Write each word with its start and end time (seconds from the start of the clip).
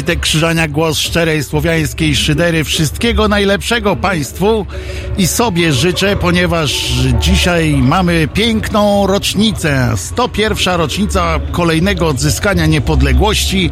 Wojtek 0.00 0.20
Krzyżania, 0.20 0.68
głos 0.68 0.98
szczerej 0.98 1.44
słowiańskiej 1.44 2.16
szydery. 2.16 2.64
Wszystkiego 2.64 3.28
najlepszego 3.28 3.96
Państwu 3.96 4.66
i 5.18 5.26
sobie 5.26 5.72
życzę, 5.72 6.16
ponieważ 6.16 6.92
dzisiaj 7.20 7.74
mamy 7.74 8.28
piękną 8.34 9.06
rocznicę. 9.06 9.92
101. 9.96 10.76
rocznica 10.76 11.40
kolejnego 11.52 12.06
odzyskania 12.06 12.66
niepodległości. 12.66 13.70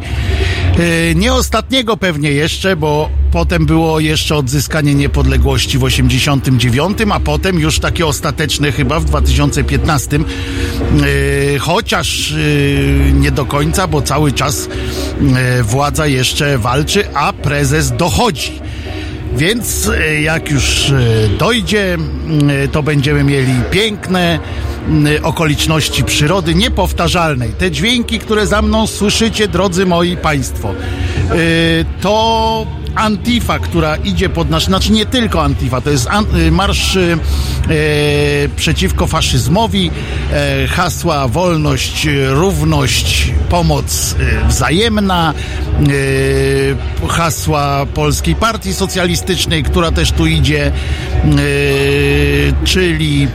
Yy, 0.77 1.15
nie 1.15 1.33
ostatniego 1.33 1.97
pewnie 1.97 2.31
jeszcze, 2.31 2.75
bo 2.75 3.09
potem 3.31 3.65
było 3.65 3.99
jeszcze 3.99 4.35
odzyskanie 4.35 4.95
niepodległości 4.95 5.77
w 5.77 5.83
89, 5.83 6.97
a 7.11 7.19
potem 7.19 7.59
już 7.59 7.79
takie 7.79 8.05
ostateczne 8.05 8.71
chyba 8.71 8.99
w 8.99 9.05
2015. 9.05 10.19
Yy, 11.51 11.59
chociaż 11.59 12.31
yy, 12.31 13.11
nie 13.13 13.31
do 13.31 13.45
końca, 13.45 13.87
bo 13.87 14.01
cały 14.01 14.31
czas 14.31 14.69
władza 15.63 16.07
jeszcze 16.07 16.57
walczy, 16.57 17.03
a 17.13 17.33
prezes 17.33 17.91
dochodzi. 17.91 18.61
Więc 19.35 19.91
jak 20.21 20.51
już 20.51 20.93
dojdzie, 21.39 21.97
to 22.71 22.83
będziemy 22.83 23.23
mieli 23.23 23.53
piękne 23.71 24.39
okoliczności 25.23 26.03
przyrody 26.03 26.55
niepowtarzalnej. 26.55 27.49
Te 27.49 27.71
dźwięki, 27.71 28.19
które 28.19 28.47
za 28.47 28.61
mną 28.61 28.87
słyszycie, 28.87 29.47
drodzy 29.47 29.85
moi 29.85 30.17
państwo, 30.17 30.73
to 32.01 32.65
Antifa, 32.99 33.59
która 33.59 33.95
idzie 33.95 34.29
pod 34.29 34.49
nasz, 34.49 34.65
znaczy 34.65 34.91
nie 34.91 35.05
tylko 35.05 35.43
Antifa, 35.43 35.81
to 35.81 35.89
jest 35.89 36.07
an, 36.07 36.25
marsz 36.51 36.97
e, 36.97 37.17
przeciwko 38.55 39.07
faszyzmowi, 39.07 39.91
e, 40.33 40.67
hasła 40.67 41.27
wolność, 41.27 42.07
równość, 42.29 43.33
pomoc 43.49 44.15
wzajemna, 44.47 45.33
e, 47.03 47.07
hasła 47.07 47.85
Polskiej 47.85 48.35
Partii 48.35 48.73
Socjalistycznej, 48.73 49.63
która 49.63 49.91
też 49.91 50.11
tu 50.11 50.25
idzie, 50.25 50.71
czyli 52.63 53.27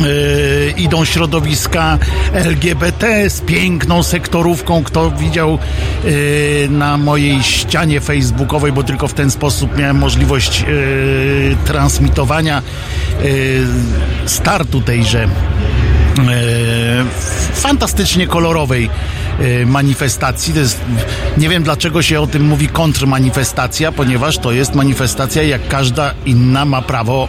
Yy, 0.00 0.74
idą 0.76 1.04
środowiska 1.04 1.98
LGBT 2.32 3.30
z 3.30 3.40
piękną 3.40 4.02
sektorówką. 4.02 4.82
Kto 4.84 5.10
widział 5.10 5.58
yy, 6.04 6.68
na 6.70 6.96
mojej 6.96 7.42
ścianie 7.42 8.00
facebookowej, 8.00 8.72
bo 8.72 8.82
tylko 8.82 9.08
w 9.08 9.14
ten 9.14 9.30
sposób 9.30 9.76
miałem 9.76 9.98
możliwość 9.98 10.60
yy, 10.60 11.56
transmitowania 11.64 12.62
startu 14.26 14.80
tejże 14.80 15.28
fantastycznie 17.54 18.26
kolorowej 18.26 18.90
manifestacji. 19.66 20.54
To 20.54 20.60
jest, 20.60 20.80
nie 21.38 21.48
wiem 21.48 21.62
dlaczego 21.62 22.02
się 22.02 22.20
o 22.20 22.26
tym 22.26 22.42
mówi 22.46 22.68
kontrmanifestacja, 22.68 23.92
ponieważ 23.92 24.38
to 24.38 24.52
jest 24.52 24.74
manifestacja 24.74 25.42
jak 25.42 25.68
każda 25.68 26.14
inna 26.26 26.64
ma 26.64 26.82
prawo 26.82 27.28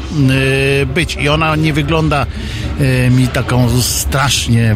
być 0.94 1.16
i 1.16 1.30
ona 1.30 1.56
nie 1.56 1.74
wygląda 1.74 2.26
mi 3.12 3.28
taką 3.28 3.82
strasznie 3.82 4.76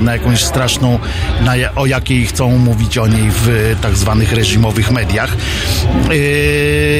na 0.00 0.12
jakąś 0.12 0.44
straszną, 0.44 0.98
na, 1.44 1.52
o 1.76 1.86
jakiej 1.86 2.26
chcą 2.26 2.58
mówić 2.58 2.98
o 2.98 3.06
niej 3.06 3.30
w 3.30 3.76
tak 3.80 3.96
zwanych 3.96 4.32
reżimowych 4.32 4.90
mediach. 4.90 5.36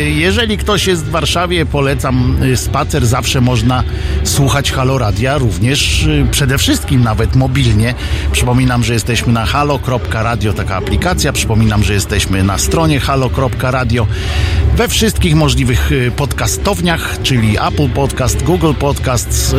Jeżeli 0.07 0.59
ktoś 0.59 0.87
jest 0.87 1.05
w 1.05 1.11
Warszawie, 1.11 1.67
polecam 1.67 2.37
spacer, 2.55 3.07
zawsze 3.07 3.41
można 3.41 3.85
słuchać 4.25 4.73
Halo 4.73 4.99
Radia, 4.99 5.39
również 5.39 6.09
przede 6.31 6.59
wszystkim 6.59 7.03
nawet 7.03 7.37
mobilnie. 7.37 7.95
Przypominam, 8.33 8.85
że 8.85 8.95
jesteśmy 9.05 9.33
na 9.33 9.47
halo.radio, 9.47 10.53
taka 10.53 10.77
aplikacja. 10.77 11.33
Przypominam, 11.33 11.85
że 11.85 11.95
jesteśmy 11.95 12.43
na 12.43 12.59
stronie 12.59 13.01
halo.radio 13.01 14.07
we 14.77 14.89
wszystkich 14.89 15.35
możliwych 15.35 15.91
podcastowniach, 16.17 17.19
czyli 17.23 17.57
Apple 17.59 17.89
Podcast, 17.89 18.43
Google 18.43 18.73
Podcast, 18.79 19.57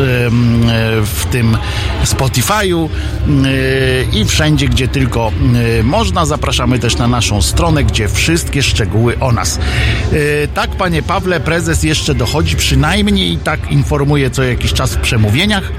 w 1.02 1.24
tym 1.30 1.58
Spotify'u 2.04 2.88
i 4.12 4.24
wszędzie, 4.24 4.68
gdzie 4.68 4.88
tylko 4.88 5.32
można. 5.82 6.26
Zapraszamy 6.26 6.78
też 6.78 6.96
na 6.96 7.08
naszą 7.08 7.42
stronę, 7.42 7.84
gdzie 7.84 8.08
wszystkie 8.08 8.62
szczegóły 8.62 9.18
o 9.20 9.32
nas. 9.32 9.58
Tak, 10.54 10.70
panie 10.70 11.02
Pawle, 11.02 11.40
prezes 11.40 11.82
jeszcze 11.82 12.14
dochodzi, 12.14 12.56
przynajmniej 12.56 13.36
tak 13.36 13.72
informuje 13.72 14.30
co 14.30 14.42
jakiś 14.42 14.72
czas 14.72 14.94
w 14.94 15.00
przemówieniach. 15.00 15.72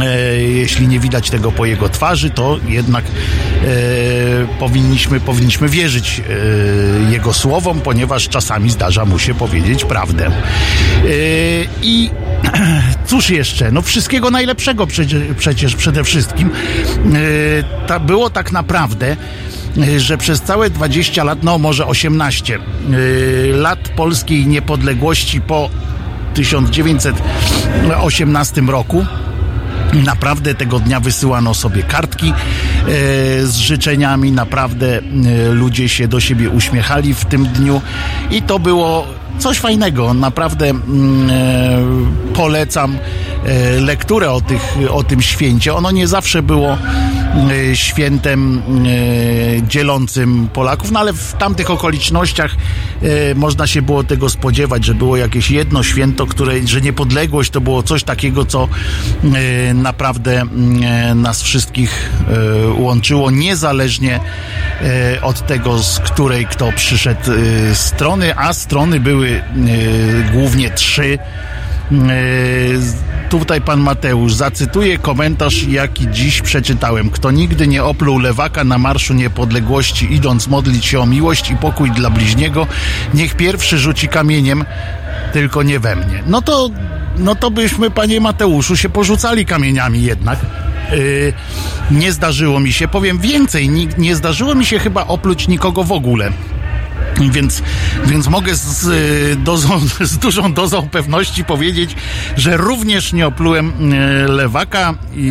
E, 0.00 0.42
jeśli 0.42 0.88
nie 0.88 1.00
widać 1.00 1.30
tego 1.30 1.52
po 1.52 1.66
jego 1.66 1.88
twarzy, 1.88 2.30
to 2.30 2.58
jednak 2.68 3.04
e, 3.04 3.08
powinniśmy, 4.58 5.20
powinniśmy 5.20 5.68
wierzyć 5.68 6.20
e, 6.20 6.22
jego 7.12 7.32
słowom, 7.32 7.80
ponieważ 7.80 8.28
czasami 8.28 8.70
zdarza 8.70 9.04
mu 9.04 9.18
się 9.18 9.34
powiedzieć 9.34 9.84
prawdę. 9.84 10.26
E, 10.26 10.30
I 11.82 12.10
cóż 13.08 13.30
jeszcze? 13.30 13.72
No 13.72 13.82
wszystkiego 13.82 14.30
najlepszego 14.30 14.86
przecież, 14.86 15.22
przecież 15.38 15.76
przede 15.76 16.04
wszystkim. 16.04 16.50
E, 16.50 16.52
ta, 17.86 18.00
było 18.00 18.30
tak 18.30 18.52
naprawdę 18.52 19.16
e, 19.78 20.00
że 20.00 20.18
przez 20.18 20.40
całe 20.40 20.70
20 20.70 21.24
lat, 21.24 21.38
no 21.42 21.58
może 21.58 21.86
18 21.86 22.58
lat 23.52 23.88
polskiej 23.88 24.46
niepodległości 24.46 25.40
po 25.40 25.70
1918 26.34 28.60
roku 28.60 29.06
Naprawdę 30.04 30.54
tego 30.54 30.80
dnia 30.80 31.00
wysyłano 31.00 31.54
sobie 31.54 31.82
kartki 31.82 32.28
e, 32.28 32.32
z 33.46 33.56
życzeniami, 33.56 34.32
naprawdę 34.32 34.98
e, 34.98 35.02
ludzie 35.52 35.88
się 35.88 36.08
do 36.08 36.20
siebie 36.20 36.50
uśmiechali 36.50 37.14
w 37.14 37.24
tym 37.24 37.46
dniu 37.46 37.82
i 38.30 38.42
to 38.42 38.58
było 38.58 39.06
coś 39.38 39.58
fajnego. 39.58 40.14
Naprawdę 40.14 40.70
mm, 40.70 41.30
e, 41.30 42.34
polecam 42.34 42.98
lekturę 43.80 44.30
o, 44.30 44.40
tych, 44.40 44.78
o 44.90 45.04
tym 45.04 45.22
święcie. 45.22 45.74
Ono 45.74 45.90
nie 45.90 46.08
zawsze 46.08 46.42
było 46.42 46.78
świętem 47.74 48.62
e, 48.62 49.62
dzielącym 49.68 50.48
Polaków, 50.52 50.90
no 50.90 51.00
ale 51.00 51.12
w 51.12 51.32
tamtych 51.32 51.70
okolicznościach 51.70 52.56
e, 53.02 53.34
można 53.34 53.66
się 53.66 53.82
było 53.82 54.04
tego 54.04 54.28
spodziewać, 54.28 54.84
że 54.84 54.94
było 54.94 55.16
jakieś 55.16 55.50
jedno 55.50 55.82
święto, 55.82 56.26
które, 56.26 56.66
że 56.66 56.80
niepodległość 56.80 57.50
to 57.50 57.60
było 57.60 57.82
coś 57.82 58.04
takiego, 58.04 58.44
co 58.44 58.68
naprawdę 59.74 60.42
nas 61.14 61.42
wszystkich 61.42 62.10
łączyło, 62.78 63.30
niezależnie 63.30 64.20
od 65.22 65.46
tego, 65.46 65.78
z 65.78 65.98
której 65.98 66.46
kto 66.46 66.72
przyszedł 66.72 67.30
strony, 67.74 68.36
a 68.36 68.52
strony 68.52 69.00
były 69.00 69.42
głównie 70.32 70.70
trzy. 70.70 71.18
Tutaj 73.30 73.60
pan 73.60 73.80
Mateusz 73.80 74.34
zacytuję 74.34 74.98
komentarz, 74.98 75.62
jaki 75.62 76.08
dziś 76.10 76.42
przeczytałem. 76.42 77.10
Kto 77.10 77.30
nigdy 77.30 77.66
nie 77.66 77.84
opluł 77.84 78.18
lewaka 78.18 78.64
na 78.64 78.78
Marszu 78.78 79.14
Niepodległości, 79.14 80.14
idąc 80.14 80.48
modlić 80.48 80.86
się 80.86 81.00
o 81.00 81.06
miłość 81.06 81.50
i 81.50 81.56
pokój 81.56 81.90
dla 81.90 82.10
bliźniego, 82.10 82.66
niech 83.14 83.34
pierwszy 83.34 83.78
rzuci 83.78 84.08
kamieniem, 84.08 84.64
tylko 85.32 85.62
nie 85.62 85.80
we 85.80 85.96
mnie. 85.96 86.22
No 86.26 86.42
to, 86.42 86.70
no 87.18 87.34
to 87.34 87.50
byśmy, 87.50 87.90
panie 87.90 88.20
Mateuszu, 88.20 88.76
się 88.76 88.88
porzucali 88.88 89.46
kamieniami 89.46 90.02
jednak. 90.02 90.38
Yy, 90.92 91.32
nie 91.90 92.12
zdarzyło 92.12 92.60
mi 92.60 92.72
się, 92.72 92.88
powiem 92.88 93.18
więcej, 93.18 93.68
nie, 93.68 93.86
nie 93.98 94.16
zdarzyło 94.16 94.54
mi 94.54 94.66
się 94.66 94.78
chyba 94.78 95.06
opluć 95.06 95.48
nikogo 95.48 95.84
w 95.84 95.92
ogóle. 95.92 96.30
Więc, 97.20 97.62
więc 98.06 98.28
mogę 98.28 98.54
z, 98.54 99.42
dozą, 99.42 99.80
z 100.00 100.18
dużą 100.18 100.52
dozą 100.52 100.88
pewności 100.88 101.44
powiedzieć, 101.44 101.96
że 102.36 102.56
również 102.56 103.12
nie 103.12 103.26
oplułem 103.26 103.92
y, 103.92 104.28
lewaka 104.28 104.94
i 105.16 105.26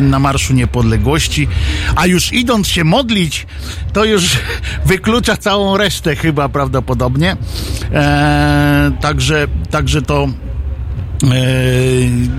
na 0.00 0.18
Marszu 0.18 0.52
Niepodległości, 0.52 1.48
a 1.96 2.06
już 2.06 2.32
idąc 2.32 2.68
się 2.68 2.84
modlić, 2.84 3.46
to 3.92 4.04
już 4.04 4.38
wyklucza 4.86 5.36
całą 5.36 5.76
resztę 5.76 6.16
chyba 6.16 6.48
prawdopodobnie. 6.48 7.36
E, 7.92 8.90
także, 9.00 9.46
także 9.70 10.02
to 10.02 10.28
E, 10.28 10.47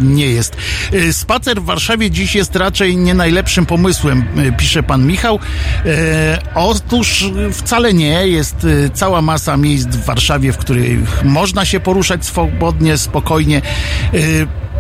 nie 0.02 0.28
jest. 0.28 0.58
E, 0.94 1.14
spacer 1.14 1.62
w 1.62 1.66
Warszawie 1.66 2.12
dziś 2.12 2.36
jest 2.36 2.56
raczej 2.56 2.98
nie 2.98 3.14
najlepszym 3.14 3.66
pomysłem, 3.66 4.24
e, 4.38 4.52
pisze 4.52 4.84
pan 4.84 5.08
Michał. 5.08 5.40
Otóż 6.56 7.26
wcale 7.52 7.94
nie. 7.94 8.28
Jest 8.28 8.68
cała 8.94 9.22
masa 9.22 9.58
miejsc 9.58 9.88
w 9.88 10.06
Warszawie, 10.06 10.52
w 10.52 10.58
których 10.58 11.24
można 11.24 11.66
się 11.66 11.80
poruszać 11.80 12.26
swobodnie, 12.26 12.98
spokojnie 12.98 13.62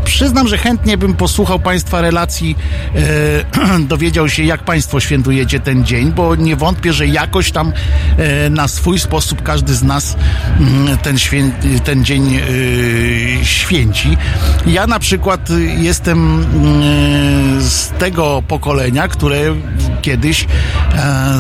przyznam, 0.03 0.47
że 0.47 0.57
chętnie 0.57 0.97
bym 0.97 1.13
posłuchał 1.13 1.59
Państwa 1.59 2.01
relacji, 2.01 2.55
e, 2.95 3.79
dowiedział 3.93 4.29
się, 4.29 4.43
jak 4.43 4.63
Państwo 4.63 4.99
świętujecie 4.99 5.59
ten 5.59 5.85
dzień, 5.85 6.11
bo 6.11 6.35
nie 6.35 6.55
wątpię, 6.55 6.93
że 6.93 7.07
jakoś 7.07 7.51
tam 7.51 7.73
e, 8.17 8.49
na 8.49 8.67
swój 8.67 8.99
sposób 8.99 9.43
każdy 9.43 9.73
z 9.73 9.83
nas 9.83 10.17
mm, 10.59 10.97
ten, 10.97 11.19
świę, 11.19 11.51
ten 11.83 12.05
dzień 12.05 12.35
e, 12.35 13.45
święci. 13.45 14.17
Ja 14.65 14.87
na 14.87 14.99
przykład 14.99 15.49
jestem 15.77 16.45
mm, 16.53 17.61
z 17.61 17.89
tego 17.89 18.43
pokolenia, 18.47 19.07
które 19.07 19.55
kiedyś 20.01 20.43
e, 20.43 20.47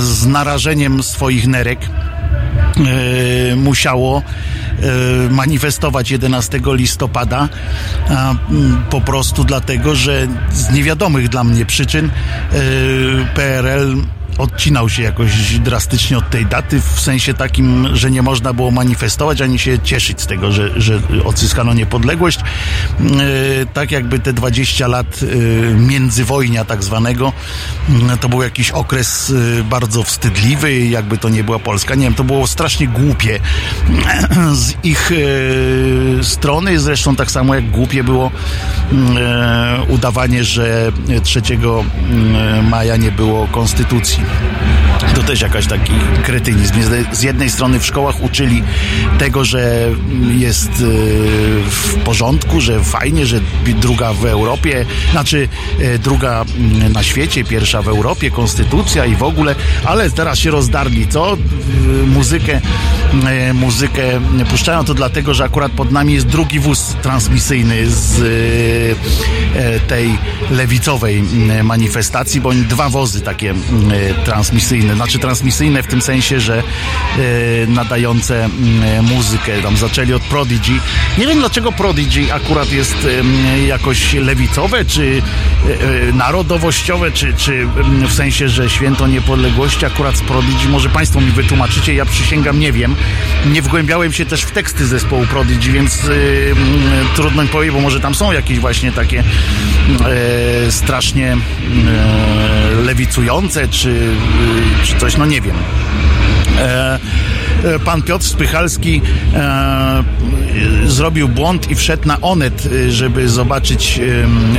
z 0.01 0.25
narażeniem 0.25 1.03
swoich 1.03 1.47
nerek 1.47 1.79
e, 1.81 3.55
musiało 3.55 4.21
manifestować 5.29 6.11
11 6.11 6.59
listopada 6.65 7.49
po 8.89 9.01
prostu 9.01 9.43
dlatego, 9.43 9.95
że 9.95 10.27
z 10.51 10.71
niewiadomych 10.71 11.29
dla 11.29 11.43
mnie 11.43 11.65
przyczyn 11.65 12.05
e, 12.05 12.11
PRL 13.35 13.95
odcinał 14.39 14.89
się 14.89 15.03
jakoś 15.03 15.59
drastycznie 15.59 16.17
od 16.17 16.29
tej 16.29 16.45
daty, 16.45 16.81
w 16.81 16.99
sensie 16.99 17.33
takim, 17.33 17.95
że 17.95 18.11
nie 18.11 18.21
można 18.21 18.53
było 18.53 18.71
manifestować 18.71 19.41
ani 19.41 19.59
się 19.59 19.79
cieszyć 19.79 20.21
z 20.21 20.27
tego, 20.27 20.51
że, 20.51 20.81
że 20.81 21.01
odzyskano 21.25 21.73
niepodległość. 21.73 22.39
Yy, 22.99 23.09
tak 23.73 23.91
jakby 23.91 24.19
te 24.19 24.33
20 24.33 24.87
lat 24.87 25.21
yy, 25.21 25.75
międzywojnia 25.77 26.65
tak 26.65 26.83
zwanego, 26.83 27.33
yy, 27.89 28.17
to 28.17 28.29
był 28.29 28.41
jakiś 28.41 28.71
okres 28.71 29.33
bardzo 29.69 30.03
wstydliwy, 30.03 30.79
jakby 30.79 31.17
to 31.17 31.29
nie 31.29 31.43
była 31.43 31.59
Polska. 31.59 31.95
Nie 31.95 32.03
wiem, 32.03 32.13
to 32.13 32.23
było 32.23 32.47
strasznie 32.47 32.87
głupie 32.87 33.39
z 34.53 34.73
ich 34.83 35.11
strony, 36.21 36.79
zresztą 36.79 37.15
tak 37.15 37.31
samo 37.31 37.55
jak 37.55 37.71
głupie 37.71 38.03
było 38.03 38.31
udawanie, 39.87 40.43
że 40.43 40.91
3 41.23 41.41
maja 42.69 42.95
nie 42.95 43.11
było 43.11 43.47
konstytucji. 43.47 44.23
To 45.15 45.23
też 45.23 45.41
jakaś 45.41 45.67
taki 45.67 45.93
kretynizm. 46.23 46.73
Z 47.11 47.23
jednej 47.23 47.49
strony 47.49 47.79
w 47.79 47.85
szkołach 47.85 48.23
uczyli 48.23 48.63
tego, 49.19 49.45
że 49.45 49.89
jest 50.37 50.69
e, 50.69 50.73
w 51.69 51.95
porządku, 52.03 52.61
że 52.61 52.83
fajnie, 52.83 53.25
że 53.25 53.39
druga 53.65 54.13
w 54.13 54.25
Europie, 54.25 54.85
znaczy 55.11 55.47
e, 55.81 55.99
druga 55.99 56.45
na 56.93 57.03
świecie, 57.03 57.43
pierwsza 57.43 57.81
w 57.81 57.87
Europie, 57.87 58.31
konstytucja 58.31 59.05
i 59.05 59.15
w 59.15 59.23
ogóle, 59.23 59.55
ale 59.85 60.11
teraz 60.11 60.39
się 60.39 60.51
rozdarli, 60.51 61.07
co? 61.07 61.37
Muzykę, 62.07 62.61
e, 63.25 63.53
muzykę 63.53 64.01
puszczają 64.49 64.85
to 64.85 64.93
dlatego, 64.93 65.33
że 65.33 65.43
akurat 65.43 65.71
pod 65.71 65.91
nami 65.91 66.13
jest 66.13 66.27
drugi 66.27 66.59
wóz 66.59 66.95
transmisyjny 67.01 67.89
z 67.89 68.19
tej 69.87 70.17
lewicowej 70.51 71.23
manifestacji, 71.63 72.41
bo 72.41 72.53
dwa 72.53 72.89
wozy 72.89 73.21
takie 73.21 73.53
transmisyjne, 74.13 74.95
znaczy 74.95 75.19
transmisyjne 75.19 75.83
w 75.83 75.87
tym 75.87 76.01
sensie, 76.01 76.39
że 76.39 76.57
e, 76.57 76.63
nadające 77.67 78.45
e, 78.45 79.01
muzykę. 79.01 79.61
Tam 79.63 79.77
zaczęli 79.77 80.13
od 80.13 80.21
Prodigy. 80.21 80.79
Nie 81.17 81.27
wiem 81.27 81.39
dlaczego 81.39 81.71
Prodigy 81.71 82.33
akurat 82.33 82.71
jest 82.71 83.07
jakoś 83.67 84.13
lewicowe, 84.13 84.85
czy 84.85 85.21
e, 86.09 86.13
narodowościowe, 86.13 87.11
czy, 87.11 87.33
czy 87.33 87.67
w 88.07 88.13
sensie, 88.13 88.49
że 88.49 88.69
święto 88.69 89.07
niepodległości 89.07 89.85
akurat 89.85 90.17
z 90.17 90.21
Prodigy. 90.21 90.69
Może 90.69 90.89
Państwo 90.89 91.21
mi 91.21 91.31
wytłumaczycie, 91.31 91.93
ja 91.93 92.05
przysięgam, 92.05 92.59
nie 92.59 92.71
wiem. 92.71 92.95
Nie 93.45 93.61
wgłębiałem 93.61 94.13
się 94.13 94.25
też 94.25 94.41
w 94.41 94.51
teksty 94.51 94.87
zespołu 94.87 95.25
Prodigy, 95.25 95.71
więc 95.71 96.01
trudno 97.15 97.43
mi 97.43 97.49
powiedzieć, 97.49 97.75
bo 97.75 97.81
może 97.81 97.99
tam 97.99 98.15
są 98.15 98.31
jakieś 98.31 98.59
właśnie 98.59 98.91
takie 98.91 99.23
strasznie 100.69 101.37
lewicujące, 102.85 103.67
czy 103.67 103.98
czy 104.83 104.97
coś, 104.97 105.17
no 105.17 105.25
nie 105.25 105.41
wiem. 105.41 105.55
E, 107.65 107.75
e, 107.75 107.79
pan 107.79 108.01
Piotr 108.01 108.25
Spychalski 108.25 109.01
e, 109.33 110.03
zrobił 110.85 111.29
błąd 111.29 111.71
i 111.71 111.75
wszedł 111.75 112.07
na 112.07 112.21
Onet, 112.21 112.65
e, 112.65 112.91
żeby 112.91 113.29
zobaczyć 113.29 113.99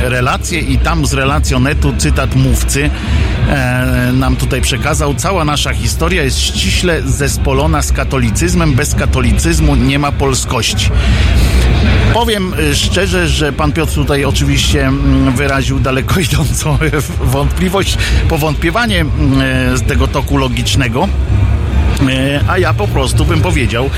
e, 0.05 0.09
relację 0.09 0.59
i 0.59 0.77
tam 0.77 1.05
z 1.05 1.13
relacjonetu 1.13 1.93
cytat 1.97 2.35
mówcy 2.35 2.89
e, 3.49 4.11
nam 4.13 4.35
tutaj 4.35 4.61
przekazał. 4.61 5.15
Cała 5.15 5.45
nasza 5.45 5.73
historia 5.73 6.23
jest 6.23 6.39
ściśle 6.39 7.01
zespolona 7.01 7.81
z 7.81 7.91
katolicyzmem. 7.91 8.73
Bez 8.73 8.95
katolicyzmu 8.95 9.75
nie 9.75 9.99
ma 9.99 10.11
polskości. 10.11 10.89
Powiem 12.13 12.53
szczerze, 12.73 13.27
że 13.27 13.53
pan 13.53 13.71
Piotr 13.71 13.93
tutaj 13.93 14.25
oczywiście 14.25 14.91
wyraził 15.35 15.79
daleko 15.79 16.19
idącą 16.19 16.77
wątpliwość, 17.33 17.97
powątpiewanie 18.29 19.05
z 19.75 19.81
tego 19.81 20.07
toku 20.07 20.37
logicznego. 20.37 21.07
E, 22.09 22.41
a 22.47 22.57
ja 22.57 22.73
po 22.73 22.87
prostu 22.87 23.25
bym 23.25 23.41
powiedział, 23.41 23.89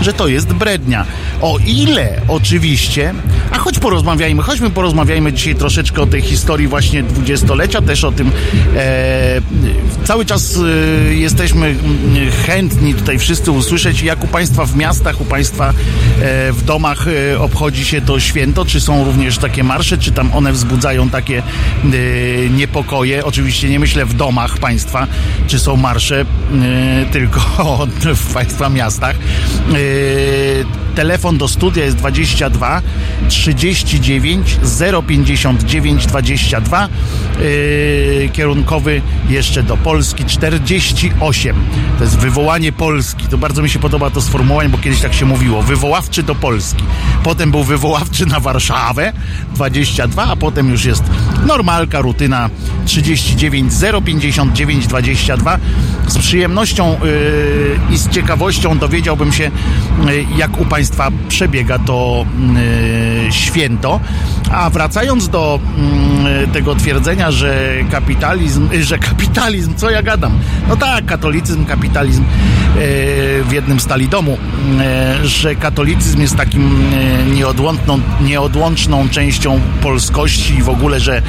że 0.00 0.12
to 0.12 0.28
jest 0.28 0.52
brednia. 0.52 1.04
O 1.40 1.58
ile 1.66 2.20
oczywiście, 2.28 3.14
a 3.52 3.58
choć 3.58 3.78
porozmawiajmy, 3.78 4.42
chodźmy 4.42 4.70
porozmawiajmy 4.70 5.32
dzisiaj 5.32 5.54
troszeczkę 5.54 6.02
o 6.02 6.06
tej 6.06 6.22
historii 6.22 6.68
właśnie 6.68 7.02
dwudziestolecia, 7.02 7.82
też 7.82 8.04
o 8.04 8.12
tym 8.12 8.30
e, 8.76 9.40
cały 10.04 10.24
czas 10.24 10.56
e, 10.56 11.14
jesteśmy 11.14 11.66
mm, 11.66 12.32
chętni 12.46 12.94
tutaj 12.94 13.18
wszyscy 13.18 13.50
usłyszeć, 13.50 14.02
jak 14.02 14.24
u 14.24 14.26
Państwa 14.26 14.66
w 14.66 14.76
miastach, 14.76 15.20
u 15.20 15.24
Państwa 15.24 15.68
e, 15.68 15.72
w 16.52 16.64
domach 16.64 17.06
e, 17.08 17.38
obchodzi 17.40 17.84
się 17.84 18.00
to 18.00 18.20
święto, 18.20 18.64
czy 18.64 18.80
są 18.80 19.04
również 19.04 19.38
takie 19.38 19.64
marsze, 19.64 19.98
czy 19.98 20.12
tam 20.12 20.32
one 20.34 20.52
wzbudzają 20.52 21.10
takie 21.10 21.38
e, 21.38 21.90
niepokoje. 22.50 23.24
Oczywiście 23.24 23.68
nie 23.68 23.80
myślę 23.80 24.06
w 24.06 24.14
domach 24.14 24.58
Państwa, 24.58 25.06
czy 25.46 25.58
są 25.58 25.76
marsze, 25.76 26.24
tylko 27.12 27.40
w 28.14 28.34
Państwa 28.34 28.68
miastach. 28.68 29.16
Telefon 30.98 31.38
do 31.38 31.48
studia 31.48 31.84
jest 31.84 31.96
22 31.96 32.82
39 33.28 34.58
059 35.08 36.06
22. 36.06 36.88
Yy, 37.40 38.28
kierunkowy 38.32 39.02
jeszcze 39.28 39.62
do 39.62 39.76
Polski 39.76 40.24
48. 40.24 41.56
To 41.98 42.04
jest 42.04 42.18
wywołanie 42.18 42.72
Polski. 42.72 43.26
To 43.26 43.38
bardzo 43.38 43.62
mi 43.62 43.70
się 43.70 43.78
podoba 43.78 44.10
to 44.10 44.20
sformułowanie, 44.20 44.68
bo 44.68 44.78
kiedyś 44.78 45.00
tak 45.00 45.14
się 45.14 45.26
mówiło. 45.26 45.62
Wywoławczy 45.62 46.22
do 46.22 46.34
Polski. 46.34 46.84
Potem 47.22 47.50
był 47.50 47.64
wywoławczy 47.64 48.26
na 48.26 48.40
Warszawę 48.40 49.12
22, 49.54 50.24
a 50.24 50.36
potem 50.36 50.70
już 50.70 50.84
jest 50.84 51.02
normalka, 51.46 52.00
rutyna 52.00 52.50
39 52.84 53.72
059 54.04 54.86
22. 54.86 55.58
Z 56.06 56.18
przyjemnością 56.18 56.96
yy, 57.02 57.94
i 57.94 57.98
z 57.98 58.08
ciekawością 58.08 58.78
dowiedziałbym 58.78 59.32
się, 59.32 59.50
yy, 60.06 60.26
jak 60.36 60.60
u 60.60 60.64
Państwa 60.64 60.87
przebiega 61.28 61.78
to 61.78 62.26
yy, 63.24 63.32
święto. 63.32 64.00
A 64.52 64.70
wracając 64.70 65.28
do 65.28 65.60
yy, 66.24 66.46
tego 66.46 66.74
twierdzenia, 66.74 67.30
że 67.30 67.74
kapitalizm, 67.90 68.68
yy, 68.72 68.84
że 68.84 68.98
kapitalizm, 68.98 69.74
co 69.74 69.90
ja 69.90 70.02
gadam? 70.02 70.38
No 70.68 70.76
tak, 70.76 71.06
katolicyzm, 71.06 71.64
kapitalizm 71.64 72.24
w 73.44 73.52
jednym 73.52 73.80
stali 73.80 74.08
domu, 74.08 74.38
że 75.22 75.54
katolicyzm 75.54 76.20
jest 76.20 76.36
takim 76.36 76.84
nieodłączną, 77.34 78.00
nieodłączną 78.20 79.08
częścią 79.08 79.60
polskości 79.82 80.54
i 80.54 80.62
w 80.62 80.68
ogóle, 80.68 81.00
że 81.00 81.22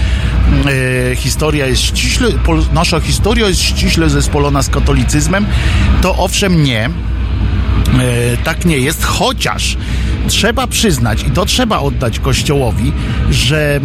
historia 1.15 1.65
jest 1.65 1.81
ściśle, 1.81 2.29
nasza 2.73 2.99
historia 2.99 3.47
jest 3.47 3.61
ściśle 3.61 4.09
zespolona 4.09 4.61
z 4.61 4.69
katolicyzmem, 4.69 5.45
to 6.01 6.15
owszem 6.17 6.63
nie. 6.63 6.89
E, 7.93 8.37
tak 8.37 8.65
nie 8.65 8.77
jest, 8.77 9.05
chociaż 9.05 9.77
trzeba 10.27 10.67
przyznać, 10.67 11.23
i 11.23 11.31
to 11.31 11.45
trzeba 11.45 11.79
oddać 11.79 12.19
Kościołowi, 12.19 12.91
że 13.31 13.79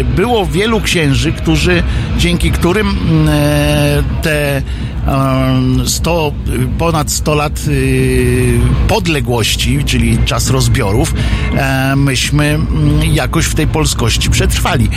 e, 0.00 0.04
było 0.04 0.46
wielu 0.46 0.80
księży, 0.80 1.32
którzy, 1.32 1.82
dzięki 2.18 2.50
którym 2.50 2.88
e, 3.28 4.02
te 4.22 4.62
100, 5.86 6.32
ponad 6.78 7.10
100 7.10 7.34
lat 7.34 7.60
podległości, 8.88 9.84
czyli 9.84 10.18
czas 10.24 10.50
rozbiorów, 10.50 11.14
myśmy 11.96 12.44
mm, 12.44 13.04
jakoś 13.04 13.44
w 13.44 13.54
tej 13.54 13.66
polskości 13.66 14.30
przetrwali. 14.30 14.88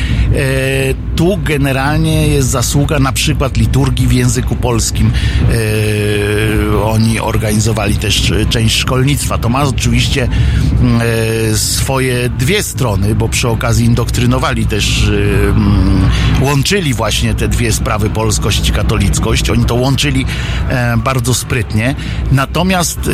Tu 1.16 1.38
generalnie 1.44 2.28
jest 2.28 2.50
zasługa 2.50 3.00
na 3.00 3.12
przykład 3.12 3.58
liturgii 3.58 4.08
w 4.08 4.12
języku 4.14 4.56
polskim. 4.56 5.12
Oni 6.84 7.20
organizowali 7.20 7.96
też 7.96 8.34
część 8.50 8.78
szkolnictwa. 8.78 9.38
To 9.38 9.50
ma 9.50 9.64
oczywiście 9.64 10.28
swoje 11.56 12.30
dwie 12.30 12.64
strony, 12.64 13.16
bo 13.16 13.30
przy 13.30 13.50
okazji 13.50 13.86
indoktrynowali 13.86 14.66
też, 14.66 15.08
mm, 15.08 16.10
łączyli 16.42 16.94
właśnie 16.94 17.36
te 17.36 17.48
dwie 17.48 17.74
sprawy, 17.74 18.10
polskość 18.10 18.70
i 18.70 18.72
katolickość. 18.72 19.50
Oni 19.50 19.66
to 19.66 19.76
łączyli 19.76 19.93
połączyli 19.94 20.26
e, 20.70 20.98
bardzo 20.98 21.34
sprytnie. 21.34 21.96
Natomiast, 22.32 23.00
e, 23.08 23.12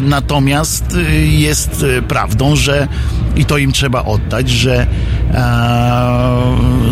natomiast 0.00 0.96
e, 0.96 1.12
jest 1.26 1.84
prawdą, 2.08 2.56
że 2.56 2.88
i 3.36 3.44
to 3.44 3.58
im 3.58 3.72
trzeba 3.72 4.04
oddać, 4.04 4.50
że 4.50 4.86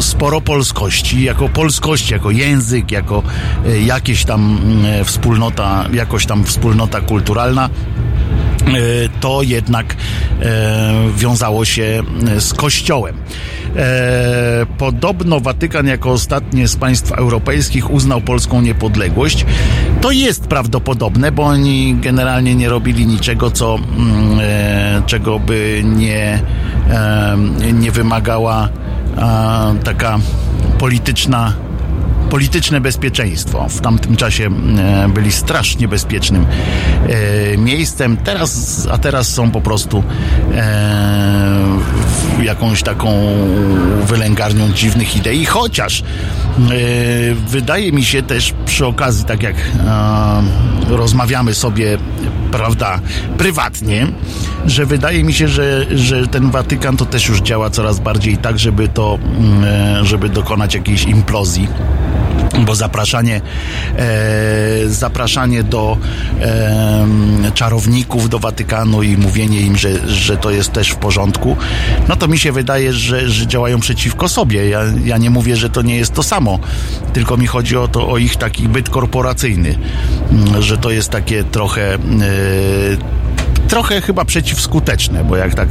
sporo 0.01 0.41
polskości, 0.41 1.23
jako 1.23 1.49
polskość, 1.49 2.11
jako 2.11 2.31
język, 2.31 2.93
jako 2.93 3.23
jakieś 3.85 4.25
tam 4.25 4.59
wspólnota, 5.05 5.85
jakoś 5.93 6.27
tam 6.27 6.45
wspólnota 6.45 7.01
kulturalna 7.01 7.71
to 9.21 9.43
jednak 9.43 9.97
wiązało 11.17 11.65
się 11.65 12.03
z 12.39 12.55
Kościołem. 12.55 13.17
Podobno 14.79 15.41
Watykan 15.41 15.87
jako 15.87 16.11
ostatnie 16.11 16.69
z 16.69 16.77
państw 16.77 17.13
europejskich 17.13 17.91
uznał 17.91 18.21
polską 18.21 18.61
niepodległość. 18.61 19.10
To 20.01 20.11
jest 20.11 20.47
prawdopodobne, 20.47 21.33
bo 21.33 21.43
oni 21.43 21.97
generalnie 22.01 22.55
nie 22.55 22.69
robili 22.69 23.07
niczego, 23.07 23.51
co, 23.51 23.79
czego 25.07 25.39
by 25.39 25.83
nie, 25.85 26.43
nie 27.73 27.91
wymagała 27.91 28.69
taka 29.85 30.19
polityczna 30.79 31.53
polityczne 32.31 32.81
bezpieczeństwo. 32.81 33.69
W 33.69 33.81
tamtym 33.81 34.17
czasie 34.17 34.51
e, 34.79 35.09
byli 35.09 35.33
strasznie 35.33 35.89
bezpiecznym 35.89 36.47
e, 37.09 37.57
miejscem, 37.57 38.17
teraz, 38.17 38.89
a 38.93 38.99
teraz 38.99 39.29
są 39.29 39.51
po 39.51 39.61
prostu 39.61 40.05
e, 40.55 41.55
jakąś 42.43 42.83
taką 42.83 43.37
wylęgarnią 44.07 44.73
dziwnych 44.73 45.17
idei, 45.17 45.45
chociaż 45.45 46.03
wydaje 47.49 47.93
mi 47.93 48.05
się 48.05 48.23
też 48.23 48.55
przy 48.67 48.87
okazji, 48.87 49.25
tak 49.25 49.43
jak 49.43 49.57
rozmawiamy 50.89 51.55
sobie, 51.55 51.99
prawda, 52.53 53.01
prywatnie, 53.39 54.07
że 54.67 54.87
wydaje 54.87 55.25
mi 55.25 55.33
się, 55.33 55.49
że, 55.49 55.87
że 55.99 56.27
ten 56.27 56.51
Watykan 56.51 56.97
to 56.97 57.07
też 57.07 57.29
już 57.29 57.41
działa 57.41 57.71
coraz 57.71 58.01
bardziej 58.01 58.37
tak, 58.37 58.59
żeby 58.59 58.89
to, 58.89 59.19
mm, 59.39 60.05
żeby 60.05 60.29
dokonać 60.29 60.75
jakiejś 60.75 61.05
implozji 61.05 61.69
bo 62.59 62.75
zapraszanie, 62.75 63.41
e, 63.97 64.89
zapraszanie 64.89 65.63
do 65.63 65.97
e, 66.41 67.07
czarowników 67.55 68.29
do 68.29 68.39
Watykanu 68.39 69.03
i 69.03 69.17
mówienie 69.17 69.61
im, 69.61 69.77
że, 69.77 70.09
że 70.09 70.37
to 70.37 70.51
jest 70.51 70.73
też 70.73 70.91
w 70.91 70.97
porządku, 70.97 71.57
no 72.09 72.17
to 72.17 72.29
mi 72.29 72.39
się 72.39 72.53
wydaje, 72.53 72.93
że, 72.93 73.29
że 73.29 73.47
działają 73.47 73.81
przeciwko 73.81 74.29
sobie. 74.29 74.69
Ja, 74.69 74.81
ja 75.05 75.19
nie 75.19 75.31
mówię, 75.31 75.57
że 75.57 75.71
to 75.71 75.83
nie 75.83 75.97
jest 75.97 76.15
to 76.15 76.23
samo, 76.23 76.59
tylko 77.13 77.37
mi 77.37 77.47
chodzi 77.47 77.77
o 77.77 77.89
to, 77.89 78.09
o 78.09 78.19
ich 78.19 78.37
taki 78.37 78.69
byt 78.69 78.91
korporacyjny, 78.91 79.79
że 80.59 80.79
to 80.79 80.91
jest 80.91 81.11
takie 81.11 81.45
trochę 81.45 81.95
e, 81.95 81.99
trochę 83.69 84.01
chyba 84.01 84.25
przeciwskuteczne, 84.25 85.25
bo 85.25 85.37
jak 85.37 85.55
tak 85.55 85.69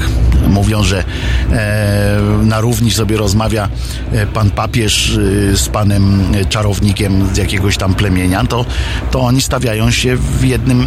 mówią, 0.47 0.83
że 0.83 1.03
e, 1.51 2.19
na 2.43 2.61
równi 2.61 2.91
sobie 2.91 3.17
rozmawia 3.17 3.69
e, 4.11 4.27
pan 4.27 4.51
papież 4.51 5.17
e, 5.17 5.57
z 5.57 5.69
panem 5.69 6.23
czarownikiem 6.49 7.27
z 7.33 7.37
jakiegoś 7.37 7.77
tam 7.77 7.93
plemienia, 7.93 8.43
to, 8.43 8.65
to 9.11 9.19
oni 9.19 9.41
stawiają 9.41 9.91
się 9.91 10.15
w 10.15 10.43
jednym 10.43 10.85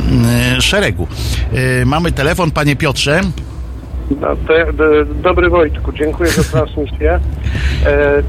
szeregu. 0.60 1.06
Mamy 1.86 2.12
telefon, 2.12 2.50
panie 2.50 2.76
Piotrze. 2.76 3.20
No, 4.20 4.36
te, 4.48 4.72
de, 4.72 5.04
dobry 5.22 5.50
Wojtku, 5.50 5.92
dziękuję 5.92 6.30
za 6.30 6.44
transmisję. 6.44 7.20
E, 7.86 8.22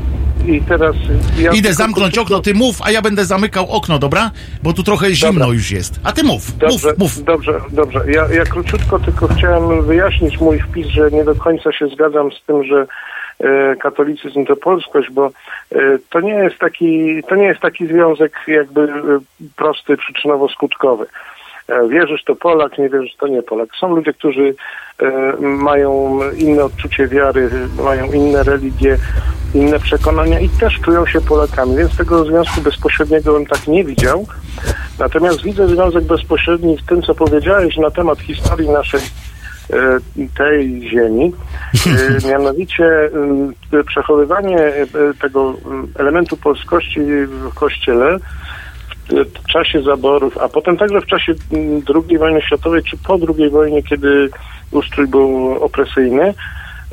i 0.48 0.62
teraz... 0.62 0.96
Ja 1.40 1.52
Idę 1.52 1.74
zamknąć 1.74 2.18
okno, 2.18 2.40
ty 2.40 2.54
mów, 2.54 2.82
a 2.82 2.92
ja 2.92 3.02
będę 3.02 3.26
zamykał 3.26 3.72
okno, 3.72 4.00
dobra? 4.00 4.32
Bo 4.64 4.74
tu 4.74 4.84
trochę 4.84 5.12
zimno 5.12 5.34
dobra. 5.34 5.54
już 5.54 5.72
jest. 5.72 6.00
A 6.04 6.12
ty 6.12 6.24
mów, 6.24 6.58
dobrze, 6.58 6.90
mów, 6.90 6.98
mów. 6.98 7.24
Dobrze, 7.24 7.62
dobrze. 7.72 8.00
Ja, 8.08 8.28
ja 8.34 8.44
króciutko 8.44 9.00
tylko 9.00 9.28
chciałem 9.28 9.86
wyjaśnić 9.86 10.40
mój 10.40 10.60
wpis, 10.60 10.88
że 10.88 11.12
nie 11.12 11.24
do 11.24 11.36
końca 11.36 11.72
się 11.72 11.88
zgadzam 11.88 12.32
z 12.32 12.44
tym, 12.48 12.64
że 12.64 12.88
e, 13.40 13.76
katolicyzm 13.76 14.46
to 14.46 14.56
polskość, 14.56 15.10
bo 15.12 15.32
e, 15.72 15.80
to 16.10 16.20
nie 16.20 16.34
jest 16.34 16.58
taki, 16.58 17.22
to 17.30 17.36
nie 17.36 17.46
jest 17.46 17.60
taki 17.60 17.88
związek 17.88 18.34
jakby 18.48 18.82
e, 18.82 19.20
prosty, 19.56 19.98
przyczynowo-skutkowy. 19.98 21.06
E, 21.68 21.88
wierzysz 21.88 22.24
to 22.24 22.36
Polak, 22.36 22.78
nie 22.78 22.90
wierzysz 22.90 23.16
to 23.16 23.28
nie 23.28 23.44
Polak. 23.44 23.70
Są 23.80 23.96
ludzie, 23.96 24.14
którzy 24.14 24.56
e, 25.00 25.38
mają 25.42 26.20
inne 26.38 26.64
odczucie 26.64 27.08
wiary, 27.08 27.50
mają 27.84 28.12
inne 28.12 28.44
religie, 28.44 28.98
inne 29.56 29.80
przekonania 29.80 30.40
i 30.40 30.50
też 30.50 30.80
czują 30.80 31.06
się 31.06 31.22
Polakami, 31.22 31.76
więc 31.76 31.98
tego 31.98 32.26
związku 32.26 32.62
bezpośredniego 32.62 33.34
bym 33.34 33.46
tak 33.46 33.68
nie 33.68 33.84
widział. 33.84 34.28
Natomiast 35.00 35.44
widzę 35.44 35.68
związek 35.68 36.04
bezpośredni 36.04 36.78
w 36.78 36.86
tym, 36.86 37.02
co 37.02 37.16
powiedziałeś 37.16 37.78
na 37.78 37.92
temat 37.92 38.20
historii 38.20 38.70
naszej 38.70 39.02
e, 39.74 40.00
tej 40.38 40.90
ziemi, 40.90 41.34
mianowicie 42.32 43.10
przechowywanie 43.88 44.74
tego 45.22 45.54
elementu 45.96 46.38
polskości 46.38 47.00
w 47.26 47.54
kościele 47.54 48.20
w 49.10 49.48
czasie 49.48 49.82
zaborów, 49.82 50.38
a 50.38 50.50
potem 50.50 50.78
także 50.78 51.02
w 51.02 51.06
czasie 51.06 51.34
mm, 51.52 51.82
II 52.10 52.18
wojny 52.18 52.42
światowej, 52.42 52.84
czy 52.84 52.98
po 52.98 53.18
II 53.38 53.50
wojnie, 53.50 53.84
kiedy 53.84 54.30
ustrój 54.72 55.08
był 55.08 55.58
opresyjny, 55.64 56.34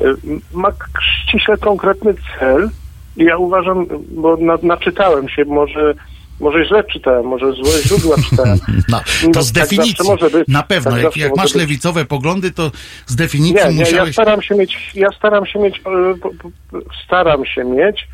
y, 0.01 0.15
ma 0.53 0.71
ściśle 1.01 1.57
konkretny 1.57 2.13
cel. 2.39 2.69
I 3.17 3.23
ja 3.23 3.37
uważam, 3.37 3.85
bo 4.11 4.37
naczytałem 4.61 5.29
się, 5.29 5.45
może 5.45 5.93
może 6.41 6.65
źle 6.65 6.83
czytałem, 6.83 7.25
może 7.25 7.51
złe 7.51 7.71
źródła 7.83 8.15
czytałem. 8.29 8.59
No, 8.89 8.99
to 8.99 9.29
no, 9.35 9.43
z 9.43 9.51
tak 9.51 9.63
definicji, 9.63 10.05
na 10.47 10.63
pewno. 10.63 10.91
Tak 10.91 11.03
jak, 11.03 11.17
jak 11.17 11.35
masz 11.35 11.53
być. 11.53 11.61
lewicowe 11.61 12.05
poglądy, 12.05 12.51
to 12.51 12.71
z 13.05 13.15
definicji 13.15 13.65
nie, 13.65 13.73
nie, 13.73 13.79
musiałeś... 13.79 14.17
Ja 14.17 14.23
staram 14.23 14.41
się 14.41 14.55
mieć, 14.55 14.91
ja 14.95 15.07
staram 15.17 15.45
się 15.45 15.59
mieć, 15.59 15.81
e, 15.85 16.79
staram 17.05 17.45
się 17.45 17.63
mieć 17.63 18.07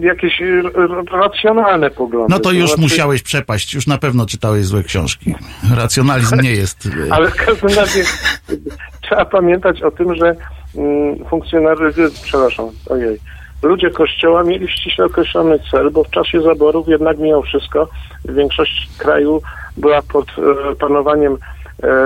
jakieś 0.00 0.40
y, 0.40 0.62
racjonalne 1.12 1.90
poglądy. 1.90 2.34
No 2.34 2.40
to 2.40 2.52
już 2.52 2.66
znaczy... 2.66 2.82
musiałeś 2.82 3.22
przepaść, 3.22 3.74
już 3.74 3.86
na 3.86 3.98
pewno 3.98 4.26
czytałeś 4.26 4.64
złe 4.64 4.82
książki. 4.82 5.34
Racjonalizm 5.76 6.40
nie 6.40 6.52
jest... 6.52 6.86
Y, 6.86 6.90
Ale 7.14 7.30
w 7.30 7.36
każdym 7.36 7.68
razie 7.68 8.04
trzeba 9.00 9.24
pamiętać 9.24 9.82
o 9.82 9.90
tym, 9.90 10.14
że 10.14 10.36
mm, 10.76 11.24
funkcjonariusze, 11.24 12.02
przepraszam, 12.22 12.66
ojej, 12.90 13.18
ludzie 13.62 13.90
Kościoła 13.90 14.44
mieli 14.44 14.68
ściśle 14.68 15.04
określony 15.04 15.58
cel, 15.70 15.90
bo 15.90 16.04
w 16.04 16.10
czasie 16.10 16.42
zaborów 16.42 16.88
jednak 16.88 17.18
mimo 17.18 17.42
wszystko 17.42 17.88
większość 18.24 18.88
kraju 18.98 19.42
była 19.76 20.02
pod 20.02 20.26
e, 20.28 20.76
panowaniem 20.76 21.36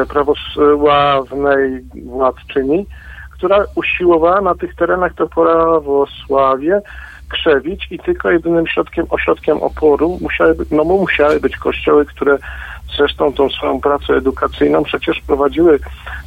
prawosławnej 0.09 1.81
władczyni, 2.05 2.87
która 3.31 3.65
usiłowała 3.75 4.41
na 4.41 4.55
tych 4.55 4.75
terenach 4.75 5.15
to 5.15 5.27
prawosławie 5.27 6.81
krzewić 7.29 7.87
i 7.91 7.99
tylko 7.99 8.31
jedynym 8.31 8.67
środkiem, 8.67 9.07
ośrodkiem 9.11 9.63
oporu 9.63 10.19
musiały, 10.21 10.57
no 10.71 10.85
musiały 10.85 11.41
być 11.41 11.57
kościoły, 11.57 12.07
które 12.07 12.39
zresztą 12.97 13.33
tą 13.33 13.49
swoją 13.49 13.81
pracę 13.81 14.15
edukacyjną 14.15 14.83
przecież 14.85 15.21
prowadziły 15.21 15.79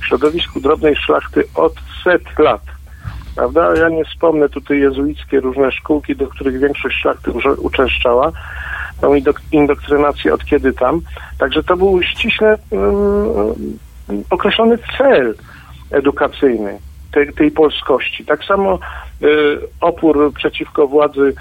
w 0.02 0.06
środowisku 0.06 0.60
drobnej 0.60 0.96
szlachty 0.96 1.44
od 1.56 1.74
set 2.04 2.40
lat. 2.40 2.62
Prawda? 3.36 3.76
Ja 3.76 3.90
nie 3.90 4.06
wspomnę 4.06 4.50
tutaj 4.50 4.80
jezuickie 4.80 5.40
różne 5.40 5.72
szkółki, 5.72 6.16
do 6.16 6.28
których 6.28 6.60
większość 6.60 7.02
szlachty 7.02 7.32
uczęszczała, 7.58 8.32
tą 9.02 9.14
indoktrynację 9.52 10.34
od 10.34 10.46
kiedy 10.46 10.74
tam. 10.74 11.02
Także 11.38 11.64
to 11.64 11.78
był 11.78 12.02
ściśle 12.04 12.58
um, 12.70 13.78
określony 14.30 14.78
cel 14.98 15.36
edukacyjny 15.92 16.80
tej, 17.12 17.34
tej 17.34 17.52
polskości. 17.52 18.26
Tak 18.26 18.44
samo 18.44 18.80
opór 19.82 20.34
przeciwko 20.34 20.88
władzy 20.88 21.22
y, 21.22 21.34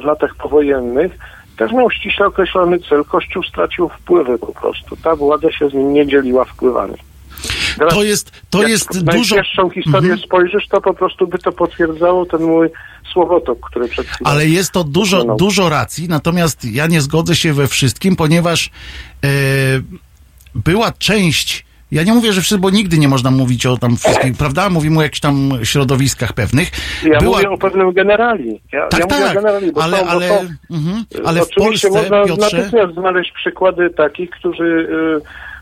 w 0.00 0.04
latach 0.04 0.34
powojennych 0.34 1.18
też 1.56 1.72
miał 1.72 1.90
ściśle 1.90 2.26
określony 2.26 2.78
cel. 2.78 3.04
Kościół 3.04 3.42
stracił 3.42 3.88
wpływy 3.88 4.38
po 4.38 4.52
prostu. 4.52 4.96
Ta 4.96 5.16
władza 5.16 5.52
się 5.52 5.68
z 5.68 5.74
nim 5.74 5.92
nie 5.92 6.06
dzieliła 6.06 6.44
wpływami. 6.44 6.94
Teraz, 7.78 7.94
to 7.94 8.02
jest, 8.02 8.32
to 8.50 8.60
jak 8.60 8.70
jest 8.70 9.02
na 9.02 9.12
dużo... 9.12 9.34
pierwszą 9.34 9.70
historię 9.70 10.12
mhm. 10.12 10.18
spojrzysz, 10.18 10.68
to 10.68 10.80
po 10.80 10.94
prostu 10.94 11.26
by 11.26 11.38
to 11.38 11.52
potwierdzało 11.52 12.26
ten 12.26 12.42
mój 12.42 12.68
słowotok, 13.12 13.58
który 13.70 13.88
przed 13.88 14.06
chwilą... 14.06 14.30
Ale 14.30 14.46
jest 14.46 14.72
to 14.72 14.84
dużo, 14.84 15.36
dużo 15.36 15.68
racji, 15.68 16.08
natomiast 16.08 16.64
ja 16.64 16.86
nie 16.86 17.00
zgodzę 17.00 17.36
się 17.36 17.52
we 17.52 17.68
wszystkim, 17.68 18.16
ponieważ 18.16 18.70
e, 19.24 19.28
była 20.54 20.92
część 20.92 21.65
ja 21.92 22.02
nie 22.02 22.12
mówię, 22.12 22.32
że 22.32 22.40
wszyscy, 22.40 22.58
bo 22.58 22.70
nigdy 22.70 22.98
nie 22.98 23.08
można 23.08 23.30
mówić 23.30 23.66
o 23.66 23.76
tam 23.76 23.96
wszystkich, 23.96 24.36
prawda? 24.36 24.70
Mówimy 24.70 24.98
o 24.98 25.02
jakichś 25.02 25.20
tam 25.20 25.50
środowiskach 25.62 26.32
pewnych. 26.32 26.70
Ja 27.04 27.18
Była... 27.18 27.36
mówię 27.36 27.50
o 27.50 27.58
pewnym 27.58 27.92
generali. 27.92 28.60
Ja, 28.72 28.88
tak, 28.88 29.00
ja 29.00 29.06
tak, 29.06 29.34
generali, 29.34 29.72
ale, 29.80 29.98
są, 29.98 30.06
ale, 30.06 30.28
to, 30.28 30.40
mhm, 30.70 31.04
ale 31.24 31.40
w 31.40 31.50
Polsce, 31.50 31.90
można 31.90 32.24
Piotrze... 32.24 32.56
natychmiast 32.56 32.94
znaleźć 32.94 33.32
przykłady 33.32 33.90
takich, 33.90 34.30
którzy 34.30 34.88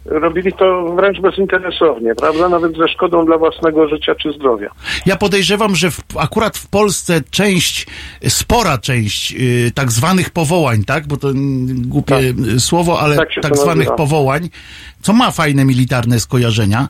robili 0.05 0.53
to 0.53 0.95
wręcz 0.97 1.21
bezinteresownie, 1.21 2.15
prawda? 2.15 2.49
Nawet 2.49 2.77
ze 2.77 2.89
szkodą 2.89 3.27
dla 3.27 3.39
własnego 3.39 3.89
życia 3.89 4.15
czy 4.15 4.33
zdrowia. 4.33 4.71
Ja 5.07 5.17
podejrzewam, 5.17 5.77
że 5.77 5.91
w, 5.91 6.01
akurat 6.19 6.57
w 6.59 6.67
Polsce 6.67 7.21
część, 7.31 7.87
spora 8.29 8.79
część 8.79 9.35
y, 9.41 9.73
tak 9.75 9.93
zwanych 9.93 10.31
powołań, 10.31 10.85
tak? 10.85 11.07
Bo 11.07 11.17
to 11.17 11.31
mm, 11.31 11.89
głupie 11.89 12.15
Tak. 12.15 12.61
słowo, 12.61 13.01
ale 13.01 13.17
Tak 13.17 13.29
tak 13.43 13.57
zwanych 13.57 13.77
nazywa. 13.79 13.97
powołań, 13.97 14.51
co 15.03 15.13
ma 15.13 15.31
fajne 15.31 15.65
militarne 15.65 16.21
skojarzenia. 16.21 16.89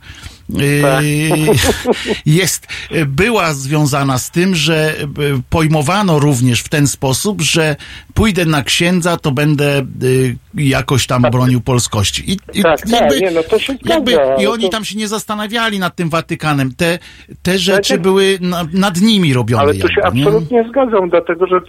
Jest, 2.26 2.66
była 3.06 3.52
związana 3.52 4.18
z 4.18 4.30
tym, 4.30 4.54
że 4.54 4.94
y, 5.00 5.04
pojmowano 5.50 6.18
również 6.18 6.60
w 6.60 6.68
ten 6.68 6.86
sposób, 6.86 7.40
że 7.42 7.76
pójdę 8.14 8.44
na 8.44 8.62
księdza, 8.62 9.16
to 9.16 9.30
będę 9.30 9.78
y, 10.02 10.36
jakoś 10.54 11.06
tam 11.06 11.22
bronił 11.22 11.60
polskości. 11.60 12.30
I, 12.32 12.38
i 12.52 12.62
Tak, 12.62 12.80
tak, 12.90 13.20
nie, 13.20 13.30
no 13.30 13.42
to 13.42 13.58
się 13.58 13.74
jakby, 13.84 14.12
zgadza, 14.12 14.34
I 14.42 14.46
oni 14.46 14.64
to- 14.64 14.68
tam 14.68 14.84
się 14.84 14.98
nie 14.98 15.08
zastanawiali 15.08 15.78
nad 15.78 15.96
tym 15.96 16.08
Watykanem. 16.08 16.74
Te, 16.76 16.98
te 17.42 17.58
rzeczy 17.58 17.92
tak. 17.94 18.02
były 18.02 18.38
na, 18.40 18.64
nad 18.72 19.00
nimi 19.00 19.34
robione. 19.34 19.62
Ale 19.62 19.74
tu 19.74 19.88
się 19.88 20.00
jakby, 20.04 20.18
nie? 20.18 20.24
absolutnie 20.26 20.64
zgadzam, 20.68 21.10
dlatego 21.10 21.46
że 21.46 21.60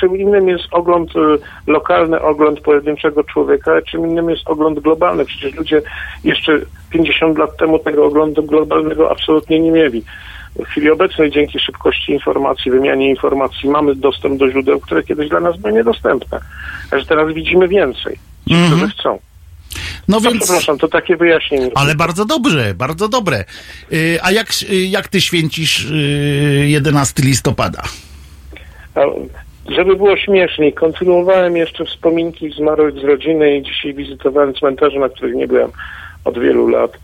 czym 0.00 0.16
innym 0.16 0.48
jest 0.48 0.64
ogląd, 0.70 1.10
lokalny 1.66 2.20
ogląd 2.20 2.60
pojedynczego 2.60 3.24
człowieka, 3.24 3.72
czym 3.90 4.06
innym 4.10 4.30
jest 4.30 4.42
ogląd 4.46 4.80
globalny. 4.80 5.24
Przecież 5.24 5.54
ludzie 5.54 5.82
jeszcze 6.24 6.60
50 6.98 7.38
lat 7.38 7.56
temu 7.56 7.78
tego 7.78 8.04
oglądu 8.06 8.42
globalnego 8.42 9.10
absolutnie 9.10 9.60
nie 9.60 9.70
mieli. 9.70 10.04
W 10.56 10.64
chwili 10.64 10.90
obecnej 10.90 11.30
dzięki 11.30 11.58
szybkości 11.60 12.12
informacji, 12.12 12.70
wymianie 12.70 13.08
informacji 13.10 13.68
mamy 13.68 13.94
dostęp 13.94 14.38
do 14.38 14.50
źródeł, 14.50 14.80
które 14.80 15.02
kiedyś 15.02 15.28
dla 15.28 15.40
nas 15.40 15.56
były 15.56 15.72
niedostępne. 15.72 16.38
A 16.90 16.98
że 16.98 17.06
teraz 17.06 17.34
widzimy 17.34 17.68
więcej. 17.68 18.18
Ci, 18.48 18.54
Mhm. 18.54 18.70
którzy 18.70 18.92
chcą. 18.92 19.18
No 20.08 20.20
więc... 20.20 20.44
przepraszam, 20.44 20.78
to 20.78 20.88
takie 20.88 21.16
wyjaśnienie. 21.16 21.70
Ale 21.74 21.94
bardzo 21.94 22.24
dobrze, 22.24 22.74
bardzo 22.74 23.08
dobre. 23.08 23.44
Y, 23.92 24.18
A 24.22 24.30
jak, 24.32 24.46
y, 24.70 24.76
jak 24.76 25.08
ty 25.08 25.20
święcisz 25.20 25.84
y, 25.90 26.64
11 26.68 27.22
listopada? 27.22 27.82
A, 28.94 29.00
Żeby 29.72 29.96
było 29.96 30.16
śmieszniej, 30.16 30.72
kontynuowałem 30.72 31.56
jeszcze 31.56 31.84
wspominki 31.84 32.50
zmarłych 32.50 32.94
z 32.94 33.04
rodziny 33.04 33.56
i 33.56 33.62
dzisiaj 33.62 33.94
wizytowałem 33.94 34.54
cmentarze, 34.54 34.98
na 34.98 35.08
których 35.08 35.34
nie 35.34 35.46
byłem 35.48 35.70
od 36.24 36.38
wielu 36.38 36.68
lat. 36.68 36.98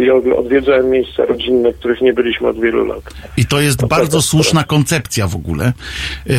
I 0.00 0.10
odwiedzałem 0.10 0.90
miejsca 0.90 1.24
rodzinne, 1.24 1.72
których 1.72 2.00
nie 2.00 2.12
byliśmy 2.12 2.48
od 2.48 2.60
wielu 2.60 2.86
lat. 2.86 3.02
I 3.36 3.46
to 3.46 3.60
jest 3.60 3.78
To 3.78 3.86
bardzo 3.86 4.10
prawda, 4.10 4.28
słuszna 4.28 4.64
koncepcja 4.64 5.26
w 5.26 5.36
ogóle. 5.36 5.72
Yy, 6.26 6.34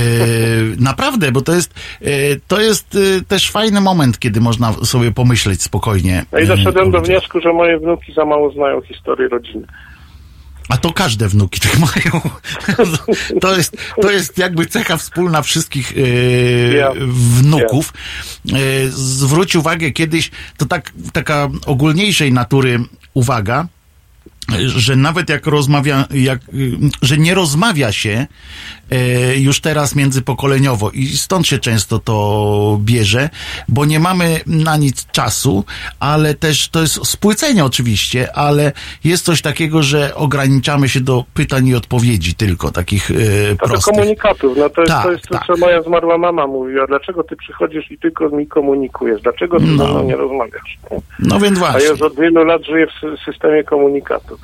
naprawdę, 0.90 1.32
bo 1.32 1.42
to 1.42 1.54
jest, 1.54 1.74
yy, 2.02 2.10
to 2.48 2.62
jest 2.62 2.94
yy, 2.94 3.22
też 3.28 3.52
fajny 3.52 3.82
moment, 3.82 4.20
kiedy 4.20 4.42
można 4.42 4.74
sobie 4.74 5.12
pomyśleć 5.12 5.62
spokojnie. 5.62 6.26
No 6.32 6.40
i 6.40 6.48
doszedłem 6.48 6.92
do 6.92 7.02
wniosku, 7.02 7.42
że 7.42 7.54
moje 7.54 7.80
wnuki 7.80 8.14
za 8.14 8.26
mało 8.26 8.52
znają 8.52 8.82
historii 8.82 9.28
rodziny. 9.28 9.68
A 10.70 10.78
to 10.78 10.94
każde 10.94 11.30
wnuki 11.30 11.60
tak 11.60 11.80
mają. 11.88 12.22
To 13.42 13.58
jest, 13.58 13.78
to 14.02 14.12
jest 14.12 14.38
jakby 14.38 14.66
cecha 14.66 14.98
wspólna 14.98 15.42
wszystkich 15.42 15.96
yy, 15.96 16.84
wnuków. 17.08 17.94
Yy, 18.46 18.58
zwróć 18.92 19.56
uwagę 19.56 19.92
kiedyś, 19.92 20.32
to 20.58 20.66
tak, 20.66 20.92
taka 21.14 21.50
ogólniejszej 21.66 22.34
natury 22.34 22.80
uwaga, 23.14 23.68
że 24.66 24.96
nawet 24.96 25.30
jak 25.30 25.48
rozmawia, 25.48 26.08
jak, 26.14 26.40
że 27.02 27.18
nie 27.18 27.34
rozmawia 27.34 27.92
się 27.92 28.28
już 29.38 29.62
teraz 29.62 29.96
międzypokoleniowo 29.96 30.92
i 30.92 31.06
stąd 31.08 31.48
się 31.48 31.58
często 31.60 32.00
to 32.00 32.78
bierze, 32.82 33.30
bo 33.70 33.86
nie 33.86 34.00
mamy 34.00 34.40
na 34.48 34.78
nic 34.78 35.06
czasu, 35.12 35.66
ale 36.00 36.34
też 36.34 36.70
to 36.70 36.82
jest 36.82 37.08
spłycenie 37.08 37.66
oczywiście, 37.66 38.36
ale 38.38 38.72
jest 39.04 39.26
coś 39.26 39.42
takiego, 39.42 39.84
że 39.84 40.16
ograniczamy 40.16 40.90
się 40.90 41.00
do 41.00 41.26
pytań 41.34 41.68
i 41.68 41.76
odpowiedzi 41.76 42.36
tylko, 42.36 42.72
takich 42.72 43.12
e, 43.12 43.16
do 43.50 43.56
prostych. 43.68 43.96
komunikatów. 43.96 44.58
No 44.58 44.70
to 44.70 44.82
jest, 44.82 44.94
Tak, 44.94 45.04
to, 45.04 45.12
jest 45.12 45.28
tak. 45.30 45.44
co 45.48 45.58
moja 45.58 45.82
zmarła 45.82 46.18
mama 46.18 46.48
mówiła. 46.48 46.88
Dlaczego 46.88 47.24
ty 47.24 47.36
przychodzisz 47.36 47.92
i 47.92 47.98
tylko 47.98 48.30
mi 48.30 48.48
komunikujesz? 48.48 49.22
Dlaczego 49.22 49.60
ty 49.60 49.66
No. 49.66 49.86
ze 49.86 49.92
mną 49.92 50.04
nie 50.04 50.16
rozmawiasz? 50.16 50.78
No 51.20 51.40
więc 51.40 51.58
A 51.58 51.62
właśnie, 51.62 51.84
ja 51.84 51.90
już 51.90 52.02
od 52.02 52.16
wielu 52.16 52.46
lat 52.46 52.62
żyję 52.66 52.88
w 52.88 53.06
sy- 53.06 53.18
systemie 53.26 53.64
komunikatu. 53.64 54.38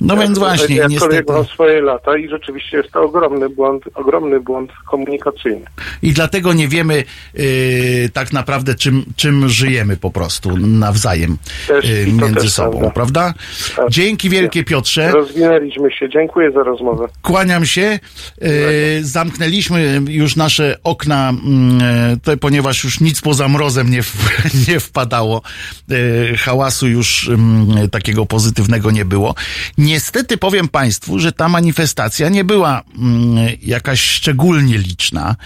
No 0.00 0.16
więc 0.16 0.38
właśnie, 0.38 0.76
Jakkolwiek 0.76 1.10
niestety. 1.10 1.32
mam 1.32 1.44
swoje 1.44 1.82
lata 1.82 2.16
i 2.16 2.28
rzeczywiście 2.28 2.76
jest 2.76 2.90
to 2.90 3.02
ogromny 3.02 3.48
błąd, 3.48 3.82
ogromny 3.94 4.40
błąd 4.40 4.70
komunikacyjny. 4.90 5.64
I 6.02 6.12
dlatego 6.12 6.52
nie 6.52 6.68
wiemy 6.68 7.04
y, 7.38 8.10
tak 8.12 8.32
naprawdę, 8.32 8.74
czym, 8.74 9.04
czym 9.16 9.48
żyjemy 9.48 9.96
po 9.96 10.10
prostu 10.10 10.56
nawzajem 10.56 11.36
Też- 11.68 11.84
y, 11.84 12.06
to 12.20 12.26
między 12.26 12.50
sobą, 12.50 12.70
prawda. 12.78 12.90
prawda? 12.94 13.34
Tak. 13.76 13.90
Dzięki 13.90 14.30
wielkie 14.30 14.64
Piotrze. 14.64 15.10
Rozwinęliśmy 15.12 15.92
się. 15.92 16.08
Dziękuję 16.08 16.50
za 16.52 16.62
rozmowę. 16.62 17.06
Kłaniam 17.22 17.66
się. 17.66 17.98
Y, 18.42 18.98
zamknęliśmy 19.02 20.00
już 20.08 20.36
nasze 20.36 20.76
okna, 20.84 21.32
y, 22.14 22.20
to, 22.20 22.36
ponieważ 22.36 22.84
już 22.84 23.00
nic 23.00 23.20
poza 23.20 23.48
mrozem 23.48 23.90
nie, 23.90 24.02
w, 24.02 24.14
nie 24.68 24.80
wpadało. 24.80 25.42
Y, 25.90 26.36
hałasu 26.38 26.88
już 26.88 27.28
y, 27.84 27.88
takiego 27.88 28.26
pozytywnego 28.26 28.90
nie 28.90 29.04
było. 29.04 29.34
Niestety 29.90 30.36
powiem 30.36 30.68
Państwu, 30.68 31.18
że 31.18 31.32
ta 31.32 31.48
manifestacja 31.48 32.28
nie 32.28 32.44
była 32.44 32.80
y, 32.80 32.84
jakaś 33.62 34.00
szczególnie 34.00 34.78
liczna. 34.78 35.36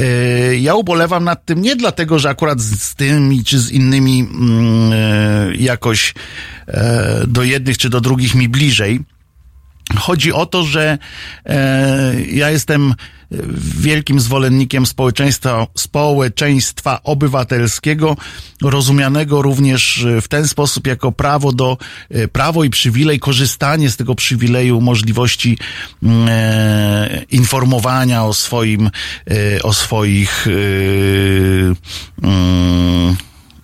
Y, 0.00 0.58
ja 0.60 0.74
ubolewam 0.74 1.24
nad 1.24 1.44
tym 1.44 1.62
nie 1.62 1.76
dlatego, 1.76 2.18
że 2.18 2.30
akurat 2.30 2.60
z, 2.60 2.82
z 2.82 2.94
tymi 2.94 3.44
czy 3.44 3.58
z 3.58 3.70
innymi 3.70 4.28
y, 5.52 5.56
jakoś 5.56 6.14
y, 6.68 6.72
do 7.26 7.42
jednych 7.42 7.78
czy 7.78 7.90
do 7.90 8.00
drugich 8.00 8.34
mi 8.34 8.48
bliżej. 8.48 9.00
Chodzi 9.96 10.32
o 10.32 10.46
to, 10.46 10.64
że 10.64 10.98
e, 11.46 12.14
ja 12.30 12.50
jestem 12.50 12.94
wielkim 13.76 14.20
zwolennikiem 14.20 14.86
społeczeństwa, 14.86 15.66
społeczeństwa 15.74 17.00
obywatelskiego, 17.02 18.16
rozumianego 18.62 19.42
również 19.42 20.06
w 20.22 20.28
ten 20.28 20.48
sposób 20.48 20.86
jako 20.86 21.12
prawo 21.12 21.52
do, 21.52 21.78
e, 22.10 22.28
prawo 22.28 22.64
i 22.64 22.70
przywilej, 22.70 23.18
korzystanie 23.18 23.90
z 23.90 23.96
tego 23.96 24.14
przywileju, 24.14 24.80
możliwości 24.80 25.58
mm, 26.02 26.28
e, 26.28 27.22
informowania 27.30 28.24
o 28.24 28.34
swoim, 28.34 28.90
e, 29.30 29.62
o 29.62 29.72
swoich, 29.72 30.46
e, 30.46 30.50
mm, 32.26 33.16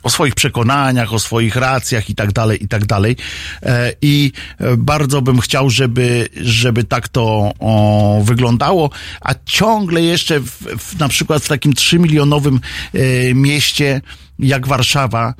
o 0.08 0.10
swoich 0.10 0.34
przekonaniach, 0.34 1.12
o 1.12 1.18
swoich 1.18 1.56
racjach 1.56 2.10
i 2.10 2.14
tak 2.14 2.32
dalej, 2.32 2.64
i 2.64 2.68
tak 2.68 2.86
dalej. 2.86 3.16
E, 3.62 3.92
I 4.02 4.32
e, 4.58 4.76
bardzo 4.76 5.22
bym 5.22 5.40
chciał, 5.40 5.70
żeby, 5.70 6.28
żeby 6.40 6.84
tak 6.84 7.08
to 7.08 7.52
o, 7.58 8.22
wyglądało, 8.24 8.90
a 9.20 9.34
ciągle 9.44 10.02
jeszcze 10.02 10.40
w, 10.40 10.50
w, 10.78 10.98
na 10.98 11.08
przykład 11.08 11.44
w 11.44 11.48
takim 11.48 11.72
trzymilionowym 11.72 12.60
e, 12.94 13.34
mieście 13.34 14.00
jak 14.38 14.66
Warszawa, 14.66 15.34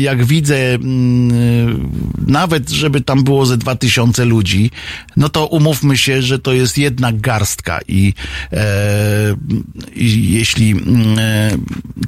jak 0.00 0.24
widzę 0.24 0.74
mm, 0.74 1.90
nawet, 2.26 2.70
żeby 2.70 3.00
tam 3.00 3.24
było 3.24 3.46
ze 3.46 3.56
dwa 3.56 3.74
tysiące 3.76 4.24
ludzi, 4.24 4.70
no 5.16 5.28
to 5.28 5.46
umówmy 5.46 5.98
się, 5.98 6.22
że 6.22 6.38
to 6.38 6.52
jest 6.52 6.78
jednak 6.78 7.20
garstka 7.20 7.80
i, 7.88 8.14
e, 8.52 9.36
i 9.94 10.32
jeśli 10.32 10.70
mm, 10.70 11.18
e, 11.18 11.50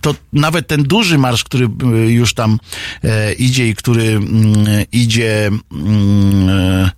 to 0.01 0.15
nawet 0.33 0.67
ten 0.67 0.83
duży 0.83 1.19
marsz, 1.19 1.45
który 1.45 1.65
e, 1.67 2.11
już 2.11 2.35
tam 2.35 2.59
e, 3.05 3.33
idzie 3.33 3.69
i 3.69 3.75
który 3.75 4.05
mm, 4.05 4.85
idzie 4.93 5.51
mm, 5.73 6.49
e, 6.49 6.91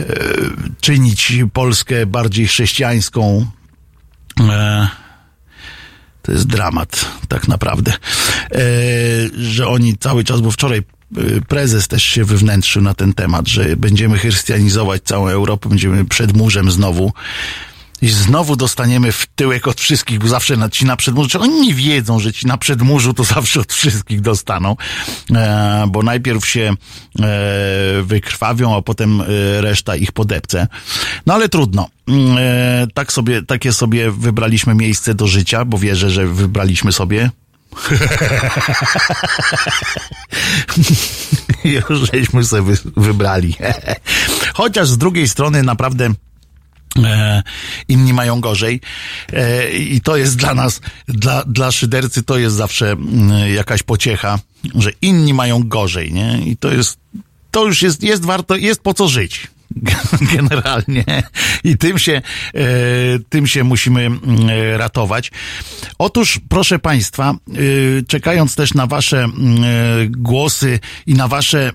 e, 0.00 0.06
czynić 0.80 1.32
Polskę 1.52 2.06
bardziej 2.06 2.46
chrześcijańską, 2.46 3.46
e, 4.40 4.88
to 6.28 6.32
jest 6.32 6.46
dramat, 6.46 7.06
tak 7.28 7.48
naprawdę. 7.48 7.92
E, 7.92 8.60
że 9.38 9.68
oni 9.68 9.96
cały 9.96 10.24
czas, 10.24 10.40
bo 10.40 10.50
wczoraj 10.50 10.78
e, 10.78 10.82
prezes 11.48 11.88
też 11.88 12.02
się 12.02 12.24
wywnętrzył 12.24 12.82
na 12.82 12.94
ten 12.94 13.12
temat, 13.14 13.48
że 13.48 13.76
będziemy 13.76 14.18
chrystianizować 14.18 15.02
całą 15.02 15.28
Europę, 15.28 15.68
będziemy 15.68 16.04
przed 16.04 16.36
murzem 16.36 16.70
znowu. 16.70 17.12
I 18.02 18.08
znowu 18.08 18.56
dostaniemy 18.56 19.12
w 19.12 19.26
tyłek 19.26 19.68
od 19.68 19.80
wszystkich, 19.80 20.18
bo 20.18 20.28
zawsze 20.28 20.56
na, 20.56 20.68
ci 20.68 20.84
na 20.86 20.96
przedmurzu, 20.96 21.42
oni 21.42 21.60
nie 21.60 21.74
wiedzą, 21.74 22.18
że 22.18 22.32
ci 22.32 22.46
na 22.46 22.58
przedmurzu 22.58 23.14
to 23.14 23.24
zawsze 23.34 23.60
od 23.60 23.72
wszystkich 23.72 24.20
dostaną, 24.20 24.76
e, 25.34 25.84
bo 25.88 26.02
najpierw 26.02 26.46
się 26.46 26.74
e, 27.20 28.02
wykrwawią, 28.02 28.76
a 28.76 28.82
potem 28.82 29.20
e, 29.20 29.24
reszta 29.60 29.96
ich 29.96 30.12
podepce. 30.12 30.66
No 31.26 31.34
ale 31.34 31.48
trudno. 31.48 31.88
Mm, 32.08 32.38
E, 32.38 32.86
tak 32.94 33.12
sobie, 33.12 33.42
takie 33.42 33.72
sobie 33.72 34.10
wybraliśmy 34.10 34.74
miejsce 34.74 35.14
do 35.14 35.26
życia, 35.26 35.64
bo 35.64 35.78
wierzę, 35.78 36.10
że 36.10 36.26
wybraliśmy 36.26 36.92
sobie. 36.92 37.30
Już 41.64 42.10
żeśmy 42.12 42.44
sobie 42.44 42.62
wy- 42.62 42.90
wybrali. 42.96 43.54
Chociaż 44.54 44.88
z 44.88 44.98
drugiej 44.98 45.28
strony 45.28 45.62
naprawdę 45.62 46.08
inni 47.88 48.12
mają 48.12 48.40
gorzej 48.40 48.80
e, 49.32 49.70
i 49.70 50.00
to 50.00 50.16
jest 50.16 50.36
dla 50.36 50.54
nas, 50.54 50.80
dla, 51.08 51.44
dla 51.44 51.72
szydercy 51.72 52.22
to 52.22 52.38
jest 52.38 52.56
zawsze 52.56 52.90
mm, 52.90 53.54
jakaś 53.54 53.82
pociecha, 53.82 54.38
że 54.74 54.90
inni 55.02 55.34
mają 55.34 55.68
gorzej, 55.68 56.12
nie? 56.12 56.38
I 56.46 56.56
to 56.56 56.72
jest, 56.72 56.98
to 57.50 57.66
już 57.66 57.82
jest, 57.82 58.02
jest 58.02 58.24
warto, 58.24 58.56
jest 58.56 58.80
po 58.80 58.94
co 58.94 59.08
żyć. 59.08 59.46
Generalnie. 60.34 61.04
I 61.64 61.78
tym 61.78 61.98
się, 61.98 62.22
e, 62.54 62.62
tym 63.28 63.46
się 63.46 63.64
musimy 63.64 64.06
mm, 64.06 64.20
ratować. 64.76 65.30
Otóż, 65.98 66.40
proszę 66.48 66.78
Państwa, 66.78 67.34
czekając 68.08 68.54
też 68.54 68.74
na 68.74 68.86
Wasze 68.86 69.24
mm, 69.24 69.62
głosy 70.10 70.80
i 71.06 71.14
na 71.14 71.28
Wasze 71.28 71.72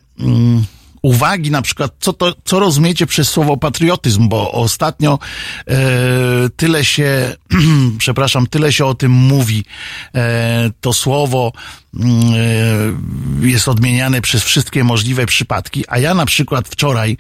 uwagi, 1.04 1.52
na 1.52 1.62
przykład, 1.62 1.92
co, 2.00 2.14
to, 2.14 2.34
co 2.46 2.60
rozumiecie 2.60 3.08
przez 3.08 3.30
słowo 3.30 3.58
patriotyzm, 3.58 4.30
bo 4.30 4.52
ostatnio 4.52 5.20
e, 5.68 5.76
tyle 6.56 6.86
się, 6.86 7.36
przepraszam, 7.98 8.48
tyle 8.48 8.74
się 8.74 8.86
o 8.86 8.94
tym 8.94 9.12
mówi. 9.12 9.66
E, 10.16 10.72
to 10.82 10.94
słowo 10.94 11.52
mm, 11.94 12.24
e, 13.42 13.48
jest 13.48 13.68
odmieniane 13.68 14.22
przez 14.22 14.44
wszystkie 14.44 14.84
możliwe 14.84 15.26
przypadki, 15.26 15.84
a 15.88 16.00
ja 16.00 16.14
na 16.14 16.26
przykład 16.26 16.68
wczoraj, 16.68 17.18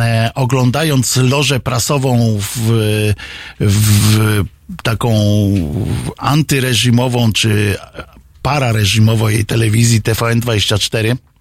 e, 0.00 0.30
oglądając 0.34 1.16
lożę 1.16 1.60
prasową 1.60 2.38
w, 2.40 3.14
w 3.60 4.44
taką 4.82 5.14
antyreżimową 6.18 7.32
czy 7.32 7.76
parareżimową 8.42 9.28
jej 9.28 9.44
telewizji 9.44 10.02
TVN24, 10.02 11.16
E, 11.16 11.31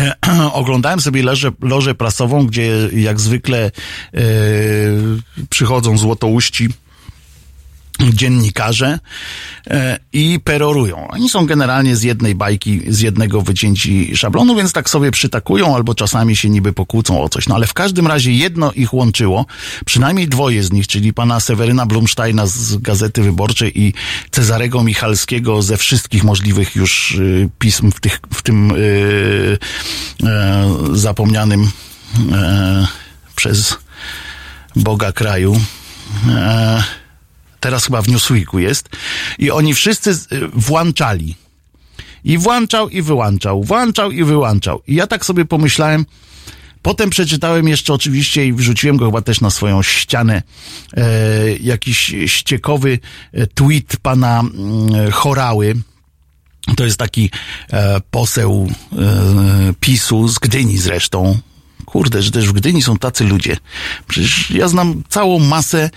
oglądałem 0.52 1.00
sobie 1.00 1.22
lożę, 1.22 1.50
lożę 1.60 1.94
prasową, 1.94 2.46
gdzie 2.46 2.88
jak 2.92 3.20
zwykle 3.20 3.70
e, 4.14 4.20
przychodzą 5.50 5.98
złotouści 5.98 6.68
dziennikarze 8.10 8.98
e, 9.66 9.98
i 10.12 10.40
perorują. 10.44 11.08
Oni 11.08 11.28
są 11.28 11.46
generalnie 11.46 11.96
z 11.96 12.02
jednej 12.02 12.34
bajki, 12.34 12.80
z 12.88 13.00
jednego 13.00 13.42
wycięci 13.42 14.16
szablonu, 14.16 14.56
więc 14.56 14.72
tak 14.72 14.90
sobie 14.90 15.10
przytakują 15.10 15.76
albo 15.76 15.94
czasami 15.94 16.36
się 16.36 16.50
niby 16.50 16.72
pokłócą 16.72 17.22
o 17.22 17.28
coś. 17.28 17.48
No 17.48 17.54
ale 17.54 17.66
w 17.66 17.74
każdym 17.74 18.06
razie 18.06 18.32
jedno 18.32 18.72
ich 18.72 18.94
łączyło, 18.94 19.46
przynajmniej 19.84 20.28
dwoje 20.28 20.62
z 20.62 20.72
nich, 20.72 20.86
czyli 20.86 21.12
pana 21.12 21.40
Seweryna 21.40 21.86
Blumsteina 21.86 22.46
z 22.46 22.76
Gazety 22.76 23.22
Wyborczej 23.22 23.80
i 23.80 23.94
Cezarego 24.30 24.82
Michalskiego 24.82 25.62
ze 25.62 25.76
wszystkich 25.76 26.24
możliwych 26.24 26.76
już 26.76 27.14
y, 27.14 27.48
pism 27.58 27.90
w, 27.90 28.00
tych, 28.00 28.20
w 28.34 28.42
tym 28.42 28.68
yy, 28.68 29.58
yy, 30.20 30.28
zapomnianym 30.98 31.62
yy, 31.62 32.86
przez 33.36 33.76
Boga 34.76 35.12
kraju. 35.12 35.60
Yy, 36.26 37.01
teraz 37.62 37.84
chyba 37.84 38.02
w 38.02 38.08
Newsweeku 38.08 38.58
jest, 38.58 38.88
i 39.38 39.50
oni 39.50 39.74
wszyscy 39.74 40.10
y, 40.10 40.16
włączali. 40.54 41.36
I 42.24 42.38
włączał 42.38 42.88
i 42.88 43.02
wyłączał, 43.02 43.64
włączał 43.64 44.10
i 44.10 44.24
wyłączał. 44.24 44.82
I 44.86 44.94
ja 44.94 45.06
tak 45.06 45.24
sobie 45.24 45.44
pomyślałem, 45.44 46.06
Potem 46.82 47.10
przeczytałem 47.10 47.68
jeszcze 47.68 47.92
oczywiście 47.94 48.46
i 48.46 48.52
wrzuciłem 48.52 48.96
go 48.96 49.06
chyba 49.06 49.22
też 49.22 49.40
na 49.40 49.50
swoją 49.50 49.82
ścianę 49.82 50.42
e, 50.94 51.02
jakiś 51.56 52.14
ściekowy 52.26 52.98
e, 53.32 53.46
tweet 53.46 53.96
pana 54.02 54.42
e, 55.06 55.10
Chorały. 55.10 55.74
To 56.76 56.84
jest 56.84 56.96
taki 56.96 57.30
e, 57.72 58.00
poseł 58.10 58.68
e, 58.92 59.74
PiSu 59.80 60.28
z 60.28 60.38
Gdyni 60.38 60.78
zresztą, 60.78 61.38
Kurde, 61.92 62.22
że 62.22 62.30
też 62.30 62.48
w 62.48 62.52
Gdyni 62.52 62.82
są 62.82 62.98
tacy 62.98 63.24
ludzie. 63.24 63.56
Przecież 64.08 64.50
ja 64.50 64.68
znam 64.68 65.02
całą 65.08 65.38
masę 65.38 65.90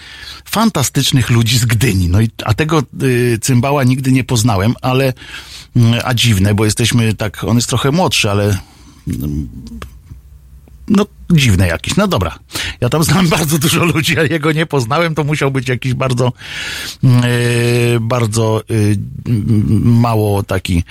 fantastycznych 0.45 1.29
ludzi 1.29 1.57
z 1.57 1.65
Gdyni. 1.65 2.09
No 2.09 2.21
i, 2.21 2.29
a 2.45 2.53
tego 2.53 2.83
y, 3.03 3.39
cymbała 3.41 3.83
nigdy 3.83 4.11
nie 4.11 4.23
poznałem, 4.23 4.73
ale, 4.81 5.13
y, 5.77 6.05
a 6.05 6.13
dziwne, 6.13 6.55
bo 6.55 6.65
jesteśmy 6.65 7.13
tak, 7.13 7.43
on 7.43 7.55
jest 7.55 7.69
trochę 7.69 7.91
młodszy, 7.91 8.31
ale 8.31 8.49
y, 8.51 8.57
no 10.87 11.05
dziwne 11.31 11.67
jakieś. 11.67 11.95
No 11.95 12.07
dobra, 12.07 12.39
ja 12.81 12.89
tam 12.89 13.03
znam 13.03 13.27
bardzo 13.37 13.59
dużo 13.59 13.85
ludzi, 13.85 14.19
a 14.19 14.23
jego 14.23 14.51
nie 14.51 14.65
poznałem, 14.65 15.15
to 15.15 15.23
musiał 15.23 15.51
być 15.51 15.69
jakiś 15.69 15.93
bardzo, 15.93 16.33
yy, 17.03 17.11
bardzo 18.01 18.61
yy, 18.69 18.97
mało 19.79 20.43
taki 20.43 20.83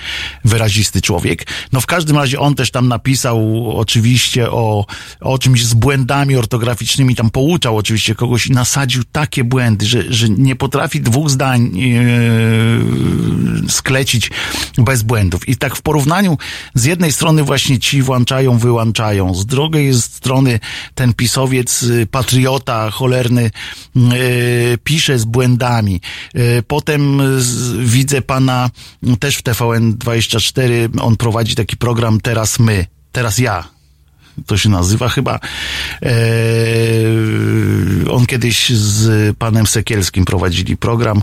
wyrazisty 0.45 1.03
człowiek. 1.03 1.47
No 1.73 1.81
w 1.81 1.87
każdym 1.87 2.17
razie 2.17 2.41
on 2.41 2.55
też 2.55 2.71
tam 2.71 2.89
napisał 2.89 3.71
oczywiście 3.79 4.51
o, 4.51 4.87
o 5.21 5.39
czymś 5.39 5.65
z 5.65 5.75
błędami 5.75 6.37
ortograficznymi, 6.37 7.17
tam 7.17 7.31
pouczał 7.31 7.77
oczywiście 7.77 8.15
kogoś 8.15 8.47
i 8.47 8.53
nasadził 8.53 9.03
takie 9.13 9.45
błędy, 9.45 9.87
że, 9.87 10.13
że 10.13 10.29
nie 10.29 10.57
potrafi 10.57 11.01
dwóch 11.01 11.31
zdań 11.31 11.77
yy, 11.77 13.71
sklecić 13.71 14.31
bez 14.79 15.03
błędów. 15.03 15.49
I 15.49 15.57
tak 15.57 15.77
w 15.77 15.83
porównaniu 15.83 16.39
z 16.75 16.85
jednej 16.85 17.13
strony 17.13 17.43
właśnie 17.43 17.79
ci 17.79 18.03
włączają, 18.03 18.59
wyłączają, 18.59 19.35
z 19.35 19.47
drugiej 19.47 19.93
strony 20.25 20.61
ten 20.95 21.15
pisowiec, 21.15 21.83
y, 21.83 22.07
patriota 22.07 22.91
cholerny, 22.91 23.51
yy, 23.95 24.79
pisze 24.85 25.19
z 25.19 25.25
błędami. 25.25 26.01
Yy, 26.35 26.63
potem 26.67 27.23
widzę 27.79 28.23
pana 28.23 28.71
też 29.21 29.37
w 29.37 29.43
TVN24, 29.43 31.01
on 31.01 31.17
prowadzi 31.17 31.55
taki 31.55 31.77
program 31.77 32.21
Teraz 32.21 32.59
my, 32.59 32.87
teraz 33.13 33.39
ja 33.39 33.74
to 34.47 34.57
się 34.57 34.69
nazywa 34.69 35.09
chyba. 35.09 35.41
Eee, 36.03 36.13
on 38.11 38.27
kiedyś 38.27 38.71
z 38.71 39.37
panem 39.37 39.67
Sekielskim 39.67 40.25
prowadzili 40.25 40.77
program, 40.77 41.23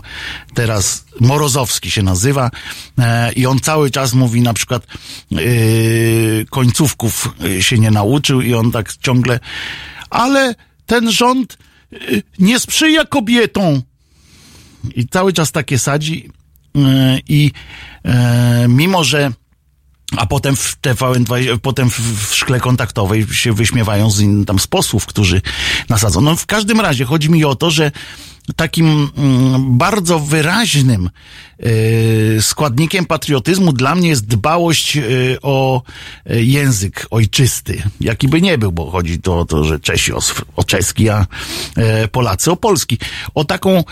teraz 0.54 1.04
Morozowski 1.20 1.90
się 1.90 2.02
nazywa 2.02 2.50
eee, 2.98 3.38
i 3.38 3.46
on 3.46 3.60
cały 3.60 3.90
czas 3.90 4.14
mówi 4.14 4.40
na 4.40 4.54
przykład 4.54 4.86
eee, 5.32 6.46
końcówków 6.50 7.34
się 7.60 7.78
nie 7.78 7.90
nauczył 7.90 8.40
i 8.40 8.54
on 8.54 8.70
tak 8.72 8.96
ciągle, 8.96 9.40
ale 10.10 10.54
ten 10.86 11.12
rząd 11.12 11.58
e, 11.92 11.96
nie 12.38 12.60
sprzyja 12.60 13.04
kobietom. 13.04 13.82
I 14.94 15.08
cały 15.08 15.32
czas 15.32 15.52
takie 15.52 15.78
sadzi 15.78 16.30
e, 16.76 17.18
i 17.28 17.50
e, 18.04 18.66
mimo, 18.68 19.04
że 19.04 19.32
a 20.16 20.26
potem 20.26 20.56
w 20.56 20.76
TVN2, 20.82 21.58
potem 21.58 21.90
w, 21.90 22.34
szkle 22.34 22.60
kontaktowej 22.60 23.26
się 23.32 23.52
wyśmiewają 23.52 24.10
z 24.10 24.20
innych 24.20 24.46
tam 24.46 24.58
z 24.58 24.66
posłów, 24.66 25.06
którzy 25.06 25.42
nasadzą. 25.88 26.20
No 26.20 26.36
w 26.36 26.46
każdym 26.46 26.80
razie 26.80 27.04
chodzi 27.04 27.30
mi 27.30 27.44
o 27.44 27.54
to, 27.54 27.70
że 27.70 27.92
takim 28.56 29.08
mm, 29.16 29.78
bardzo 29.78 30.18
wyraźnym 30.18 31.10
y, 31.66 32.38
składnikiem 32.40 33.04
patriotyzmu 33.04 33.72
dla 33.72 33.94
mnie 33.94 34.08
jest 34.08 34.26
dbałość 34.26 34.96
y, 34.96 35.36
o 35.42 35.82
y, 36.30 36.44
język 36.44 37.06
ojczysty, 37.10 37.82
jaki 38.00 38.28
by 38.28 38.40
nie 38.40 38.58
był, 38.58 38.72
bo 38.72 38.90
chodzi 38.90 39.20
to 39.20 39.38
o 39.38 39.44
to, 39.44 39.64
że 39.64 39.80
Czesi 39.80 40.12
o, 40.12 40.18
o 40.56 40.64
czeski, 40.64 41.08
a 41.08 41.26
Polacy 42.12 42.50
o 42.50 42.56
polski. 42.56 42.98
O 43.34 43.44
taką, 43.44 43.84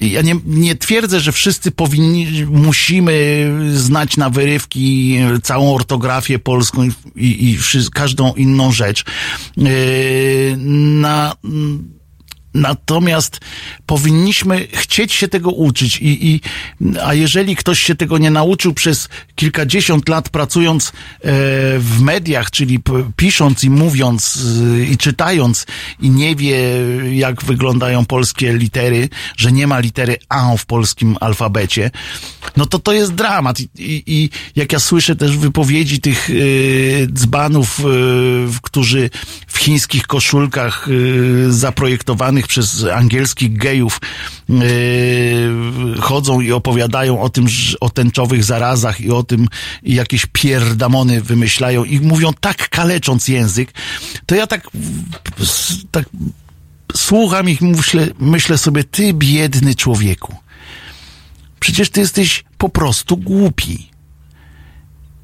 ja 0.00 0.22
nie, 0.22 0.36
nie 0.44 0.76
twierdzę, 0.76 1.20
że 1.20 1.32
wszyscy 1.32 1.70
powinni, 1.70 2.46
musimy 2.50 3.46
znać 3.74 4.16
na 4.16 4.30
wyrywki 4.30 5.18
całą 5.42 5.74
ortografię 5.74 6.38
polską 6.38 6.84
i, 6.84 6.90
i, 7.16 7.50
i 7.50 7.58
każdą 7.94 8.34
inną 8.34 8.72
rzecz. 8.72 9.04
Na 10.66 11.34
Natomiast 12.58 13.40
powinniśmy 13.86 14.66
chcieć 14.72 15.12
się 15.12 15.28
tego 15.28 15.50
uczyć 15.50 15.96
i, 15.96 16.28
i 16.28 16.40
a 17.04 17.14
jeżeli 17.14 17.56
ktoś 17.56 17.80
się 17.80 17.94
tego 17.94 18.18
nie 18.18 18.30
nauczył 18.30 18.74
przez 18.74 19.08
kilkadziesiąt 19.34 20.08
lat 20.08 20.28
pracując 20.28 20.88
e, 20.88 20.92
w 21.78 22.00
mediach, 22.00 22.50
czyli 22.50 22.78
pisząc 23.16 23.64
i 23.64 23.70
mówiąc 23.70 24.38
e, 24.80 24.84
i 24.84 24.96
czytając 24.96 25.66
i 26.00 26.10
nie 26.10 26.36
wie 26.36 26.58
jak 27.12 27.44
wyglądają 27.44 28.04
polskie 28.04 28.52
litery, 28.52 29.08
że 29.36 29.52
nie 29.52 29.66
ma 29.66 29.78
litery 29.78 30.16
A 30.28 30.56
w 30.56 30.66
polskim 30.66 31.16
alfabecie, 31.20 31.90
no 32.56 32.66
to 32.66 32.78
to 32.78 32.92
jest 32.92 33.14
dramat. 33.14 33.60
I, 33.60 33.66
i, 33.78 34.30
jak 34.56 34.72
ja 34.72 34.78
słyszę 34.78 35.16
też 35.16 35.36
wypowiedzi 35.36 36.00
tych 36.00 36.30
e, 36.30 36.32
dzbanów, 37.06 37.80
którzy 38.62 39.10
w 39.46 39.58
chińskich 39.58 40.06
koszulkach 40.06 40.88
zaprojektowanych 41.48 42.47
przez 42.48 42.84
angielskich 42.84 43.58
gejów 43.58 44.00
yy, 44.48 44.58
chodzą 46.00 46.40
i 46.40 46.52
opowiadają 46.52 47.20
o 47.20 47.28
tym, 47.28 47.46
o 47.80 47.90
tęczowych 47.90 48.44
zarazach 48.44 49.00
i 49.00 49.10
o 49.10 49.22
tym, 49.22 49.48
i 49.82 49.94
jakieś 49.94 50.26
pierdamony 50.26 51.22
wymyślają 51.22 51.84
i 51.84 52.00
mówią 52.00 52.32
tak 52.40 52.68
kalecząc 52.68 53.28
język, 53.28 53.72
to 54.26 54.34
ja 54.34 54.46
tak, 54.46 54.70
tak 55.90 56.04
słucham 56.96 57.48
ich, 57.48 57.60
myślę, 57.60 58.06
myślę 58.18 58.58
sobie, 58.58 58.84
ty 58.84 59.12
biedny 59.12 59.74
człowieku. 59.74 60.36
Przecież 61.60 61.90
ty 61.90 62.00
jesteś 62.00 62.44
po 62.58 62.68
prostu 62.68 63.16
głupi. 63.16 63.90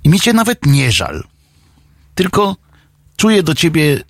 I 0.05 0.09
mi 0.09 0.21
cię 0.21 0.33
nawet 0.33 0.67
nie 0.67 0.93
żal. 0.93 1.25
Tylko 2.15 2.57
czuję 3.17 3.43
do 3.43 3.55
ciebie 3.55 4.03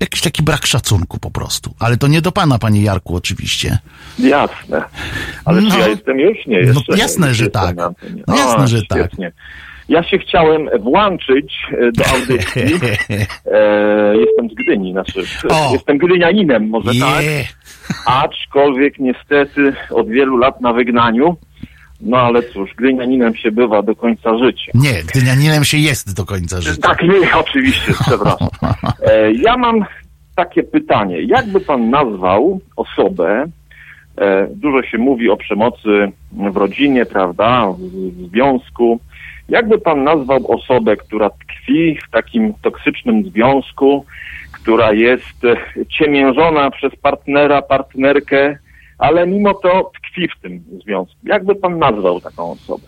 jakiś 0.00 0.20
taki 0.20 0.42
brak 0.42 0.66
szacunku 0.66 1.18
po 1.18 1.30
prostu. 1.30 1.74
Ale 1.78 1.96
to 1.96 2.06
nie 2.06 2.20
do 2.20 2.32
pana, 2.32 2.58
panie 2.58 2.82
Jarku, 2.82 3.16
oczywiście. 3.16 3.78
Jasne. 4.18 4.82
Ale 5.44 5.60
No. 5.60 5.70
czy 5.70 5.78
ja 5.78 5.88
jestem 5.88 6.20
już? 6.20 6.46
Nie, 6.46 6.60
No, 6.60 6.66
jeszcze. 6.68 6.96
jasne, 6.98 7.26
nie, 7.28 7.34
że 7.34 7.50
tak. 7.50 7.76
No, 7.76 8.36
jasne, 8.36 8.68
że 8.68 8.82
tak. 8.88 8.98
świetnie. 8.98 9.32
Ja 9.88 10.02
się 10.02 10.18
chciałem 10.18 10.68
włączyć 10.80 11.52
e, 11.72 11.92
do 11.92 12.04
audycji. 12.06 12.62
E, 13.52 14.16
jestem 14.16 14.50
z 14.50 14.54
Gdyni, 14.54 14.92
znaczy 14.92 15.22
O. 15.50 15.72
jestem 15.72 15.98
gdynianinem, 15.98 16.68
może 16.68 16.90
tak, 17.00 17.24
Je. 17.24 17.44
aczkolwiek 18.06 18.98
niestety 18.98 19.72
od 19.90 20.08
wielu 20.08 20.36
lat 20.36 20.60
na 20.60 20.72
wygnaniu. 20.72 21.36
No 22.00 22.16
ale 22.16 22.42
cóż, 22.42 22.70
gdynianinem 22.76 23.36
się 23.36 23.52
bywa 23.52 23.82
do 23.82 23.96
końca 23.96 24.38
życia. 24.38 24.72
Nie, 24.74 25.02
gdynianinem 25.02 25.64
się 25.64 25.78
jest 25.78 26.16
do 26.16 26.24
końca 26.24 26.60
życia. 26.60 26.82
Tak, 26.82 27.02
nie, 27.02 27.36
oczywiście, 27.36 27.92
przepraszam. 28.00 28.48
E, 29.02 29.32
ja 29.32 29.56
mam 29.56 29.84
takie 30.36 30.62
pytanie. 30.62 31.22
Jakby 31.22 31.60
pan 31.60 31.90
nazwał 31.90 32.60
osobę, 32.76 33.44
e, 34.18 34.48
dużo 34.54 34.82
się 34.82 34.98
mówi 34.98 35.30
o 35.30 35.36
przemocy 35.36 36.12
w 36.32 36.56
rodzinie, 36.56 37.06
prawda, 37.06 37.66
w, 37.72 37.78
w 37.78 38.30
związku. 38.30 39.00
Jakby 39.48 39.78
pan 39.78 40.04
nazwał 40.04 40.52
osobę, 40.52 40.96
która 40.96 41.30
tkwi 41.30 41.98
w 42.06 42.10
takim 42.10 42.54
toksycznym 42.62 43.24
związku, 43.24 44.04
która 44.52 44.92
jest 44.92 45.44
e, 45.44 45.84
ciemiężona 45.86 46.70
przez 46.70 46.96
partnera, 46.96 47.62
partnerkę, 47.62 48.58
ale 49.00 49.26
mimo 49.26 49.54
to 49.54 49.90
tkwi 49.96 50.28
w 50.28 50.42
tym 50.42 50.64
związku. 50.84 51.14
Jakby 51.24 51.54
pan 51.54 51.78
nazwał 51.78 52.20
taką 52.20 52.50
osobę? 52.52 52.86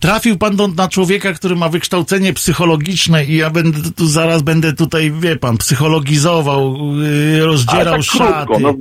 Trafił 0.00 0.38
pan 0.38 0.56
do, 0.56 0.68
na 0.68 0.88
człowieka, 0.88 1.32
który 1.32 1.56
ma 1.56 1.68
wykształcenie 1.68 2.32
psychologiczne 2.32 3.24
i 3.24 3.36
ja 3.36 3.50
będę 3.50 3.78
tu 3.96 4.06
zaraz 4.06 4.42
będę 4.42 4.72
tutaj, 4.72 5.12
wie 5.20 5.36
pan, 5.36 5.56
psychologizował, 5.56 6.76
yy, 6.96 7.46
rozdzierał 7.46 7.94
tak 7.94 8.02
szaty. 8.02 8.46
krótko, 8.46 8.58
no, 8.60 8.74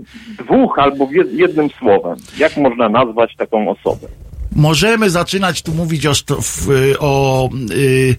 dwóch 0.46 0.80
albo 0.80 1.06
jed- 1.06 1.34
jednym 1.34 1.70
słowem. 1.80 2.18
Jak 2.38 2.58
można 2.58 2.90
nazwać 2.90 3.36
taką 3.38 3.70
osobę? 3.70 4.08
Możemy 4.56 5.10
zaczynać 5.10 5.62
tu 5.62 5.74
mówić 5.74 6.06
o, 6.06 6.12
y, 6.12 7.00
o 7.00 7.50
yy, 7.70 8.16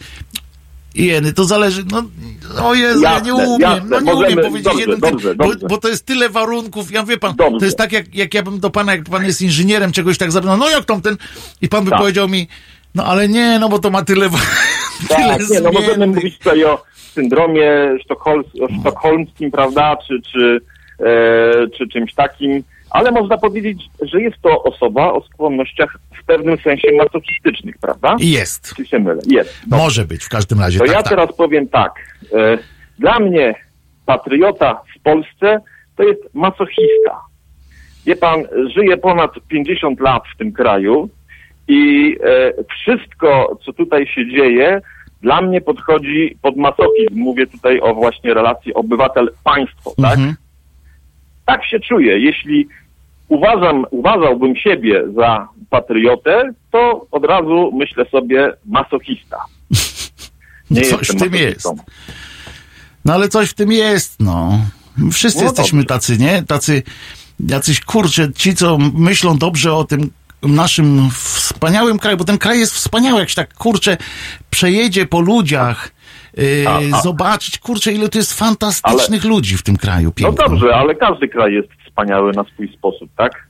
jeny, 0.95 1.33
to 1.33 1.45
zależy, 1.45 1.85
no, 1.93 2.03
o 2.65 2.75
Jezu, 2.75 3.03
ja 3.03 3.19
nie 3.21 3.29
Jasne, 3.29 3.49
umiem, 3.49 3.61
jasne, 3.61 3.87
no 3.91 4.01
nie 4.01 4.13
możemy- 4.15 4.33
umiem 4.33 4.45
powiedzieć 4.45 4.65
dobrze, 4.65 4.81
jeden, 4.81 5.01
dobrze, 5.01 5.35
bo, 5.35 5.45
dobrze. 5.45 5.67
bo 5.69 5.77
to 5.79 5.89
jest 5.89 6.07
tyle 6.07 6.29
warunków, 6.29 6.93
ja 6.93 7.03
wie 7.05 7.19
pan, 7.19 7.37
Dobrze. 7.37 7.59
to 7.59 7.65
jest 7.65 7.79
tak 7.79 7.93
jak, 7.93 8.15
jak 8.15 8.35
ja 8.35 8.43
bym 8.43 8.61
do 8.61 8.71
pana, 8.71 8.93
jak 8.93 9.05
pan 9.05 9.25
jest 9.25 9.43
inżynierem, 9.43 9.93
czegoś 9.93 10.19
tak 10.19 10.33
zapytał, 10.33 10.57
no 10.57 10.71
jak 10.71 10.85
tam 10.85 11.03
ten, 11.03 11.17
i 11.63 11.69
pan 11.69 11.85
by 11.85 11.91
Tak. 11.91 11.99
powiedział 12.01 12.29
mi, 12.29 12.49
no 12.95 13.05
ale 13.05 13.29
nie, 13.29 13.59
no 13.59 13.69
bo 13.69 13.79
to 13.79 13.91
ma 13.91 14.05
tyle, 14.05 14.29
wa- 14.29 14.39
tyle 15.09 15.39
Tak, 15.39 15.51
nie, 15.51 15.61
no 15.61 15.73
możemy 15.73 16.07
mówić 16.07 16.39
tutaj 16.39 16.65
o 16.65 16.83
syndromie 17.13 17.71
sztokholmskim, 18.81 19.51
prawda, 19.51 19.97
czy, 20.09 20.21
czy, 20.33 20.61
e, 21.01 21.69
czy 21.79 21.89
czymś 21.89 22.15
takim, 22.15 22.63
ale 22.91 23.11
można 23.11 23.39
powiedzieć, 23.39 23.83
że 24.03 24.23
jest 24.23 24.37
to 24.43 24.63
osoba 24.63 25.13
o 25.13 25.23
skłonnościach 25.23 25.99
w 26.23 26.25
pewnym 26.25 26.59
sensie 26.59 26.89
masochistycznych, 26.93 27.79
prawda? 27.81 28.17
Jest. 28.19 28.75
Czy 28.77 28.87
się 28.87 28.99
mylę? 28.99 29.23
Jest. 29.27 29.55
No. 29.71 29.77
Może 29.77 30.05
być 30.05 30.25
w 30.25 30.29
każdym 30.29 30.61
razie. 30.61 30.79
To 30.79 30.85
tak, 30.85 30.95
ja 30.95 31.03
tak. 31.03 31.09
teraz 31.09 31.37
powiem 31.37 31.69
tak. 31.69 31.93
E, 32.33 32.59
dla 32.99 33.21
mnie 33.21 33.55
patriota 34.07 34.81
w 34.97 35.03
Polsce 35.03 35.61
to 35.97 36.03
jest 36.03 36.35
masochista. 36.35 37.21
Wie 38.07 38.17
pan, 38.17 38.43
żyję 38.75 38.97
ponad 38.97 39.31
50 39.49 40.01
lat 40.01 40.23
w 40.35 40.39
tym 40.39 40.53
kraju 40.53 41.09
i 41.69 42.17
e, 42.25 42.53
wszystko, 42.65 43.59
co 43.65 43.73
tutaj 43.73 44.07
się 44.07 44.31
dzieje, 44.31 44.81
dla 45.23 45.41
mnie 45.41 45.61
podchodzi 45.61 46.37
pod 46.43 46.57
masochizm. 46.57 47.15
Mówię 47.15 47.47
tutaj 47.47 47.81
o 47.81 47.95
właśnie 47.95 48.35
relacji 48.35 48.75
obywatel-państwo, 48.75 49.95
tak? 50.03 50.19
Mhm. 50.19 50.35
Tak 51.49 51.67
się 51.67 51.81
czuję. 51.81 52.19
Jeśli 52.19 52.69
uważam, 53.29 53.87
uważałbym 53.91 54.57
siebie 54.57 55.03
za 55.17 55.49
patriotę, 55.71 56.53
to 56.73 57.07
od 57.11 57.25
razu 57.25 57.71
myślę 57.75 58.05
sobie 58.11 58.53
masochista. 58.67 59.37
Nie 60.71 60.83
Coś 60.83 61.09
w 61.09 61.19
tym 61.19 61.35
jest. 61.35 61.69
No 63.05 63.15
ale 63.15 63.29
coś 63.29 63.51
w 63.51 63.55
tym 63.55 63.73
jest, 63.73 64.21
no. 64.21 64.59
Wszyscy 65.13 65.39
No 65.39 65.45
jesteśmy 65.45 65.79
dobrze. 65.79 65.95
tacy, 65.95 66.19
nie? 66.19 66.43
Tacy, 66.43 66.83
jacyś 67.49 67.81
kurczę, 67.81 68.33
ci, 68.33 68.55
co 68.55 68.79
myślą 68.95 69.39
dobrze 69.39 69.75
o 69.75 69.85
tym 69.85 70.11
naszym 70.43 71.11
wspaniałym 71.11 71.99
kraju, 71.99 72.17
bo 72.17 72.25
ten 72.25 72.39
kraj 72.39 72.59
jest 72.59 72.75
wspaniały, 72.75 73.21
jak 73.21 73.29
się 73.29 73.37
tak, 73.37 73.55
kurczę, 73.55 73.97
przejedzie 74.51 75.07
po 75.07 75.21
ludziach, 75.21 75.91
A, 76.69 76.97
a. 76.97 77.01
zobaczyć, 77.03 77.59
kurczę, 77.59 77.93
ile 77.93 78.09
tu 78.09 78.19
jest 78.19 78.39
fantastycznych 78.39 79.25
ludzi 79.25 79.57
w 79.57 79.63
tym 79.63 79.77
kraju 79.77 80.07
No 80.09 80.13
pięknym. 80.13 80.49
dobrze, 80.49 80.75
ale 80.75 80.95
każdy 80.95 81.29
kraj 81.29 81.53
jest 81.55 81.69
wspaniały 81.87 82.33
na 82.33 82.45
swój 82.45 82.69
sposób, 82.73 83.11
tak? 83.17 83.47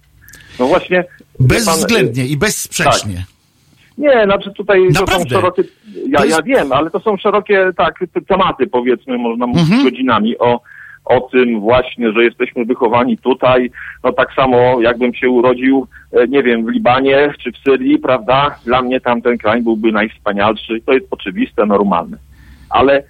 No 0.60 0.66
właśnie. 0.66 1.04
Bezwzględnie 1.40 2.22
pan, 2.22 2.32
i 2.32 2.36
bezsprzecznie. 2.36 3.24
Nie, 3.98 4.24
znaczy 4.24 4.50
tutaj 4.56 4.80
to 4.94 5.00
Naprawdę. 5.00 5.24
są 5.34 5.40
szerokie. 5.40 5.62
Ja, 6.08 6.18
To 6.18 6.24
jest- 6.24 6.36
ja 6.36 6.42
wiem, 6.42 6.72
ale 6.72 6.90
to 6.90 7.00
są 7.00 7.16
szerokie 7.16 7.70
tak 7.76 7.98
te- 8.14 8.20
tematy, 8.20 8.66
powiedzmy, 8.66 9.18
można 9.18 9.46
mówić 9.46 9.62
Mhm. 9.62 9.84
godzinami 9.84 10.38
o, 10.38 10.60
o 11.04 11.20
tym 11.20 11.60
właśnie, 11.60 12.12
że 12.12 12.24
jesteśmy 12.24 12.64
wychowani 12.64 13.18
tutaj. 13.18 13.70
No 14.04 14.12
tak 14.12 14.28
samo 14.36 14.80
jakbym 14.80 15.14
się 15.14 15.28
urodził, 15.30 15.86
e, 16.12 16.28
nie 16.28 16.42
wiem, 16.42 16.66
w 16.66 16.68
Libanie 16.68 17.32
czy 17.42 17.52
w 17.52 17.58
Syrii, 17.58 17.98
prawda? 17.98 18.58
Dla 18.64 18.82
mnie 18.82 19.00
tamten 19.00 19.38
kraj 19.38 19.62
byłby 19.62 19.92
najwspanialszy. 19.92 20.80
To 20.86 20.92
jest 20.92 21.06
oczywiste, 21.10 21.66
normalne. 21.66 22.16
Ale 22.70 23.02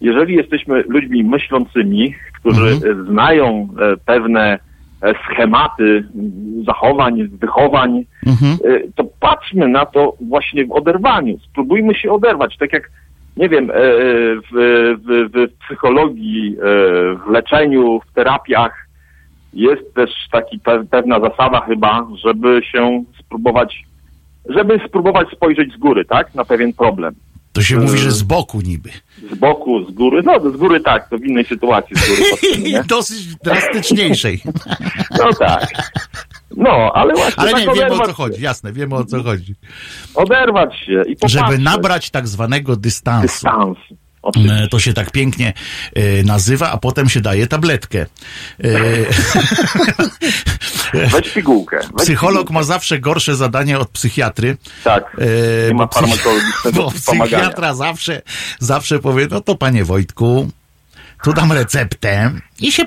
jeżeli 0.00 0.34
jesteśmy 0.34 0.82
ludźmi 0.88 1.24
myślącymi, 1.24 2.14
którzy 2.40 2.68
Mhm. 2.74 3.06
znają 3.06 3.68
e, 3.80 3.96
pewne 4.06 4.58
e, 5.02 5.14
schematy 5.14 6.04
zachowań, 6.66 7.28
wychowań, 7.28 8.04
Mhm. 8.26 8.52
e, 8.64 8.80
to 8.96 9.04
patrzmy 9.20 9.68
na 9.68 9.86
to 9.86 10.16
właśnie 10.20 10.66
w 10.66 10.72
oderwaniu. 10.72 11.38
Spróbujmy 11.38 11.94
się 11.94 12.12
oderwać. 12.12 12.56
Tak 12.56 12.72
jak, 12.72 12.90
nie 13.36 13.48
wiem, 13.48 13.66
w, 13.66 14.96
w, 15.04 15.30
w 15.34 15.58
psychologii, 15.64 16.56
w 17.26 17.30
leczeniu, 17.30 18.00
w 18.00 18.12
terapiach 18.14 18.86
jest 19.54 19.94
też 19.94 20.10
taki 20.32 20.58
pe- 20.58 20.86
pewna 20.90 21.20
zasada 21.20 21.60
chyba, 21.60 22.06
żeby 22.24 22.60
się 22.64 23.04
spróbować, 23.20 23.84
żeby 24.48 24.80
spróbować 24.88 25.28
spojrzeć 25.28 25.72
z 25.72 25.76
góry, 25.76 26.04
tak, 26.04 26.34
na 26.34 26.44
pewien 26.44 26.72
problem. 26.72 27.14
To 27.52 27.62
się 27.62 27.76
mówi, 27.76 27.92
Yy. 27.92 27.98
że 27.98 28.10
z 28.12 28.22
boku 28.22 28.60
niby. 28.60 28.90
Z 29.32 29.38
boku, 29.38 29.84
z 29.84 29.90
góry, 29.90 30.22
no 30.24 30.50
z 30.52 30.56
góry 30.56 30.80
tak, 30.80 31.08
to 31.08 31.18
w 31.18 31.24
innej 31.24 31.44
sytuacji 31.44 31.96
z 31.96 32.08
góry 32.08 32.22
patrzymy, 32.30 32.84
dosyć 32.84 33.34
drastyczniejszej. 33.36 34.42
No 35.18 35.32
tak. 35.38 35.68
No, 36.56 36.90
ale 36.94 37.14
właśnie 37.14 37.34
Ale 37.36 37.52
tak 37.52 37.66
nie, 37.66 37.74
wiemy 37.74 37.94
o 37.94 38.06
co 38.06 38.12
chodzi, 38.12 38.42
jasne, 38.42 38.72
wiemy 38.72 38.94
o 38.94 39.04
co 39.04 39.22
chodzi. 39.22 39.54
oderwać 40.14 40.74
się 40.86 41.02
i 41.08 41.16
popatrzeć. 41.16 41.40
Żeby 41.40 41.58
nabrać 41.58 42.10
tak 42.10 42.28
zwanego 42.28 42.76
dystansu. 42.76 43.22
dystans. 43.26 43.78
E, 44.36 44.68
To 44.68 44.78
się 44.80 44.92
tak 44.92 45.10
pięknie 45.10 45.52
e, 45.94 46.22
nazywa, 46.22 46.70
a 46.70 46.76
potem 46.78 47.08
się 47.08 47.20
daje 47.20 47.46
tabletkę. 47.46 48.06
E, 48.64 48.68
Weź 51.12 51.28
pigułkę. 51.34 51.76
Weź 51.80 52.06
psycholog 52.06 52.38
pigułkę. 52.42 52.54
ma 52.54 52.62
zawsze 52.62 52.98
gorsze 52.98 53.36
zadanie 53.36 53.78
od 53.78 53.88
psychiatry. 53.90 54.56
Tak. 54.84 55.16
Nie 55.68 55.74
ma 55.74 55.86
bo 55.86 55.86
psy- 55.88 55.94
farmakologicznego 56.00 56.82
Bo 56.82 56.90
psychiatra 56.90 57.74
zawsze, 57.74 58.22
zawsze 58.58 58.98
powie, 58.98 59.26
no 59.30 59.40
to 59.40 59.54
panie 59.56 59.84
Wojtku, 59.84 60.50
tu 61.24 61.32
dam 61.32 61.52
receptę 61.52 62.30
i 62.60 62.72
się 62.72 62.84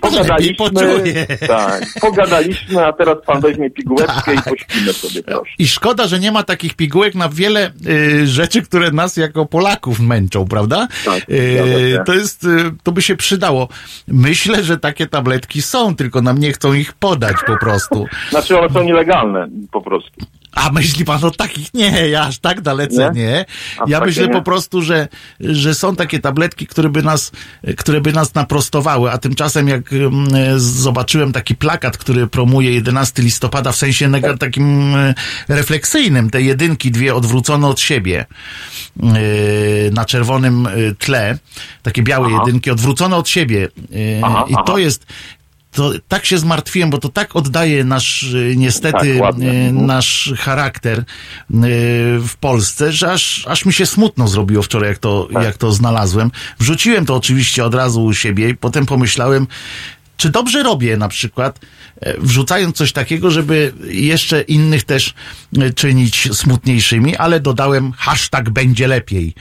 poczuje. 0.58 1.26
tak, 1.48 1.84
pogadaliśmy, 2.02 2.86
a 2.86 2.94
teraz 2.94 3.18
pan 3.26 3.42
weźmie 3.42 3.70
pigułeczkę 3.70 4.36
Tak. 4.36 4.48
i 4.48 4.50
pośpimy 4.50 4.94
sobie 4.94 5.24
troszkę. 5.24 5.54
I 5.60 5.68
szkoda, 5.68 6.08
że 6.08 6.20
nie 6.20 6.32
ma 6.32 6.44
takich 6.44 6.74
pigułek 6.74 7.16
na 7.16 7.30
wiele 7.30 7.72
y, 7.88 8.28
rzeczy, 8.28 8.62
które 8.62 8.92
nas 8.92 9.18
jako 9.18 9.46
Polaków 9.46 10.00
męczą, 10.00 10.48
prawda? 10.48 10.88
Tak, 11.06 11.22
Y, 11.30 12.00
to 12.06 12.14
jest, 12.14 12.44
y, 12.44 12.72
to 12.84 12.92
by 12.92 13.02
się 13.02 13.16
przydało. 13.16 13.68
Myślę, 14.08 14.64
że 14.64 14.78
takie 14.78 15.08
tabletki 15.08 15.62
są, 15.62 15.96
tylko 15.96 16.22
nam 16.22 16.38
nie 16.38 16.54
chcą 16.54 16.74
ich 16.74 16.94
podać 16.94 17.36
po 17.48 17.58
prostu. 17.58 18.06
Znaczy 18.30 18.60
one 18.60 18.70
są 18.74 18.84
nielegalne 18.84 19.48
po 19.72 19.82
prostu. 19.82 20.12
A 20.56 20.70
myśli 20.72 21.06
pan 21.06 21.24
o 21.26 21.32
takich? 21.32 21.74
Nie, 21.74 22.10
ja 22.10 22.22
aż 22.24 22.40
tak 22.40 22.62
dalece 22.62 23.12
nie. 23.14 23.22
Nie? 23.22 23.46
Ja 23.88 24.00
myślę 24.00 24.28
nie? 24.28 24.34
po 24.34 24.42
prostu, 24.42 24.82
że, 24.82 25.08
że 25.40 25.76
są 25.76 25.96
takie 25.96 26.20
tabletki, 26.20 26.68
które 26.68 26.90
by 26.90 27.04
nas, 27.04 27.32
które 27.78 28.02
by 28.02 28.14
nas 28.14 28.21
naprostowały, 28.36 29.12
a 29.12 29.18
tymczasem 29.18 29.68
jak 29.68 29.90
zobaczyłem 30.58 31.32
taki 31.32 31.56
plakat, 31.56 31.98
który 31.98 32.28
promuje 32.28 32.72
11 32.72 33.22
listopada 33.22 33.72
w 33.72 33.76
sensie 33.76 34.08
neg- 34.08 34.38
takim 34.38 34.96
e, 34.96 35.14
refleksyjnym, 35.48 36.30
te 36.30 36.42
jedynki 36.42 36.92
dwie 36.92 37.16
odwrócone 37.16 37.68
od 37.68 37.80
siebie 37.80 38.26
e, 39.04 39.06
na 39.92 40.06
czerwonym 40.06 40.68
e, 40.68 40.72
tle, 41.00 41.38
takie 41.84 42.04
białe 42.04 42.28
Aha. 42.32 42.38
jedynki 42.40 42.72
odwrócone 42.72 43.16
od 43.16 43.30
siebie 43.30 43.68
i 44.48 44.56
to 44.66 44.78
jest 44.78 45.06
to 45.72 45.92
tak 46.08 46.26
się 46.26 46.38
zmartwiłem, 46.38 46.90
bo 46.90 46.98
to 46.98 47.10
tak 47.10 47.36
oddaje 47.36 47.84
nasz, 47.84 48.24
y, 48.24 48.54
niestety, 48.58 49.20
Tak, 49.20 49.40
y, 49.40 49.72
nasz 49.74 50.34
charakter 50.38 51.00
y, 51.00 51.04
w 52.20 52.36
Polsce, 52.40 52.92
że 52.92 53.12
aż, 53.12 53.48
aż 53.48 53.66
mi 53.66 53.74
się 53.74 53.86
smutno 53.86 54.28
zrobiło 54.28 54.64
wczoraj, 54.64 54.90
jak 54.90 54.98
to, 54.98 55.28
Tak. 55.34 55.44
jak 55.44 55.58
to 55.58 55.72
znalazłem. 55.72 56.32
Wrzuciłem 56.60 57.06
to 57.06 57.16
oczywiście 57.16 57.66
od 57.66 57.76
razu 57.76 58.04
u 58.04 58.14
siebie 58.14 58.50
i 58.50 58.56
potem 58.56 58.86
pomyślałem, 58.86 59.48
czy 60.22 60.30
dobrze 60.30 60.64
robię 60.64 60.98
na 60.98 61.08
przykład, 61.08 61.60
e, 62.02 62.14
wrzucając 62.18 62.78
coś 62.78 62.92
takiego, 62.92 63.32
żeby 63.32 63.74
jeszcze 63.84 64.42
innych 64.42 64.84
też 64.84 65.14
e, 65.60 65.74
czynić 65.74 66.34
smutniejszymi, 66.38 67.16
ale 67.16 67.40
dodałem 67.40 67.92
hashtag 67.92 68.50
będzie 68.50 68.88
lepiej. 68.88 69.34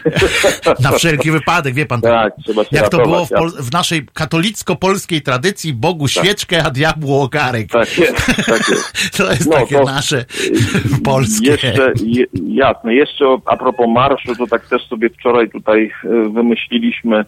na 0.80 0.92
wszelki 0.92 1.30
wypadek, 1.30 1.74
wie 1.74 1.86
pan. 1.86 2.00
Tak, 2.00 2.32
jak 2.72 2.88
to 2.88 2.98
było 2.98 3.26
w, 3.26 3.30
w 3.60 3.72
naszej 3.72 4.06
katolicko-polskiej 4.14 5.22
tradycji, 5.22 5.72
Bogu 5.74 6.08
świeczkę, 6.08 6.64
a 6.64 6.70
diabłu 6.70 7.20
ogarek. 7.20 7.68
Tak 7.70 7.98
jest, 7.98 8.26
tak 8.46 8.68
jest. 8.68 8.92
To 9.16 9.30
jest 9.30 9.46
No, 9.46 9.52
takie 9.52 9.76
to- 9.78 9.84
nasze 9.84 10.24
polskie. 11.04 11.46
Jeszcze, 11.50 11.92
je, 12.04 12.24
jasne, 12.48 12.94
jeszcze 12.94 13.24
a 13.46 13.56
propos 13.56 13.86
marszu, 13.94 14.36
to 14.36 14.46
tak 14.46 14.66
też 14.68 14.82
sobie 14.88 15.10
wczoraj 15.10 15.50
tutaj 15.50 15.92
e, 16.04 16.08
wymyśliliśmy, 16.08 17.24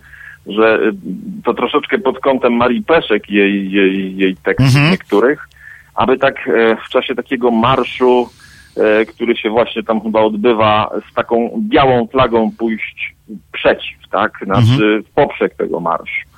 że 0.46 0.74
e, 0.74 0.92
to 1.44 1.54
troszeczkę 1.54 1.98
pod 1.98 2.20
kątem 2.20 2.52
Marii 2.56 2.82
Peszek, 2.82 3.30
jej, 3.30 3.70
jej, 3.70 4.16
jej 4.16 4.36
tekstów 4.36 4.66
Mhm. 4.76 4.90
niektórych, 4.90 5.48
aby 5.94 6.18
tak 6.18 6.48
e, 6.48 6.76
w 6.76 6.88
czasie 6.88 7.14
takiego 7.14 7.50
marszu, 7.50 8.28
e, 8.76 9.04
który 9.06 9.36
się 9.36 9.50
właśnie 9.50 9.82
tam 9.82 10.00
chyba 10.00 10.20
odbywa, 10.20 10.90
z 11.10 11.14
taką 11.14 11.50
białą 11.68 12.06
flagą 12.06 12.50
pójść 12.58 13.14
przeciw, 13.52 14.08
tak? 14.10 14.32
Znaczy 14.44 14.60
Mhm. 14.72 15.02
w 15.02 15.10
poprzek 15.10 15.54
tego 15.54 15.80
marszu. 15.80 16.28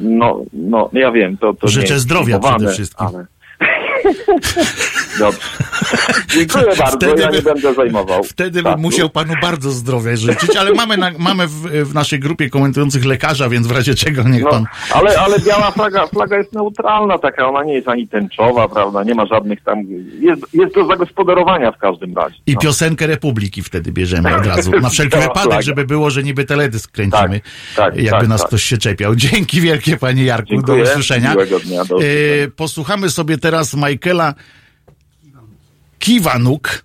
No, 0.00 0.40
no, 0.52 0.90
ja 0.92 1.12
wiem, 1.12 1.36
to, 1.38 1.54
to 1.54 1.68
Życzę 1.68 1.98
zdrowia 1.98 2.38
przede 2.38 2.72
wszystkim. 2.72 3.06
Ale... 3.06 3.26
Dobrze. 5.18 5.38
Dziękuję 6.34 6.64
bardzo, 6.78 6.96
Wtedy 6.96 7.22
ja 7.22 7.28
by- 7.28 7.36
nie 7.36 7.42
będę 7.42 7.74
zajmował. 7.74 8.24
Wtedy 8.24 8.62
bym 8.62 8.78
musiał 8.80 9.10
panu 9.10 9.34
bardzo 9.42 9.70
zdrowia 9.70 10.16
życzyć, 10.16 10.56
ale 10.56 10.72
mamy, 10.72 10.96
na, 10.96 11.10
mamy 11.18 11.46
w, 11.46 11.52
w 11.90 11.94
naszej 11.94 12.20
grupie 12.20 12.50
komentujących 12.50 13.04
lekarza, 13.04 13.48
więc 13.48 13.66
w 13.66 13.70
razie 13.70 13.94
czego 13.94 14.22
niech 14.22 14.42
No, 14.42 14.50
pan... 14.50 14.66
ale, 14.90 15.18
ale 15.20 15.38
biała 15.40 15.70
flaga, 15.70 16.06
flaga 16.06 16.36
jest 16.38 16.52
neutralna 16.52 17.18
taka, 17.18 17.48
ona 17.48 17.64
nie 17.64 17.74
jest 17.74 17.88
ani 17.88 18.08
tęczowa, 18.08 18.68
prawda, 18.68 19.02
nie 19.04 19.14
ma 19.14 19.26
żadnych 19.26 19.62
tam, 19.64 19.78
jest, 20.20 20.42
jest 20.54 20.74
do 20.74 20.86
zagospodarowania 20.86 21.72
w 21.72 21.78
każdym 21.78 22.14
razie. 22.16 22.36
I 22.46 22.54
no. 22.54 22.60
piosenkę 22.60 23.06
Republiki 23.06 23.62
wtedy 23.62 23.92
bierzemy 23.92 24.36
od 24.36 24.46
razu. 24.46 24.70
Na 24.80 24.88
wszelki 24.94 25.16
wypadek, 25.18 25.42
flaga. 25.42 25.62
żeby 25.62 25.84
było, 25.84 26.10
że 26.10 26.22
niby 26.22 26.44
teledysk 26.44 26.90
kręcimy. 26.90 27.40
Tak, 27.76 27.94
tak, 27.94 27.96
jakby 27.96 28.20
tak, 28.20 28.28
nas 28.28 28.40
tak. 28.40 28.48
ktoś 28.48 28.62
się 28.62 28.78
czepiał. 28.78 29.16
Dzięki 29.16 29.60
wielkie, 29.60 29.96
panie 29.96 30.24
Jarku. 30.24 30.50
Dziękuję. 30.50 30.84
Do 30.84 30.90
usłyszenia. 30.90 31.34
Dnia, 31.64 31.84
do 31.84 31.94
E, 31.94 31.96
usłyszenia. 31.96 32.48
posłuchamy 32.56 33.10
sobie 33.10 33.38
teraz 33.38 33.74
Michaela 33.74 34.34
Kiwanuk. 36.02 36.84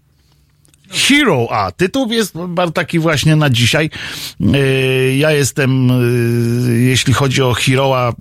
Hero, 0.89 1.47
a 1.51 1.71
tytuł 1.71 2.12
jest 2.12 2.34
taki 2.73 2.99
właśnie 2.99 3.36
na 3.36 3.49
dzisiaj. 3.49 3.89
E, 4.53 5.15
Ja 5.17 5.32
jestem, 5.32 5.91
e, 5.91 5.93
jeśli 6.71 7.13
chodzi 7.13 7.41
o 7.41 7.51
Hero'a 7.51 8.12
e, 8.12 8.13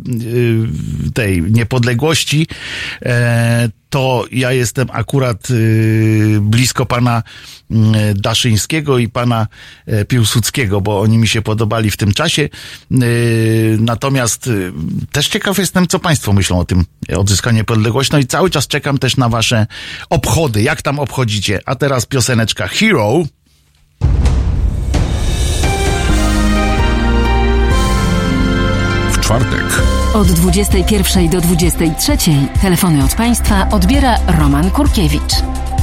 tej 1.12 1.42
niepodległości, 1.42 2.46
to 3.96 4.24
ja 4.30 4.52
jestem 4.52 4.88
akurat 4.92 5.48
e, 5.50 5.54
blisko 6.40 6.86
pana 6.86 7.22
mm, 7.70 7.94
Daszyńskiego 8.14 8.98
i 8.98 9.08
pana 9.08 9.46
e, 9.86 10.04
Piłsudskiego, 10.04 10.80
bo 10.80 11.00
oni 11.00 11.18
mi 11.18 11.28
się 11.28 11.42
podobali 11.42 11.90
w 11.90 11.96
tym 11.96 12.12
czasie. 12.12 12.42
E, 12.42 12.96
Natomiast 13.78 14.46
e, 14.46 14.50
też 15.12 15.28
ciekaw 15.28 15.58
jestem, 15.58 15.86
co 15.86 15.98
państwo 15.98 16.32
myślą 16.32 16.58
o 16.58 16.64
tym 16.64 16.84
odzyskaniu 17.16 17.56
niepodległości. 17.56 18.12
No 18.12 18.18
i 18.18 18.26
cały 18.26 18.50
czas 18.50 18.66
czekam 18.66 18.98
też 18.98 19.16
na 19.16 19.28
wasze 19.28 19.66
obchody. 20.10 20.62
Jak 20.62 20.82
tam 20.82 20.98
obchodzicie? 20.98 21.60
A 21.66 21.74
teraz 21.74 22.06
pioseneczka 22.06 22.68
Hero. 22.68 23.22
W 29.12 29.20
czwartek 29.20 29.82
Od 30.16 30.26
21 30.26 31.28
do 31.28 31.40
23 31.40 32.16
telefony 32.62 33.04
od 33.04 33.14
państwa 33.14 33.68
odbiera 33.72 34.16
Roman 34.38 34.70
Kurkiewicz. 34.70 35.32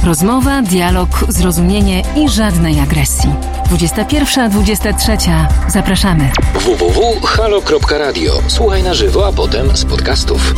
Rozmowa, 0.04 0.62
dialog, 0.62 1.08
zrozumienie 1.28 2.02
i 2.16 2.28
żadnej 2.28 2.80
agresji. 2.80 3.30
21-23. 3.70 5.46
Zapraszamy. 5.68 6.30
www.halo.radio. 6.54 8.32
Słuchaj 8.48 8.82
na 8.82 8.94
żywo, 8.94 9.26
a 9.26 9.32
potem 9.32 9.76
z 9.76 9.84
podcastów. 9.84 10.54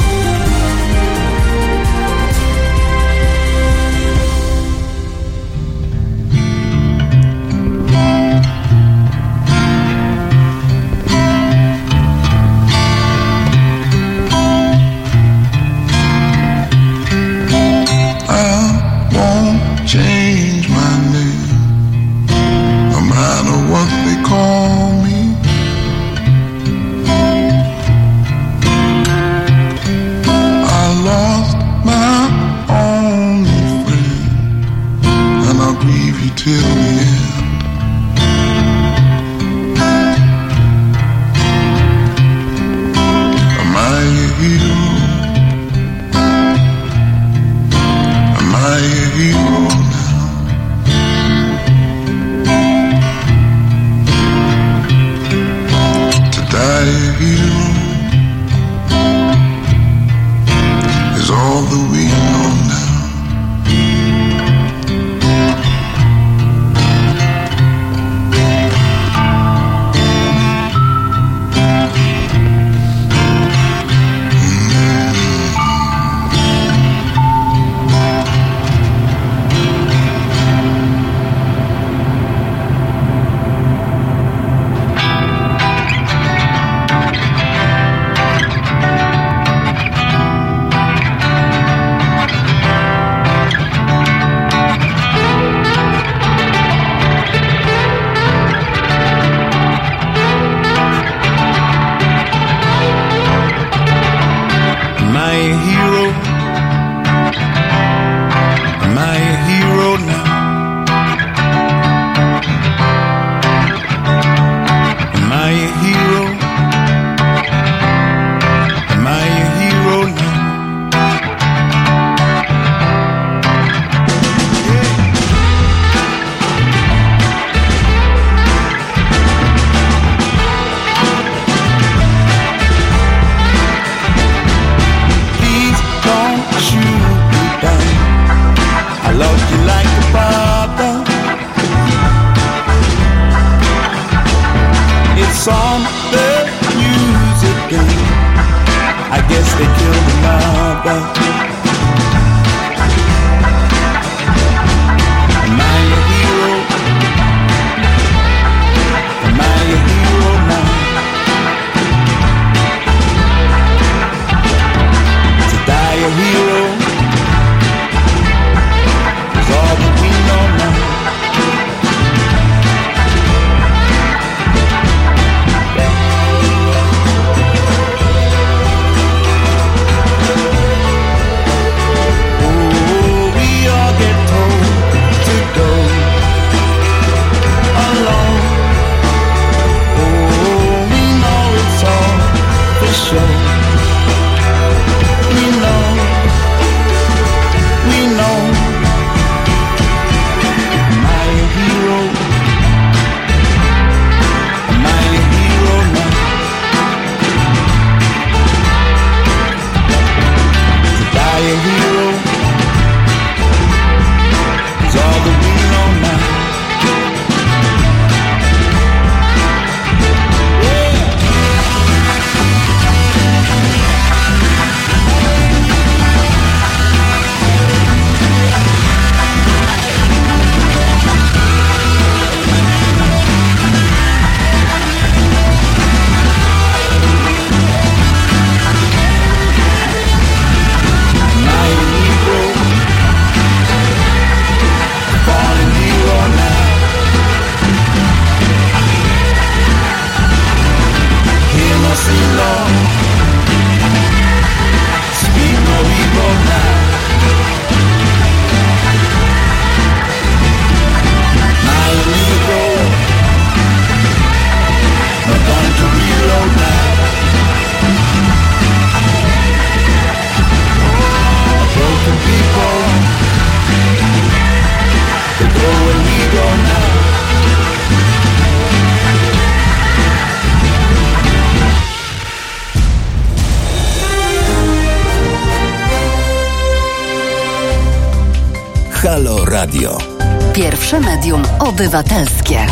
Obywatelskie. 291.77 292.67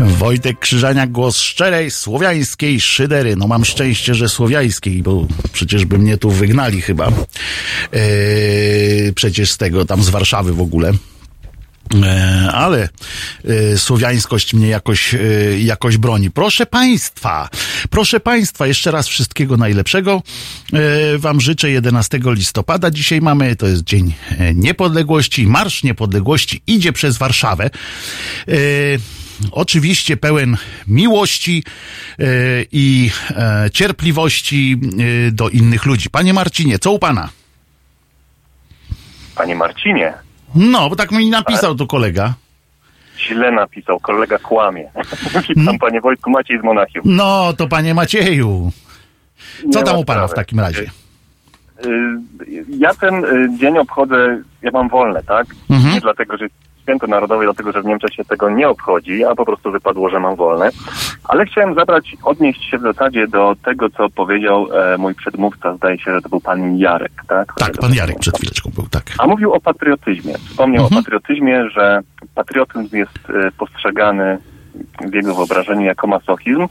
Wojtek 0.00 0.58
Krzyżaniak, 0.58 1.12
głos 1.12 1.38
szczerej, 1.38 1.90
słowiańskiej 1.90 2.80
szydery. 2.80 3.36
No 3.36 3.46
mam 3.46 3.64
szczęście, 3.64 4.14
że 4.14 4.28
słowiańskiej, 4.28 5.02
bo 5.02 5.26
przecież 5.52 5.84
by 5.84 5.98
mnie 5.98 6.18
tu 6.18 6.30
wygnali 6.30 6.80
chyba. 6.80 7.06
Eee, 7.92 9.12
przecież 9.14 9.50
z 9.50 9.56
tego, 9.56 9.84
tam 9.84 10.02
z 10.02 10.08
Warszawy 10.08 10.52
w 10.52 10.60
ogóle. 10.60 10.92
E, 11.94 12.50
ale 12.52 12.88
e, 13.44 13.78
słowiańskość 13.78 14.54
mnie 14.54 14.68
jakoś, 14.68 15.14
jakoś 15.58 15.96
broni. 15.96 16.30
Proszę 16.30 16.66
Państwa, 16.66 17.48
proszę 17.90 18.20
Państwa, 18.20 18.66
jeszcze 18.66 18.90
raz 18.90 19.08
wszystkiego 19.08 19.56
najlepszego. 19.56 20.22
E, 20.72 21.18
Wam 21.18 21.40
życzę 21.40 21.70
11 21.70 22.18
listopada. 22.24 22.90
Dzisiaj 22.90 23.20
mamy, 23.20 23.56
to 23.56 23.66
jest 23.66 23.84
Dzień 23.84 24.14
e, 24.38 24.54
Niepodległości. 24.54 25.46
Marsz 25.46 25.82
Niepodległości 25.82 26.62
idzie 26.66 26.92
przez 26.92 27.18
Warszawę. 27.18 27.64
E, 28.48 28.52
Oczywiście 29.50 30.16
pełen 30.16 30.56
miłości 30.86 31.64
i 32.72 33.10
cierpliwości 33.72 34.80
do 35.32 35.48
innych 35.48 35.86
ludzi. 35.86 36.10
Panie 36.10 36.34
Marcinie, 36.34 36.78
co 36.78 36.92
u 36.92 36.98
Pana? 36.98 37.28
Panie 39.34 39.54
Marcinie, 39.54 40.12
No, 40.54 40.90
bo 40.90 40.96
tak 40.96 41.12
mi 41.12 41.30
napisał 41.30 41.74
tu 41.74 41.86
kolega. 41.86 42.34
źle 43.28 43.52
napisał, 43.52 44.00
kolega 44.00 44.38
kłamie. 44.38 44.90
Witam 45.56 45.78
panie 45.78 46.00
Wojtku, 46.00 46.30
Maciej 46.30 46.60
z 46.60 46.64
Monachium. 46.64 47.02
No, 47.06 47.52
to 47.52 47.68
panie 47.68 47.94
Macieju. 47.94 48.72
Co 49.72 49.82
tam 49.82 49.98
u 49.98 50.04
pana 50.04 50.26
w 50.28 50.34
takim 50.34 50.60
razie? 50.60 50.82
Y, 51.86 51.90
Ja 52.68 52.94
ten 52.94 53.24
y, 53.24 53.48
dzień 53.58 53.78
obchodzę, 53.78 54.42
ja 54.62 54.70
mam 54.70 54.88
wolne, 54.88 55.22
tak? 55.22 55.46
Mhm. 55.70 55.94
Nie 55.94 56.00
dlatego, 56.00 56.36
że 56.36 56.44
jest 56.44 56.54
święto 56.82 57.06
narodowe, 57.06 57.44
dlatego, 57.44 57.72
że 57.72 57.82
w 57.82 57.84
Niemczech 57.84 58.14
się 58.14 58.24
tego 58.24 58.50
nie 58.50 58.68
obchodzi, 58.68 59.24
a 59.24 59.34
po 59.34 59.44
prostu 59.44 59.72
wypadło, 59.72 60.08
że 60.10 60.20
mam 60.20 60.36
wolne. 60.36 60.70
Ale 61.24 61.46
chciałem 61.46 61.74
zabrać, 61.74 62.16
odnieść 62.24 62.70
się 62.70 62.78
w 62.78 62.82
zasadzie 62.82 63.28
do 63.28 63.56
tego, 63.64 63.90
co 63.90 64.10
powiedział 64.10 64.66
e, 64.72 64.98
mój 64.98 65.14
przedmówca, 65.14 65.76
zdaje 65.76 65.98
się, 65.98 66.12
że 66.14 66.22
to 66.22 66.28
był 66.28 66.40
pan 66.40 66.78
Jarek, 66.78 67.12
tak? 67.28 67.54
Tak, 67.58 67.72
pan 67.80 67.94
Jarek 67.94 68.18
przed 68.18 68.36
chwileczką 68.36 68.70
był, 68.74 68.86
tak. 68.90 69.02
A 69.18 69.26
mówił 69.26 69.52
o 69.52 69.60
patriotyzmie. 69.60 70.34
Wspomniał 70.38 70.84
Mhm. 70.84 71.00
o 71.00 71.02
patriotyzmie, 71.04 71.70
że 71.70 72.00
patriotyzm 72.34 72.96
jest 72.96 73.18
e, 73.30 73.50
postrzegany 73.58 74.38
w 75.10 75.14
jego 75.14 75.34
wyobrażeniu 75.34 75.82
jako 75.86 76.06
masochizm. 76.06 76.66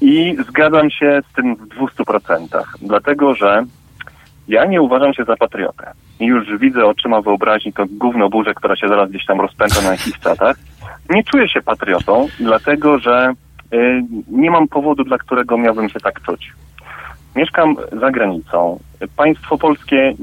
I 0.00 0.36
zgadzam 0.48 0.90
się 0.90 1.20
z 1.30 1.34
tym 1.34 1.56
w 1.56 1.68
200%. 1.68 2.62
Dlatego, 2.82 3.34
że 3.34 3.64
ja 4.48 4.64
nie 4.64 4.82
uważam 4.82 5.14
się 5.14 5.24
za 5.24 5.36
patriotę. 5.36 5.92
I 6.20 6.26
już 6.26 6.58
widzę 6.58 6.86
oczyma 6.86 7.20
wyobraźni 7.20 7.72
to 7.72 7.84
gówno 7.90 8.28
burzę, 8.28 8.54
która 8.54 8.76
się 8.76 8.88
zaraz 8.88 9.10
gdzieś 9.10 9.26
tam 9.26 9.40
rozpęta 9.40 9.82
na 9.82 9.90
jakichś 9.90 10.18
czatach. 10.20 10.56
Nie 11.10 11.24
czuję 11.24 11.48
się 11.48 11.62
patriotą, 11.62 12.28
dlatego 12.40 12.98
że 12.98 13.32
y, 13.72 14.02
nie 14.28 14.50
mam 14.50 14.68
powodu, 14.68 15.04
dla 15.04 15.18
którego 15.18 15.58
miałbym 15.58 15.88
się 15.88 16.00
tak 16.00 16.22
czuć. 16.22 16.52
Mieszkam 17.36 17.76
za 18.00 18.10
granicą. 18.10 18.80
Państwo 19.16 19.58
polskie 19.58 20.14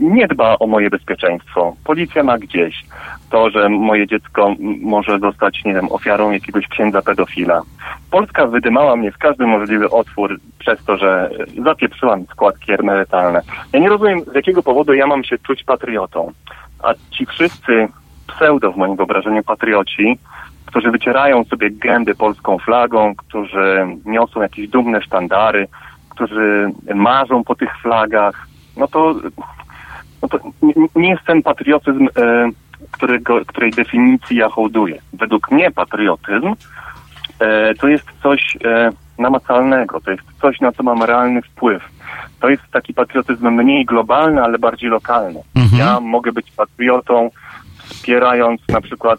nie 0.00 0.28
dba 0.28 0.58
o 0.58 0.66
moje 0.66 0.90
bezpieczeństwo. 0.90 1.76
Policja 1.84 2.22
ma 2.22 2.38
gdzieś 2.38 2.84
to, 3.30 3.50
że 3.50 3.68
moje 3.68 4.06
dziecko 4.06 4.54
może 4.80 5.18
zostać, 5.18 5.64
nie 5.64 5.74
wiem, 5.74 5.92
ofiarą 5.92 6.30
jakiegoś 6.30 6.68
księdza 6.68 7.02
pedofila. 7.02 7.62
Polska 8.10 8.46
wydymała 8.46 8.96
mnie 8.96 9.12
w 9.12 9.18
każdy 9.18 9.46
możliwy 9.46 9.90
otwór 9.90 10.40
przez 10.58 10.84
to, 10.84 10.96
że 10.96 11.30
zapieprzyłam 11.64 12.24
składki 12.24 12.72
emerytalne. 12.72 13.42
Ja 13.72 13.80
nie 13.80 13.88
rozumiem, 13.88 14.20
z 14.20 14.34
jakiego 14.34 14.62
powodu 14.62 14.94
ja 14.94 15.06
mam 15.06 15.24
się 15.24 15.38
czuć 15.38 15.64
patriotą. 15.64 16.32
A 16.82 16.94
ci 17.10 17.26
wszyscy 17.26 17.88
pseudo 18.26 18.72
w 18.72 18.76
moim 18.76 18.96
wyobrażeniu 18.96 19.42
patrioci, 19.42 20.18
którzy 20.66 20.90
wycierają 20.90 21.44
sobie 21.44 21.70
gęby 21.70 22.14
polską 22.14 22.58
flagą, 22.58 23.14
którzy 23.14 23.86
niosą 24.04 24.42
jakieś 24.42 24.68
dumne 24.68 25.02
sztandary, 25.02 25.68
którzy 26.08 26.70
marzą 26.94 27.44
po 27.44 27.54
tych 27.54 27.78
flagach, 27.82 28.49
no 28.76 28.88
to, 28.88 29.14
no 30.22 30.28
to 30.28 30.38
nie, 30.96 31.10
jest 31.10 31.24
ten 31.26 31.42
patriotyzm, 31.42 32.08
e, 32.16 32.50
którego, 32.90 33.44
której 33.46 33.70
definicji 33.70 34.36
ja 34.36 34.48
hołduję. 34.48 34.98
Według 35.12 35.50
mnie 35.50 35.70
patriotyzm 35.70 36.54
e, 37.40 37.74
to 37.74 37.88
jest 37.88 38.06
coś 38.22 38.56
e, 38.64 38.90
namacalnego, 39.18 40.00
to 40.00 40.10
jest 40.10 40.22
coś, 40.40 40.60
na 40.60 40.72
co 40.72 40.82
mam 40.82 41.02
realny 41.02 41.42
wpływ. 41.42 41.82
To 42.40 42.48
jest 42.48 42.62
taki 42.72 42.94
patriotyzm 42.94 43.48
mniej 43.50 43.84
globalny, 43.84 44.42
ale 44.42 44.58
bardziej 44.58 44.90
lokalny. 44.90 45.42
Mhm. 45.54 45.78
Ja 45.78 46.00
mogę 46.00 46.32
być 46.32 46.50
patriotą 46.50 47.30
wspierając 47.88 48.60
na 48.68 48.80
przykład 48.80 49.18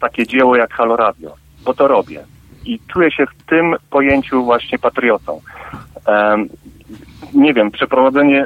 takie 0.00 0.26
dzieło 0.26 0.56
jak 0.56 0.74
Halo 0.74 0.96
Radio. 0.96 1.34
bo 1.64 1.74
to 1.74 1.88
robię. 1.88 2.24
I 2.64 2.80
czuję 2.92 3.10
się 3.10 3.26
w 3.26 3.42
tym 3.42 3.76
pojęciu 3.90 4.44
właśnie 4.44 4.78
patriotą. 4.78 5.40
Em, 6.06 6.48
nie 7.34 7.54
wiem, 7.54 7.70
przeprowadzenie 7.70 8.44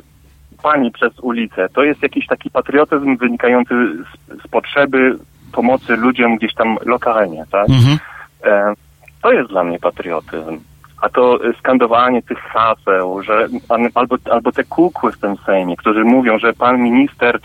pani 0.62 0.90
przez 0.90 1.20
ulicę, 1.20 1.68
to 1.74 1.82
jest 1.82 2.02
jakiś 2.02 2.26
taki 2.26 2.50
patriotyzm 2.50 3.16
wynikający 3.16 3.74
z, 3.74 4.44
z 4.44 4.48
potrzeby 4.48 5.18
pomocy 5.52 5.96
ludziom 5.96 6.36
gdzieś 6.36 6.54
tam 6.54 6.76
lokalnie, 6.86 7.44
tak? 7.50 7.70
Mhm. 7.70 7.98
E, 8.44 8.74
to 9.22 9.32
jest 9.32 9.50
dla 9.50 9.64
mnie 9.64 9.78
patriotyzm. 9.78 10.60
A 11.02 11.08
to 11.08 11.38
skandowanie 11.58 12.22
tych 12.22 12.38
haseł, 12.38 13.22
że 13.22 13.48
albo, 13.94 14.16
albo 14.30 14.52
te 14.52 14.64
kukły 14.64 15.12
w 15.12 15.18
tym 15.18 15.36
Sejmie, 15.46 15.76
którzy 15.76 16.04
mówią, 16.04 16.38
że 16.38 16.52
pan 16.52 16.82
minister 16.82 17.40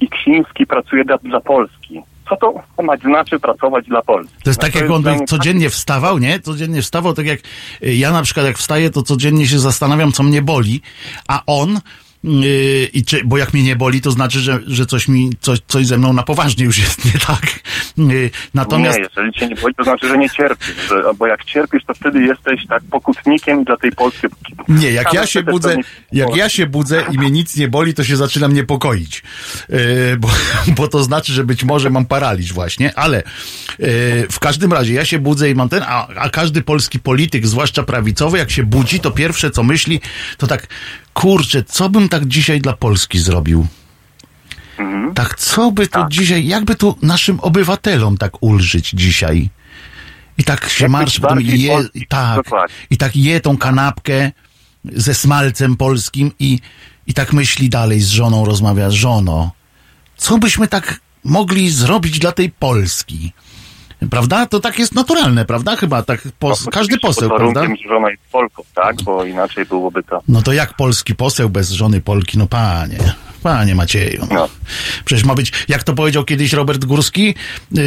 Iksiński 0.00 0.66
pracuje 0.66 1.04
dla, 1.04 1.18
dla 1.18 1.40
Polski. 1.40 2.02
Co 2.28 2.36
to 2.36 2.82
ma 2.82 2.96
znaczy 2.96 3.38
pracować 3.38 3.86
dla 3.86 4.02
Polski? 4.02 4.34
To 4.44 4.50
jest 4.50 4.60
tak, 4.60 4.74
jak 4.74 4.90
on 4.90 5.02
dla 5.02 5.12
by 5.12 5.16
mnie 5.16 5.26
codziennie 5.26 5.70
wstawał, 5.70 6.18
nie? 6.18 6.40
Codziennie 6.40 6.82
wstawał, 6.82 7.14
tak 7.14 7.26
jak 7.26 7.40
ja 7.80 8.12
na 8.12 8.22
przykład 8.22 8.46
jak 8.46 8.58
wstaję, 8.58 8.90
to 8.90 9.02
codziennie 9.02 9.46
się 9.46 9.58
zastanawiam, 9.58 10.12
co 10.12 10.22
mnie 10.22 10.42
boli, 10.42 10.80
a 11.28 11.42
on 11.46 11.80
i 12.92 13.04
czy, 13.06 13.24
bo 13.24 13.38
jak 13.38 13.54
mnie 13.54 13.62
nie 13.62 13.76
boli, 13.76 14.00
to 14.00 14.10
znaczy, 14.10 14.40
że, 14.40 14.58
że 14.66 14.86
coś 14.86 15.08
mi, 15.08 15.30
coś, 15.40 15.58
coś 15.68 15.86
ze 15.86 15.98
mną 15.98 16.12
na 16.12 16.22
poważnie 16.22 16.64
już 16.64 16.78
jest 16.78 17.04
nie 17.04 17.20
tak. 17.26 17.60
Yy, 17.96 18.30
natomiast 18.54 18.98
Nie, 18.98 19.04
jeżeli 19.04 19.32
cię 19.32 19.46
nie 19.46 19.54
boli, 19.54 19.74
to 19.74 19.84
znaczy, 19.84 20.08
że 20.08 20.18
nie 20.18 20.30
cierpisz. 20.30 20.88
Że, 20.88 21.02
bo 21.18 21.26
jak 21.26 21.44
cierpisz, 21.44 21.84
to 21.84 21.94
wtedy 21.94 22.22
jesteś 22.22 22.66
tak 22.66 22.82
pokutnikiem 22.90 23.64
dla 23.64 23.76
tej 23.76 23.92
Polski. 23.92 24.26
Nie, 24.68 24.90
jak 24.90 25.12
ja 25.12 25.26
się 25.26 25.42
budzę, 25.42 25.76
jak 26.12 26.36
ja 26.36 26.48
się 26.48 26.66
budzę 26.66 27.04
i 27.12 27.18
mnie 27.18 27.30
nic 27.30 27.56
nie 27.56 27.68
boli, 27.68 27.94
to 27.94 28.04
się 28.04 28.16
zaczynam 28.16 28.52
niepokoić. 28.52 29.22
Yy, 29.68 29.78
bo, 30.18 30.28
bo 30.76 30.88
to 30.88 31.02
znaczy, 31.02 31.32
że 31.32 31.44
być 31.44 31.64
może 31.64 31.90
mam 31.90 32.06
paraliż 32.06 32.52
właśnie, 32.52 32.98
ale 32.98 33.16
yy, 33.78 33.86
w 34.30 34.38
każdym 34.40 34.72
razie 34.72 34.94
ja 34.94 35.04
się 35.04 35.18
budzę 35.18 35.50
i 35.50 35.54
mam 35.54 35.68
ten, 35.68 35.82
a, 35.86 36.08
a 36.08 36.30
każdy 36.30 36.62
polski 36.62 36.98
polityk, 36.98 37.46
zwłaszcza 37.46 37.82
prawicowy, 37.82 38.38
jak 38.38 38.50
się 38.50 38.62
budzi, 38.62 39.00
to 39.00 39.10
pierwsze 39.10 39.50
co 39.50 39.62
myśli, 39.62 40.00
to 40.38 40.46
tak, 40.46 40.66
kurczę, 41.14 41.64
co 41.64 41.90
bym 41.90 42.08
tak 42.08 42.26
dzisiaj 42.26 42.60
dla 42.60 42.72
Polski 42.72 43.18
zrobił? 43.18 43.66
Mhm. 44.78 45.14
Tak, 45.14 45.38
co 45.38 45.72
by 45.72 45.86
tu 45.86 46.00
dzisiaj, 46.10 46.46
jakby 46.46 46.74
tu 46.74 46.96
naszym 47.02 47.40
obywatelom 47.40 48.18
tak 48.18 48.42
ulżyć 48.42 48.90
dzisiaj? 48.90 49.50
I 50.38 50.44
tak 50.44 50.68
się 50.68 50.84
Jak 50.84 50.90
marsz 50.90 51.20
potem 51.20 51.40
je, 51.40 51.68
polski, 51.68 52.06
tak, 52.08 52.36
dokładnie. 52.36 52.76
i 52.90 52.96
tak 52.96 53.16
je 53.16 53.40
tą 53.40 53.56
kanapkę 53.56 54.32
ze 54.84 55.14
smalcem 55.14 55.76
polskim 55.76 56.32
i, 56.38 56.58
i 57.06 57.14
tak 57.14 57.32
myśli 57.32 57.68
dalej, 57.68 58.00
z 58.00 58.08
żoną 58.08 58.44
rozmawia, 58.44 58.90
żono, 58.90 59.50
co 60.16 60.38
byśmy 60.38 60.68
tak 60.68 61.00
mogli 61.24 61.70
zrobić 61.70 62.18
dla 62.18 62.32
tej 62.32 62.50
Polski? 62.50 63.32
Prawda? 64.10 64.46
To 64.46 64.60
tak 64.60 64.78
jest 64.78 64.94
naturalne, 64.94 65.44
prawda? 65.44 65.76
Chyba 65.76 66.02
tak 66.02 66.20
pos- 66.40 66.64
No, 66.66 66.70
każdy 66.72 66.98
poseł, 66.98 67.28
pod 67.28 67.38
prawda? 67.38 67.62
że 67.64 67.88
żona 67.88 68.10
jest 68.10 68.22
Polką, 68.32 68.62
tak? 68.74 69.02
Bo 69.02 69.24
inaczej 69.24 69.66
byłoby 69.66 70.02
to... 70.02 70.22
No 70.28 70.42
to 70.42 70.52
jak 70.52 70.74
polski 70.74 71.14
poseł 71.14 71.48
bez 71.50 71.70
żony 71.70 72.00
Polki? 72.00 72.38
No 72.38 72.46
panie, 72.46 72.98
panie 73.42 73.74
Macieju. 73.74 74.26
No. 74.30 74.48
Przecież 75.04 75.24
ma 75.24 75.34
być, 75.34 75.52
jak 75.68 75.82
to 75.82 75.94
powiedział 75.94 76.24
kiedyś 76.24 76.52
Robert 76.52 76.84
Górski 76.84 77.34
yy, 77.72 77.82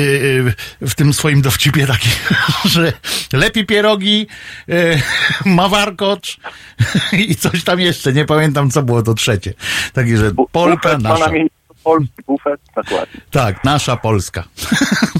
yy, 0.81 0.87
w 0.87 0.95
tym 0.95 1.13
swoim 1.13 1.41
dowcipie 1.41 1.87
takim, 1.87 2.11
że 2.73 2.93
lepi 3.33 3.65
pierogi, 3.65 4.27
yy, 4.67 5.01
ma 5.55 5.69
warkocz 5.69 6.37
i 7.27 7.35
coś 7.35 7.63
tam 7.63 7.79
jeszcze, 7.79 8.13
nie 8.13 8.25
pamiętam 8.25 8.71
co 8.71 8.83
było 8.83 9.03
to 9.03 9.13
trzecie. 9.13 9.53
Takie, 9.93 10.17
że 10.17 10.31
Polka 10.51 10.97
nasza. 10.97 11.25
Pana 11.25 11.37
polski 11.83 12.23
bufet, 12.27 12.61
dokładnie. 12.75 13.21
Tak, 13.31 13.63
nasza 13.63 13.97
Polska. 13.97 14.43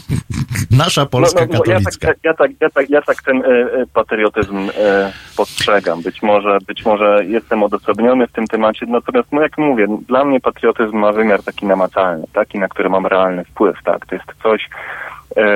nasza 0.84 1.05
Polska 1.05 1.39
no, 1.39 1.47
no, 1.51 1.57
bo 1.57 1.72
ja, 1.72 1.78
katolicka. 1.78 2.07
tak, 2.07 2.18
ja, 2.24 2.34
tak, 2.34 2.51
ja, 2.62 2.70
tak, 2.70 2.89
ja 2.89 3.01
tak 3.01 3.24
ten 3.24 3.38
e, 3.38 3.86
patriotyzm 3.93 4.70
e, 4.78 5.14
postrzegam. 5.38 6.01
Być 6.01 6.22
może, 6.22 6.57
być 6.68 6.86
może 6.86 7.26
jestem 7.26 7.64
odosobniony 7.64 8.28
w 8.28 8.32
tym 8.32 8.47
temacie, 8.47 8.86
natomiast 8.86 9.32
no 9.32 9.41
jak 9.41 9.57
mówię, 9.57 9.88
dla 10.07 10.26
mnie 10.26 10.39
patriotyzm 10.39 10.97
ma 10.97 11.12
wymiar 11.12 11.43
taki 11.43 11.66
namacalny, 11.66 12.28
taki, 12.34 12.59
na 12.59 12.68
który 12.68 12.89
mam 12.89 13.05
realny 13.05 13.45
wpływ. 13.45 13.78
Tak? 13.84 14.05
To 14.05 14.16
jest 14.16 14.28
coś, 14.43 14.70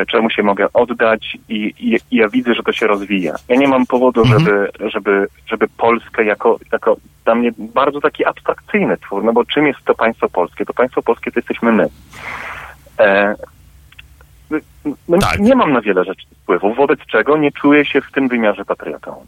czemu 0.08 0.30
się 0.30 0.44
mogę 0.44 0.68
oddać 0.74 1.38
i, 1.50 1.74
i, 1.80 2.00
i 2.12 2.18
ja 2.18 2.30
widzę, 2.30 2.54
że 2.54 2.64
to 2.64 2.72
się 2.72 2.88
rozwija. 2.88 3.36
Ja 3.50 3.56
nie 3.56 3.68
mam 3.68 3.86
powodu, 3.86 4.22
Mhm. 4.22 4.40
żeby, 4.40 4.70
żeby, 4.92 5.28
żeby 5.48 5.68
Polskę 5.78 6.26
jako, 6.26 6.60
jako 6.72 6.98
dla 7.26 7.36
mnie 7.36 7.52
bardzo 7.58 8.02
taki 8.02 8.26
abstrakcyjny 8.26 8.98
twór, 8.98 9.24
no 9.24 9.34
bo 9.34 9.46
czym 9.46 9.68
jest 9.68 9.80
to 9.86 9.96
państwo 9.96 10.30
polskie? 10.30 10.66
To 10.66 10.74
państwo 10.74 11.02
polskie 11.02 11.32
to 11.32 11.40
jesteśmy 11.40 11.72
my. 11.72 11.88
E, 13.00 13.36
no, 15.08 15.18
Tak. 15.18 15.40
Nie 15.40 15.56
mam 15.56 15.74
na 15.74 15.82
wiele 15.82 16.04
rzeczy 16.04 16.26
wpływu, 16.44 16.74
wobec 16.74 17.00
czego 17.00 17.38
nie 17.38 17.52
czuję 17.52 17.86
się 17.86 18.02
w 18.02 18.12
tym 18.12 18.28
wymiarze 18.28 18.66
patriotą. 18.66 19.26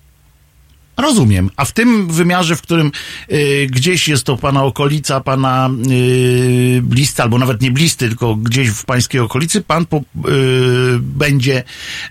Rozumiem. 0.97 1.49
A 1.55 1.65
w 1.65 1.71
tym 1.71 2.07
wymiarze, 2.07 2.55
w 2.55 2.61
którym 2.61 2.91
y, 3.31 3.67
gdzieś 3.71 4.07
jest 4.07 4.23
to 4.23 4.37
pana 4.37 4.63
okolica, 4.63 5.21
pana 5.21 5.69
y, 5.91 6.81
albo 7.17 7.37
nawet 7.37 7.61
nie 7.61 7.71
bliscy, 7.71 7.97
tylko 7.97 8.35
gdzieś 8.35 8.69
w 8.69 8.85
pańskiej 8.85 9.21
okolicy, 9.21 9.61
pan 9.61 9.85
po, 9.85 9.97
y, 9.97 10.01
będzie 10.99 11.63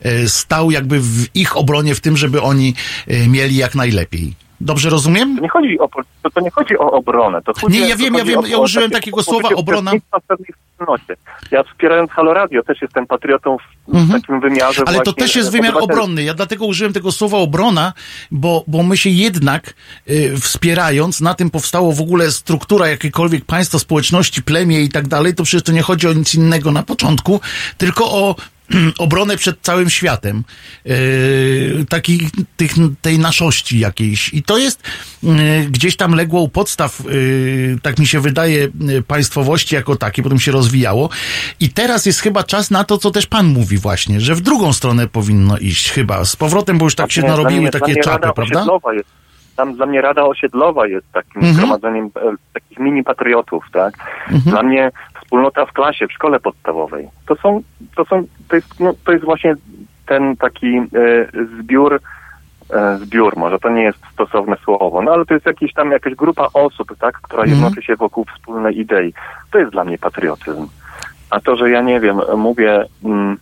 y, 0.07 0.29
stał 0.29 0.71
jakby 0.71 1.01
w 1.01 1.27
ich 1.35 1.57
obronie, 1.57 1.95
w 1.95 2.01
tym, 2.01 2.17
żeby 2.17 2.43
oni 2.43 2.75
y, 3.11 3.29
mieli 3.29 3.57
jak 3.57 3.75
najlepiej. 3.75 4.46
Dobrze 4.61 4.91
rozumiem? 4.91 5.37
To 5.37 5.43
nie 5.43 5.49
chodzi 5.49 5.79
o, 5.79 5.89
to, 6.23 6.31
to 6.31 6.41
nie 6.41 6.51
chodzi 6.51 6.79
o 6.79 6.91
obronę. 6.91 7.43
To 7.43 7.53
chodzi, 7.61 7.81
Nie, 7.81 7.89
ja 7.89 7.97
wiem, 7.97 8.15
ja 8.15 8.25
wiem, 8.25 8.39
o- 8.39 8.47
ja 8.47 8.59
użyłem 8.59 8.91
takie 8.91 9.01
takiego 9.01 9.23
słowa 9.23 9.49
obrona. 9.49 9.93
Ja 11.51 11.63
wspierając 11.63 12.11
Halo 12.11 12.35
Radio 12.35 12.63
też 12.63 12.83
jestem 12.83 13.07
patriotą 13.07 13.57
w, 13.89 13.99
w 13.99 14.13
takim 14.13 14.41
wymiarze 14.41 14.81
Mhm. 14.81 14.89
Ale 14.97 15.05
to 15.05 15.13
też 15.13 15.37
jest 15.37 15.53
wymiar 15.53 15.75
obronny. 15.81 16.23
Ja 16.23 16.35
dlatego 16.35 16.67
użyłem 16.67 16.93
tego 16.93 17.13
słowa 17.13 17.39
obrona, 17.39 17.93
bo, 18.31 18.65
bo 18.67 18.83
my 18.83 18.97
się 18.97 19.11
jednak 19.11 19.75
y, 20.11 20.37
wspierając, 20.41 21.21
na 21.21 21.35
tym 21.35 21.51
powstało 21.51 21.93
w 21.93 22.01
ogóle 22.01 22.31
struktura 22.33 22.89
jakiekolwiek 22.89 23.45
państwa, 23.45 23.79
społeczności, 23.79 24.43
plemię 24.43 24.81
i 24.83 24.89
tak 24.89 25.09
dalej, 25.09 25.35
to 25.35 25.43
przecież 25.43 25.63
to 25.63 25.73
nie 25.73 25.83
chodzi 25.83 26.09
o 26.09 26.13
nic 26.13 26.35
innego 26.35 26.71
na 26.73 26.83
początku, 26.83 27.41
tylko 27.79 28.05
o 28.13 28.35
obronę 28.99 29.37
przed 29.37 29.61
całym 29.61 29.91
światem, 29.91 30.45
yy, 30.85 30.95
taki, 31.89 32.29
tych, 32.57 32.73
tej 33.03 33.19
naszości 33.19 33.79
jakiejś. 33.79 34.35
I 34.35 34.43
to 34.43 34.59
jest 34.59 34.83
yy, 35.23 35.33
gdzieś 35.71 35.97
tam 35.97 36.15
legło 36.15 36.41
u 36.41 36.49
podstaw, 36.49 37.01
yy, 37.05 37.79
tak 37.83 37.99
mi 37.99 38.07
się 38.07 38.21
wydaje, 38.21 38.69
yy, 38.81 39.03
państwowości 39.03 39.75
jako 39.75 39.97
takiej, 39.97 40.25
potem 40.25 40.39
się 40.41 40.53
rozwijało. 40.53 41.09
I 41.61 41.69
teraz 41.71 42.07
jest 42.07 42.21
chyba 42.21 42.45
czas 42.45 42.71
na 42.71 42.85
to, 42.85 42.99
co 42.99 43.11
też 43.11 43.27
pan 43.27 43.47
mówi 43.47 43.79
właśnie, 43.79 44.21
że 44.21 44.35
w 44.35 44.41
drugą 44.41 44.73
stronę 44.73 45.07
powinno 45.09 45.59
iść 45.59 45.91
chyba. 45.91 46.25
Z 46.25 46.37
powrotem, 46.37 46.79
bo 46.79 46.85
już 46.85 46.95
tak 46.95 47.13
się 47.13 47.21
mnie- 47.21 47.31
narobiły 47.31 47.61
mnie- 47.61 47.71
takie 47.71 47.97
czapy, 47.97 48.29
prawda? 48.35 48.65
Jest, 48.93 49.09
tam 49.57 49.75
dla 49.77 49.87
mnie 49.87 50.01
Rada 50.01 50.23
Osiedlowa 50.25 50.87
jest 50.87 51.07
takim 51.13 51.37
Mhm. 51.37 51.55
zgromadzeniem 51.55 52.05
e, 52.07 52.11
takich 52.53 52.79
mini 52.79 53.05
patriotów, 53.05 53.65
tak? 53.73 53.95
Mhm. 54.31 54.43
Dla 54.43 54.63
mnie 54.63 54.91
wspólnota 55.27 55.67
w 55.67 55.73
klasie, 55.73 56.07
w 56.07 56.13
szkole 56.13 56.41
podstawowej, 56.41 57.09
to 57.27 57.37
są, 57.37 57.63
to 57.97 58.05
są, 58.05 58.27
to 58.49 58.57
jest, 58.57 58.81
no, 58.81 58.95
to 59.05 59.13
jest 59.13 59.25
właśnie 59.25 59.55
ten 60.07 60.37
taki 60.37 60.77
e, 60.77 60.83
zbiór, 61.61 62.01
e, 62.75 62.99
zbiór, 62.99 63.37
może 63.37 63.59
to 63.59 63.71
nie 63.71 63.83
jest 63.83 63.99
stosowne 64.13 64.57
słowo, 64.65 65.03
no 65.03 65.13
ale 65.13 65.25
to 65.27 65.35
jest 65.35 65.47
jakiś 65.47 65.73
tam 65.73 65.91
jakaś 65.91 66.15
grupa 66.15 66.49
osób, 66.55 66.97
tak, 66.99 67.15
która 67.15 67.43
Mhm. 67.43 67.61
jednoczy 67.61 67.83
się 67.83 67.97
wokół 67.97 68.25
wspólnej 68.25 68.79
idei. 68.79 69.15
To 69.51 69.59
jest 69.59 69.73
dla 69.73 69.85
mnie 69.85 69.99
patriotyzm. 69.99 70.67
A 71.31 71.41
to, 71.41 71.57
że 71.57 71.71
ja 71.71 71.83
nie 71.83 72.01
wiem, 72.01 72.21
mówię, 72.37 72.85
mm, 73.05 73.37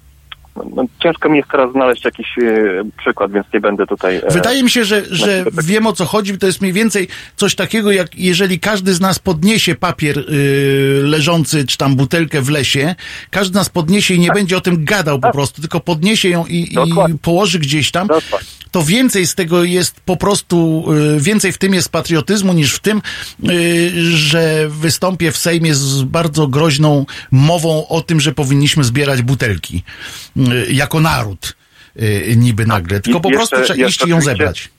no, 0.57 0.85
ciężko 1.03 1.29
mi 1.29 1.37
jest 1.37 1.51
teraz 1.51 1.73
znaleźć 1.73 2.05
jakiś 2.05 2.27
e, 2.39 2.83
przykład, 2.99 3.33
więc 3.33 3.47
nie 3.55 3.61
będę 3.61 3.87
tutaj. 3.87 4.17
e, 4.17 4.31
Wydaje 4.31 4.63
mi 4.63 4.71
się, 4.71 4.85
że, 4.85 5.03
że 5.11 5.45
wiem 5.65 5.87
o 5.87 5.93
co 5.93 6.05
chodzi. 6.05 6.39
To 6.39 6.47
jest 6.47 6.61
mniej 6.61 6.73
więcej 6.73 7.09
coś 7.37 7.55
takiego, 7.55 7.93
jak 7.93 8.19
jeżeli 8.19 8.61
każdy 8.61 8.95
z 8.95 9.01
nas 9.01 9.19
podniesie 9.19 9.75
papier 9.75 10.17
yy, 10.17 11.03
leżący, 11.03 11.67
czy 11.67 11.79
tam 11.79 11.97
butelkę 11.97 12.43
w 12.43 12.49
lesie, 12.49 12.95
każdy 13.31 13.53
z 13.53 13.55
nas 13.55 13.69
podniesie 13.69 14.15
i 14.15 14.19
nie 14.19 14.31
będzie 14.31 14.57
o 14.57 14.61
tym 14.61 14.85
gadał 14.85 15.21
po 15.21 15.33
prostu, 15.33 15.61
tylko 15.61 15.81
podniesie 15.81 16.29
ją 16.29 16.47
i, 16.47 16.75
i 17.11 17.19
położy 17.23 17.59
gdzieś 17.59 17.91
tam, 17.91 18.07
Dokładnie. 18.07 18.49
to 18.71 18.83
więcej 18.83 19.27
z 19.27 19.35
tego 19.35 19.65
jest 19.65 20.01
po 20.01 20.17
prostu, 20.17 20.85
yy, 20.89 21.21
więcej 21.21 21.53
w 21.53 21.59
tym 21.59 21.75
jest 21.75 21.89
patriotyzmu 21.89 22.53
niż 22.53 22.75
w 22.75 22.81
tym, 22.81 23.03
yy, 23.43 23.53
że 24.11 24.69
wystąpię 24.69 25.33
w 25.33 25.37
Sejmie 25.37 25.75
z 25.75 26.03
bardzo 26.03 26.49
groźną 26.49 27.07
mową 27.31 27.89
o 27.89 28.01
tym, 28.01 28.21
że 28.21 28.33
powinniśmy 28.33 28.85
zbierać 28.85 29.23
butelki 29.23 29.83
yy, 30.37 30.44
jako 30.69 31.01
naród. 31.01 31.57
Yy, 31.97 32.37
niby 32.37 32.67
nagle, 32.67 33.01
tylko 33.01 33.21
po 33.21 33.29
jeszcze- 33.31 33.49
prostu 33.49 33.75
trzeba 33.75 33.89
iść 33.89 34.07
i 34.07 34.09
ją 34.09 34.21
zebrać. 34.21 34.71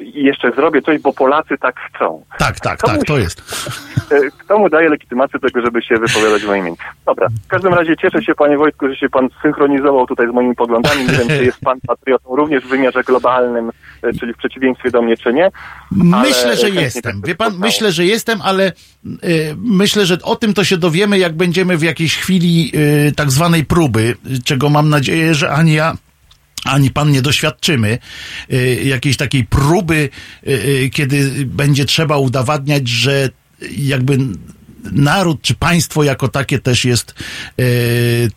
I 0.00 0.24
jeszcze 0.24 0.52
zrobię 0.52 0.82
coś, 0.82 1.00
bo 1.00 1.12
Polacy 1.12 1.58
tak 1.60 1.76
chcą. 1.80 2.24
Tak, 2.38 2.60
tak, 2.60 2.80
Komuś- 2.80 2.98
tak, 2.98 3.04
to 3.06 3.18
jest. 3.18 3.42
E, 4.10 4.30
Kto 4.38 4.58
mu 4.58 4.68
daje 4.68 4.88
legitymację 4.88 5.40
tego, 5.40 5.60
żeby 5.62 5.82
się 5.82 5.94
wypowiadać 5.96 6.42
w 6.42 6.46
moim 6.46 6.60
imieniu? 6.60 6.76
Dobra, 7.06 7.28
w 7.44 7.48
każdym 7.48 7.74
razie 7.74 7.96
cieszę 7.96 8.22
się, 8.22 8.34
panie 8.34 8.58
Wojtku, 8.58 8.88
że 8.88 8.96
się 8.96 9.08
pan 9.08 9.28
synchronizował 9.42 10.06
tutaj 10.06 10.26
z 10.28 10.34
moimi 10.34 10.54
poglądami. 10.54 11.02
Nie 11.06 11.12
wiem, 11.12 11.28
czy 11.28 11.44
jest 11.44 11.60
pan 11.60 11.78
patriotą 11.86 12.36
również 12.36 12.64
w 12.64 12.68
wymiarze 12.68 13.02
globalnym, 13.02 13.70
e, 14.02 14.12
czyli 14.12 14.34
w 14.34 14.36
przeciwieństwie 14.36 14.90
do 14.90 15.02
mnie, 15.02 15.16
czy 15.16 15.32
nie. 15.32 15.50
Myślę, 15.90 16.56
że 16.56 16.70
jestem. 16.70 17.22
Wie 17.26 17.34
pan, 17.34 17.52
myślę, 17.58 17.92
że 17.92 18.04
jestem, 18.04 18.42
ale 18.42 18.72
y, 19.06 19.54
myślę, 19.56 20.06
że 20.06 20.18
o 20.22 20.36
tym 20.36 20.54
to 20.54 20.64
się 20.64 20.76
dowiemy, 20.76 21.18
jak 21.18 21.32
będziemy 21.36 21.76
w 21.76 21.82
jakiejś 21.82 22.16
chwili 22.16 22.72
tak 23.16 23.30
zwanej 23.30 23.64
próby, 23.64 24.16
czego 24.44 24.68
mam 24.68 24.88
nadzieję, 24.88 25.34
że 25.34 25.50
ani 25.50 25.72
ja, 25.72 25.94
ani 26.64 26.90
pan 26.90 27.10
nie 27.10 27.22
doświadczymy 27.22 27.98
y, 28.52 28.80
jakiejś 28.84 29.16
takiej 29.16 29.44
próby, 29.44 30.08
y, 30.46 30.50
y, 30.50 30.90
kiedy 30.92 31.30
będzie 31.46 31.84
trzeba 31.84 32.16
udowadniać, 32.16 32.88
że 32.88 33.28
jakby 33.76 34.18
naród 34.92 35.42
czy 35.42 35.54
państwo 35.54 36.02
jako 36.04 36.28
takie 36.28 36.58
też 36.58 36.84
jest, 36.84 37.14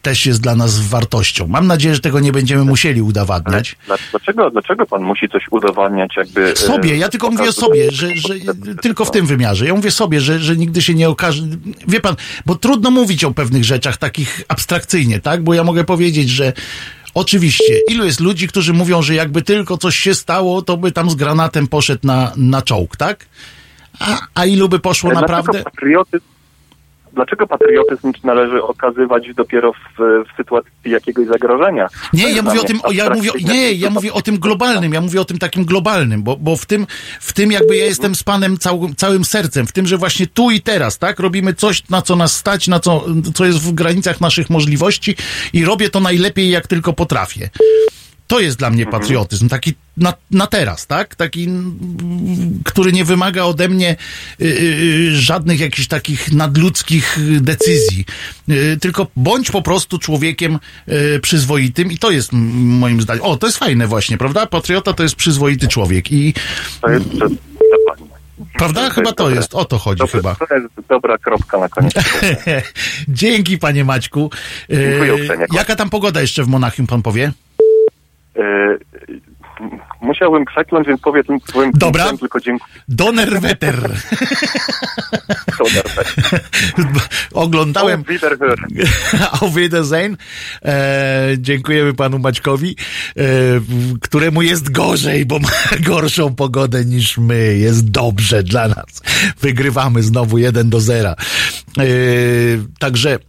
też 0.02 0.26
jest 0.26 0.42
dla 0.42 0.56
nas 0.56 0.80
wartością. 0.80 1.48
Mam 1.48 1.68
nadzieję, 1.68 1.96
że 1.96 2.02
tego 2.02 2.20
nie 2.20 2.32
będziemy 2.32 2.64
musieli 2.64 3.02
udowadniać. 3.02 3.76
Dla- 3.86 3.98
Dlaczego, 4.12 4.52
dlaczego 4.52 4.86
pan 4.86 5.02
musi 5.04 5.30
coś 5.30 5.44
udowadniać 5.52 6.12
jakby... 6.18 6.56
Sobie, 6.56 6.98
ja 6.98 7.10
tylko 7.10 7.32
mówię 7.32 7.52
sobie, 7.52 7.92
że, 7.92 8.08
że 8.16 8.34
tylko 8.82 9.06
w 9.06 9.12
tym 9.12 9.26
wymiarze. 9.26 9.66
Ja 9.66 9.74
mówię 9.74 9.92
sobie, 9.92 10.22
że, 10.22 10.40
że 10.40 10.58
nigdy 10.58 10.82
się 10.82 10.94
nie 10.94 11.10
okaże. 11.10 11.44
Wie 11.88 12.00
pan, 12.00 12.16
bo 12.46 12.56
trudno 12.56 12.92
mówić 12.92 13.24
o 13.24 13.32
pewnych 13.32 13.64
rzeczach 13.64 13.98
takich 13.98 14.42
abstrakcyjnie, 14.48 15.20
tak? 15.20 15.44
Bo 15.44 15.54
ja 15.54 15.64
mogę 15.64 15.84
powiedzieć, 15.84 16.30
że 16.30 16.54
oczywiście, 17.14 17.80
ilu 17.90 18.06
jest 18.06 18.20
ludzi, 18.20 18.48
którzy 18.48 18.74
mówią, 18.74 19.02
że 19.02 19.16
jakby 19.16 19.42
tylko 19.42 19.78
coś 19.78 19.96
się 19.96 20.16
stało, 20.16 20.62
to 20.62 20.78
by 20.78 20.92
tam 20.92 21.10
z 21.10 21.16
granatem 21.16 21.68
poszedł 21.68 22.08
na, 22.08 22.32
na 22.38 22.62
czołg, 22.62 22.98
tak? 22.98 23.26
A, 24.00 24.18
a 24.36 24.46
ilu 24.46 24.70
by 24.70 24.80
poszło 24.80 25.10
Dlaczego 25.10 25.32
naprawdę? 25.34 25.64
patriotyzm, 25.64 26.26
dlaczego 27.14 27.48
patriotyzm 27.48 28.12
należy 28.24 28.64
okazywać 28.64 29.34
dopiero 29.36 29.74
w, 29.74 29.78
w 29.98 30.38
sytuacji 30.38 30.72
jakiegoś 30.86 31.28
zagrożenia? 31.28 31.88
Nie, 32.14 32.32
ja 32.32 32.42
mówię 32.42 32.62
o 32.62 32.64
tym, 32.64 32.80
ja 32.92 33.10
mówię, 33.10 33.30
nie, 33.44 33.74
ja 33.74 33.90
mówię 33.90 34.14
o 34.14 34.22
tym 34.22 34.40
globalnym, 34.40 34.94
ja 34.94 35.02
mówię 35.02 35.22
o 35.22 35.26
tym 35.26 35.38
takim 35.38 35.66
globalnym, 35.66 36.24
bo, 36.24 36.38
bo 36.38 36.56
w 36.56 36.66
tym, 36.66 36.88
w 37.20 37.34
tym 37.34 37.52
jakby 37.52 37.76
ja 37.76 37.86
jestem 37.86 38.16
z 38.16 38.24
panem 38.24 38.58
całym, 38.58 38.96
całym 38.96 39.26
sercem, 39.26 39.68
w 39.68 39.72
tym, 39.72 39.88
że 39.88 39.98
właśnie 39.98 40.28
tu 40.28 40.52
i 40.52 40.62
teraz, 40.62 40.98
tak, 40.98 41.20
robimy 41.20 41.54
coś, 41.54 41.90
na 41.90 42.02
co 42.02 42.16
nas 42.16 42.36
stać, 42.36 42.68
na 42.68 42.80
co, 42.80 43.06
co 43.34 43.46
jest 43.46 43.60
w 43.60 43.74
granicach 43.74 44.22
naszych 44.22 44.50
możliwości 44.50 45.16
i 45.54 45.66
robię 45.66 45.90
to 45.90 46.00
najlepiej, 46.00 46.50
jak 46.50 46.68
tylko 46.68 46.94
potrafię. 46.94 47.50
To 48.28 48.40
jest 48.40 48.58
dla 48.58 48.70
mnie 48.70 48.86
patriotyzm, 48.86 49.50
taki 49.50 49.74
na, 49.98 50.14
na 50.32 50.48
teraz, 50.48 50.88
tak? 50.88 51.16
Taki, 51.16 51.48
który 52.66 52.92
nie 52.92 53.06
wymaga 53.06 53.44
ode 53.44 53.70
mnie 53.70 53.96
y, 54.42 54.46
y, 54.46 55.16
żadnych 55.16 55.60
jakichś 55.60 55.88
takich 55.88 56.32
nadludzkich 56.32 57.18
y, 57.18 57.42
decyzji. 57.42 58.06
Y, 58.50 58.78
tylko 58.82 59.08
bądź 59.16 59.52
po 59.52 59.62
prostu 59.62 60.00
człowiekiem 60.00 60.60
y, 60.90 61.20
przyzwoitym 61.20 61.92
i 61.92 61.98
to 61.98 62.12
jest 62.12 62.30
moim 62.34 63.02
zdaniem. 63.02 63.24
O, 63.24 63.38
to 63.38 63.48
jest 63.48 63.58
fajne 63.60 63.88
właśnie, 63.88 64.18
prawda? 64.18 64.46
Patriota 64.46 64.94
to 64.94 65.04
jest 65.04 65.16
przyzwoity 65.16 65.68
człowiek 65.68 66.12
i 66.12 66.34
To 66.82 66.90
jest 66.90 67.06
to, 67.20 67.28
prawda? 68.58 68.90
Chyba 68.90 69.12
to 69.12 69.24
dobre. 69.24 69.36
jest, 69.36 69.56
o 69.56 69.66
to 69.66 69.78
chodzi 69.78 70.04
chyba. 70.12 70.36
to 70.36 70.56
jest 70.56 70.68
dobra 70.90 71.18
kropka 71.18 71.58
na 71.58 71.70
koniec. 71.70 71.94
Dzięki 73.08 73.58
panie 73.58 73.86
Maćku. 73.86 74.32
Y, 74.72 74.76
Dziękuję 74.90 75.14
uprzejmie. 75.14 75.46
Jaka 75.54 75.76
tam 75.76 75.90
pogoda 75.90 76.22
jeszcze 76.22 76.44
w 76.44 76.48
Monachium, 76.48 76.88
pan 76.88 77.02
powie? 77.02 77.32
E, 78.38 78.78
musiałbym 80.02 80.46
przekląć, 80.46 80.88
więc 80.88 81.02
powiem, 81.02 81.24
powiem 81.54 81.72
Dobra. 81.74 82.18
tylko 82.18 82.40
dziękuję. 82.40 82.74
Donnerwetter. 82.88 83.76
Oglądałem 87.34 88.00
Auf 88.00 88.08
Wiederhören. 88.08 88.88
Auf 89.42 89.56
Wiedersehen. 89.56 90.18
E, 90.66 91.30
dziękujemy 91.38 91.94
panu 91.94 92.20
Maćkowi, 92.20 92.76
e, 93.18 93.24
któremu 94.02 94.42
jest 94.42 94.72
gorzej, 94.72 95.26
bo 95.26 95.40
ma 95.40 95.50
gorszą 95.90 96.36
pogodę 96.36 96.86
niż 96.86 97.18
my. 97.18 97.58
Jest 97.58 97.92
dobrze 97.92 98.44
dla 98.44 98.68
nas. 98.68 99.02
Wygrywamy 99.42 100.04
znowu 100.04 100.38
1 100.38 100.70
do 100.70 100.82
0. 100.82 101.10
E, 101.10 101.16
także 102.80 103.20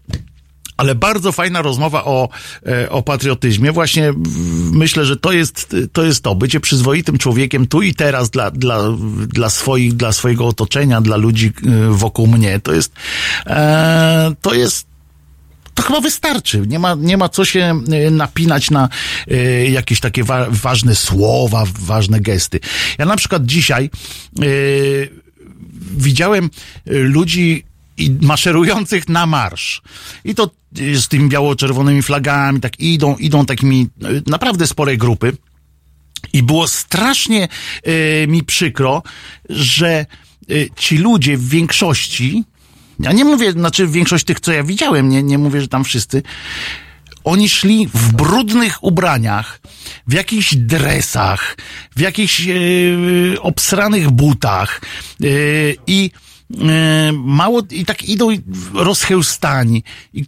ale 0.76 0.94
bardzo 0.94 1.32
fajna 1.32 1.62
rozmowa 1.62 2.04
o, 2.04 2.28
e, 2.66 2.90
o 2.90 3.02
patriotyzmie. 3.02 3.72
Właśnie 3.72 4.12
myślę, 4.72 5.04
że 5.04 5.16
to 5.16 5.32
jest, 5.32 5.76
to 5.92 6.04
jest 6.04 6.22
to. 6.24 6.34
Bycie 6.34 6.60
przyzwoitym 6.60 7.18
człowiekiem 7.18 7.66
tu 7.66 7.82
i 7.82 7.94
teraz 7.94 8.30
dla, 8.30 8.50
dla, 8.50 8.78
dla 9.28 9.50
swoich, 9.50 9.92
dla 9.94 10.12
swojego 10.12 10.46
otoczenia, 10.46 11.00
dla 11.00 11.16
ludzi 11.16 11.46
e, 11.66 11.70
wokół 11.90 12.26
mnie. 12.26 12.60
To 12.60 12.72
jest, 12.72 12.92
e, 13.46 14.32
to 14.40 14.54
jest 14.54 14.86
to 15.74 15.82
chyba 15.82 16.00
wystarczy. 16.00 16.64
Nie 16.66 16.78
ma, 16.78 16.94
nie 16.94 17.16
ma 17.16 17.28
co 17.28 17.44
się 17.44 17.80
napinać 18.10 18.70
na 18.70 18.88
jakieś 19.70 20.00
takie 20.00 20.24
wa- 20.24 20.46
ważne 20.50 20.94
słowa, 20.94 21.64
ważne 21.80 22.20
gesty. 22.20 22.60
Ja 22.98 23.06
na 23.06 23.16
przykład 23.16 23.46
dzisiaj 23.46 23.90
widziałem 25.96 26.50
ludzi 26.86 27.64
i 27.96 28.10
maszerujących 28.20 29.08
na 29.08 29.26
marsz. 29.26 29.82
I 30.24 30.34
to 30.34 30.50
e, 30.78 30.96
z 30.96 31.08
tymi 31.08 31.28
biało-czerwonymi 31.28 32.02
flagami, 32.02 32.60
tak 32.60 32.80
idą, 32.80 33.16
idą 33.16 33.46
takimi 33.46 33.88
e, 34.02 34.30
naprawdę 34.30 34.66
spore 34.66 34.96
grupy. 34.96 35.36
I 36.32 36.42
było 36.42 36.68
strasznie 36.68 37.48
e, 37.82 38.26
mi 38.26 38.42
przykro, 38.42 39.02
że 39.48 39.88
e, 39.88 40.06
ci 40.76 40.98
ludzie 40.98 41.36
w 41.36 41.48
większości, 41.48 42.44
ja 43.00 43.12
nie 43.12 43.24
mówię, 43.24 43.52
znaczy 43.52 43.86
większość 43.86 44.24
tych, 44.24 44.40
co 44.40 44.52
ja 44.52 44.64
widziałem, 44.64 45.08
nie, 45.08 45.22
nie 45.22 45.38
mówię, 45.38 45.60
że 45.60 45.68
tam 45.68 45.84
wszyscy, 45.84 46.22
oni 47.24 47.48
szli 47.48 47.88
w 47.94 48.12
brudnych 48.12 48.84
ubraniach, 48.84 49.60
w 50.06 50.12
jakichś 50.12 50.54
dresach, 50.54 51.56
w 51.96 52.00
jakichś 52.00 52.48
e, 52.48 52.52
obsranych 53.40 54.10
butach 54.10 54.80
e, 54.80 55.26
i 55.86 56.10
mało 57.12 57.62
i 57.70 57.84
tak 57.84 58.02
idą 58.02 58.28
rozchełstani. 58.74 59.82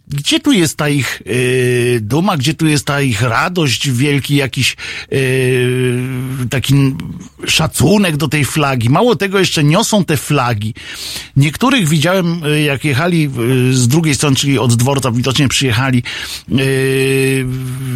Gdzie 0.07 0.39
tu 0.39 0.51
jest 0.51 0.77
ta 0.77 0.89
ich 0.89 1.21
e, 1.25 1.99
duma, 1.99 2.37
gdzie 2.37 2.53
tu 2.53 2.67
jest 2.67 2.85
ta 2.85 3.01
ich 3.01 3.21
radość, 3.21 3.91
wielki 3.91 4.35
jakiś 4.35 4.75
e, 5.11 5.17
taki 6.49 6.73
szacunek 7.47 8.17
do 8.17 8.27
tej 8.27 8.45
flagi. 8.45 8.89
Mało 8.89 9.15
tego, 9.15 9.39
jeszcze 9.39 9.63
niosą 9.63 10.05
te 10.05 10.17
flagi. 10.17 10.73
Niektórych 11.35 11.87
widziałem, 11.87 12.41
e, 12.43 12.61
jak 12.61 12.85
jechali 12.85 13.25
e, 13.25 13.29
z 13.73 13.87
drugiej 13.87 14.15
strony, 14.15 14.35
czyli 14.35 14.59
od 14.59 14.73
dworca, 14.73 15.11
widocznie 15.11 15.47
przyjechali, 15.47 16.03
e, 16.51 16.53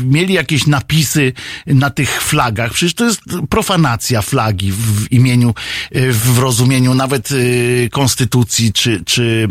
mieli 0.04 0.34
jakieś 0.34 0.68
napisy 0.68 1.34
na 1.68 1.90
tych 1.90 2.22
flagach. 2.24 2.74
Przecież 2.74 2.94
to 2.94 3.06
jest 3.06 3.22
profanacja 3.50 4.22
flagi 4.22 4.72
w, 4.72 5.12
imieniu, 5.12 5.54
e, 5.92 6.12
w 6.12 6.40
rozumieniu 6.40 6.94
nawet 6.94 7.30
e, 7.32 7.36
konstytucji 8.22 8.74
czy, 8.74 9.06
czy 9.06 9.48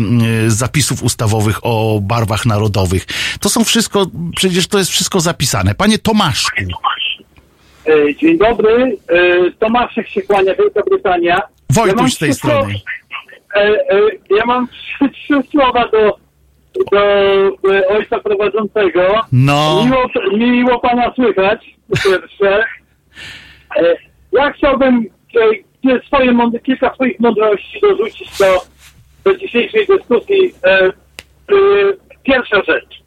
e, 0.46 0.50
zapisów 0.50 1.02
ustawowych 1.02 1.58
o 1.62 2.00
barwach 2.02 2.46
narodowych. 2.46 3.06
To 3.40 3.48
są 3.48 3.64
wszystko, 3.64 4.06
przecież 4.36 4.68
to 4.68 4.78
jest 4.78 4.90
wszystko 4.90 5.20
zapisane. 5.20 5.74
Panie 5.74 5.98
Tomaszku. 5.98 6.62
E, 7.86 8.14
Dzień 8.14 8.38
dobry, 8.38 8.96
e, 9.08 9.50
Tomaszek 9.58 10.08
się 10.08 10.22
kłania, 10.22 10.54
Wielka 10.54 10.80
Brytania. 10.90 11.40
Wojtuś 11.70 11.96
mam 11.96 12.10
z 12.10 12.18
tej 12.18 12.34
strony. 12.34 12.74
ja 14.30 14.44
mam 14.46 14.68
trzy, 14.68 15.10
trzy 15.12 15.42
słowa 15.50 15.88
do, 15.88 16.16
do 16.92 17.02
ojca 17.88 18.18
prowadzącego. 18.18 19.20
No. 19.32 19.84
Miło, 19.84 20.06
miło 20.32 20.80
pana 20.80 21.12
słychać, 21.14 21.76
po 21.88 21.96
pierwsze. 22.10 22.64
Ja 24.32 24.52
chciałbym 24.52 25.06
swoje, 26.06 26.60
kilka 26.64 26.94
swoich 26.94 27.20
mądrości 27.20 27.80
dorzucić 27.80 28.38
do, 28.38 28.60
do 29.24 29.38
dzisiejszej 29.38 29.86
dyskusji. 29.86 30.54
E, 30.64 30.86
e, 30.86 30.92
pierwsza 32.22 32.62
rzecz. 32.68 33.00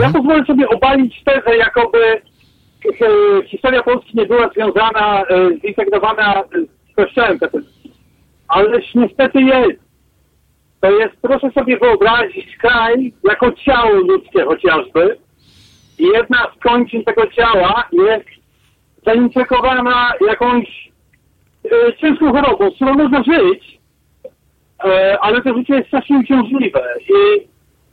Ja 0.00 0.10
pozwolę 0.12 0.44
sobie 0.44 0.68
obalić 0.68 1.24
tezę, 1.24 1.56
jakoby 1.56 1.98
e, 2.04 3.46
historia 3.46 3.82
Polski 3.82 4.18
nie 4.18 4.26
była 4.26 4.48
związana, 4.48 5.22
e, 5.22 5.26
zintegrowana 5.60 6.44
z 6.92 6.94
Kościołem 6.96 7.38
katolickim. 7.38 7.92
Ależ 8.48 8.94
niestety 8.94 9.42
jest. 9.42 9.82
To 10.80 10.90
jest, 10.90 11.14
proszę 11.22 11.50
sobie 11.50 11.78
wyobrazić 11.78 12.56
kraj 12.56 13.12
jako 13.24 13.52
ciało 13.52 13.90
ludzkie 13.90 14.44
chociażby. 14.44 15.16
I 15.98 16.04
jedna 16.04 16.46
z 16.56 16.62
kończyn 16.62 17.04
tego 17.04 17.26
ciała 17.26 17.88
jest 17.92 18.28
zainfekowana 19.06 20.12
jakąś 20.28 20.91
ciężką 22.00 22.32
chorobą, 22.32 22.70
z 22.70 22.74
którą 22.74 22.94
można 22.94 23.22
żyć, 23.22 23.78
e, 24.84 25.18
ale 25.20 25.42
to 25.42 25.54
życie 25.58 25.74
jest 25.74 25.86
strasznie 25.88 26.18
uciążliwe. 26.18 26.82
I 27.08 27.40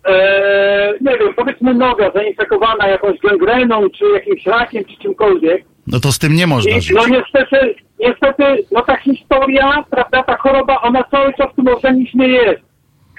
e, 0.05 0.93
nie 1.01 1.17
wiem, 1.17 1.33
powiedzmy 1.35 1.73
noga 1.73 2.11
zainfekowana 2.11 2.87
jakąś 2.87 3.19
gangreną, 3.19 3.89
czy 3.89 4.05
jakimś 4.13 4.45
rakiem, 4.45 4.83
czy 4.85 4.97
czymkolwiek, 4.97 5.63
No 5.87 5.99
to 5.99 6.11
z 6.11 6.19
tym 6.19 6.33
nie 6.33 6.47
można 6.47 6.77
I, 6.77 6.81
żyć. 6.81 6.95
no 6.95 7.07
niestety, 7.07 7.75
niestety, 7.99 8.43
no 8.71 8.81
ta 8.81 8.97
historia, 8.97 9.83
prawda, 9.89 10.23
ta 10.23 10.37
choroba, 10.37 10.81
ona 10.81 11.03
cały 11.03 11.33
czas 11.33 11.51
w 11.51 11.55
tym 11.55 11.67
organizmie 11.67 12.27
jest. 12.27 12.61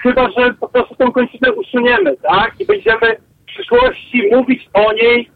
Chyba, 0.03 0.29
że 0.37 0.53
po 0.59 0.67
prostu 0.69 0.95
tą 0.95 1.11
kończynę 1.11 1.51
usuniemy, 1.53 2.17
tak? 2.17 2.53
I 2.59 2.65
będziemy 2.65 3.15
w 3.41 3.45
przyszłości 3.45 4.23
mówić 4.31 4.69
o 4.73 4.93
niej, 4.93 5.29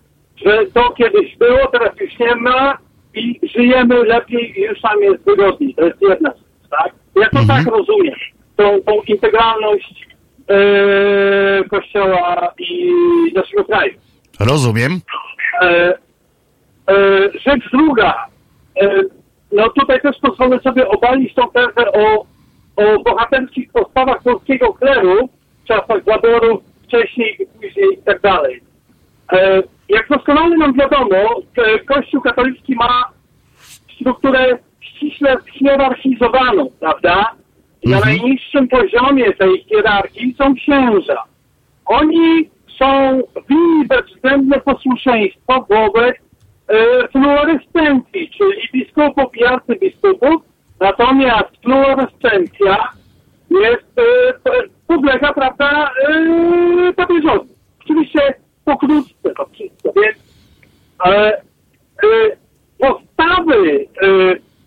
że 0.45 0.66
to 0.74 0.91
kiedyś 0.91 1.38
było, 1.38 1.68
teraz 1.72 1.99
już 2.01 2.20
nie 2.20 2.36
ma 2.36 2.78
i 3.16 3.39
żyjemy 3.55 4.03
lepiej 4.03 4.59
i 4.59 4.61
już 4.61 4.84
nam 4.84 5.01
jest 5.01 5.26
wygodniej. 5.26 5.76
To 5.76 5.86
jest 5.86 6.01
jedna 6.01 6.30
rzecz, 6.30 6.70
tak? 6.70 6.93
Ja 7.16 7.30
to 7.30 7.47
tak 7.47 7.66
rozumiem. 7.66 8.16
Tą, 8.55 8.82
tą 8.82 9.01
integralność 9.07 10.07
e, 10.49 11.63
Kościoła 11.70 12.53
i 12.59 12.91
naszego 13.36 13.66
kraju. 13.66 13.93
Rozumiem. 14.39 14.91
E, 15.61 15.68
e, 15.68 15.93
rzecz 17.45 17.72
druga. 17.72 18.26
E, 18.82 19.01
no 19.51 19.70
tutaj 19.70 20.01
też 20.01 20.18
pozwolę 20.22 20.59
sobie 20.59 20.88
obalić 20.88 21.34
tą 21.34 21.49
tezę 21.49 21.91
o, 21.91 22.26
o 22.76 22.99
bohaterskich 23.03 23.72
postawach 23.72 24.24
polskiego 24.24 24.74
kleru 24.74 25.30
w 25.63 25.68
czasach 25.68 26.03
zaboru, 26.05 26.61
wcześniej 26.84 27.38
i 27.41 27.45
później 27.45 27.93
i 27.93 28.03
tak 28.03 28.22
dalej. 28.22 28.61
E, 29.32 29.63
jak 29.89 30.07
doskonale 30.09 30.57
nam 30.57 30.73
wiadomo, 30.73 31.41
e, 31.57 31.80
Kościół 31.80 32.21
katolicki 32.21 32.76
ma 32.76 33.03
strukturę 33.95 34.57
ściśle 34.82 35.38
hierarchizowaną, 35.53 36.69
prawda? 36.80 37.32
I 37.82 37.89
na 37.89 37.99
najniższym 37.99 38.67
poziomie 38.67 39.34
tej 39.34 39.63
hierarchii 39.69 40.36
są 40.38 40.55
księża. 40.55 41.23
Oni 41.86 42.49
są 42.80 43.21
winni 43.49 43.86
bezwzględne 43.88 44.59
posłuszeństwo 44.59 45.65
wobec 45.69 46.15
e, 46.67 47.07
fluorescencji, 47.07 48.30
czyli 48.38 48.69
biskupów 48.73 49.38
i 49.38 49.45
arcybiskupów, 49.45 50.41
natomiast 50.80 51.49
fluorescencja 51.63 52.88
jest, 53.49 53.99
e, 53.99 54.03
podlega, 54.88 55.34
prawda, 55.34 55.91
e, 56.09 56.93
papieżowi. 56.93 57.49
Oczywiście 57.84 58.34
pokrótce 58.66 59.30
to 59.38 59.45
wszystko, 59.45 59.93
więc 60.01 60.18
e, 61.05 61.11
e, 61.11 61.41
postawy, 62.80 63.88
e, 64.01 64.07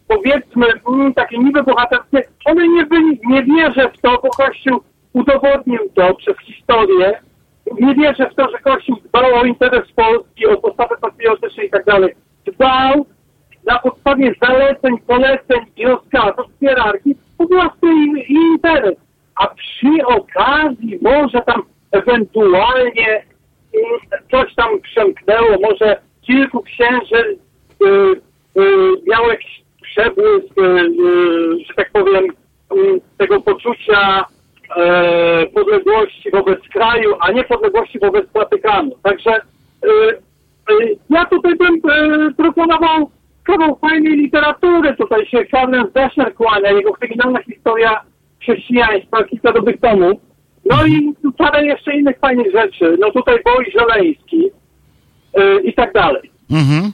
powiedzmy, 0.08 0.66
mm, 0.88 1.14
takie 1.14 1.38
niby 1.38 1.62
bohaterskie, 1.62 2.22
one 2.44 2.68
nie, 2.68 2.86
byli, 2.86 3.20
nie 3.24 3.42
wierzę 3.42 3.90
w 3.90 4.00
to, 4.00 4.10
bo 4.22 4.30
Kościół 4.30 4.80
udowodnił 5.12 5.80
to 5.94 6.14
przez 6.14 6.36
historię. 6.38 7.20
Nie 7.80 7.94
wierzę 7.94 8.30
w 8.30 8.34
to, 8.34 8.50
że 8.50 8.58
Kościół 8.58 8.96
dbał 9.04 9.34
o 9.34 9.44
interes 9.44 9.92
Polski, 9.92 10.46
o 10.46 10.56
postawę 10.56 10.96
patriotyczną 11.00 11.62
i 11.62 11.70
tak 11.70 11.84
dalej. 11.84 12.14
Dbał 12.46 13.06
na 13.66 13.78
podstawie 13.78 14.34
zaleceń, 14.42 14.98
poleceń 15.06 15.60
i 15.76 15.86
rozkazów 15.86 16.46
hierarchii 16.60 17.16
po 17.38 17.44
i- 17.86 18.32
interes. 18.32 18.94
A 19.34 19.46
przy 19.46 20.06
okazji 20.06 20.98
może 21.02 21.40
tam 21.46 21.62
ewentualnie 21.92 23.24
coś 24.30 24.54
tam 24.54 24.80
przemknęło, 24.80 25.56
może 25.62 26.00
kilku 26.22 26.62
księży 26.62 27.38
y, 27.82 27.86
y, 27.86 28.62
miało 29.06 29.28
jakiś 29.28 29.62
przebłysk, 29.82 30.58
y, 30.58 31.64
że 31.68 31.74
tak 31.76 31.90
powiem, 31.92 32.24
y, 32.24 33.00
tego 33.18 33.40
poczucia 33.40 34.24
e, 34.76 35.46
podległości 35.46 36.30
wobec 36.30 36.58
kraju, 36.72 37.14
a 37.20 37.32
nie 37.32 37.44
podległości 37.44 37.98
wobec 37.98 38.26
Watykanu. 38.34 38.90
Także 39.02 39.40
ja 41.10 41.24
tutaj 41.24 41.54
bym 41.56 41.80
proponował 42.36 43.10
kawał 43.44 43.78
fajnej 43.78 44.16
literatury. 44.16 44.96
Tutaj 44.96 45.26
się 45.26 45.44
Karlen 45.44 45.86
Deszner 45.94 46.34
kłania, 46.34 46.72
jego 46.72 46.92
kryminalna 46.92 47.42
historia 47.42 48.00
chrześcijaństwa, 48.40 49.24
kilka 49.24 49.52
dobrych 49.52 49.80
tomów. 49.80 50.27
No 50.70 50.86
i 50.86 51.14
parę 51.38 51.66
jeszcze 51.66 51.96
innych 51.96 52.18
fajnych 52.18 52.52
rzeczy. 52.52 52.96
No 53.00 53.10
tutaj 53.10 53.38
Boj 53.44 53.72
Żeleński 53.78 54.46
y, 55.38 55.62
i 55.62 55.74
tak 55.74 55.92
dalej. 55.92 56.30
Mhm. 56.50 56.92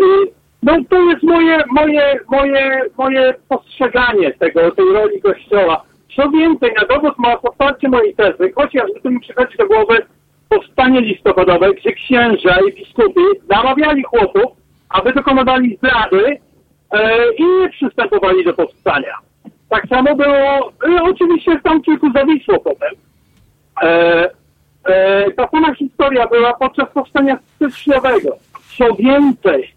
Y, 0.00 0.40
No 0.62 0.76
to 0.90 1.02
jest 1.02 1.22
moje, 1.22 1.64
moje, 1.70 2.20
moje, 2.30 2.82
moje 2.98 3.34
postrzeganie 3.48 4.32
tego, 4.32 4.70
tej 4.70 4.92
roli 4.92 5.20
Kościoła. 5.20 5.82
Co 6.16 6.30
więcej, 6.30 6.72
na 6.80 6.94
dowód 6.94 7.18
ma 7.18 7.36
poparcie 7.36 7.88
mojej 7.88 8.14
tezy, 8.14 8.52
chociażby 8.54 9.00
tu 9.00 9.10
mi 9.10 9.20
przychodzi 9.20 9.56
do 9.58 9.66
głowy 9.66 10.06
powstanie 10.48 11.00
listopadowe, 11.00 11.74
gdzie 11.74 11.92
księża 11.92 12.58
i 12.68 12.72
biskupi 12.72 13.20
namawiali 13.48 14.02
chłopów, 14.02 14.52
aby 14.88 15.12
dokonywali 15.12 15.76
zdrady 15.76 16.38
e, 16.90 17.32
i 17.32 17.44
nie 17.44 17.68
przystępowali 17.68 18.44
do 18.44 18.54
powstania. 18.54 19.14
Tak 19.70 19.88
samo 19.88 20.14
było, 20.14 20.72
e, 20.88 21.02
oczywiście 21.02 21.60
tam 21.60 21.82
kilku 21.82 22.12
zawisło 22.12 22.60
potem. 22.60 22.94
E, 23.82 24.30
e, 24.84 25.30
ta 25.30 25.48
sama 25.48 25.74
historia 25.74 26.26
była 26.26 26.52
podczas 26.54 26.88
powstania 26.94 27.38
styczniowego. 27.56 28.36
Co 28.78 28.94
więcej, 28.94 29.74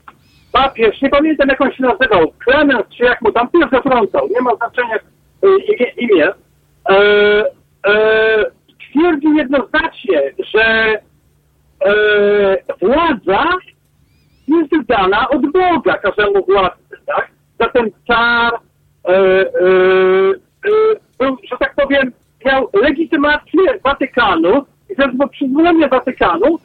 papież, 0.51 1.01
nie 1.01 1.09
pamiętam 1.09 1.49
jak 1.49 1.61
on 1.61 1.71
się 1.71 1.83
nazywał, 1.83 2.33
Klemens, 2.45 2.87
czy 2.97 3.03
jak 3.03 3.21
mu 3.21 3.31
tam 3.31 3.49
pierw 3.49 3.71
zatrącał, 3.71 4.27
nie 4.35 4.41
ma 4.41 4.55
znaczenia 4.55 4.95
e, 4.95 5.47
imię, 5.97 6.27
e, 6.89 6.95
e, 7.87 8.45
twierdził 8.79 9.33
jednoznacznie, 9.33 10.21
że 10.53 10.63
e, 11.85 12.57
władza 12.81 13.45
jest 14.47 14.87
dana 14.87 15.29
od 15.29 15.51
Boga 15.51 15.97
każdemu 15.97 16.45
władcy, 16.45 16.97
tak? 17.05 17.31
Zatem 17.59 17.85
e, 17.85 18.49
był, 21.19 21.37
że 21.51 21.57
tak 21.59 21.75
powiem, 21.75 22.11
miał 22.45 22.69
legitymację 22.73 23.79
Watykanu 23.83 24.65
i 24.89 24.95
też 24.95 25.07
przyzwolenie 25.31 25.87
Watykanu 25.87 26.59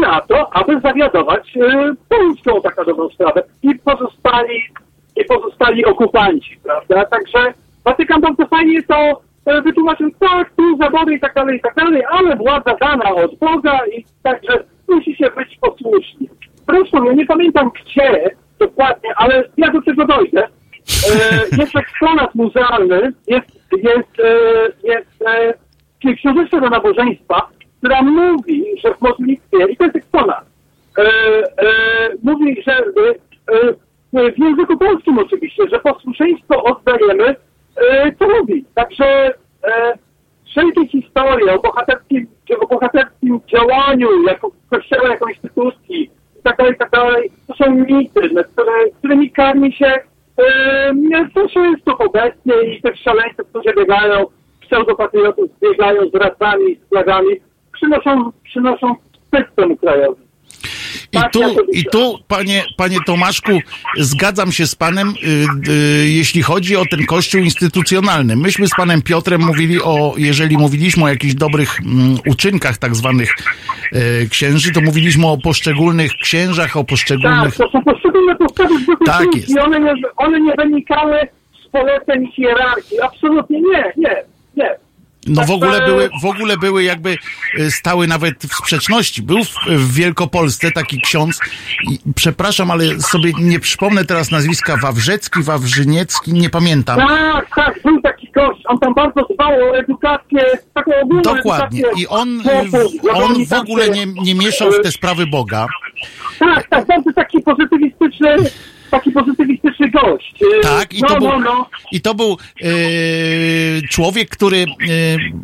na 0.00 0.20
to, 0.20 0.54
aby 0.54 0.80
zawiadować 0.80 1.56
e, 1.56 1.94
Polską 2.08 2.62
tak 2.62 2.76
na 2.76 2.84
dobrą 2.84 3.08
sprawę 3.08 3.42
i 3.62 3.74
pozostali, 3.74 4.62
i 5.16 5.24
pozostali 5.24 5.84
okupanci, 5.84 6.60
prawda? 6.62 7.04
Także 7.04 7.54
Watykan 7.84 8.20
bardzo 8.20 8.46
fajnie 8.46 8.82
to 8.82 9.20
e, 9.46 9.62
wytłumaczył, 9.62 10.10
tak, 10.20 10.50
tu 10.56 10.76
zabory 10.76 11.14
i 11.14 11.20
tak 11.20 11.34
dalej, 11.34 11.56
i 11.56 11.60
tak 11.60 11.74
dalej, 11.74 12.02
ale 12.10 12.36
władza 12.36 12.74
dana 12.80 13.10
od 13.14 13.38
Boga 13.38 13.80
i 13.96 14.04
także 14.22 14.64
musi 14.88 15.16
się 15.16 15.30
być 15.36 15.58
posłuszni. 15.60 16.28
Zresztą, 16.68 17.04
ja 17.04 17.12
nie 17.12 17.26
pamiętam 17.26 17.70
gdzie 17.70 18.30
dokładnie, 18.58 19.10
ale 19.16 19.44
ja 19.56 19.70
do 19.70 19.82
tego 19.82 20.06
dojdę. 20.06 20.48
E, 21.08 21.56
jest 21.56 21.76
eksponat 21.76 22.34
muzealny, 22.34 23.12
jest, 23.26 23.48
jest, 23.72 24.20
e, 24.24 24.68
jest 24.84 25.24
czyli 26.02 26.16
książeczka 26.16 26.60
do 26.60 26.70
nabożeństwa, 26.70 27.48
która 27.78 28.02
mówi, 28.02 28.64
że 28.84 28.94
w 28.94 29.00
modlitwie, 29.00 29.64
i 29.70 29.76
to 29.76 29.84
jest 29.84 29.96
eksponat, 29.96 30.44
e, 30.98 31.04
mówi, 32.22 32.62
że 32.66 32.82
w 34.12 34.38
języku 34.38 34.78
polskim 34.78 35.18
oczywiście, 35.18 35.62
że 35.72 35.78
posłuszeństwo 35.78 36.62
oddajemy 36.62 37.36
e, 37.76 38.12
Celowi. 38.12 38.64
Także 38.74 39.34
wszelkie 40.50 40.88
historie 40.88 41.54
o 41.54 41.58
bohaterskim, 41.58 42.26
o 42.60 42.66
bohaterskim 42.66 43.40
działaniu 43.46 44.22
jako 44.22 44.50
kościoła, 44.70 45.08
jako 45.08 45.28
instytucji 45.28 46.10
i 46.38 46.42
tak 46.42 46.56
dalej, 46.56 46.76
tak 46.78 46.90
dalej, 46.90 47.30
to 47.46 47.54
są 47.54 47.70
mity, 47.70 48.20
które, 48.52 48.90
którymi 48.98 49.30
karmi 49.30 49.72
się 49.72 49.94
e, 50.40 51.28
społeczeństwo 51.30 51.98
obecnie 51.98 52.54
i 52.62 52.82
tych 52.82 52.96
szaleńców, 52.96 53.48
którzy 53.48 53.74
biegają, 53.76 54.26
pseudopatriotów 54.60 55.50
biegają 55.62 56.10
z 56.10 56.14
racami, 56.14 56.76
z 56.76 56.88
flagami, 56.88 57.28
przynoszą, 57.72 58.32
przynoszą 58.44 58.94
wstyd 59.12 59.54
temu. 59.56 59.76
I 61.12 61.18
tu, 61.32 61.56
I 61.72 61.84
tu, 61.84 62.18
panie, 62.28 62.64
panie 62.76 62.98
Tomaszku, 63.06 63.52
zgadzam 63.98 64.52
się 64.52 64.66
z 64.66 64.74
panem, 64.74 65.08
y, 65.08 65.70
y, 65.70 66.08
jeśli 66.08 66.42
chodzi 66.42 66.76
o 66.76 66.82
ten 66.90 67.06
kościół 67.06 67.40
instytucjonalny. 67.40 68.36
Myśmy 68.36 68.66
z 68.66 68.70
panem 68.76 69.02
Piotrem 69.02 69.40
mówili 69.40 69.82
o, 69.82 70.14
jeżeli 70.16 70.58
mówiliśmy 70.58 71.04
o 71.04 71.08
jakichś 71.08 71.34
dobrych 71.34 71.80
mm, 71.80 72.18
uczynkach 72.26 72.78
tak 72.78 72.96
zwanych 72.96 73.34
y, 73.92 74.28
księży, 74.30 74.72
to 74.72 74.80
mówiliśmy 74.80 75.26
o 75.26 75.38
poszczególnych 75.38 76.12
księżach, 76.22 76.76
o 76.76 76.84
poszczególnych... 76.84 77.56
Tak, 77.56 77.66
to 77.66 77.70
są 77.72 77.84
poszczególne 77.84 78.36
postawy 78.36 78.78
duchu 78.78 79.04
Tak 79.04 79.26
i 79.48 79.58
one 79.58 79.80
nie, 79.80 79.94
one 80.16 80.40
nie 80.40 80.54
wynikały 80.54 81.28
z 81.64 81.68
poleceń 81.68 82.32
hierarchii. 82.36 83.00
Absolutnie 83.00 83.60
nie, 83.60 83.92
nie, 83.96 84.16
nie. 84.56 84.89
No 85.26 85.42
w 85.42 85.46
Tak, 85.46 85.56
ogóle 85.56 85.78
e, 85.84 85.86
były, 85.86 86.10
w 86.22 86.24
ogóle 86.24 86.56
były 86.56 86.84
jakby 86.84 87.16
y, 87.58 87.70
stały 87.70 88.06
nawet 88.06 88.34
w 88.46 88.54
sprzeczności. 88.54 89.22
Był 89.22 89.44
w, 89.44 89.54
w 89.66 89.94
Wielkopolsce 89.94 90.70
taki 90.70 91.00
ksiądz, 91.00 91.40
przepraszam, 92.14 92.70
ale 92.70 93.00
sobie 93.00 93.32
nie 93.40 93.60
przypomnę 93.60 94.04
teraz 94.04 94.30
nazwiska 94.30 94.76
Wawrzecki, 94.76 95.42
Wawrzyniecki, 95.42 96.32
nie 96.32 96.50
pamiętam. 96.50 96.98
Tak, 96.98 97.54
tak, 97.56 97.82
był 97.84 98.02
taki 98.02 98.30
gość, 98.32 98.60
on 98.66 98.78
tam 98.78 98.94
bardzo 98.94 99.26
dbał 99.34 99.52
o 99.52 99.78
edukację, 99.78 100.44
taką 100.74 100.92
ogólną 101.02 101.22
Dokładnie. 101.22 101.80
edukację 101.80 102.02
I 102.02 102.06
on, 102.06 102.42
chłopów, 102.42 102.92
on 103.12 103.46
w 103.46 103.52
ogóle 103.52 103.88
nie, 103.90 104.06
nie 104.06 104.34
mieszał 104.34 104.72
w 104.72 104.82
te 104.82 104.92
sprawy 104.92 105.26
Boga. 105.26 105.66
Tak, 106.38 106.68
tak, 106.68 106.86
bardzo 106.86 107.12
taki 107.12 107.40
pozytywistyczny, 107.40 108.36
taki 108.90 109.10
pozytywistyczny 109.10 109.90
gość. 109.90 110.34
E, 110.58 110.60
Tak, 110.60 110.94
i 110.94 111.00
no, 111.00 111.08
to 111.08 111.18
był, 111.18 111.28
no, 111.28 111.38
no. 111.38 111.66
i 111.92 112.00
to 112.00 112.14
był 112.14 112.36
e, 112.62 112.66
człowiek, 113.90 114.30
który, 114.30 114.56
e, 114.58 114.66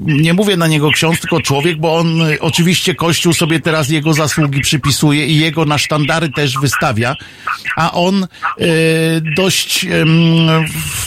nie 0.00 0.34
mówię 0.34 0.56
na 0.56 0.66
niego 0.66 0.90
ksiądz, 0.90 1.20
tylko 1.20 1.40
człowiek, 1.40 1.78
bo 1.78 1.96
on 1.96 2.20
oczywiście 2.40 2.94
Kościół 2.94 3.32
sobie 3.32 3.60
teraz 3.60 3.90
jego 3.90 4.12
zasługi 4.12 4.60
przypisuje 4.60 5.26
i 5.26 5.36
jego 5.36 5.64
na 5.64 5.78
sztandary 5.78 6.28
też 6.28 6.58
wystawia, 6.58 7.14
a 7.76 7.92
on 7.92 8.26
dość, 9.36 9.86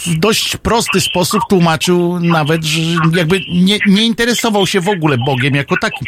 w 0.05 0.19
dość 0.19 0.57
prosty 0.57 1.01
sposób 1.01 1.41
tłumaczył 1.49 2.19
nawet, 2.19 2.63
że 2.63 2.81
jakby 3.15 3.39
nie, 3.53 3.77
nie 3.87 4.03
interesował 4.03 4.67
się 4.67 4.81
w 4.81 4.89
ogóle 4.89 5.17
Bogiem 5.25 5.55
jako 5.55 5.75
takim. 5.81 6.07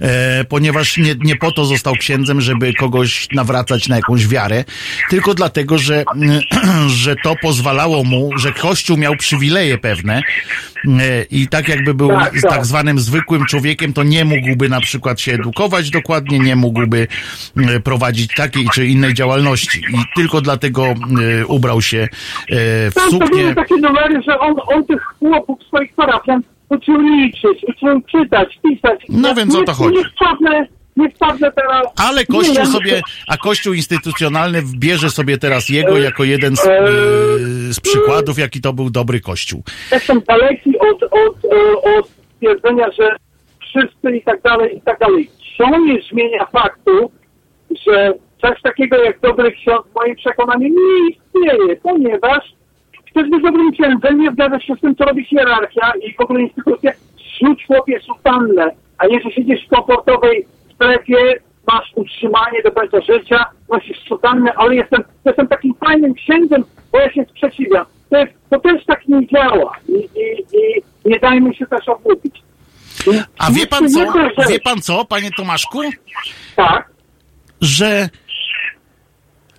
E, 0.00 0.44
ponieważ 0.44 0.96
nie, 0.96 1.14
nie 1.20 1.36
po 1.36 1.52
to 1.52 1.64
został 1.64 1.94
księdzem, 1.94 2.40
żeby 2.40 2.74
kogoś 2.74 3.28
nawracać 3.32 3.88
na 3.88 3.96
jakąś 3.96 4.28
wiarę, 4.28 4.64
tylko 5.10 5.34
dlatego, 5.34 5.78
że, 5.78 6.04
że 6.86 7.16
to 7.24 7.34
pozwalało 7.42 8.04
mu, 8.04 8.30
że 8.38 8.52
Kościół 8.52 8.96
miał 8.96 9.16
przywileje 9.16 9.78
pewne 9.78 10.22
e, 10.86 11.22
i 11.30 11.48
tak 11.48 11.68
jakby 11.68 11.94
był 11.94 12.08
Tak, 12.08 12.38
z 12.38 12.42
tak. 12.42 12.50
tak 12.50 12.66
zwanym 12.66 12.98
zwykłym 12.98 13.44
człowiekiem, 13.46 13.92
to 13.92 14.02
nie 14.02 14.24
mógłby 14.24 14.68
na 14.68 14.80
przykład 14.80 15.20
się 15.20 15.32
edukować 15.32 15.90
dokładnie, 15.90 16.38
nie 16.38 16.56
mógłby 16.56 17.06
e, 17.56 17.80
prowadzić 17.80 18.34
takiej 18.34 18.68
czy 18.74 18.86
innej 18.86 19.14
działalności 19.14 19.78
i 19.78 19.98
tylko 20.16 20.40
dlatego 20.40 20.86
e, 20.86 21.46
ubrał 21.46 21.82
się 21.82 21.98
e, 21.98 22.06
w 22.90 22.94
to 22.94 23.10
suknię. 23.10 23.42
były 23.42 23.54
takie 23.54 23.74
numery, 23.76 24.22
że 24.26 24.38
on, 24.38 24.54
on 24.66 24.84
tych 24.86 25.02
chłopów 25.18 25.58
swoich 25.68 25.94
parafian 25.94 26.42
uczył 26.68 27.00
liczyć, 27.00 27.64
uczył 27.68 28.02
czytać, 28.02 28.58
pisać. 28.62 29.00
No 29.08 29.34
więc 29.34 29.54
o 29.56 29.62
to 29.62 29.72
Nie- 29.72 29.76
chodzi. 29.78 29.96
Nie 29.96 30.04
wpadnę, 30.04 30.66
nie 30.96 31.10
wpadnę 31.10 31.52
teraz. 31.52 31.86
Ale 32.08 32.20
Nie, 32.20 32.26
Kościół 32.26 32.54
ja 32.54 32.66
sobie, 32.66 33.00
a 33.28 33.36
Kościół 33.36 33.74
instytucjonalny 33.74 34.62
bierze 34.78 35.10
sobie 35.10 35.38
teraz 35.38 35.68
jego 35.68 35.98
E, 35.98 36.00
jako 36.00 36.24
jeden 36.24 36.56
z, 36.56 36.66
e, 36.66 36.78
e, 36.78 36.88
z 37.72 37.80
przykładów, 37.80 38.38
jaki 38.38 38.60
to 38.60 38.72
był 38.72 38.90
dobry 38.90 39.20
Kościół. 39.20 39.62
Jestem 39.92 40.20
daleki 40.28 40.78
od, 40.78 41.02
od, 41.02 41.44
e, 41.44 41.98
od 41.98 42.08
stwierdzenia, 42.34 42.86
że 42.98 43.16
wszyscy 43.60 44.16
i 44.16 44.22
tak 44.22 44.42
dalej, 44.42 44.76
i 44.76 44.80
tak 44.80 44.98
dalej. 44.98 45.30
Co 45.58 45.78
nie 45.78 45.98
zmienia 46.10 46.46
faktu, 46.46 47.10
że 47.86 48.12
coś 48.42 48.62
takiego 48.62 48.96
jak 48.96 49.20
dobry 49.20 49.52
ksiądz 49.52 49.86
w 49.90 49.94
moim 49.94 50.16
przekonaniu 50.16 50.68
nie 50.68 51.10
istnieje, 51.10 51.76
ponieważ 51.76 52.55
chcesz 53.16 53.30
być 53.30 53.42
dobrym 53.42 53.72
księdzem, 53.72 54.20
nie 54.20 54.30
zgadza 54.30 54.60
się 54.60 54.74
z 54.74 54.80
tym, 54.80 54.96
co 54.96 55.04
robi 55.04 55.24
hierarchia 55.24 55.92
i 56.02 56.14
w 56.14 56.20
ogóle 56.20 56.42
instytucja, 56.42 56.92
rzuć 57.40 57.66
chłopie 57.66 58.00
sutannę, 58.00 58.70
a 58.98 59.04
że 59.24 59.30
siedzisz 59.30 59.66
w 59.66 59.68
komfortowej 59.68 60.46
strefie, 60.74 61.16
masz 61.72 61.92
utrzymanie 61.94 62.62
do 62.62 62.72
końca 62.72 63.00
życia, 63.00 63.44
nosisz 63.68 63.98
sutannę, 64.08 64.52
ale 64.56 64.74
jestem, 64.74 65.04
jestem 65.24 65.48
takim 65.48 65.74
fajnym 65.74 66.14
księdzem, 66.14 66.64
bo 66.92 66.98
ja 66.98 67.12
się 67.12 67.24
sprzeciwiam. 67.24 67.86
To, 68.10 68.18
jest, 68.18 68.32
to 68.50 68.60
też 68.60 68.84
tak 68.84 69.08
nie 69.08 69.26
działa 69.26 69.72
i, 69.88 69.92
i, 69.92 70.56
i 70.56 70.82
nie 71.04 71.18
dajmy 71.18 71.54
się 71.54 71.66
też 71.66 71.88
ogłupić. 71.88 72.42
A 73.38 73.50
wie 73.50 73.66
pan 73.66 73.88
co? 73.88 74.12
Wie 74.48 74.60
pan 74.60 74.80
co, 74.80 75.04
panie 75.04 75.30
Tomaszku? 75.36 75.80
Tak. 76.56 76.90
Że 77.60 78.08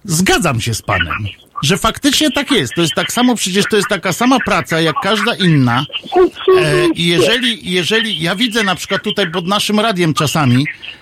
zgadzam 0.04 0.62
się 0.62 0.74
z 0.74 0.82
panem. 0.82 1.18
Że 1.64 1.78
faktycznie 1.78 2.32
tak 2.32 2.52
jest. 2.52 2.74
To 2.76 2.82
jest 2.82 2.94
tak 2.94 3.12
samo, 3.12 3.36
przecież 3.36 3.66
to 3.72 3.76
jest 3.76 3.90
taka 3.90 4.14
sama 4.14 4.38
praca 4.46 4.82
jak 4.82 4.96
każda 5.04 5.36
inna. 5.36 5.86
E, 6.62 6.88
I 6.96 7.08
jeżeli, 7.08 7.72
jeżeli 7.72 8.22
ja 8.22 8.36
widzę 8.36 8.64
na 8.64 8.76
przykład 8.76 9.04
tutaj 9.04 9.32
pod 9.32 9.48
naszym 9.48 9.80
radiem 9.80 10.14
czasami 10.14 10.66
e, 10.66 10.97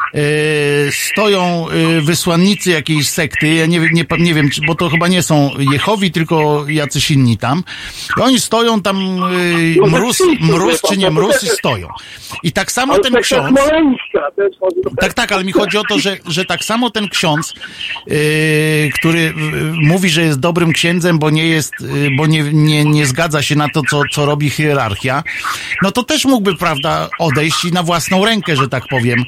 stoją 0.91 1.65
e, 1.69 2.01
wysłannicy 2.01 2.71
jakiejś 2.71 3.09
sekty, 3.09 3.47
ja 3.47 3.65
nie, 3.65 3.79
wiem- 3.79 3.93
nie, 3.93 4.05
nie 4.17 4.33
wiem, 4.33 4.49
bo 4.67 4.75
to 4.75 4.89
chyba 4.89 5.07
nie 5.07 5.23
są 5.23 5.51
Jehowi, 5.71 6.11
tylko 6.11 6.65
jacyś 6.67 7.11
inni 7.11 7.37
tam. 7.37 7.63
I 8.17 8.21
oni 8.21 8.39
stoją 8.39 8.81
tam, 8.81 8.97
e, 9.83 9.87
mróz, 9.89 10.21
mróz 10.39 10.81
czy 10.89 10.97
nie 10.97 11.11
mróz 11.11 11.43
i 11.43 11.47
stoją. 11.47 11.87
I 12.43 12.51
tak 12.51 12.71
samo 12.71 12.99
ten 12.99 13.13
ksiądz... 13.21 13.59
Tak, 15.01 15.13
tak, 15.13 15.31
ale 15.31 15.43
mi 15.43 15.51
chodzi 15.51 15.77
o 15.77 15.83
to, 15.89 15.99
że, 15.99 16.17
że 16.27 16.45
tak 16.45 16.63
samo 16.63 16.89
ten 16.89 17.09
ksiądz, 17.09 17.53
który 18.99 19.33
mówi, 19.81 20.09
że 20.09 20.21
jest 20.21 20.39
dobrym 20.39 20.73
księdzem, 20.73 21.19
bo 21.19 21.29
nie 21.29 21.47
jest, 21.47 21.73
bo 22.17 22.25
nie, 22.27 22.43
nie, 22.53 22.85
nie 22.85 23.05
zgadza 23.05 23.41
się 23.41 23.55
na 23.55 23.69
to, 23.69 23.81
co, 23.89 24.01
co 24.11 24.25
robi 24.25 24.49
hierarchia, 24.49 25.23
no 25.81 25.91
to 25.91 26.03
też 26.03 26.25
mógłby, 26.25 26.55
prawda, 26.55 27.09
odejść 27.19 27.65
i 27.65 27.71
na 27.71 27.83
własną 27.83 28.25
rękę, 28.25 28.55
że 28.55 28.69
tak 28.69 28.83
powiem, 28.89 29.23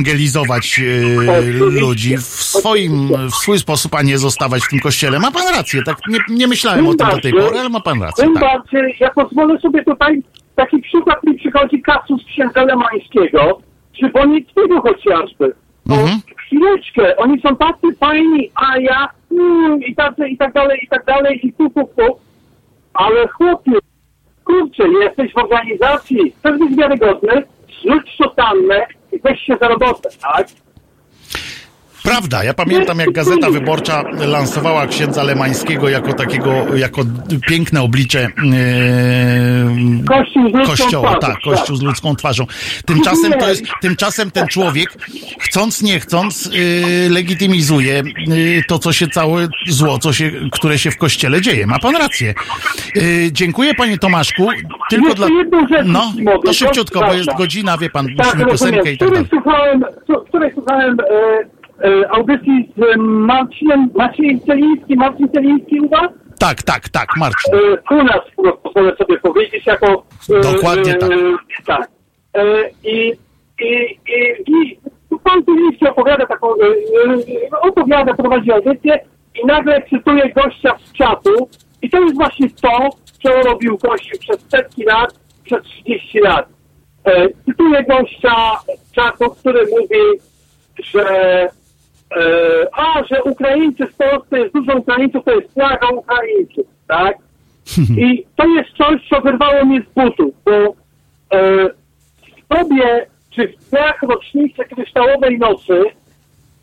ewangelizować 0.00 0.78
yy, 0.78 1.52
ludzi 1.80 2.16
w 2.16 2.20
swoim, 2.22 3.08
w 3.30 3.34
swój 3.34 3.58
sposób, 3.58 3.94
a 3.94 4.02
nie 4.02 4.18
zostawać 4.18 4.62
w 4.62 4.68
tym 4.68 4.80
kościele. 4.80 5.18
Ma 5.18 5.30
pan 5.30 5.42
rację, 5.56 5.82
tak 5.82 5.96
nie, 6.08 6.18
nie 6.28 6.46
myślałem 6.46 6.86
o 6.88 6.94
tym 6.94 7.08
do 7.08 7.20
tej 7.20 7.32
pory, 7.32 7.58
ale 7.58 7.68
ma 7.68 7.80
pan 7.80 8.02
rację. 8.02 8.24
Tym 8.24 8.34
Tak. 8.34 8.42
bardziej, 8.42 8.96
ja 9.00 9.10
pozwolę 9.10 9.58
sobie 9.60 9.84
tutaj, 9.84 10.22
taki 10.56 10.78
przykład 10.82 11.24
mi 11.24 11.34
przychodzi 11.38 11.82
kasus 11.82 12.24
księdza 12.24 12.64
Lemańskiego, 12.64 13.60
czy 14.00 14.08
Bonickiego 14.08 14.80
chociażby. 14.80 15.52
No, 15.86 15.94
Mhm. 15.96 16.20
chwileczkę, 16.46 17.16
oni 17.16 17.40
są 17.40 17.56
tacy 17.56 17.96
fajni, 18.00 18.50
a 18.54 18.78
ja 18.78 19.08
mm, 19.32 19.82
i 19.82 19.94
tacy, 19.94 20.28
i 20.28 20.36
tak 20.36 20.52
dalej, 20.52 20.80
i 20.82 20.88
tak 20.88 21.04
dalej, 21.04 21.40
i 21.46 21.52
tu, 21.52 21.70
tu, 21.70 21.80
tu. 21.96 22.16
Ale 22.94 23.28
chłopie, 23.28 23.72
kurczę, 24.44 24.82
jesteś 25.02 25.32
w 25.32 25.38
organizacji, 25.38 26.32
chcesz 26.38 26.58
być 26.58 26.76
wiarygodny, 26.78 27.42
zrzuć 27.82 28.16
sutannę 28.16 28.86
weź 29.24 29.40
się 29.40 29.56
za 29.60 29.68
robotę, 29.68 30.08
tak? 30.22 30.48
Prawda, 32.02 32.44
ja 32.44 32.54
pamiętam 32.54 32.98
jak 32.98 33.12
Gazeta 33.12 33.50
Wyborcza 33.50 34.02
lansowała 34.26 34.86
księdza 34.86 35.22
Lemańskiego 35.22 35.88
jako 35.88 36.12
takiego, 36.12 36.76
jako 36.76 37.02
piękne 37.48 37.82
oblicze 37.82 38.20
e, 38.20 38.30
Kościół 40.06 40.64
z 40.64 40.66
kościoła, 40.66 41.08
twarzą, 41.16 41.20
tak, 41.34 41.40
kościół 41.44 41.76
z 41.76 41.82
ludzką 41.82 42.16
twarzą. 42.16 42.46
Tymczasem 42.86 43.32
to 43.32 43.48
jest, 43.48 43.62
tymczasem 43.80 44.30
ten 44.30 44.46
człowiek, 44.48 44.92
chcąc 45.38 45.82
nie 45.82 46.00
chcąc, 46.00 46.50
e, 47.06 47.08
legitymizuje 47.10 47.98
e, 47.98 48.02
to, 48.68 48.78
co 48.78 48.92
się 48.92 49.08
całe 49.08 49.48
zło, 49.68 49.98
co 49.98 50.12
się, 50.12 50.30
które 50.52 50.78
się 50.78 50.90
w 50.90 50.96
kościele 50.96 51.40
dzieje. 51.40 51.66
Ma 51.66 51.78
pan 51.78 51.96
rację. 51.96 52.34
Dziękuję 53.32 53.74
panie 53.74 53.98
Tomaszku, 53.98 54.48
tylko 54.90 55.08
Jeszcze 55.08 55.28
dla... 55.28 55.84
No, 55.84 56.12
to 56.44 56.52
szybciutko, 56.52 57.00
bo 57.00 57.06
jest 57.06 57.16
przepraszam. 57.16 57.38
godzina, 57.38 57.78
wie 57.78 57.90
pan, 57.90 58.06
Tak, 58.16 58.26
musimy 58.26 58.46
piosenkę 58.50 58.92
i 58.92 58.98
tak 58.98 59.08
Wczoraj 59.08 59.24
dalej. 59.24 59.28
słuchałem, 59.30 59.84
w 60.24 60.28
której 60.28 60.52
słuchałem 60.54 60.96
e, 61.00 61.04
e, 61.04 61.59
audycji 62.10 62.72
z 62.76 62.82
e, 62.82 62.96
Marcinem, 62.98 63.90
Maciejem 63.94 64.40
Celińskim, 64.40 64.98
Marcin 64.98 65.28
Celiński 65.28 65.80
u 65.80 65.88
was? 65.88 66.10
Tak, 66.38 66.62
tak, 66.62 66.88
tak, 66.88 67.08
Marcin. 67.16 67.54
E, 67.54 67.94
u 67.94 68.04
nas, 68.04 68.20
po- 68.36 68.52
pozwolę 68.52 68.96
sobie 68.96 69.18
powiedzieć, 69.18 69.66
jako... 69.66 70.04
E, 70.36 70.40
Dokładnie 70.40 70.94
tak. 70.94 71.10
E, 71.12 71.16
tak. 71.66 71.88
E, 72.34 72.70
I, 72.84 73.12
i, 73.60 73.98
i, 74.06 74.52
i 74.52 74.78
pan 75.24 75.44
Celiński 75.44 75.88
opowiada 75.88 76.26
taką, 76.26 76.48
e, 76.54 76.66
e, 77.52 77.60
opowiada, 77.60 78.14
prowadzi 78.14 78.52
audycję 78.52 78.98
i 79.42 79.46
nagle 79.46 79.82
cytuje 79.90 80.32
gościa 80.32 80.76
z 80.84 80.92
czatu 80.92 81.48
i 81.82 81.90
to 81.90 82.00
jest 82.00 82.14
właśnie 82.14 82.48
to, 82.62 82.88
co 83.22 83.42
robił 83.42 83.78
Kościół 83.78 84.18
przez 84.20 84.48
setki 84.48 84.84
lat, 84.84 85.14
przez 85.44 85.62
30 85.62 86.20
lat. 86.20 86.48
E, 87.04 87.28
cytuję 87.44 87.84
gościa 87.84 88.34
z 88.76 88.92
czatu, 88.92 89.30
który 89.30 89.60
mówi, 89.70 90.20
że 90.84 91.10
e, 91.10 91.59
a, 92.72 93.04
że 93.10 93.22
Ukraińcy 93.22 93.86
w 93.86 93.94
Polsce 93.94 94.38
jest 94.38 94.54
dużo 94.54 94.78
Ukraińców, 94.78 95.24
to 95.24 95.34
jest 95.34 95.54
plaga 95.54 95.88
Ukraińców, 95.88 96.66
tak? 96.88 97.16
I 98.06 98.26
to 98.36 98.46
jest 98.46 98.70
coś, 98.70 99.08
co 99.08 99.20
wyrwało 99.20 99.64
mnie 99.64 99.82
z 99.82 99.94
butów, 99.94 100.34
bo 100.44 100.52
e, 100.52 101.68
w 102.20 102.48
tobie, 102.48 103.06
czy 103.30 103.48
w 103.48 103.70
dniach 103.70 104.02
rocznicy 104.02 104.64
kryształowej 104.64 105.38
nocy, 105.38 105.82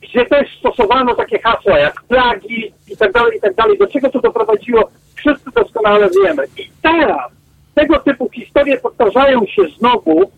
gdzie 0.01 0.25
też 0.25 0.59
stosowano 0.59 1.15
takie 1.15 1.39
hasła 1.39 1.79
jak 1.79 2.01
plagi 2.01 2.73
i 2.91 2.97
tak 2.97 3.11
dalej, 3.11 3.37
i 3.37 3.41
tak 3.41 3.55
dalej, 3.55 3.77
do 3.77 3.87
czego 3.87 4.09
to 4.09 4.19
doprowadziło, 4.19 4.89
wszyscy 5.15 5.51
doskonale 5.55 6.09
wiemy. 6.23 6.43
I 6.57 6.69
teraz 6.81 7.31
tego 7.75 7.99
typu 7.99 8.29
historie 8.29 8.77
powtarzają 8.77 9.45
się 9.45 9.61
znowu, 9.77 10.31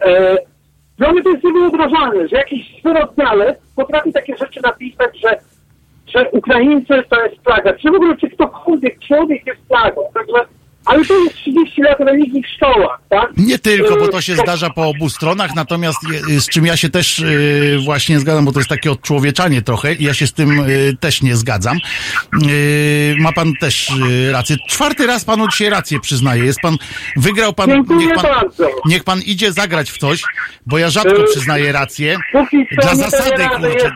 e, 0.00 0.36
dla 0.98 1.12
mnie 1.12 1.22
to 1.22 1.30
jest 1.30 1.44
niewyobrażalne, 1.44 2.28
że 2.28 2.36
jakiś 2.36 2.82
wyrodniale 2.84 3.56
potrafi 3.76 4.12
takie 4.12 4.36
rzeczy 4.36 4.60
napisać, 4.62 5.20
że, 5.20 5.38
że 6.06 6.30
Ukraińcy 6.30 7.02
to 7.08 7.24
jest 7.24 7.36
plaga. 7.36 7.72
Czy 7.72 7.90
w 7.90 7.94
ogóle, 7.94 8.16
czy 8.16 8.30
ktokolwiek 8.30 8.98
człowiek 8.98 9.46
jest 9.46 9.60
plagą. 9.68 10.02
Także 10.14 10.46
Ale 10.84 11.04
to 11.04 11.18
jest 11.24 11.34
30 11.36 11.82
lat 11.82 12.00
religii 12.00 12.42
w 12.42 12.46
szkołach, 12.56 13.00
tak? 13.08 13.30
Nie 13.36 13.58
tylko, 13.58 13.96
bo 13.96 14.08
to 14.08 14.20
się 14.20 14.36
zdarza 14.36 14.70
po 14.70 14.88
obu 14.88 15.08
stronach, 15.10 15.54
natomiast 15.56 15.98
je- 16.28 16.40
z 16.40 16.48
czym 16.48 16.66
ja 16.66 16.76
się 16.76 16.88
też 16.90 17.18
y, 17.18 17.78
właśnie 17.84 18.20
zgadzam, 18.20 18.44
bo 18.44 18.52
to 18.52 18.60
jest 18.60 18.68
takie 18.70 18.90
odczłowieczanie 18.92 19.62
trochę 19.62 19.94
i 19.94 20.04
ja 20.04 20.14
się 20.14 20.26
z 20.26 20.32
tym 20.32 20.64
też 21.00 21.22
nie 21.22 21.36
zgadzam. 21.36 21.78
Ma 23.18 23.32
pan 23.32 23.52
też 23.60 23.92
rację. 24.32 24.56
Czwarty 24.68 25.06
raz 25.06 25.24
panu 25.24 25.48
dzisiaj 25.48 25.70
rację 25.70 26.00
przyznaję. 26.00 26.44
Jest 26.44 26.60
pan, 26.60 26.76
wygrał 27.16 27.52
pan, 27.52 27.70
Dziękuję 27.70 28.06
niech 28.06 28.14
pan, 28.14 28.22
bardzo. 28.24 28.68
niech 28.86 29.04
pan 29.04 29.20
idzie 29.26 29.52
zagrać 29.52 29.90
w 29.90 29.98
coś, 29.98 30.22
bo 30.66 30.78
ja 30.78 30.90
rzadko 30.90 31.22
przyznaję 31.32 31.72
rację. 31.72 32.16
Póki 32.32 32.66
Dla 32.82 32.94
zasady, 32.94 33.48
kurczę, 33.48 33.92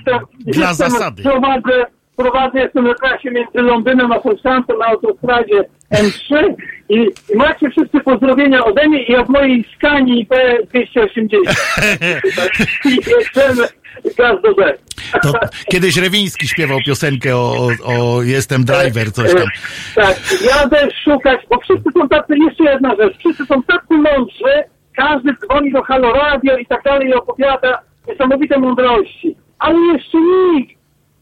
dla 0.47 0.69
jestem, 0.69 0.91
zasady. 0.91 1.23
Prowadzę, 1.23 1.85
prowadzę, 2.17 2.59
jestem 2.61 2.85
na 2.85 2.95
trasie 2.95 3.31
między 3.31 3.59
Londynem 3.59 4.13
a 4.13 4.23
Southampton 4.23 4.79
na 4.79 4.87
autostradzie 4.87 5.65
M3 5.95 6.55
i, 6.89 7.09
i 7.33 7.37
macie 7.37 7.71
wszyscy 7.71 8.01
pozdrowienia 8.01 8.65
ode 8.65 8.89
mnie 8.89 9.03
i 9.03 9.17
od 9.17 9.29
mojej 9.29 9.65
Skani 9.77 10.27
P280. 10.27 11.29
I 12.85 12.91
jedziemy 12.91 13.69
gaz 14.19 14.43
do 14.43 14.55
B. 14.55 14.75
To 15.23 15.33
kiedyś 15.71 15.97
Rewiński 15.97 16.49
śpiewał 16.49 16.79
piosenkę 16.87 17.37
o, 17.37 17.69
o, 17.85 18.17
o 18.17 18.23
Jestem 18.23 18.65
driver, 18.65 19.13
coś 19.13 19.35
tam. 19.35 19.47
Tak, 19.95 20.17
jadę 20.55 20.89
szukać, 21.05 21.41
bo 21.51 21.61
wszyscy 21.61 21.91
są 21.95 22.09
tacy, 22.09 22.35
jeszcze 22.39 22.65
jedna 22.65 22.97
rzecz, 22.97 23.19
wszyscy 23.19 23.47
są 23.47 23.63
tacy 23.63 23.95
mądrzy, 23.95 24.65
każdy 24.97 25.35
dzwoni 25.35 25.73
do 25.73 25.83
Halo 25.83 26.13
Radio 26.13 26.57
i 26.57 26.67
tak 26.67 26.83
dalej 26.83 27.09
i 27.09 27.15
opowiada 27.15 27.83
niesamowite 28.09 28.59
mądrości. 28.59 29.37
Ale 29.59 29.79
jeszcze 29.79 30.19
nikt 30.19 30.77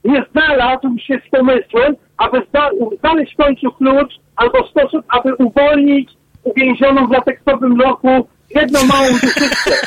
nie 0.04 0.24
znalazł 0.32 0.98
się 0.98 1.20
z 1.26 1.30
pomysłem, 1.30 1.96
aby 2.16 2.42
zna, 2.50 2.70
znaleźć 3.00 3.34
w 3.34 3.36
końcu 3.36 3.72
klucz 3.72 4.14
albo 4.36 4.66
sposób, 4.66 5.06
aby 5.08 5.34
uwolnić 5.34 6.10
uwięzioną 6.44 7.06
w 7.06 7.10
lateksowym 7.10 7.76
lochu 7.76 8.28
jedną 8.54 8.84
małą 8.84 9.06
duszyczkę. 9.08 9.70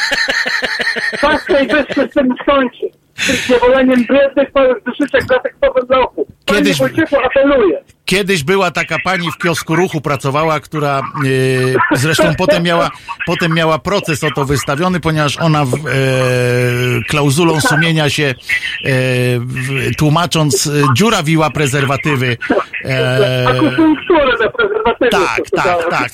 Tak 1.22 1.45
tej 1.45 1.68
wyspy 1.68 2.07
z 2.11 2.13
tym 2.13 2.36
skończy. 2.41 2.89
Z 3.18 3.49
niewoleniem 3.49 4.05
biednych 4.05 4.55
małych 4.55 4.84
duszyczek 4.84 5.24
w 5.28 5.32
lateksowym 5.32 5.86
lochu. 5.89 6.28
Panie 6.45 6.59
Kiedyś- 6.59 6.78
Wojciechu, 6.80 7.15
apeluję. 7.26 7.84
Kiedyś 8.05 8.43
była 8.43 8.72
taka 8.72 8.95
pani 9.03 9.32
w 9.32 9.38
kiosku 9.38 9.76
ruchu 9.76 10.01
pracowała, 10.01 10.59
która 10.59 10.99
e, 11.93 11.97
zresztą 11.97 12.36
potem 12.38 12.63
miała, 12.63 12.91
potem 13.26 13.53
miała 13.53 13.80
proces 13.80 14.24
o 14.24 14.32
to 14.32 14.45
wystawiony, 14.45 14.99
ponieważ 14.99 15.38
ona 15.38 15.65
w, 15.65 15.74
e, 15.74 15.80
klauzulą 17.09 17.61
sumienia 17.61 18.09
się 18.09 18.24
e, 18.24 18.91
tłumacząc 19.97 20.70
dziurawiła 20.95 21.49
prezerwatywy. 21.49 22.38
E, 22.86 23.45
Tak, 25.12 25.42
tak, 25.56 25.90
tak. 25.90 26.12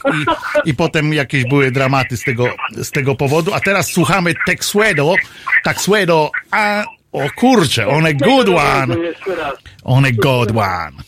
I, 0.66 0.70
I 0.70 0.74
potem 0.74 1.14
jakieś 1.14 1.46
były 1.46 1.72
dramaty 1.72 2.18
z 2.18 2.24
tego, 2.24 2.48
z 2.72 2.92
tego 2.92 3.16
powodu. 3.16 3.54
A 3.54 3.60
teraz 3.60 3.88
słuchamy 3.88 4.34
Texuedo, 4.46 5.16
Texuedo, 5.64 6.32
a 6.52 6.84
o 7.12 7.22
kurczę, 7.36 7.88
on 7.88 8.06
a 8.06 8.14
good 8.14 8.50
one, 8.50 8.96
on 9.84 10.06
a 10.06 10.12
good 10.12 10.52
one. 10.58 11.04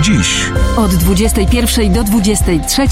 Dziś 0.00 0.50
Od 0.76 0.94
21 0.94 1.92
do 1.92 2.04
23 2.04 2.82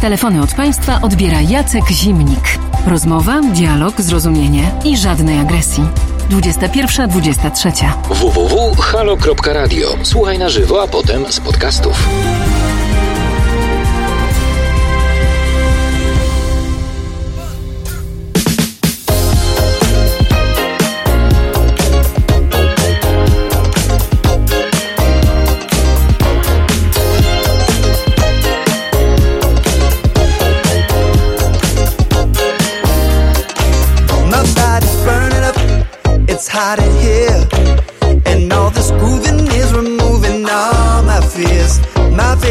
telefony 0.00 0.42
od 0.42 0.54
państwa 0.54 1.00
odbiera 1.02 1.40
Jacek 1.40 1.88
Zimnik. 1.88 2.58
Rozmowa, 2.86 3.40
dialog, 3.40 4.00
zrozumienie 4.00 4.70
i 4.84 4.96
żadnej 4.96 5.38
agresji. 5.38 6.09
21-23. 6.30 7.92
www.halo.radio. 8.08 9.88
Słuchaj 10.02 10.38
na 10.38 10.48
żywo, 10.48 10.82
a 10.82 10.88
potem 10.88 11.32
z 11.32 11.40
podcastów. 11.40 12.08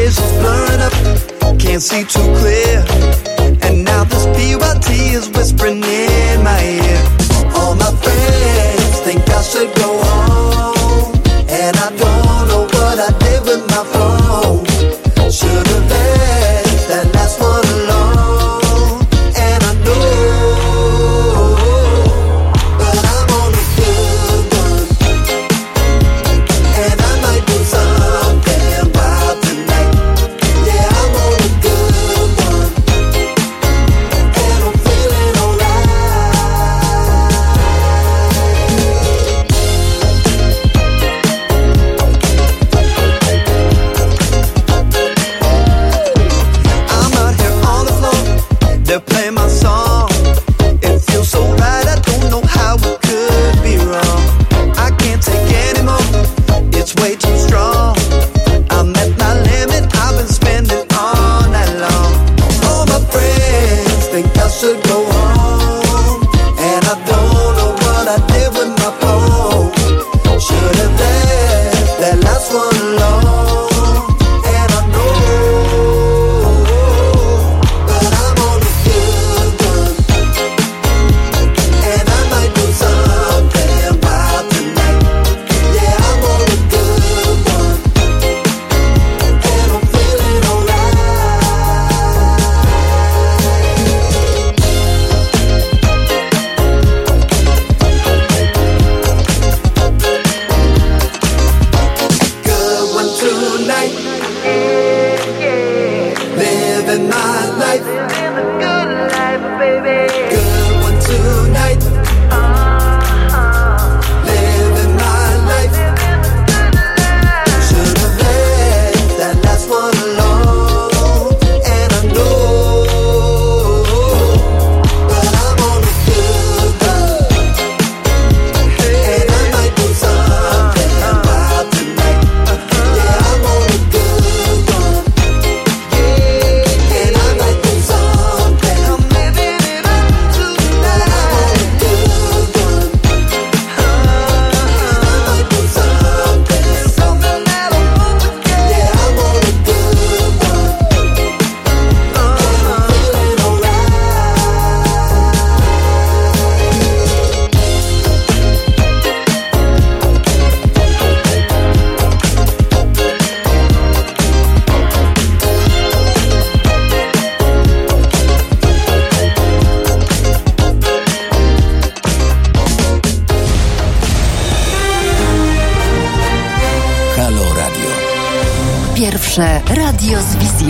Vision's 0.10 0.32
blurring 0.40 0.82
up, 0.82 1.60
can't 1.60 1.82
see 1.82 2.04
too 2.04 2.28
clear. 2.42 2.78
And 3.62 3.84
now 3.84 4.04
this 4.06 4.26
PYT 4.36 4.90
is 5.14 5.30
whispering 5.30 5.84
in 5.84 6.44
my 6.44 6.62
ear. 6.64 7.02
All 7.56 7.76
my 7.76 7.92
friends 8.04 9.00
think 9.06 9.22
I 9.30 9.42
should 9.42 9.72
go 9.76 9.89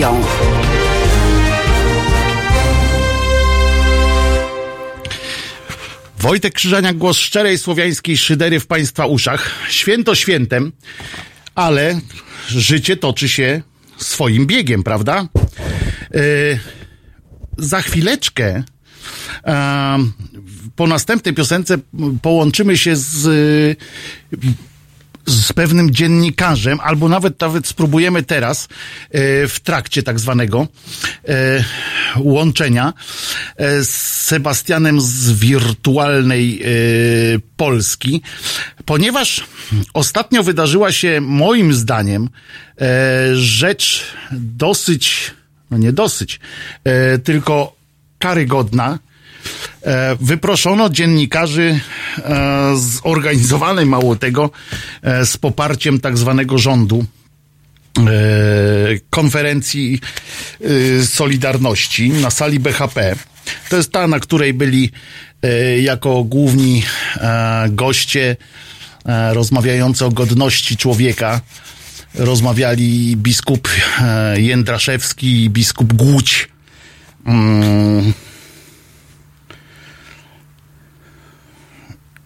wizją. 0.00 0.22
Wojtek 6.18 6.54
Krzyżaniak, 6.54 6.96
głos 6.96 7.16
szczerej 7.16 7.58
słowiańskiej 7.58 8.16
szydery 8.16 8.60
w 8.60 8.66
Państwa 8.66 9.06
uszach. 9.06 9.50
Święto 9.68 10.14
świętem, 10.14 10.72
ale 11.54 12.00
życie 12.48 12.96
toczy 12.96 13.28
się 13.28 13.62
swoim 13.96 14.46
biegiem, 14.46 14.82
prawda? 14.82 15.28
Yy, 16.14 16.60
za 17.58 17.82
chwileczkę 17.82 18.62
po 20.76 20.86
następnej 20.86 21.34
piosence 21.34 21.78
połączymy 22.22 22.78
się 22.78 22.96
z 22.96 23.26
z 25.26 25.52
pewnym 25.52 25.90
dziennikarzem, 25.90 26.80
albo 26.80 27.08
nawet, 27.08 27.40
nawet 27.40 27.66
spróbujemy 27.66 28.22
teraz 28.22 28.64
e, 28.64 28.68
w 29.48 29.60
trakcie 29.60 30.02
tak 30.02 30.20
zwanego 30.20 30.66
e, 31.28 31.64
łączenia 32.18 32.92
e, 33.56 33.84
z 33.84 33.90
Sebastianem 34.24 35.00
z 35.00 35.32
wirtualnej 35.32 36.62
Polski, 37.56 38.22
ponieważ 38.84 39.44
ostatnio 39.94 40.42
wydarzyła 40.42 40.92
się 40.92 41.20
moim 41.20 41.74
zdaniem 41.74 42.28
rzecz 43.34 44.04
dosyć, 44.32 45.30
no 45.70 45.78
nie 45.78 45.92
dosyć, 45.92 46.40
tylko 47.24 47.76
karygodna, 48.18 48.98
wyproszono 50.20 50.90
dziennikarzy 50.90 51.80
e, 52.18 52.74
zorganizowanej, 52.76 53.86
mało 53.86 54.16
tego, 54.16 54.50
e, 55.02 55.26
z 55.26 55.36
poparciem 55.36 56.00
tak 56.00 56.18
zwanego 56.18 56.58
rządu 56.58 57.04
konferencji 59.10 60.00
Solidarności 61.06 62.10
na 62.10 62.30
sali 62.30 62.60
BHP. 62.60 63.16
To 63.68 63.76
jest 63.76 63.92
ta, 63.92 64.06
na 64.06 64.20
której 64.20 64.54
byli 64.54 64.90
jako 65.80 66.24
główni 66.24 66.82
goście 67.68 68.36
rozmawiający 69.32 70.04
o 70.04 70.10
godności 70.10 70.76
człowieka. 70.76 71.40
Rozmawiali 72.14 73.16
biskup 73.16 73.68
Jędraszewski 74.36 75.44
i 75.44 75.50
biskup 75.50 75.92
Głódź. 75.92 76.48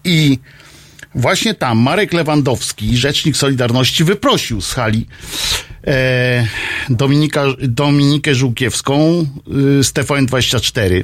I 0.05 0.39
właśnie 1.15 1.53
tam 1.53 1.79
Marek 1.79 2.13
Lewandowski, 2.13 2.97
rzecznik 2.97 3.37
Solidarności, 3.37 4.03
wyprosił 4.03 4.61
z 4.61 4.73
hali 4.73 5.07
e, 5.87 6.47
Dominika, 6.89 7.43
Dominikę 7.61 8.35
Żółkiewską 8.35 9.25
y, 9.79 9.83
z 9.83 9.93
TVN24. 9.93 11.03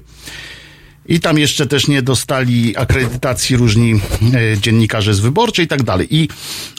I 1.06 1.20
tam 1.20 1.38
jeszcze 1.38 1.68
też 1.68 1.88
nie 1.88 2.02
dostali 2.02 2.78
akredytacji 2.78 3.58
różni 3.58 3.93
e, 3.93 4.58
dziennikarze 4.58 5.14
z 5.14 5.20
wyborczej 5.20 5.66
i 5.66 5.68
tak 5.68 5.84
dalej. 5.84 6.16
I, 6.16 6.28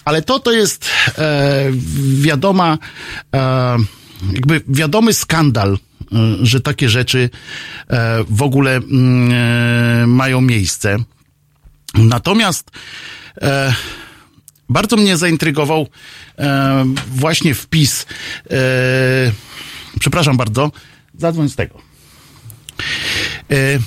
ale 0.04 0.22
to 0.22 0.38
to 0.38 0.52
jest 0.52 0.90
e, 1.18 1.70
wiadoma, 2.14 2.78
e, 3.34 3.76
jakby 4.32 4.60
wiadomy 4.68 5.12
skandal, 5.12 5.72
e, 5.72 5.76
że 6.42 6.60
takie 6.60 6.88
rzeczy 6.88 7.30
e, 7.88 8.24
w 8.30 8.42
ogóle 8.42 8.76
mm, 8.76 9.32
e, 10.02 10.06
mają 10.06 10.40
miejsce. 10.40 10.98
Natomiast 11.94 12.70
e, 13.42 13.74
bardzo 14.68 14.96
mnie 14.96 15.16
zaintrygował 15.16 15.88
e, 16.38 16.84
właśnie 17.14 17.54
wpis. 17.54 18.06
E, 18.50 18.56
przepraszam 20.00 20.36
bardzo, 20.36 20.70
zadzwoń 21.18 21.48
z 21.48 21.56
tego. 21.56 21.78
E, 23.50 23.78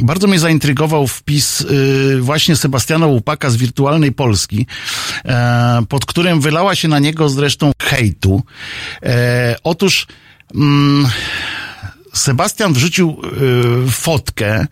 bardzo 0.00 0.26
mnie 0.26 0.38
zaintrygował 0.38 1.06
wpis 1.06 1.60
y, 1.60 2.18
właśnie 2.20 2.56
Sebastiana 2.56 3.06
Łupaka 3.06 3.50
z 3.50 3.56
Wirtualnej 3.56 4.12
Polski, 4.12 4.66
e, 5.24 5.82
pod 5.88 6.06
którym 6.06 6.40
wylała 6.40 6.74
się 6.74 6.88
na 6.88 6.98
niego 6.98 7.28
zresztą 7.28 7.72
hejtu. 7.82 8.42
E, 9.02 9.56
otóż 9.64 10.06
mm, 10.54 11.08
Sebastian 12.12 12.72
wrzucił 12.72 13.16
fotkę, 13.90 14.66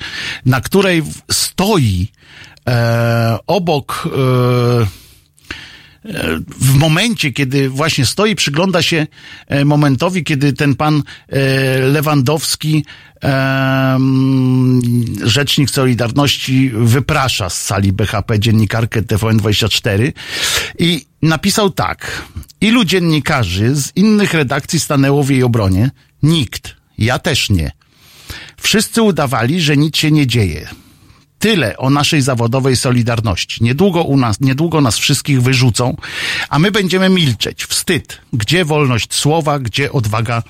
na 0.46 0.60
której 0.60 1.02
stoi 1.30 2.08
e, 2.70 3.38
obok 3.46 4.08
e, 4.12 5.00
w 6.60 6.74
momencie, 6.74 7.32
kiedy 7.32 7.70
właśnie 7.70 8.06
stoi, 8.06 8.34
przygląda 8.34 8.82
się 8.82 9.06
e, 9.46 9.64
momentowi, 9.64 10.24
kiedy 10.24 10.52
ten 10.52 10.74
pan 10.74 11.02
e, 11.28 11.78
Lewandowski, 11.78 12.84
e, 13.24 13.98
rzecznik 15.24 15.70
Solidarności, 15.70 16.70
wyprasza 16.74 17.50
z 17.50 17.62
sali 17.62 17.92
BHP 17.92 18.38
dziennikarkę 18.38 19.02
TVN24 19.02 20.12
i 20.78 21.04
napisał 21.22 21.70
tak. 21.70 22.22
Ilu 22.60 22.84
dziennikarzy 22.84 23.76
z 23.76 23.96
innych 23.96 24.34
redakcji 24.34 24.80
stanęło 24.80 25.22
w 25.22 25.30
jej 25.30 25.42
obronie? 25.42 25.90
Nikt. 26.22 26.76
Ja 26.98 27.18
też 27.18 27.50
nie. 27.50 27.72
Wszyscy 28.60 29.02
udawali, 29.02 29.60
że 29.60 29.76
nic 29.76 29.96
się 29.96 30.10
nie 30.10 30.26
dzieje. 30.26 30.68
Tyle 31.40 31.76
o 31.76 31.90
naszej 31.90 32.22
zawodowej 32.22 32.76
solidarności. 32.76 33.64
Niedługo 33.64 34.02
u 34.02 34.16
nas, 34.16 34.40
niedługo 34.40 34.80
nas 34.80 34.98
wszystkich 34.98 35.42
wyrzucą, 35.42 35.96
a 36.48 36.58
my 36.58 36.70
będziemy 36.70 37.08
milczeć. 37.08 37.64
Wstyd. 37.64 38.20
Gdzie 38.32 38.64
wolność 38.64 39.14
słowa, 39.14 39.58
gdzie 39.58 39.92
odwaga 39.92 40.42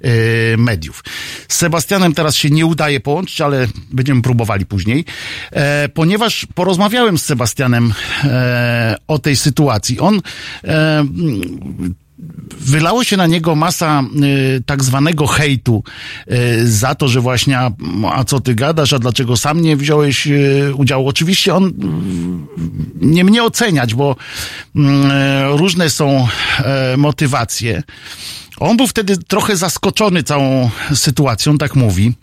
yy, 0.00 0.10
mediów. 0.58 1.04
Z 1.48 1.56
Sebastianem 1.56 2.14
teraz 2.14 2.34
się 2.34 2.50
nie 2.50 2.66
udaje 2.66 3.00
połączyć, 3.00 3.40
ale 3.40 3.68
będziemy 3.90 4.22
próbowali 4.22 4.66
później, 4.66 5.04
e, 5.50 5.88
ponieważ 5.88 6.46
porozmawiałem 6.54 7.18
z 7.18 7.24
Sebastianem 7.24 7.94
e, 8.24 8.96
o 9.08 9.18
tej 9.18 9.36
sytuacji. 9.36 10.00
On 10.00 10.20
e, 10.64 11.04
wylało 12.60 13.04
się 13.04 13.16
na 13.16 13.26
niego 13.26 13.54
masa 13.54 14.02
y, 14.56 14.62
tak 14.66 14.84
zwanego 14.84 15.26
hejtu 15.26 15.82
y, 16.32 16.68
za 16.68 16.94
to, 16.94 17.08
że 17.08 17.20
właśnie 17.20 17.58
a, 17.58 17.70
a, 18.12 18.24
co 18.24 18.40
ty 18.40 18.54
gadasz, 18.54 18.92
a 18.92 18.98
dlaczego 18.98 19.36
sam 19.36 19.62
nie 19.62 19.76
wziąłeś 19.76 20.26
y, 20.26 20.72
udziału. 20.74 21.08
Oczywiście 21.08 21.54
on 21.54 21.66
y, 21.66 21.72
nie 23.06 23.24
mnie 23.24 23.44
oceniać, 23.44 23.94
bo 23.94 24.16
y, 24.76 24.78
różne 25.56 25.90
są 25.90 26.28
y, 26.94 26.96
motywacje. 26.96 27.82
On 28.58 28.76
był 28.76 28.86
wtedy 28.86 29.16
trochę 29.16 29.56
zaskoczony 29.56 30.22
całą 30.22 30.70
sytuacją, 30.94 31.58
tak 31.58 31.76
mówi. 31.76 32.14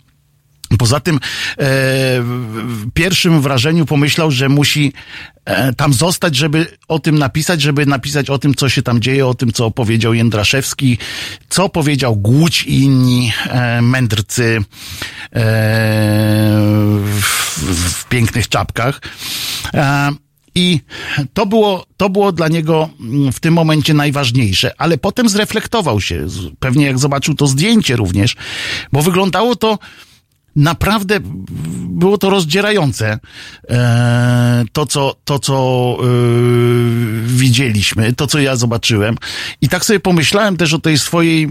Poza 0.78 1.00
tym 1.00 1.16
e, 1.16 1.20
w 1.58 2.92
pierwszym 2.94 3.40
wrażeniu 3.40 3.86
pomyślał, 3.86 4.30
że 4.30 4.48
musi 4.48 4.92
e, 5.44 5.72
tam 5.72 5.92
zostać, 5.92 6.36
żeby 6.36 6.66
o 6.88 6.98
tym 6.98 7.18
napisać, 7.18 7.62
żeby 7.62 7.86
napisać 7.86 8.30
o 8.30 8.38
tym, 8.38 8.54
co 8.54 8.68
się 8.68 8.82
tam 8.82 9.00
dzieje, 9.00 9.26
o 9.26 9.34
tym, 9.34 9.52
co 9.52 9.70
powiedział 9.70 10.14
Jędraszewski, 10.14 10.98
co 11.48 11.68
powiedział 11.68 12.16
Głódź 12.16 12.62
i 12.62 12.80
inni 12.80 13.32
e, 13.48 13.82
mędrcy 13.82 14.56
e, 14.56 14.62
w, 17.02 17.56
w 17.94 18.08
pięknych 18.08 18.48
czapkach. 18.48 19.00
E, 19.74 20.10
i 20.56 20.80
to 21.34 21.46
było, 21.46 21.86
to 21.96 22.10
było 22.10 22.32
dla 22.32 22.48
niego 22.48 22.88
w 23.32 23.40
tym 23.40 23.54
momencie 23.54 23.94
najważniejsze, 23.94 24.72
ale 24.78 24.98
potem 24.98 25.28
zreflektował 25.28 26.00
się, 26.00 26.26
pewnie 26.58 26.86
jak 26.86 26.98
zobaczył 26.98 27.34
to 27.34 27.46
zdjęcie 27.46 27.96
również, 27.96 28.36
bo 28.92 29.02
wyglądało 29.02 29.56
to 29.56 29.78
naprawdę 30.56 31.20
było 31.88 32.18
to 32.18 32.30
rozdzierające. 32.30 33.18
E, 33.70 34.64
to, 34.72 34.86
co, 34.86 35.16
to, 35.24 35.38
co 35.38 35.96
e, 36.00 36.06
widzieliśmy, 37.26 38.12
to, 38.12 38.26
co 38.26 38.38
ja 38.38 38.56
zobaczyłem. 38.56 39.16
I 39.60 39.68
tak 39.68 39.84
sobie 39.84 40.00
pomyślałem 40.00 40.56
też 40.56 40.74
o 40.74 40.78
tej 40.78 40.98
swojej, 40.98 41.48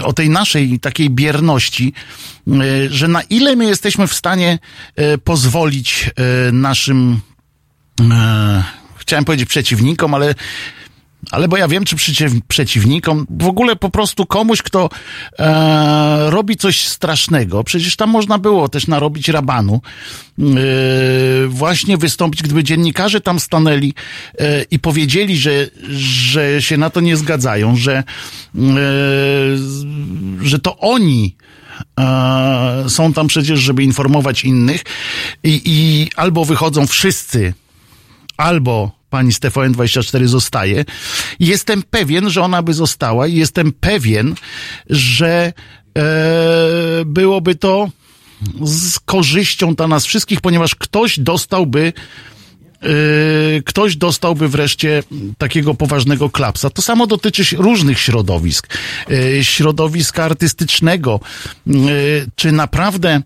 e, 0.00 0.04
o 0.04 0.12
tej 0.12 0.30
naszej 0.30 0.80
takiej 0.80 1.10
bierności, 1.10 1.92
że 2.88 3.08
na 3.08 3.22
ile 3.22 3.56
my 3.56 3.64
jesteśmy 3.64 4.06
w 4.06 4.14
stanie 4.14 4.58
pozwolić 5.24 6.10
naszym, 6.52 7.20
chciałem 8.96 9.24
powiedzieć 9.24 9.48
przeciwnikom, 9.48 10.14
ale 10.14 10.34
ale 11.30 11.48
bo 11.48 11.56
ja 11.56 11.68
wiem, 11.68 11.84
czy 11.84 11.96
przeciw, 11.96 12.32
przeciwnikom, 12.48 13.26
w 13.30 13.46
ogóle 13.46 13.76
po 13.76 13.90
prostu 13.90 14.26
komuś, 14.26 14.62
kto 14.62 14.90
e, 15.38 16.30
robi 16.30 16.56
coś 16.56 16.86
strasznego, 16.86 17.64
przecież 17.64 17.96
tam 17.96 18.10
można 18.10 18.38
było 18.38 18.68
też 18.68 18.86
narobić 18.86 19.28
rabanu, 19.28 19.80
e, 20.38 20.42
właśnie 21.48 21.96
wystąpić, 21.96 22.42
gdyby 22.42 22.64
dziennikarze 22.64 23.20
tam 23.20 23.40
stanęli 23.40 23.94
e, 24.38 24.62
i 24.62 24.78
powiedzieli, 24.78 25.36
że, 25.36 25.68
że 25.90 26.62
się 26.62 26.76
na 26.76 26.90
to 26.90 27.00
nie 27.00 27.16
zgadzają, 27.16 27.76
że, 27.76 27.96
e, 27.96 28.04
że 30.42 30.58
to 30.58 30.78
oni 30.78 31.36
e, 32.00 32.84
są 32.88 33.12
tam 33.12 33.26
przecież, 33.26 33.60
żeby 33.60 33.82
informować 33.82 34.44
innych 34.44 34.82
i, 35.44 35.62
i 35.64 36.08
albo 36.16 36.44
wychodzą 36.44 36.86
wszyscy, 36.86 37.54
albo 38.36 39.01
pani 39.12 39.32
z 39.32 39.40
TVN24 39.40 40.26
zostaje. 40.26 40.84
Jestem 41.40 41.82
pewien, 41.82 42.30
że 42.30 42.42
ona 42.42 42.62
by 42.62 42.74
została 42.74 43.26
i 43.26 43.34
jestem 43.34 43.72
pewien, 43.72 44.34
że 44.90 45.52
e, 45.98 46.02
byłoby 47.06 47.54
to 47.54 47.90
z 48.64 48.98
korzyścią 48.98 49.74
dla 49.74 49.88
nas 49.88 50.06
wszystkich, 50.06 50.40
ponieważ 50.40 50.74
ktoś 50.74 51.18
dostałby 51.18 51.92
Yy, 52.82 53.62
ktoś 53.62 53.96
dostałby 53.96 54.48
wreszcie 54.48 55.02
takiego 55.38 55.74
poważnego 55.74 56.30
klapsa. 56.30 56.70
To 56.70 56.82
samo 56.82 57.06
dotyczy 57.06 57.56
różnych 57.56 58.00
środowisk. 58.00 58.78
Yy, 59.08 59.44
środowiska 59.44 60.24
artystycznego. 60.24 61.20
Yy, 61.66 62.26
czy 62.36 62.52
naprawdę 62.52 63.22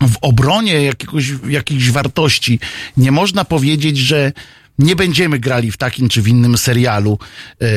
w 0.00 0.16
obronie 0.20 0.82
jakiegoś, 0.82 1.32
jakichś 1.48 1.90
wartości 1.90 2.58
nie 2.96 3.12
można 3.12 3.44
powiedzieć, 3.44 3.98
że 3.98 4.32
nie 4.78 4.96
będziemy 4.96 5.38
grali 5.38 5.70
w 5.70 5.76
takim 5.76 6.08
czy 6.08 6.22
w 6.22 6.28
innym 6.28 6.58
serialu 6.58 7.18
yy, 7.60 7.68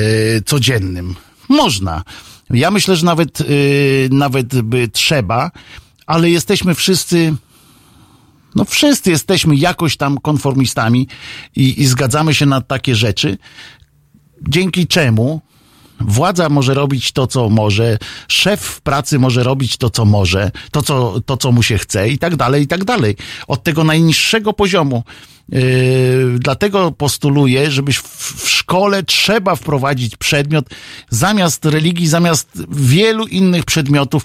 codziennym? 0.45 1.15
Można. 1.49 2.03
Ja 2.49 2.71
myślę, 2.71 2.95
że 2.95 3.05
nawet, 3.05 3.39
yy, 3.39 4.09
nawet 4.11 4.61
by 4.61 4.87
trzeba, 4.87 5.51
ale 6.05 6.29
jesteśmy 6.29 6.75
wszyscy 6.75 7.33
no 8.55 8.65
wszyscy 8.65 9.09
jesteśmy 9.09 9.55
jakoś 9.55 9.97
tam 9.97 10.17
konformistami 10.17 11.07
i, 11.55 11.81
i 11.81 11.85
zgadzamy 11.85 12.33
się 12.33 12.45
na 12.45 12.61
takie 12.61 12.95
rzeczy, 12.95 13.37
dzięki 14.49 14.87
czemu 14.87 15.41
Władza 15.99 16.49
może 16.49 16.73
robić 16.73 17.11
to, 17.11 17.27
co 17.27 17.49
może, 17.49 17.97
szef 18.27 18.61
w 18.61 18.81
pracy 18.81 19.19
może 19.19 19.43
robić 19.43 19.77
to, 19.77 19.89
co 19.89 20.05
może, 20.05 20.51
to, 20.71 20.81
co, 20.81 21.21
to, 21.21 21.37
co 21.37 21.51
mu 21.51 21.63
się 21.63 21.77
chce 21.77 22.09
i 22.09 22.17
tak 22.17 22.35
dalej, 22.35 22.63
i 22.63 22.67
tak 22.67 22.83
dalej. 22.83 23.15
Od 23.47 23.63
tego 23.63 23.83
najniższego 23.83 24.53
poziomu. 24.53 25.03
Yy, 25.49 26.39
dlatego 26.39 26.91
postuluję, 26.91 27.71
żebyś 27.71 27.97
w, 27.97 28.49
szkole 28.49 29.03
trzeba 29.03 29.55
wprowadzić 29.55 30.15
przedmiot 30.15 30.65
zamiast 31.09 31.65
religii, 31.65 32.07
zamiast 32.07 32.63
wielu 32.69 33.27
innych 33.27 33.65
przedmiotów 33.65 34.23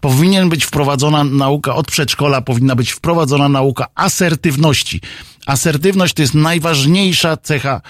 powinien 0.00 0.48
być 0.48 0.64
wprowadzona 0.64 1.24
nauka 1.24 1.74
od 1.74 1.86
przedszkola, 1.86 2.40
powinna 2.40 2.76
być 2.76 2.90
wprowadzona 2.90 3.48
nauka 3.48 3.86
asertywności. 3.94 5.00
Asertywność 5.46 6.14
to 6.14 6.22
jest 6.22 6.34
najważniejsza 6.34 7.36
cecha 7.36 7.80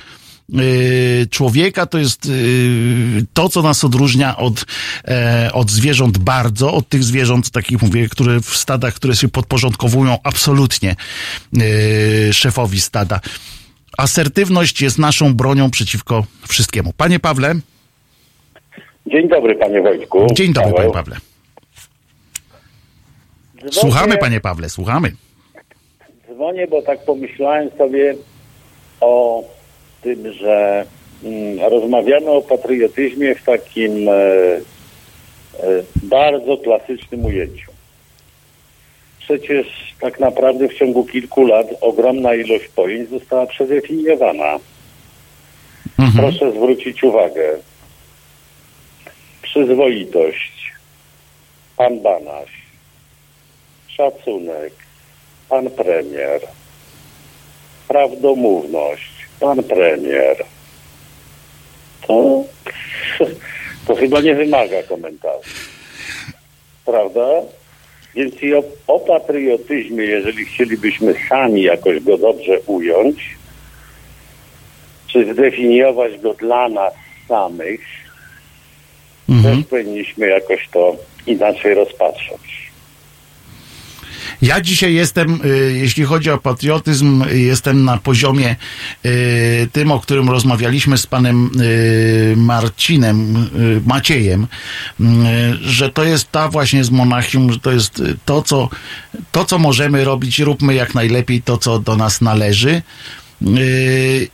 człowieka, 1.30 1.86
to 1.86 1.98
jest 1.98 2.26
y, 2.26 3.26
to, 3.32 3.48
co 3.48 3.62
nas 3.62 3.84
odróżnia 3.84 4.36
od, 4.36 4.64
e, 5.08 5.50
od 5.52 5.70
zwierząt 5.70 6.18
bardzo, 6.18 6.74
od 6.74 6.88
tych 6.88 7.04
zwierząt, 7.04 7.50
takich 7.50 7.82
mówię, 7.82 8.08
które 8.08 8.40
w 8.40 8.56
stadach, 8.56 8.94
które 8.94 9.16
się 9.16 9.28
podporządkowują 9.28 10.16
absolutnie 10.22 10.96
y, 12.28 12.32
szefowi 12.32 12.80
stada. 12.80 13.20
Asertywność 13.98 14.82
jest 14.82 14.98
naszą 14.98 15.34
bronią 15.34 15.70
przeciwko 15.70 16.24
wszystkiemu. 16.48 16.92
Panie 16.96 17.20
Pawle. 17.20 17.54
Dzień 19.06 19.28
dobry, 19.28 19.54
panie 19.54 19.82
Wojtku. 19.82 20.26
Dzień 20.32 20.52
dobry, 20.52 20.72
Paweł. 20.72 20.92
panie 20.92 21.04
Pawle. 21.04 21.16
Dzwonię, 23.56 23.72
Słuchamy, 23.72 24.18
panie 24.18 24.40
Pawle, 24.40 24.68
słuchamy. 24.68 25.12
Dzwonię, 26.34 26.66
bo 26.66 26.82
tak 26.82 27.04
pomyślałem 27.04 27.70
sobie 27.78 28.14
o 29.00 29.42
tym, 30.02 30.32
że 30.32 30.86
mm, 31.24 31.58
rozmawiamy 31.70 32.30
o 32.30 32.42
patriotyzmie 32.42 33.34
w 33.34 33.44
takim 33.44 34.08
e, 34.08 34.12
e, 34.12 34.60
bardzo 36.02 36.56
klasycznym 36.56 37.24
ujęciu. 37.24 37.72
Przecież 39.18 39.66
tak 40.00 40.20
naprawdę 40.20 40.68
w 40.68 40.74
ciągu 40.74 41.04
kilku 41.04 41.46
lat 41.46 41.66
ogromna 41.80 42.34
ilość 42.34 42.68
pojęć 42.68 43.10
została 43.10 43.46
przedefiniowana. 43.46 44.58
Proszę 46.16 46.52
zwrócić 46.52 47.04
uwagę. 47.04 47.56
Przyzwoitość, 49.42 50.72
pan 51.76 52.00
Banaś, 52.00 52.50
szacunek, 53.88 54.72
pan 55.48 55.70
premier, 55.70 56.40
prawdomówność, 57.88 59.18
pan 59.40 59.62
premier. 59.62 60.44
To, 62.06 62.44
to 63.86 63.94
chyba 63.94 64.20
nie 64.20 64.35
wymaga 64.35 64.82
komentarzy. 64.82 65.51
Prawda? 66.85 67.28
Więc 68.15 68.43
i 68.43 68.55
o, 68.55 68.62
o 68.86 69.01
patriotyzmie, 69.01 70.05
jeżeli 70.05 70.44
chcielibyśmy 70.44 71.15
sami 71.28 71.62
jakoś 71.62 72.01
go 72.01 72.19
dobrze 72.19 72.60
ująć, 72.66 73.36
czy 75.06 75.32
zdefiniować 75.32 76.19
go 76.19 76.35
dla 76.35 76.69
nas 76.69 76.94
samych, 77.28 77.81
też 79.43 79.65
powinniśmy 79.70 80.27
jakoś 80.27 80.69
to 80.69 80.97
inaczej 81.27 81.74
rozpatrzeć. 81.74 82.68
Ja 84.43 84.60
dzisiaj 84.60 84.94
jestem, 84.94 85.40
y, 85.44 85.78
jeśli 85.78 86.05
chodzi 86.05 86.31
o 86.31 86.39
patriotyzm, 86.39 87.24
jestem 87.32 87.85
na 87.85 87.98
poziomie 87.98 88.56
y, 89.06 89.69
tym, 89.73 89.90
o 89.90 90.01
którym 90.01 90.31
rozmawialiśmy 90.31 90.98
z 90.98 91.06
panem 91.06 91.51
y, 91.60 92.35
Marcinem, 92.36 93.48
Maciejem, 93.86 94.47
że 95.60 95.90
to 95.90 96.05
jest 96.05 96.32
ta 96.32 96.48
właśnie 96.48 96.85
z 96.85 96.90
Monachium, 96.90 97.52
że 97.52 97.59
to 97.59 97.73
jest 97.73 98.02
to, 98.24 98.43
co, 98.43 98.69
to, 99.32 99.44
co 99.44 99.59
możemy 99.59 100.05
robić, 100.05 100.39
róbmy 100.39 100.74
jak 100.74 100.94
najlepiej 100.94 101.43
to, 101.43 101.59
co 101.59 101.78
do 101.78 101.97
nas 101.97 102.20
należy 102.20 102.82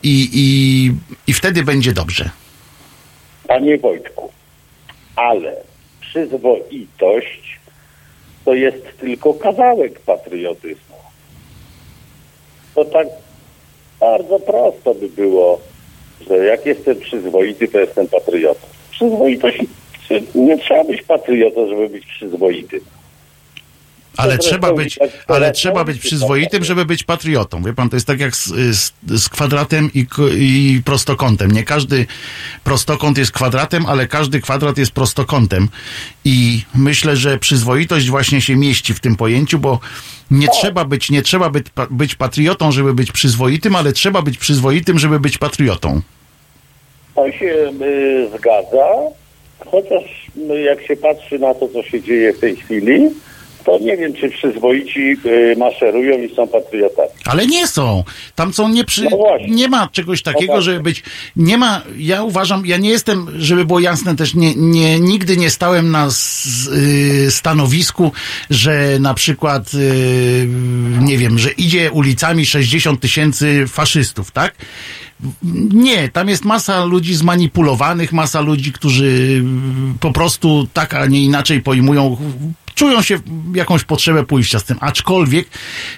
i, 0.03 0.29
i, 0.33 0.93
i 1.27 1.33
wtedy 1.33 1.63
będzie 1.63 1.93
dobrze. 1.93 2.31
Panie 3.49 3.79
Wojtku, 3.79 4.33
ale 5.17 5.57
przyzwoitość 6.01 7.61
to 8.45 8.55
jest 8.55 8.99
tylko 9.01 9.35
kawałek 9.35 10.01
patriotyzmu. 10.01 10.97
To 12.75 12.85
tak 12.85 13.07
bardzo 14.01 14.41
prosto 14.41 14.95
by 14.95 15.09
było, 15.09 15.61
że 16.29 16.37
jak 16.45 16.67
jestem 16.67 17.01
przyzwoity, 17.01 17.69
to 17.69 17.81
jestem 17.81 18.09
patriotą. 18.09 18.67
Przyzwoitość, 18.91 19.59
nie 20.35 20.59
trzeba 20.59 20.85
być 20.85 21.03
patriotą, 21.03 21.69
żeby 21.69 21.89
być 21.89 22.07
przyzwoity. 22.07 22.81
Ale 24.17 24.33
zresztą 24.33 24.51
trzeba 24.51 24.73
być, 24.73 24.99
ale 25.29 25.53
trzeba 25.53 25.85
być 25.85 25.99
przyzwoitym, 25.99 26.65
żeby 26.65 26.85
być 26.85 27.05
patriotą. 27.05 27.63
Wie 27.63 27.73
pan, 27.73 27.91
to 27.91 27.97
jest 27.97 28.07
tak 28.07 28.21
jak 28.21 28.37
z, 28.37 28.47
z, 28.77 28.93
z 29.07 29.29
kwadratem 29.29 29.91
i, 29.95 30.07
i 30.39 30.83
prostokątem. 30.85 31.51
Nie 31.51 31.65
każdy 31.65 32.07
prostokąt 32.65 33.19
jest 33.19 33.33
kwadratem, 33.33 33.87
ale 33.87 34.07
każdy 34.07 34.41
kwadrat 34.41 34.79
jest 34.79 34.93
prostokątem. 34.93 35.69
I 36.25 36.63
myślę, 36.75 37.17
że 37.17 37.39
przyzwoitość 37.39 38.11
właśnie 38.11 38.41
się 38.41 38.57
mieści 38.57 38.95
w 38.95 39.01
tym 39.01 39.17
pojęciu, 39.17 39.59
bo 39.59 39.81
nie 40.31 40.49
trzeba 40.49 40.85
być, 40.85 41.11
nie 41.11 41.23
trzeba 41.23 41.51
być, 41.51 41.67
być 41.91 42.15
patriotą, 42.15 42.73
żeby 42.73 42.95
być 42.95 43.13
przyzwoitym, 43.13 43.77
ale 43.77 43.93
trzeba 43.93 44.23
być 44.23 44.39
przyzwoitym, 44.39 44.99
żeby 44.99 45.21
być 45.21 45.39
patriotą. 45.39 46.01
To 47.15 47.33
się 47.33 47.73
y, 47.83 48.29
zgadza, 48.39 48.87
chociaż 49.67 50.31
y, 50.51 50.61
jak 50.61 50.83
się 50.83 50.97
patrzy 50.97 51.39
na 51.39 51.55
to, 51.55 51.69
co 51.69 51.83
się 51.83 52.03
dzieje 52.03 52.33
w 52.33 52.41
tej 52.41 52.57
chwili, 52.57 53.11
to 53.67 53.79
nie 53.79 53.97
wiem, 53.97 54.15
czy 54.15 54.29
przyzwoici 54.31 55.17
y, 55.27 55.55
maszerują 55.59 56.19
i 56.23 56.35
są 56.35 56.49
patriotami. 56.49 57.09
Ale 57.25 57.47
nie 57.47 57.67
są. 57.67 58.05
Tam 58.35 58.53
są 58.53 58.69
nie 58.69 58.85
przy... 58.85 59.05
No 59.05 59.19
nie 59.49 59.69
ma 59.69 59.89
czegoś 59.93 60.23
takiego, 60.23 60.53
tak. 60.55 60.63
żeby 60.63 60.81
być... 60.81 61.03
Nie 61.37 61.59
ma... 61.59 61.83
Ja 61.97 62.23
uważam, 62.23 62.67
ja 62.67 62.77
nie 62.77 62.91
jestem, 62.91 63.27
żeby 63.39 63.65
było 63.65 63.81
jasne 63.81 64.17
też, 64.17 64.35
nie, 64.35 64.55
nie, 64.55 65.01
nigdy 65.01 65.37
nie 65.37 65.51
stałem 65.51 65.91
na 65.91 66.07
s- 66.07 66.69
y, 67.27 67.31
stanowisku, 67.31 68.13
że 68.51 68.97
na 69.01 69.15
przykład 69.15 69.75
y, 69.75 70.47
nie 71.01 71.19
wiem, 71.19 71.39
że 71.39 71.51
idzie 71.51 71.91
ulicami 71.93 72.47
60 72.47 73.01
tysięcy 73.01 73.65
faszystów, 73.69 74.31
tak? 74.31 74.55
Nie, 75.73 76.09
tam 76.09 76.29
jest 76.29 76.45
masa 76.45 76.85
ludzi 76.85 77.15
zmanipulowanych, 77.15 78.13
masa 78.13 78.41
ludzi, 78.41 78.73
którzy 78.73 79.43
po 80.01 80.13
prostu 80.13 80.67
tak, 80.73 80.95
a 80.95 81.07
nie 81.07 81.23
inaczej 81.23 81.63
pojmują, 81.63 82.17
czują 82.75 83.03
się 83.03 83.19
jakąś 83.55 83.85
potrzebę 83.85 84.25
pójścia 84.25 84.59
z 84.59 84.65
tym. 84.65 84.77
Aczkolwiek 84.81 85.49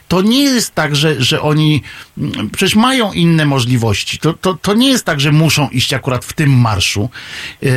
to 0.08 0.22
nie 0.22 0.42
jest 0.42 0.74
tak, 0.74 0.96
że, 0.96 1.22
że 1.22 1.40
oni 1.40 1.82
mm, 2.18 2.50
przecież 2.50 2.74
mają 2.74 3.12
inne 3.12 3.46
możliwości. 3.46 4.18
To, 4.18 4.32
to, 4.32 4.54
to 4.54 4.74
nie 4.74 4.88
jest 4.88 5.04
tak, 5.04 5.20
że 5.20 5.32
muszą 5.32 5.68
iść 5.68 5.94
akurat 5.94 6.24
w 6.24 6.32
tym 6.32 6.50
marszu, 6.50 7.08
yy, 7.62 7.70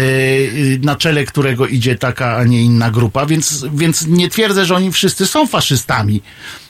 na 0.83 0.95
czele 0.95 1.25
którego 1.25 1.67
idzie 1.67 1.95
taka, 1.95 2.35
a 2.35 2.43
nie 2.43 2.61
inna 2.61 2.91
grupa, 2.91 3.25
więc, 3.25 3.65
więc 3.73 4.07
nie 4.07 4.29
twierdzę, 4.29 4.65
że 4.65 4.75
oni 4.75 4.91
wszyscy 4.91 5.27
są 5.27 5.47
faszystami. 5.47 6.21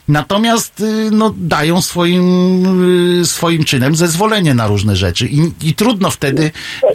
Natomiast 0.08 0.80
y, 0.80 1.10
no, 1.10 1.34
dają 1.36 1.82
swoim, 1.82 3.26
swoim 3.26 3.64
czynem 3.64 3.96
zezwolenie 3.96 4.54
na 4.54 4.66
różne 4.66 4.96
rzeczy 4.96 5.26
i, 5.26 5.52
i 5.62 5.74
trudno 5.74 6.10
wtedy 6.10 6.50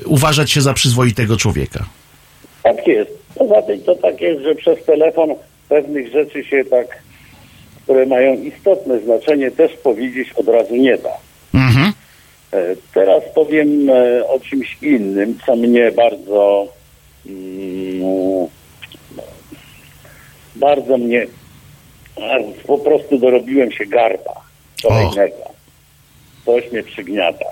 uważać 0.05 0.51
się 0.51 0.61
za 0.61 0.73
przyzwoitego 0.73 1.37
człowieka. 1.37 1.85
Tak 2.63 2.87
jest. 2.87 3.14
Poza 3.35 3.61
tym 3.61 3.81
to 3.81 3.95
tak 3.95 4.21
jest, 4.21 4.43
że 4.43 4.55
przez 4.55 4.83
telefon 4.85 5.35
pewnych 5.69 6.11
rzeczy 6.11 6.43
się 6.43 6.65
tak, 6.65 7.03
które 7.83 8.05
mają 8.05 8.33
istotne 8.33 8.99
znaczenie, 8.99 9.51
też 9.51 9.71
powiedzieć 9.71 10.33
od 10.35 10.47
razu 10.47 10.75
nie 10.75 10.97
da. 10.97 11.17
Mhm. 11.53 11.93
E, 12.51 12.75
teraz 12.93 13.23
powiem 13.35 13.89
e, 13.89 14.27
o 14.27 14.39
czymś 14.39 14.77
innym, 14.81 15.39
co 15.45 15.55
mnie 15.55 15.91
bardzo 15.91 16.67
mm, 17.25 18.47
bardzo 20.55 20.97
mnie 20.97 21.27
po 22.67 22.77
prostu 22.77 23.17
dorobiłem 23.17 23.71
się 23.71 23.85
garba 23.85 24.41
kolejnego. 24.83 25.55
Coś 26.45 26.71
mnie 26.71 26.83
przygniata. 26.83 27.45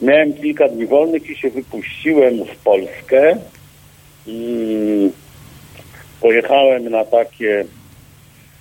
Miałem 0.00 0.34
kilka 0.34 0.68
dni 0.68 0.86
wolnych 0.86 1.30
i 1.30 1.36
się 1.36 1.50
wypuściłem 1.50 2.44
w 2.44 2.56
Polskę. 2.56 3.36
Mm, 4.28 5.12
pojechałem 6.20 6.90
na 6.90 7.04
takie 7.04 7.64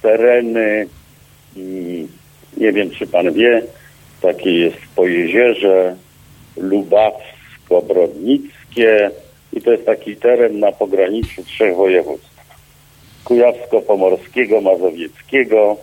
tereny, 0.01 0.87
nie 2.57 2.71
wiem 2.71 2.91
czy 2.91 3.07
pan 3.07 3.33
wie, 3.33 3.63
takie 4.21 4.51
jest 4.51 4.77
po 4.95 5.07
jeziorze 5.07 5.95
Lubawsko-Brodnickie 6.57 9.11
i 9.53 9.61
to 9.61 9.71
jest 9.71 9.85
taki 9.85 10.15
teren 10.15 10.59
na 10.59 10.71
pograniczu 10.71 11.43
trzech 11.43 11.75
województw. 11.75 12.31
Kujawsko-Pomorskiego, 13.25 14.61
Mazowieckiego 14.61 15.77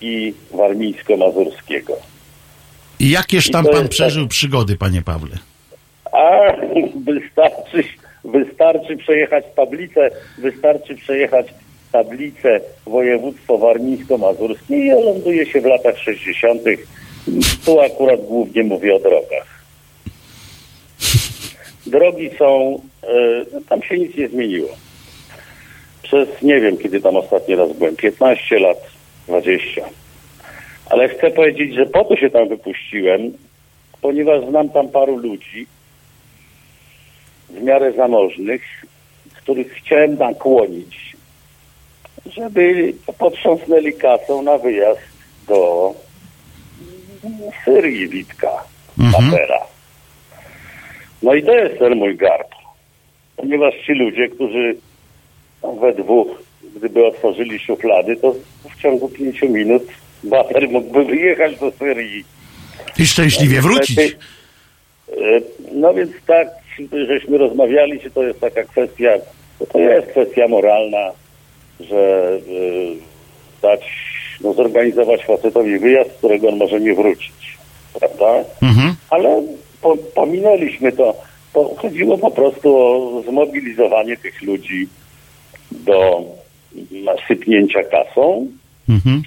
i 0.00 0.34
Warmińsko-Mazurskiego. 0.52 1.92
I 3.00 3.10
jakież 3.10 3.48
I 3.48 3.50
tam 3.50 3.66
pan 3.66 3.88
przeżył 3.88 4.28
przygody, 4.28 4.76
panie 4.76 5.02
Pawle? 5.02 5.38
A 6.12 6.40
wystarczy, 7.06 7.53
wystarczy 8.24 8.96
przejechać 8.96 9.44
tablicę, 9.56 10.10
wystarczy 10.38 10.94
przejechać 10.94 11.46
tablicę 11.92 12.60
województwo 12.86 13.58
warmińsko-mazurskie 13.58 14.76
i 14.76 14.90
ląduje 14.90 15.46
się 15.46 15.60
w 15.60 15.64
latach 15.64 15.98
60. 15.98 16.62
Tu 17.66 17.80
akurat 17.80 18.20
głównie 18.20 18.62
mówię 18.62 18.94
o 18.94 18.98
drogach. 18.98 19.64
Drogi 21.86 22.30
są, 22.38 22.80
e, 23.02 23.60
tam 23.68 23.82
się 23.82 23.98
nic 23.98 24.16
nie 24.16 24.28
zmieniło. 24.28 24.68
Przez, 26.02 26.42
nie 26.42 26.60
wiem 26.60 26.76
kiedy 26.76 27.00
tam 27.00 27.16
ostatni 27.16 27.54
raz 27.54 27.72
byłem, 27.72 27.96
15 27.96 28.58
lat, 28.58 28.78
20. 29.28 29.84
Ale 30.90 31.08
chcę 31.08 31.30
powiedzieć, 31.30 31.74
że 31.74 31.86
po 31.86 32.04
to 32.04 32.16
się 32.16 32.30
tam 32.30 32.48
wypuściłem, 32.48 33.32
ponieważ 34.02 34.44
znam 34.48 34.68
tam 34.68 34.88
paru 34.88 35.16
ludzi 35.16 35.66
w 37.54 37.62
miarę 37.62 37.92
zamożnych, 37.92 38.62
których 39.34 39.72
chciałem 39.72 40.14
nakłonić, 40.18 41.16
żeby 42.26 42.94
potrząsnęli 43.18 43.92
kasą 43.92 44.42
na 44.42 44.58
wyjazd 44.58 45.00
do 45.48 45.94
Syrii 47.64 48.08
Witka, 48.08 48.64
Papera. 49.12 49.60
No 51.22 51.34
i 51.34 51.42
to 51.42 51.52
jest 51.52 51.78
ten 51.78 51.94
mój 51.96 52.16
garb. 52.16 52.48
Ponieważ 53.36 53.74
ci 53.86 53.92
ludzie, 53.92 54.28
którzy 54.28 54.76
we 55.80 55.92
dwóch, 55.92 56.28
gdyby 56.76 57.06
otworzyli 57.06 57.58
szuflady, 57.58 58.16
to 58.16 58.34
w 58.76 58.82
ciągu 58.82 59.08
pięciu 59.08 59.48
minut 59.48 59.82
Bater 60.24 60.68
mógłby 60.68 61.04
wyjechać 61.04 61.58
do 61.58 61.70
Syrii. 61.70 62.24
I 62.98 63.06
szczęśliwie 63.06 63.60
wrócić. 63.60 63.98
E, 63.98 64.14
No 65.72 65.94
więc 65.94 66.10
tak, 66.26 66.48
żeśmy 67.08 67.38
rozmawiali, 67.38 68.00
czy 68.00 68.10
to 68.10 68.22
jest 68.22 68.40
taka 68.40 68.64
kwestia, 68.64 69.10
to, 69.72 69.78
jest 69.78 70.06
kwestia 70.06 70.48
moralna, 70.48 71.10
że 71.80 72.32
e, 72.32 72.40
dać, 73.62 73.80
no 74.40 74.52
zorganizować 74.52 75.24
facetowi 75.24 75.78
wyjazd, 75.78 76.10
z 76.10 76.18
którego 76.18 76.48
on 76.48 76.56
może 76.56 76.80
nie 76.80 76.94
wrócić, 76.94 77.58
prawda? 78.00 78.44
Mhm. 78.62 78.94
Ale 79.10 79.42
po, 79.82 79.96
pominęliśmy 79.96 80.92
to. 80.92 81.16
to. 81.52 81.74
Chodziło 81.76 82.18
po 82.18 82.30
prostu 82.30 82.76
o 82.76 83.22
zmobilizowanie 83.28 84.16
tych 84.16 84.42
ludzi 84.42 84.88
do 85.70 86.22
sypnięcia 87.28 87.82
kasą. 87.82 88.46
Mhm. 88.88 89.22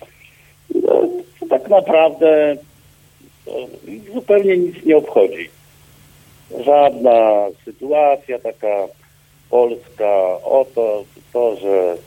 No, 0.75 1.07
to 1.39 1.45
tak 1.49 1.69
naprawdę 1.69 2.57
zupełnie 4.13 4.57
nic 4.57 4.85
nie 4.85 4.97
obchodzi. 4.97 5.49
Żadna 6.51 7.47
sytuacja 7.65 8.39
taka 8.39 8.87
polska, 9.49 10.37
oto 10.43 11.03
to, 11.33 11.55
że 11.55 11.97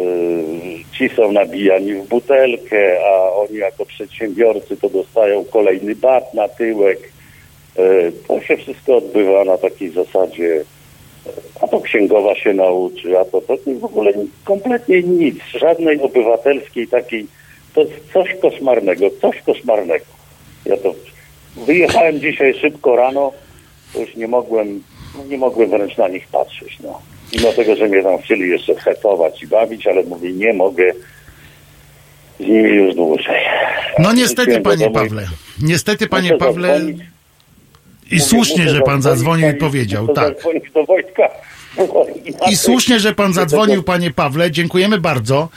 y, 0.00 0.84
ci 0.98 1.08
są 1.08 1.32
nabijani 1.32 1.94
w 1.94 2.08
butelkę, 2.08 2.98
a 3.06 3.32
oni 3.32 3.56
jako 3.56 3.86
przedsiębiorcy 3.86 4.76
to 4.76 4.88
dostają 4.88 5.44
kolejny 5.44 5.94
bat 5.94 6.34
na 6.34 6.48
tyłek. 6.48 6.98
Y, 7.78 8.12
to 8.28 8.40
się 8.40 8.56
wszystko 8.56 8.96
odbywa 8.96 9.44
na 9.44 9.58
takiej 9.58 9.90
zasadzie, 9.90 10.44
y, 10.44 10.64
a 11.60 11.68
to 11.68 11.80
księgowa 11.80 12.34
się 12.34 12.54
nauczy, 12.54 13.18
a 13.18 13.24
to, 13.24 13.40
to 13.40 13.56
w 13.80 13.84
ogóle 13.84 14.12
kompletnie 14.44 15.02
nic, 15.02 15.36
żadnej 15.60 16.00
obywatelskiej 16.00 16.88
takiej, 16.88 17.26
to 17.74 17.80
jest 17.80 18.12
coś 18.12 18.34
koszmarnego, 18.42 19.10
coś 19.20 19.42
koszmarnego. 19.42 20.04
Ja 20.66 20.76
to 20.76 20.94
wyjechałem 21.66 22.20
dzisiaj 22.20 22.54
szybko 22.54 22.96
rano, 22.96 23.32
to 23.96 24.00
już 24.02 24.16
nie 24.16 24.28
mogłem, 24.28 24.82
nie 25.28 25.38
mogłem 25.38 25.70
wręcz 25.70 25.96
na 25.96 26.08
nich 26.08 26.28
patrzeć, 26.28 26.78
no. 26.80 27.00
Mimo 27.32 27.52
tego, 27.52 27.76
że 27.76 27.86
mnie 27.88 28.02
tam 28.02 28.18
chcieli 28.18 28.50
jeszcze 28.50 28.74
hetować 28.74 29.42
i 29.42 29.46
bawić, 29.46 29.86
ale 29.86 30.02
mówię, 30.02 30.32
nie 30.32 30.52
mogę 30.52 30.92
z 32.40 32.42
nimi 32.42 32.70
już 32.70 32.94
dłużej. 32.94 33.40
No 33.98 34.12
niestety, 34.12 34.60
panie 34.60 34.90
Pawle. 34.90 35.26
Niestety, 35.62 36.06
panie 36.06 36.36
Pawle. 36.36 36.68
zadzwonić. 36.68 37.00
I 38.10 38.14
Mówię, 38.14 38.20
słusznie, 38.20 38.68
że 38.68 38.80
pan 38.80 39.02
zadzwonił 39.02 39.48
i 39.48 39.54
powiedział, 39.54 40.08
tak. 40.08 40.34
zadzwonić 40.34 40.70
do 40.74 40.84
Wojtka. 40.84 41.28
I 42.50 42.56
słusznie, 42.56 43.00
że 43.00 43.14
pan 43.14 43.32
zadzwonił, 43.32 43.82
panie 43.82 44.10
Pawle. 44.10 44.50
Dziękujemy 44.50 44.98
bardzo. 45.00 45.48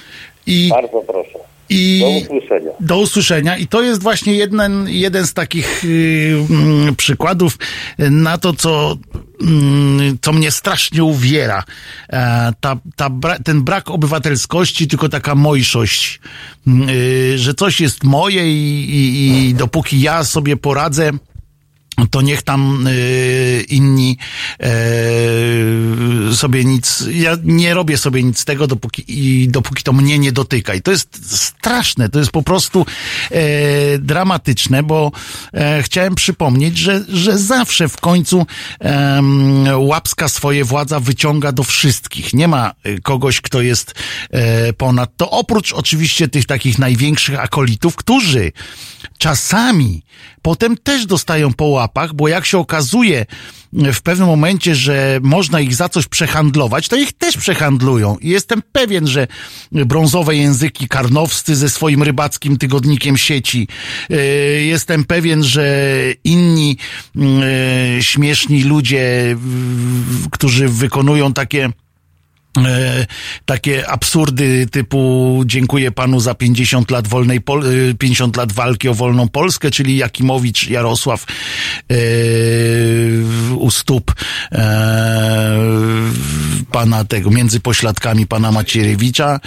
I, 0.47 0.69
Bardzo 0.71 1.01
proszę. 1.07 1.39
I 1.69 1.99
Do 1.99 2.09
usłyszenia. 2.09 2.71
do 2.79 2.99
usłyszenia. 2.99 3.57
I 3.57 3.67
to 3.67 3.81
jest 3.81 4.03
właśnie 4.03 4.33
jeden, 4.33 4.85
jeden 4.89 5.27
z 5.27 5.33
takich 5.33 5.83
y, 5.85 6.45
mm, 6.49 6.95
przykładów 6.95 7.57
na 7.97 8.37
to, 8.37 8.53
co, 8.53 8.97
mm, 9.41 10.17
co 10.21 10.31
mnie 10.33 10.51
strasznie 10.51 11.03
uwiera. 11.03 11.63
E, 12.09 12.53
ta, 12.59 12.77
ta 12.95 13.09
bra 13.09 13.39
ten 13.39 13.61
brak 13.63 13.89
obywatelskości, 13.91 14.87
tylko 14.87 15.09
taka 15.09 15.35
mojszość, 15.35 16.19
mm, 16.67 16.89
y, 16.89 17.37
że 17.37 17.53
coś 17.53 17.81
jest 17.81 18.03
moje 18.03 18.51
i, 18.51 18.89
i, 18.89 19.49
i 19.49 19.53
dopóki 19.53 20.01
ja 20.01 20.23
sobie 20.23 20.57
poradzę, 20.57 21.11
to 22.07 22.21
niech 22.21 22.41
tam 22.41 22.87
y, 22.87 23.65
inni 23.69 24.17
y, 26.31 26.35
sobie 26.35 26.65
nic, 26.65 27.03
ja 27.11 27.37
nie 27.43 27.73
robię 27.73 27.97
sobie 27.97 28.23
nic 28.23 28.39
z 28.39 28.45
tego, 28.45 28.67
dopóki, 28.67 29.03
i 29.07 29.47
dopóki 29.47 29.83
to 29.83 29.93
mnie 29.93 30.19
nie 30.19 30.31
dotyka. 30.31 30.73
I 30.73 30.81
to 30.81 30.91
jest 30.91 31.37
straszne, 31.37 32.09
to 32.09 32.19
jest 32.19 32.31
po 32.31 32.43
prostu 32.43 32.85
e, 33.31 33.97
dramatyczne, 33.97 34.83
bo 34.83 35.11
e, 35.53 35.83
chciałem 35.83 36.15
przypomnieć, 36.15 36.77
że, 36.77 37.05
że 37.07 37.37
zawsze 37.37 37.89
w 37.89 37.97
końcu 37.97 38.45
łapska 39.75 40.29
swoje 40.29 40.63
władza 40.65 40.99
wyciąga 40.99 41.51
do 41.51 41.63
wszystkich. 41.63 42.33
Nie 42.33 42.47
ma 42.47 42.73
y, 42.85 43.01
kogoś, 43.01 43.41
kto 43.41 43.61
jest 43.61 43.93
e, 44.31 44.73
ponad 44.73 45.17
to, 45.17 45.31
oprócz 45.31 45.73
oczywiście 45.73 46.27
tych 46.27 46.45
takich 46.45 46.79
największych 46.79 47.39
akolitów, 47.39 47.95
którzy 47.95 48.51
czasami 49.17 50.03
potem 50.41 50.77
też 50.77 51.05
dostają 51.05 51.53
po 51.53 51.65
łapach, 51.65 52.13
bo 52.13 52.27
jak 52.27 52.45
się 52.45 52.57
okazuje 52.57 53.25
w 53.73 54.01
pewnym 54.01 54.27
momencie, 54.27 54.75
że 54.75 55.19
można 55.23 55.59
ich 55.59 55.75
za 55.75 55.89
coś 55.89 56.07
przehandlować, 56.07 56.87
to 56.87 56.95
ich 56.95 57.13
też 57.13 57.37
przehandlują. 57.37 58.17
I 58.17 58.29
jestem 58.29 58.61
pewien, 58.71 59.07
że 59.07 59.27
brązowe 59.71 60.35
języki 60.35 60.87
karnowscy 60.87 61.55
ze 61.55 61.69
swoim 61.69 62.03
rybackim 62.03 62.57
tygodnikiem 62.57 63.17
sieci, 63.17 63.67
yy, 64.09 64.17
jestem 64.63 65.03
pewien, 65.03 65.43
że 65.43 65.95
inni 66.23 66.77
yy, 67.15 67.23
śmieszni 68.03 68.63
ludzie, 68.63 69.37
którzy 70.31 70.67
wykonują 70.67 71.33
takie 71.33 71.65
e, 71.65 71.71
takie 73.45 73.89
absurdy 73.89 74.67
typu 74.71 75.43
dziękuję 75.45 75.91
panu 75.91 76.19
za 76.19 76.35
50 76.35 76.91
lat 76.91 77.07
wolnej 77.07 77.41
Pol- 77.41 77.91
e, 77.91 77.93
50 77.93 78.37
lat 78.37 78.51
walki 78.51 78.89
o 78.89 78.93
wolną 78.93 79.27
Polskę, 79.27 79.71
czyli 79.71 79.97
Jakimowicz 79.97 80.67
Jarosław 80.69 81.25
e, 81.91 81.95
u 83.55 83.71
stóp 83.71 84.15
e, 84.51 85.59
pana 86.71 87.05
tego, 87.05 87.29
między 87.29 87.59
pośladkami 87.59 88.27
pana 88.27 88.51
Macierewicza. 88.51 89.39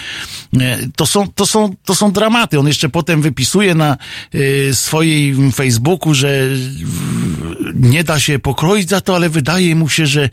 E, 0.61 0.79
to 0.97 1.07
są, 1.07 1.29
to 1.35 1.47
są, 1.47 1.75
to 1.85 1.95
są 1.95 2.13
dramaty. 2.13 2.59
On 2.59 2.67
jeszcze 2.67 2.89
potem 2.89 3.23
wypisuje 3.23 3.75
na 3.75 3.97
e, 4.35 4.75
swoim 4.75 5.53
Facebooku, 5.53 6.15
że 6.15 6.49
nie 7.75 8.05
da 8.05 8.21
się 8.21 8.39
pokroić 8.39 8.89
za 8.89 9.01
to, 9.01 9.17
ale 9.17 9.29
wydaje 9.29 9.75
mu 9.75 9.89
się, 9.89 10.07
że 10.07 10.29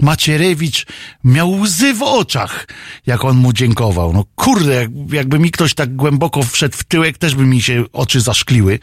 Macierewicz 0.00 0.86
miał 1.24 1.52
łzy 1.52 1.94
w 1.94 2.02
oczach, 2.12 2.66
jak 3.06 3.24
on 3.24 3.36
mu 3.36 3.52
dziękował. 3.52 4.12
No 4.12 4.24
kurde, 4.36 4.74
jak, 4.74 4.90
jakby 5.12 5.38
mi 5.38 5.50
ktoś 5.50 5.74
tak 5.74 5.96
głęboko 5.96 6.42
wszedł 6.42 6.76
w 6.76 6.84
tyłek, 6.84 7.18
też 7.18 7.34
by 7.34 7.46
mi 7.46 7.62
się 7.62 7.84
oczy 7.92 8.20
zaszkliły. 8.20 8.78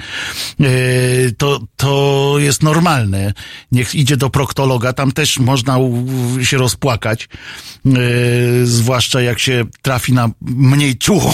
E, 0.60 0.66
to, 1.38 1.60
to 1.76 2.34
jest 2.38 2.64
normalne. 2.64 3.34
Niech 3.72 3.96
idzie 3.96 4.18
do 4.18 4.30
proktologa, 4.30 4.94
tam 4.94 5.12
też 5.12 5.40
można 5.40 5.78
się 6.42 6.58
rozpłakać. 6.58 7.30
E, 7.86 7.90
zwłaszcza 8.66 9.22
jak 9.22 9.40
się 9.40 9.66
trafi 9.82 10.14
na 10.14 10.30
mniej 10.42 10.98
czułą 10.98 11.34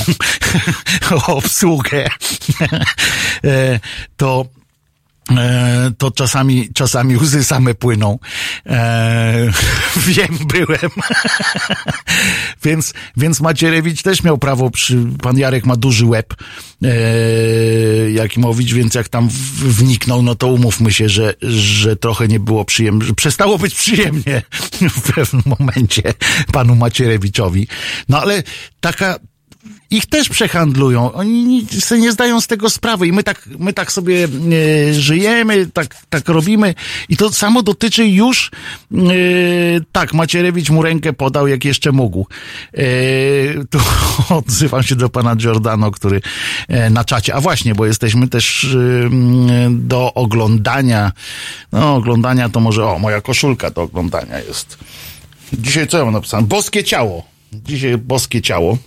obsługę. 1.27 2.07
E, 3.43 3.79
to 4.17 4.45
to 5.97 6.11
czasami, 6.11 6.69
czasami 6.73 7.17
łzy 7.17 7.43
same 7.43 7.75
płyną. 7.75 8.19
E, 8.65 9.49
wiem, 10.07 10.37
byłem. 10.47 10.91
więc, 12.65 12.93
więc 13.17 13.41
Macierewicz 13.41 14.01
też 14.01 14.23
miał 14.23 14.37
prawo, 14.37 14.69
przy, 14.69 14.97
pan 15.21 15.37
Jarek 15.37 15.65
ma 15.65 15.75
duży 15.75 16.05
łeb, 16.05 16.33
e, 16.83 16.91
Jakimowicz, 18.11 18.73
więc 18.73 18.95
jak 18.95 19.09
tam 19.09 19.29
wniknął, 19.57 20.21
no 20.21 20.35
to 20.35 20.47
umówmy 20.47 20.93
się, 20.93 21.09
że, 21.09 21.33
że 21.41 21.95
trochę 21.95 22.27
nie 22.27 22.39
było 22.39 22.65
przyjemnie, 22.65 23.05
że 23.05 23.13
przestało 23.13 23.57
być 23.57 23.75
przyjemnie 23.75 24.41
w 24.97 25.13
pewnym 25.13 25.43
momencie 25.45 26.01
panu 26.51 26.75
Macierewiczowi. 26.75 27.67
No 28.09 28.21
ale 28.21 28.43
taka, 28.79 29.19
ich 29.93 30.05
też 30.05 30.29
przehandlują. 30.29 31.13
Oni 31.13 31.45
ni- 31.45 31.81
sobie 31.81 32.01
nie 32.01 32.11
zdają 32.11 32.41
z 32.41 32.47
tego 32.47 32.69
sprawy 32.69 33.07
i 33.07 33.11
my 33.11 33.23
tak, 33.23 33.49
my 33.59 33.73
tak 33.73 33.91
sobie 33.91 34.27
e, 34.89 34.93
żyjemy, 34.93 35.67
tak, 35.73 35.95
tak 36.09 36.29
robimy 36.29 36.75
i 37.09 37.17
to 37.17 37.31
samo 37.31 37.63
dotyczy 37.63 38.07
już 38.07 38.51
e, 38.91 38.97
tak, 39.91 40.13
Macierewicz 40.13 40.69
mu 40.69 40.83
rękę 40.83 41.13
podał 41.13 41.47
jak 41.47 41.65
jeszcze 41.65 41.91
mógł. 41.91 42.27
E, 42.73 42.83
tu 43.69 43.79
odzywam 44.37 44.83
się 44.83 44.95
do 44.95 45.09
pana 45.09 45.35
Giordano, 45.35 45.91
który 45.91 46.21
e, 46.67 46.89
na 46.89 47.03
czacie, 47.03 47.35
a 47.35 47.41
właśnie, 47.41 47.75
bo 47.75 47.85
jesteśmy 47.85 48.27
też 48.27 48.63
e, 48.65 49.09
do 49.71 50.13
oglądania, 50.13 51.11
no 51.71 51.95
oglądania 51.95 52.49
to 52.49 52.59
może, 52.59 52.85
o, 52.85 52.99
moja 52.99 53.21
koszulka 53.21 53.71
do 53.71 53.81
oglądania 53.81 54.39
jest. 54.39 54.77
Dzisiaj 55.53 55.87
co 55.87 55.97
ja 55.97 56.05
mam 56.05 56.13
napisane? 56.13 56.47
Boskie 56.47 56.83
ciało. 56.83 57.23
Dzisiaj 57.53 57.97
boskie 57.97 58.41
ciało 58.41 58.77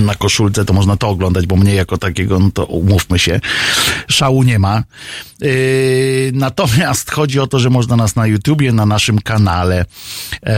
na 0.00 0.14
koszulce, 0.14 0.64
to 0.64 0.72
można 0.72 0.96
to 0.96 1.08
oglądać, 1.08 1.46
bo 1.46 1.56
mnie 1.56 1.74
jako 1.74 1.98
takiego, 1.98 2.38
no 2.38 2.50
to 2.50 2.64
umówmy 2.64 3.18
się, 3.18 3.40
szału 4.08 4.42
nie 4.42 4.58
ma. 4.58 4.82
Yy, 5.40 6.30
natomiast 6.32 7.10
chodzi 7.10 7.40
o 7.40 7.46
to, 7.46 7.58
że 7.58 7.70
można 7.70 7.96
nas 7.96 8.16
na 8.16 8.26
YouTubie, 8.26 8.72
na 8.72 8.86
naszym 8.86 9.20
kanale 9.20 9.84
e, 10.46 10.54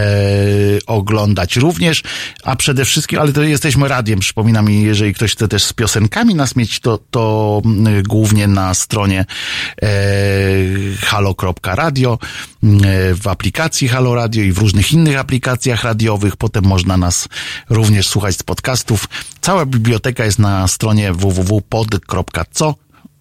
oglądać 0.86 1.56
również, 1.56 2.02
a 2.44 2.56
przede 2.56 2.84
wszystkim, 2.84 3.18
ale 3.18 3.32
to 3.32 3.42
jesteśmy 3.42 3.88
radiem, 3.88 4.20
przypominam 4.20 4.70
jeżeli 4.70 5.14
ktoś 5.14 5.32
chce 5.32 5.48
też 5.48 5.64
z 5.64 5.72
piosenkami 5.72 6.34
nas 6.34 6.56
mieć, 6.56 6.80
to, 6.80 6.98
to 7.10 7.62
mm, 7.64 8.02
głównie 8.02 8.48
na 8.48 8.74
stronie 8.74 9.24
e, 9.82 9.88
halo.radio, 11.00 12.18
e, 12.22 12.51
w 13.14 13.28
aplikacji 13.28 13.88
Halo 13.88 14.14
Radio 14.14 14.44
i 14.44 14.52
w 14.52 14.58
różnych 14.58 14.92
innych 14.92 15.18
aplikacjach 15.18 15.84
radiowych. 15.84 16.36
Potem 16.36 16.64
można 16.64 16.96
nas 16.96 17.28
również 17.70 18.08
słuchać 18.08 18.36
z 18.36 18.42
podcastów. 18.42 19.08
Cała 19.40 19.66
biblioteka 19.66 20.24
jest 20.24 20.38
na 20.38 20.68
stronie 20.68 21.12
www.pod.co 21.12 22.74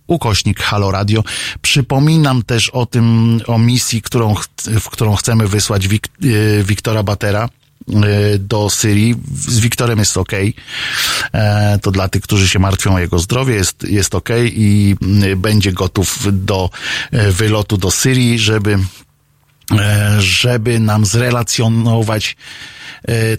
ukośnik 0.08 0.60
Halo 0.60 0.92
Radio. 0.92 1.24
Przypominam 1.62 2.44
też 2.44 2.70
o 2.70 2.86
tym, 2.86 3.40
o 3.48 3.58
misji, 3.60 4.02
którą, 4.02 4.36
w 4.80 4.90
którą 4.90 5.16
chcemy 5.16 5.48
wysłać 5.48 5.88
Wik, 5.88 6.08
e, 6.08 6.64
Wiktora 6.64 7.04
Batera 7.04 7.50
e, 7.90 8.38
do 8.40 8.70
Syrii. 8.70 9.16
Z 9.36 9.60
Wiktorem 9.60 10.00
jest 10.00 10.18
ok. 10.18 10.32
E, 11.34 11.80
To 11.82 11.92
dla 11.92 12.10
tych, 12.10 12.22
którzy 12.22 12.48
się 12.50 12.60
martwią 12.60 12.96
o 12.96 13.00
jego 13.00 13.20
zdrowie, 13.20 13.56
jest, 13.56 13.84
jest 13.84 14.16
ok 14.16 14.30
i 14.46 14.96
będzie 15.38 15.74
gotów 15.74 16.28
do 16.32 16.70
e, 17.12 17.32
wylotu 17.32 17.78
do 17.78 17.92
Syrii, 17.92 18.40
żeby 18.40 18.74
e, 18.74 18.80
żeby 20.20 20.80
nam 20.80 21.06
zrelacjonować 21.06 22.36
e, 22.36 22.81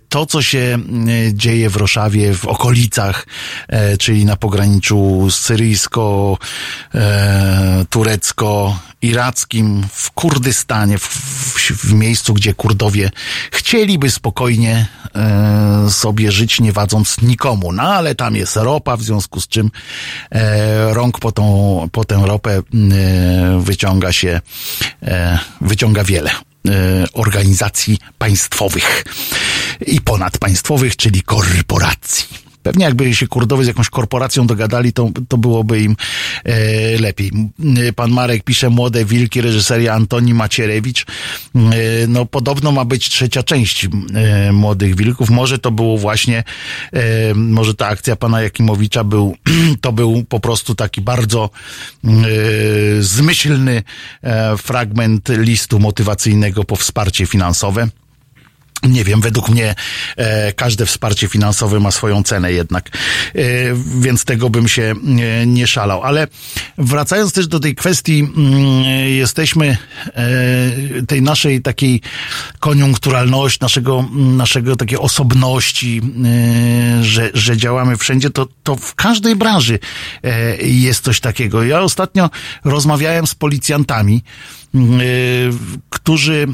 to, 0.09 0.27
co 0.27 0.43
się 0.43 0.59
e, 0.59 1.35
dzieje 1.35 1.71
w 1.71 1.77
Roszawie, 1.77 2.35
w 2.35 2.47
okolicach, 2.47 3.27
e, 3.69 3.97
czyli 3.97 4.25
na 4.25 4.37
pograniczu 4.37 5.31
syryjsko, 5.31 6.39
e, 6.95 7.85
turecko, 7.91 8.77
irackim, 9.03 9.85
w 9.93 10.11
Kurdystanie, 10.11 10.99
w, 10.99 11.03
w, 11.03 11.73
w 11.73 11.93
miejscu, 11.95 12.35
gdzie 12.35 12.55
Kurdowie 12.55 13.11
chcieliby 13.53 14.11
spokojnie 14.11 14.87
e, 15.15 15.91
sobie 15.91 16.33
żyć, 16.33 16.61
nie 16.61 16.73
wadząc 16.73 17.21
nikomu. 17.21 17.73
No 17.73 17.83
ale 17.83 18.15
tam 18.15 18.37
jest 18.37 18.57
ropa, 18.57 18.97
w 18.97 19.03
związku 19.03 19.41
z 19.41 19.49
czym 19.49 19.71
e, 20.31 20.95
rąk 20.95 21.19
po, 21.19 21.33
tą, 21.33 21.89
po 21.93 22.05
tę 22.05 22.23
ropę 22.25 22.51
e, 22.59 22.63
wyciąga 23.61 24.13
się, 24.13 24.41
e, 25.03 25.39
wyciąga 25.61 26.05
wiele 26.05 26.31
e, 26.31 26.52
organizacji 27.13 27.99
państwowych 28.19 29.05
i 29.87 30.01
ponadpaństwowych, 30.01 30.97
czyli 30.97 31.23
korporacji. 31.23 32.42
Pewnie 32.63 32.85
jakby 32.85 33.15
się 33.15 33.27
Kurdowie 33.27 33.65
z 33.65 33.67
jakąś 33.67 33.91
korporacją 33.91 34.47
dogadali, 34.47 34.93
to, 34.93 35.11
to 35.29 35.39
byłoby 35.39 35.81
im 35.81 35.97
e, 36.45 36.99
lepiej. 36.99 37.31
M, 37.35 37.49
Pan 37.97 38.11
Marek 38.11 38.45
pisze 38.45 38.71
Młode 38.71 39.05
Wilki, 39.05 39.41
reżyseria 39.41 39.95
Antoni 39.95 40.35
Macierewicz. 40.35 41.07
E, 41.55 41.63
no 42.09 42.27
podobno 42.27 42.73
ma 42.73 42.85
być 42.85 43.09
trzecia 43.09 43.43
część 43.43 43.89
e, 44.15 44.53
Młodych 44.53 44.97
Wilków. 44.97 45.31
Może 45.31 45.59
to 45.59 45.71
było 45.71 45.99
właśnie, 45.99 46.45
e, 46.93 47.35
może 47.35 47.75
ta 47.75 47.87
akcja 47.87 48.17
pana 48.17 48.43
Jakimowicza 48.43 49.05
był, 49.05 49.37
to 49.81 49.93
był 49.93 50.25
po 50.29 50.41
prostu 50.41 50.75
taki 50.75 51.01
bardzo 51.01 51.51
e, 52.05 52.09
zmyślny 53.01 53.83
e, 54.23 54.57
fragment 54.57 55.29
listu 55.29 55.79
motywacyjnego 55.79 56.65
po 56.65 56.77
wsparcie 56.77 57.27
finansowe. 57.27 57.89
Nie 58.83 59.05
wiem, 59.05 59.21
według 59.21 59.49
mnie 59.49 59.75
e, 60.17 60.53
każde 60.53 60.87
wsparcie 60.87 61.29
finansowe 61.29 61.81
ma 61.81 61.91
swoją 61.91 62.23
cenę 62.23 62.53
jednak, 62.53 62.89
e, 62.89 63.41
więc 64.01 64.25
tego 64.25 64.51
bym 64.51 64.69
się 64.69 64.95
e, 65.43 65.47
nie 65.47 65.67
szalał. 65.67 66.03
Ale 66.03 66.27
wracając 66.79 67.33
też 67.33 67.47
do 67.47 67.61
tej 67.61 67.75
kwestii, 67.75 68.21
mm, 68.21 68.85
jesteśmy 69.09 69.77
e, 70.07 71.07
tej 71.07 71.23
naszej 71.23 71.63
takiej 71.63 72.01
koniunkturalności, 72.61 73.59
naszego, 73.61 74.09
naszego 74.13 74.77
takiej 74.77 74.99
osobności, 74.99 76.01
e, 77.01 77.05
że, 77.05 77.31
że 77.35 77.57
działamy 77.57 77.97
wszędzie, 77.97 78.31
to, 78.31 78.49
to 78.63 78.77
w 78.77 78.95
każdej 78.95 79.37
branży 79.37 79.79
e, 80.23 80.57
jest 80.57 81.05
coś 81.05 81.21
takiego. 81.21 81.63
Ja 81.65 81.81
ostatnio 81.81 82.31
rozmawiałem 82.65 83.27
z 83.27 83.35
policjantami, 83.35 84.23
którzy, 85.91 86.47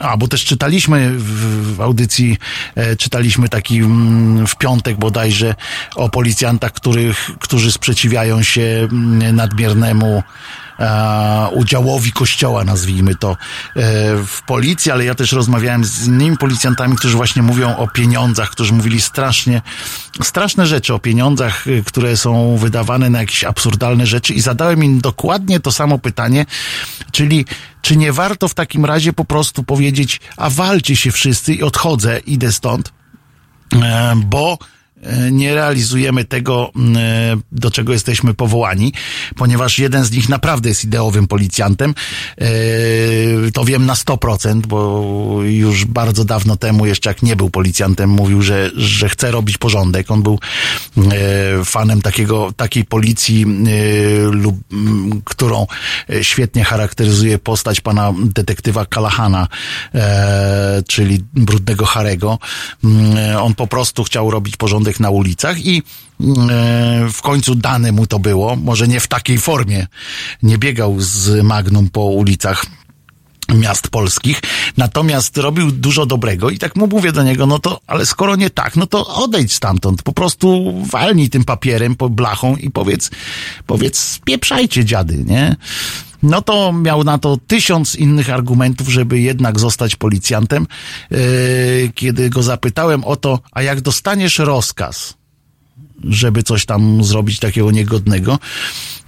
a 0.00 0.16
bo 0.16 0.28
też 0.28 0.44
czytaliśmy 0.74 1.10
w, 1.18 1.76
w 1.76 1.80
audycji, 1.80 2.38
e, 2.74 2.96
czytaliśmy 2.96 3.48
taki 3.48 3.78
mm, 3.78 4.46
w 4.46 4.56
piątek 4.56 4.96
bodajże 4.96 5.54
o 5.96 6.08
policjantach, 6.08 6.72
których, 6.72 7.30
którzy 7.40 7.72
sprzeciwiają 7.72 8.42
się 8.42 8.62
mm, 8.62 9.36
nadmiernemu 9.36 10.22
udziałowi 11.52 12.12
kościoła, 12.12 12.64
nazwijmy 12.64 13.14
to, 13.14 13.30
e, 13.30 13.36
w 14.26 14.42
policji, 14.46 14.92
ale 14.92 15.04
ja 15.04 15.14
też 15.14 15.32
rozmawiałem 15.32 15.84
z 15.84 16.06
innymi 16.06 16.38
policjantami, 16.38 16.96
którzy 16.96 17.16
właśnie 17.16 17.42
mówią 17.42 17.76
o 17.76 17.88
pieniądzach, 17.88 18.50
którzy 18.50 18.72
mówili 18.72 19.00
strasznie, 19.00 19.62
straszne 20.22 20.66
rzeczy 20.66 20.94
o 20.94 20.98
pieniądzach, 20.98 21.66
y, 21.66 21.82
które 21.86 22.16
są 22.16 22.56
wydawane 22.56 23.10
na 23.10 23.20
jakieś 23.20 23.44
absurdalne 23.44 24.06
rzeczy 24.06 24.34
i 24.34 24.40
zadałem 24.40 24.84
im 24.84 25.00
dokładnie 25.00 25.60
to 25.60 25.72
samo 25.72 25.98
pytanie, 25.98 26.46
czyli 27.12 27.44
czy 27.82 27.96
nie 27.96 28.12
warto 28.12 28.48
w 28.48 28.54
takim 28.54 28.84
razie 28.84 29.12
po 29.12 29.24
prostu 29.24 29.64
powiedzieć, 29.64 30.20
a 30.36 30.50
walcie 30.50 30.96
się 30.96 31.12
wszyscy 31.12 31.54
i 31.54 31.62
odchodzę, 31.62 32.18
idę 32.18 32.52
stąd, 32.52 32.92
e, 33.72 34.14
bo 34.16 34.58
e, 34.62 34.73
nie 35.30 35.54
realizujemy 35.54 36.24
tego, 36.24 36.70
m, 36.76 36.96
e, 36.96 37.36
do 37.52 37.70
czego 37.70 37.92
jesteśmy 37.92 38.34
powołani, 38.34 38.92
ponieważ 39.36 39.78
jeden 39.78 40.04
z 40.04 40.10
nich 40.12 40.28
naprawdę 40.28 40.68
jest 40.68 40.84
ideowym 40.84 41.26
policjantem. 41.26 41.94
E, 42.38 42.44
To 43.52 43.64
wiem 43.64 43.86
na 43.86 43.94
100%, 43.94 44.66
bo 44.66 45.02
już 45.42 45.84
bardzo 45.84 46.24
dawno 46.24 46.56
temu, 46.56 46.86
jeszcze 46.86 47.10
jak 47.10 47.22
nie 47.22 47.36
był 47.36 47.50
policjantem, 47.50 48.10
mówił, 48.10 48.42
że, 48.42 48.70
że 48.76 49.08
chce 49.08 49.30
robić 49.30 49.58
porządek. 49.58 50.10
On 50.10 50.22
był 50.22 50.38
e, 50.96 51.64
fanem 51.64 52.02
takiego, 52.02 52.52
takiej 52.56 52.84
policji, 52.84 53.46
lub, 54.30 54.56
m, 54.72 55.20
którą 55.24 55.66
świetnie 56.22 56.64
charakteryzuje 56.64 57.38
postać 57.38 57.80
pana 57.80 58.12
detektywa 58.24 58.86
Kalahana, 58.86 59.48
czyli 60.88 61.24
brudnego 61.34 61.86
Harego. 61.86 62.38
Mm, 62.84 63.36
On 63.36 63.54
po 63.54 63.66
prostu 63.66 64.04
chciał 64.04 64.30
robić 64.30 64.56
porządek 64.56 64.93
na 65.00 65.10
ulicach 65.10 65.66
i 65.66 65.78
e, 65.78 65.82
w 67.12 67.22
końcu 67.22 67.54
dane 67.54 67.92
mu 67.92 68.06
to 68.06 68.18
było, 68.18 68.56
może 68.56 68.88
nie 68.88 69.00
w 69.00 69.08
takiej 69.08 69.38
formie. 69.38 69.86
Nie 70.42 70.58
biegał 70.58 70.96
z 70.98 71.44
Magnum 71.44 71.90
po 71.90 72.04
ulicach 72.04 72.66
miast 73.48 73.88
polskich, 73.88 74.40
natomiast 74.76 75.36
robił 75.36 75.70
dużo 75.72 76.06
dobrego 76.06 76.50
i 76.50 76.58
tak 76.58 76.76
mu 76.76 76.86
mówię 76.86 77.12
do 77.12 77.22
niego, 77.22 77.46
no 77.46 77.58
to, 77.58 77.80
ale 77.86 78.06
skoro 78.06 78.36
nie 78.36 78.50
tak, 78.50 78.76
no 78.76 78.86
to 78.86 79.06
odejdź 79.06 79.52
stamtąd, 79.52 80.02
po 80.02 80.12
prostu 80.12 80.74
walnij 80.90 81.30
tym 81.30 81.44
papierem, 81.44 81.96
po 81.96 82.10
blachą 82.10 82.56
i 82.56 82.70
powiedz, 82.70 83.10
powiedz, 83.66 83.98
spieprzajcie 83.98 84.84
dziady, 84.84 85.24
nie? 85.26 85.56
No 86.22 86.42
to 86.42 86.72
miał 86.72 87.04
na 87.04 87.18
to 87.18 87.38
tysiąc 87.46 87.94
innych 87.94 88.30
argumentów, 88.30 88.88
żeby 88.88 89.20
jednak 89.20 89.60
zostać 89.60 89.96
policjantem. 89.96 90.66
Yy, 91.10 91.18
kiedy 91.94 92.30
go 92.30 92.42
zapytałem 92.42 93.04
o 93.04 93.16
to, 93.16 93.40
a 93.52 93.62
jak 93.62 93.80
dostaniesz 93.80 94.38
rozkaz, 94.38 95.14
żeby 96.08 96.42
coś 96.42 96.66
tam 96.66 97.04
zrobić 97.04 97.38
takiego 97.38 97.70
niegodnego, 97.70 98.38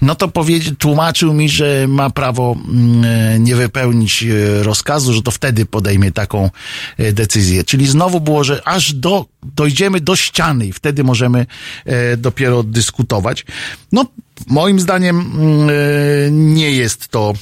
no 0.02 0.14
to 0.14 0.32
tłumaczył 0.78 1.34
mi, 1.34 1.48
że 1.48 1.86
ma 1.88 2.10
prawo 2.10 2.56
mm, 2.68 3.44
nie 3.44 3.56
wypełnić 3.56 4.22
e, 4.22 4.62
rozkazu, 4.62 5.12
że 5.12 5.22
to 5.22 5.30
wtedy 5.30 5.66
podejmie 5.66 6.12
taką 6.12 6.50
e, 6.98 7.12
decyzję. 7.12 7.64
Czyli 7.64 7.86
znowu 7.86 8.20
było, 8.20 8.44
że 8.44 8.68
aż 8.68 8.94
do, 8.94 9.26
dojdziemy 9.42 10.00
do 10.00 10.16
ściany 10.16 10.66
i 10.66 10.72
wtedy 10.72 11.04
możemy 11.04 11.46
e, 11.84 12.16
dopiero 12.16 12.62
dyskutować. 12.62 13.44
No, 13.92 14.04
moim 14.46 14.80
zdaniem 14.80 15.20
mm, 15.20 16.54
nie 16.54 16.70
jest 16.70 17.08
to, 17.08 17.32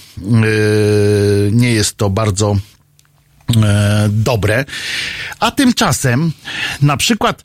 nie 1.52 1.72
jest 1.72 1.97
to 1.97 2.10
bardzo 2.10 2.56
dobre. 4.09 4.64
A 5.40 5.51
tymczasem 5.51 6.32
na 6.82 6.97
przykład 6.97 7.44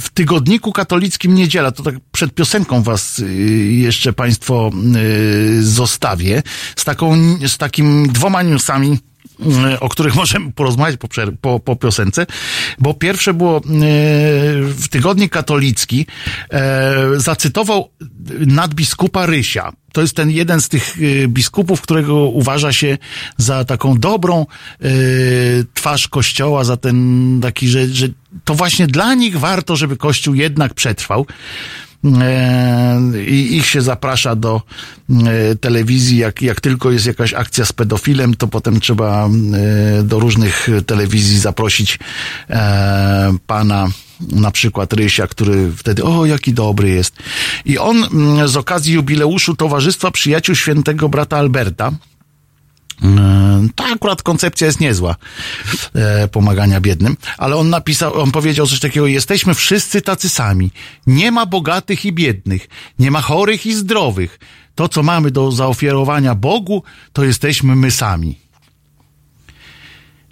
w 0.00 0.08
tygodniku 0.08 0.72
katolickim 0.72 1.34
Niedziela, 1.34 1.70
to 1.70 1.82
tak 1.82 1.94
przed 2.12 2.34
piosenką 2.34 2.82
was 2.82 3.18
y, 3.18 3.24
jeszcze 3.72 4.12
państwo 4.12 4.70
y, 4.96 5.64
zostawię, 5.64 6.42
z 6.76 6.84
taką, 6.84 7.16
z 7.46 7.58
takim 7.58 8.08
dwoma 8.08 8.42
newsami, 8.42 8.98
o 9.80 9.88
których 9.88 10.14
możemy 10.22 10.52
porozmawiać 10.52 10.96
po, 10.96 11.08
po, 11.40 11.60
po 11.60 11.76
piosence, 11.76 12.26
bo 12.78 12.94
pierwsze 12.94 13.34
było 13.34 13.60
w 14.64 14.88
tygodnik 14.90 15.32
katolicki, 15.32 16.06
e, 16.50 16.94
zacytował 17.16 17.90
nadbiskupa 18.46 19.26
Rysia. 19.26 19.72
To 19.92 20.00
jest 20.00 20.16
ten 20.16 20.30
jeden 20.30 20.60
z 20.60 20.68
tych 20.68 20.96
biskupów, 21.28 21.80
którego 21.80 22.14
uważa 22.14 22.72
się 22.72 22.98
za 23.36 23.64
taką 23.64 23.98
dobrą 23.98 24.46
twarz 25.74 26.08
kościoła, 26.08 26.64
za 26.64 26.76
ten 26.76 27.38
taki, 27.42 27.68
że, 27.68 27.88
że 27.88 28.08
to 28.44 28.54
właśnie 28.54 28.86
dla 28.86 29.14
nich 29.14 29.38
warto, 29.38 29.76
żeby 29.76 29.96
Kościół 29.96 30.34
jednak 30.34 30.74
przetrwał. 30.74 31.26
E, 32.04 33.00
I 33.26 33.56
ich 33.56 33.66
się 33.66 33.82
zaprasza 33.82 34.36
do 34.36 34.62
e, 35.10 35.56
telewizji, 35.56 36.18
jak, 36.18 36.42
jak 36.42 36.60
tylko 36.60 36.90
jest 36.90 37.06
jakaś 37.06 37.34
akcja 37.34 37.64
z 37.64 37.72
pedofilem, 37.72 38.34
to 38.34 38.48
potem 38.48 38.80
trzeba 38.80 39.28
e, 39.28 40.02
do 40.02 40.18
różnych 40.18 40.68
telewizji 40.86 41.38
zaprosić 41.38 41.98
pana 43.46 43.88
na 44.32 44.50
przykład 44.50 44.92
Rysia, 44.92 45.26
który 45.26 45.72
wtedy, 45.76 46.04
o, 46.04 46.26
jaki 46.26 46.52
dobry 46.52 46.90
jest. 46.90 47.16
I 47.64 47.78
on 47.78 48.08
z 48.46 48.56
okazji 48.56 48.94
jubileuszu 48.94 49.56
Towarzystwa 49.56 50.10
Przyjaciół 50.10 50.54
Świętego 50.54 51.08
Brata 51.08 51.36
Alberta, 51.36 51.92
ta 53.74 53.84
akurat 53.84 54.22
koncepcja 54.22 54.66
jest 54.66 54.80
niezła 54.80 55.16
e, 55.94 56.28
pomagania 56.28 56.80
biednym, 56.80 57.16
ale 57.38 57.56
on 57.56 57.70
napisał, 57.70 58.20
on 58.20 58.30
powiedział 58.30 58.66
coś 58.66 58.80
takiego, 58.80 59.06
jesteśmy 59.06 59.54
wszyscy 59.54 60.02
tacy 60.02 60.28
sami. 60.28 60.70
Nie 61.06 61.32
ma 61.32 61.46
bogatych 61.46 62.04
i 62.04 62.12
biednych, 62.12 62.68
nie 62.98 63.10
ma 63.10 63.20
chorych 63.20 63.66
i 63.66 63.74
zdrowych. 63.74 64.38
To, 64.74 64.88
co 64.88 65.02
mamy 65.02 65.30
do 65.30 65.52
zaoferowania 65.52 66.34
Bogu, 66.34 66.82
to 67.12 67.24
jesteśmy 67.24 67.76
my 67.76 67.90
sami. 67.90 68.38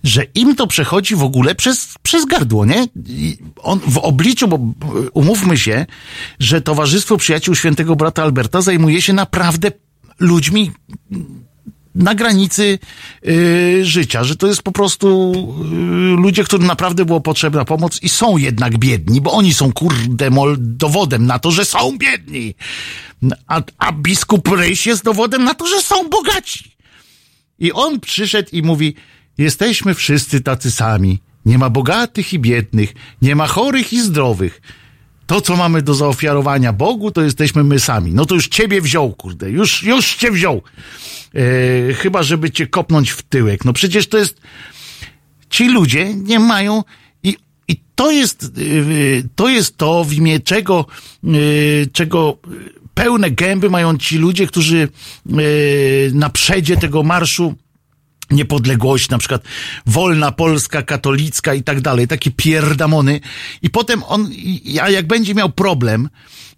Że 0.05 0.24
im 0.35 0.57
to 0.57 0.66
przechodzi 0.66 1.16
w 1.16 1.23
ogóle 1.23 1.55
przez, 1.55 1.95
przez 2.03 2.24
gardło, 2.24 2.65
nie? 2.65 2.89
I 3.07 3.39
on 3.62 3.81
w 3.81 3.99
obliczu, 3.99 4.49
bo 4.49 4.59
umówmy 5.12 5.59
się, 5.59 5.86
że 6.39 6.61
Towarzystwo 6.61 7.16
Przyjaciół 7.16 7.55
Świętego 7.55 7.97
Brata 7.97 8.23
Alberta 8.23 8.62
zajmuje 8.62 9.03
się 9.03 9.12
naprawdę 9.12 9.73
ludźmi 10.20 10.73
na 11.94 12.15
granicy 12.15 12.78
y, 13.27 13.81
życia, 13.85 14.24
że 14.24 14.36
to 14.36 14.47
jest 14.47 14.62
po 14.62 14.73
prostu 14.73 15.32
y, 16.16 16.20
ludzie, 16.23 16.44
którym 16.44 16.66
naprawdę 16.66 17.05
było 17.05 17.20
potrzebna 17.20 17.65
pomoc 17.65 18.02
i 18.02 18.09
są 18.09 18.36
jednak 18.36 18.78
biedni, 18.78 19.20
bo 19.20 19.32
oni 19.32 19.55
są 19.55 19.73
kurde 19.73 20.31
mol 20.31 20.56
dowodem 20.60 21.27
na 21.27 21.39
to, 21.39 21.51
że 21.51 21.65
są 21.65 21.98
biedni. 21.98 22.55
A, 23.47 23.62
a 23.78 23.93
biskup 23.93 24.48
Ryś 24.48 24.86
jest 24.86 25.05
dowodem 25.05 25.44
na 25.44 25.55
to, 25.55 25.66
że 25.66 25.82
są 25.82 26.09
bogaci. 26.09 26.70
I 27.59 27.73
on 27.73 28.01
przyszedł 28.01 28.48
i 28.52 28.62
mówi, 28.62 28.94
jesteśmy 29.39 29.94
wszyscy 29.94 30.40
tacy 30.40 30.70
sami. 30.70 31.19
Nie 31.47 31.59
ma 31.59 31.70
bogatych 31.70 32.32
i 32.32 32.39
biednych, 32.39 32.94
nie 33.23 33.36
ma 33.36 33.47
chorych 33.47 33.93
i 33.93 34.01
zdrowych 34.01 34.60
to, 35.29 35.41
co 35.41 35.57
mamy 35.57 35.83
do 35.83 35.95
zaofiarowania 35.95 36.73
Bogu, 36.73 37.11
to 37.11 37.23
jesteśmy 37.23 37.65
my 37.65 37.81
sami. 37.81 38.13
No 38.15 38.27
to 38.27 38.35
już 38.35 38.49
ciebie 38.49 38.81
wziął, 38.81 39.13
kurde, 39.13 39.51
już, 39.51 39.83
już 39.83 40.15
cię 40.15 40.31
wziął. 40.31 40.63
E, 41.35 41.95
chyba, 41.95 42.23
żeby 42.23 42.51
cię 42.51 42.67
kopnąć 42.67 43.11
w 43.11 43.23
tyłek. 43.23 43.65
No 43.65 43.73
przecież 43.73 44.07
to 44.07 44.19
jest, 44.19 44.41
ci 45.51 45.69
ludzie 45.69 46.15
nie 46.15 46.39
mają 46.39 46.83
i, 47.23 47.37
i 47.69 47.77
to 47.95 48.11
jest, 48.11 48.45
e, 48.45 48.49
to 49.35 49.49
jest 49.49 49.77
to, 49.77 50.05
w 50.05 50.13
imię 50.13 50.41
czego, 50.41 50.87
e, 51.25 51.29
czego 51.93 52.39
pełne 52.95 53.31
gęby 53.31 53.71
mają 53.71 53.99
ci 53.99 54.19
ludzie, 54.19 54.47
którzy 54.47 54.89
na 56.13 56.31
przedzie 56.31 56.77
tego 56.77 57.03
marszu 57.03 57.55
niepodległość, 58.31 59.11
na 59.11 59.19
przykład 59.19 59.43
wolna 59.87 60.33
Polska, 60.33 60.83
katolicka 60.83 61.55
i 61.55 61.63
tak 61.63 61.81
dalej, 61.81 62.09
takie 62.09 62.31
pierdamony. 62.31 63.21
I 63.63 63.71
potem 63.71 64.03
on, 64.03 64.31
a 64.83 64.91
jak 64.91 65.07
będzie 65.07 65.35
miał 65.35 65.51
problem 65.51 66.09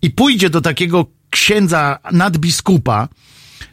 i 0.03 0.11
pójdzie 0.11 0.51
do 0.51 0.61
takiego 0.61 1.07
księdza 1.31 1.99
nadbiskupa, 2.13 3.09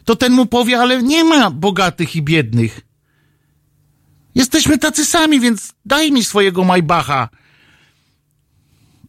to 0.04 0.16
ten 0.16 0.32
mu 0.32 0.46
powie, 0.46 0.78
ale 0.78 1.02
nie 1.02 1.24
ma 1.24 1.50
bogatych 1.50 2.16
i 2.16 2.22
biednych. 2.22 2.80
Jesteśmy 4.34 4.78
tacy 4.78 5.04
sami, 5.04 5.40
więc 5.40 5.72
daj 5.84 6.12
mi 6.12 6.24
swojego 6.24 6.64
Majbacha. 6.64 7.28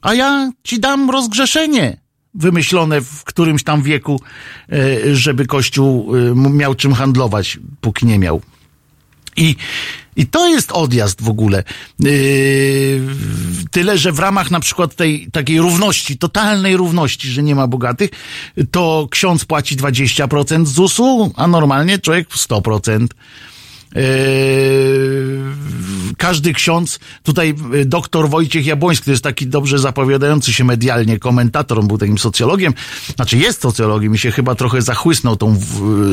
A 0.01 0.13
ja 0.13 0.51
ci 0.63 0.79
dam 0.79 1.09
rozgrzeszenie 1.09 1.97
wymyślone 2.33 3.01
w 3.01 3.23
którymś 3.23 3.63
tam 3.63 3.81
wieku, 3.81 4.21
e, 4.71 5.15
żeby 5.15 5.45
Kościół 5.45 6.15
e, 6.15 6.35
miał 6.35 6.75
czym 6.75 6.93
handlować, 6.93 7.59
póki 7.81 8.05
nie 8.05 8.19
miał. 8.19 8.41
I, 9.37 9.55
i 10.15 10.27
to 10.27 10.47
jest 10.47 10.71
odjazd 10.71 11.21
w 11.21 11.29
ogóle. 11.29 11.63
Yy, 11.99 13.01
tyle, 13.71 13.97
że 13.97 14.11
w 14.11 14.19
ramach 14.19 14.51
na 14.51 14.59
przykład 14.59 14.95
tej 14.95 15.27
takiej 15.31 15.59
równości, 15.59 16.17
totalnej 16.17 16.77
równości, 16.77 17.29
że 17.29 17.43
nie 17.43 17.55
ma 17.55 17.67
bogatych, 17.67 18.09
to 18.71 19.07
ksiądz 19.11 19.45
płaci 19.45 19.77
20% 19.77 20.65
ZUS-u, 20.65 21.33
a 21.35 21.47
normalnie 21.47 21.99
człowiek 21.99 22.29
100%. 22.29 23.07
Yy, 23.95 24.01
każdy 26.17 26.53
ksiądz, 26.53 26.99
tutaj 27.23 27.55
yy, 27.71 27.85
doktor 27.85 28.29
Wojciech 28.29 28.65
Jabłoński, 28.65 29.05
to 29.05 29.11
jest 29.11 29.23
taki 29.23 29.47
dobrze 29.47 29.79
zapowiadający 29.79 30.53
się 30.53 30.63
medialnie 30.63 31.19
komentator, 31.19 31.79
on 31.79 31.87
był 31.87 31.97
takim 31.97 32.17
socjologiem, 32.17 32.73
znaczy 33.15 33.37
jest 33.37 33.61
socjologiem 33.61 34.15
i 34.15 34.17
się 34.17 34.31
chyba 34.31 34.55
trochę 34.55 34.81
zachłysnął 34.81 35.35
tą 35.35 35.59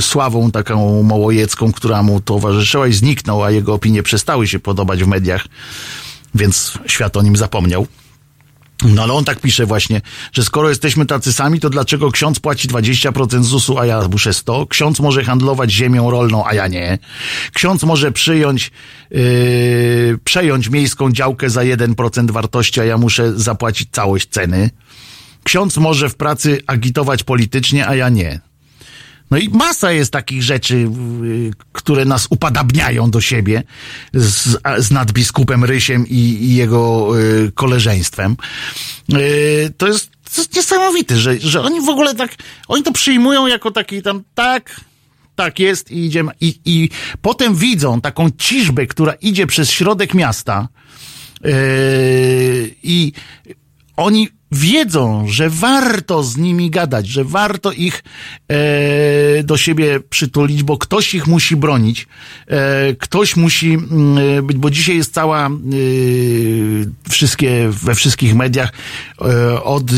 sławą 0.00 0.50
taką 0.50 1.02
mołojecką, 1.02 1.72
która 1.72 2.02
mu 2.02 2.20
towarzyszyła 2.20 2.86
i 2.86 2.92
zniknął, 2.92 3.44
a 3.44 3.50
jego 3.50 3.74
opinie 3.74 4.02
przestały 4.02 4.48
się 4.48 4.58
podobać 4.58 5.04
w 5.04 5.06
mediach, 5.06 5.46
więc 6.34 6.78
świat 6.86 7.16
o 7.16 7.22
nim 7.22 7.36
zapomniał. 7.36 7.86
No 8.84 9.02
ale 9.02 9.12
on 9.12 9.24
tak 9.24 9.40
pisze 9.40 9.66
właśnie, 9.66 10.00
że 10.32 10.44
skoro 10.44 10.68
jesteśmy 10.68 11.06
tacy 11.06 11.32
sami, 11.32 11.60
to 11.60 11.70
dlaczego 11.70 12.10
ksiądz 12.10 12.40
płaci 12.40 12.68
20% 12.68 13.42
ZUS-u, 13.42 13.78
a 13.78 13.86
ja 13.86 14.08
muszę 14.08 14.34
100? 14.34 14.66
Ksiądz 14.66 15.00
może 15.00 15.24
handlować 15.24 15.72
ziemią 15.72 16.10
rolną, 16.10 16.46
a 16.46 16.54
ja 16.54 16.66
nie. 16.68 16.98
Ksiądz 17.52 17.82
może 17.82 18.12
przyjąć, 18.12 18.70
yy, 19.10 20.18
przejąć 20.24 20.70
miejską 20.70 21.12
działkę 21.12 21.50
za 21.50 21.60
1% 21.60 22.30
wartości, 22.30 22.80
a 22.80 22.84
ja 22.84 22.98
muszę 22.98 23.32
zapłacić 23.36 23.88
całość 23.92 24.28
ceny. 24.28 24.70
Ksiądz 25.44 25.76
może 25.76 26.08
w 26.08 26.14
pracy 26.14 26.62
agitować 26.66 27.22
politycznie, 27.22 27.88
a 27.88 27.94
ja 27.94 28.08
nie. 28.08 28.40
No 29.30 29.38
i 29.38 29.48
masa 29.48 29.92
jest 29.92 30.12
takich 30.12 30.42
rzeczy, 30.42 30.76
y, 31.24 31.50
które 31.72 32.04
nas 32.04 32.26
upadabniają 32.30 33.10
do 33.10 33.20
siebie 33.20 33.62
z, 34.14 34.58
z 34.78 34.90
nadbiskupem 34.90 35.64
Rysiem 35.64 36.06
i, 36.08 36.14
i 36.14 36.54
jego 36.54 37.10
y, 37.20 37.52
koleżeństwem. 37.54 38.36
Y, 39.12 39.72
to, 39.76 39.86
jest, 39.86 40.10
to 40.34 40.40
jest 40.40 40.56
niesamowite, 40.56 41.18
że, 41.18 41.38
że 41.40 41.62
oni 41.62 41.80
w 41.80 41.88
ogóle 41.88 42.14
tak, 42.14 42.30
oni 42.68 42.82
to 42.82 42.92
przyjmują 42.92 43.46
jako 43.46 43.70
taki 43.70 44.02
tam, 44.02 44.22
tak, 44.34 44.80
tak 45.34 45.58
jest 45.58 45.90
i 45.90 46.04
idziemy. 46.04 46.32
I, 46.40 46.60
I 46.64 46.90
potem 47.22 47.54
widzą 47.54 48.00
taką 48.00 48.30
ciżbę, 48.38 48.86
która 48.86 49.12
idzie 49.12 49.46
przez 49.46 49.70
środek 49.70 50.14
miasta 50.14 50.68
yy, 51.44 51.50
i 52.82 53.12
oni 53.96 54.28
wiedzą, 54.52 55.24
że 55.28 55.50
warto 55.50 56.22
z 56.22 56.36
nimi 56.36 56.70
gadać, 56.70 57.08
że 57.08 57.24
warto 57.24 57.72
ich 57.72 58.04
e, 58.48 59.42
do 59.42 59.56
siebie 59.56 60.00
przytulić, 60.00 60.62
bo 60.62 60.78
ktoś 60.78 61.14
ich 61.14 61.26
musi 61.26 61.56
bronić, 61.56 62.06
e, 62.46 62.94
ktoś 62.94 63.36
musi 63.36 63.72
mm, 63.72 64.46
być, 64.46 64.56
bo 64.56 64.70
dzisiaj 64.70 64.96
jest 64.96 65.14
cała 65.14 65.46
e, 65.46 65.50
wszystkie, 67.10 67.68
we 67.70 67.94
wszystkich 67.94 68.34
mediach 68.34 68.72
e, 69.20 69.62
od, 69.62 69.90
e, 69.90 69.94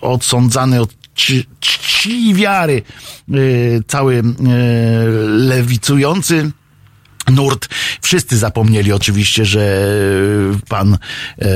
odsądzany 0.00 0.80
od 0.80 0.94
czci, 1.14 1.46
czci 1.60 2.34
wiary 2.34 2.82
e, 3.30 3.34
cały 3.86 4.16
e, 4.16 4.22
lewicujący 5.28 6.50
nurt. 7.30 7.68
Wszyscy 8.02 8.38
zapomnieli 8.38 8.92
oczywiście, 8.92 9.44
że 9.44 9.88
pan 10.68 10.94
e, 10.94 11.48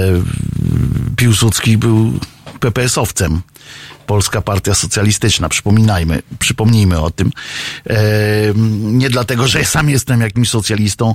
Piłsudski 1.16 1.78
był 1.78 2.20
PPS-owcem. 2.60 3.40
Polska 4.08 4.42
Partia 4.42 4.74
Socjalistyczna, 4.74 5.48
przypominajmy, 5.48 6.22
przypomnijmy 6.38 7.00
o 7.00 7.10
tym. 7.10 7.30
Nie 8.82 9.10
dlatego, 9.10 9.48
że 9.48 9.64
sam 9.64 9.90
jestem 9.90 10.20
jakimś 10.20 10.48
socjalistą, 10.48 11.14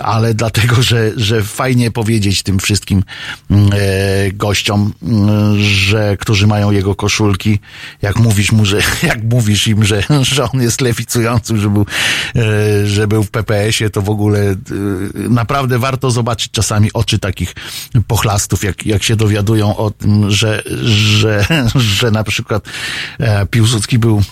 ale 0.00 0.34
dlatego, 0.34 0.82
że, 0.82 1.12
że 1.16 1.42
fajnie 1.42 1.90
powiedzieć 1.90 2.42
tym 2.42 2.58
wszystkim 2.58 3.04
e, 3.50 4.32
gościom, 4.32 4.92
m, 5.02 5.28
że, 5.62 6.16
którzy 6.16 6.46
mają 6.46 6.70
jego 6.70 6.94
koszulki, 6.94 7.58
jak 8.02 8.18
mówisz 8.18 8.52
mu, 8.52 8.64
że, 8.64 8.80
jak 9.02 9.22
mówisz 9.22 9.66
im, 9.66 9.84
że, 9.84 10.02
że 10.22 10.50
on 10.50 10.62
jest 10.62 10.80
lewicującym, 10.80 11.60
że 11.60 11.70
był, 11.70 11.86
e, 12.36 12.86
że 12.86 13.08
był 13.08 13.22
w 13.22 13.30
PPS-ie, 13.30 13.90
to 13.90 14.02
w 14.02 14.10
ogóle 14.10 14.40
e, 14.40 14.56
naprawdę 15.14 15.78
warto 15.78 16.10
zobaczyć 16.10 16.50
czasami 16.52 16.92
oczy 16.92 17.18
takich 17.18 17.54
pochlastów, 18.06 18.64
jak, 18.64 18.86
jak 18.86 19.02
się 19.02 19.16
dowiadują 19.16 19.76
o 19.76 19.90
tym, 19.90 20.30
że, 20.30 20.62
że, 20.84 21.46
że 21.98 22.10
na 22.10 22.24
przykład 22.24 22.31
e, 23.20 23.46
Piłsudski 23.46 23.98
był 23.98 24.22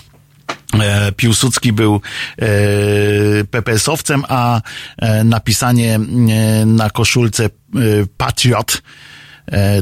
e, 0.79 1.11
Piłsudski 1.11 1.73
był 1.73 2.01
e, 2.37 2.47
PPS-owcem, 3.51 4.23
a 4.27 4.61
napisanie 5.23 5.99
na 6.65 6.89
koszulce 6.89 7.49
patriot 8.17 8.81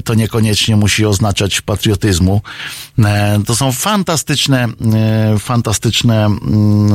to 0.03 0.13
niekoniecznie 0.13 0.75
musi 0.75 1.05
oznaczać 1.05 1.61
patriotyzmu. 1.61 2.41
E, 2.99 3.39
To 3.45 3.55
są 3.55 3.71
fantastyczne, 3.71 4.67
e, 4.93 5.39
fantastyczne 5.39 6.25
mm, 6.25 6.93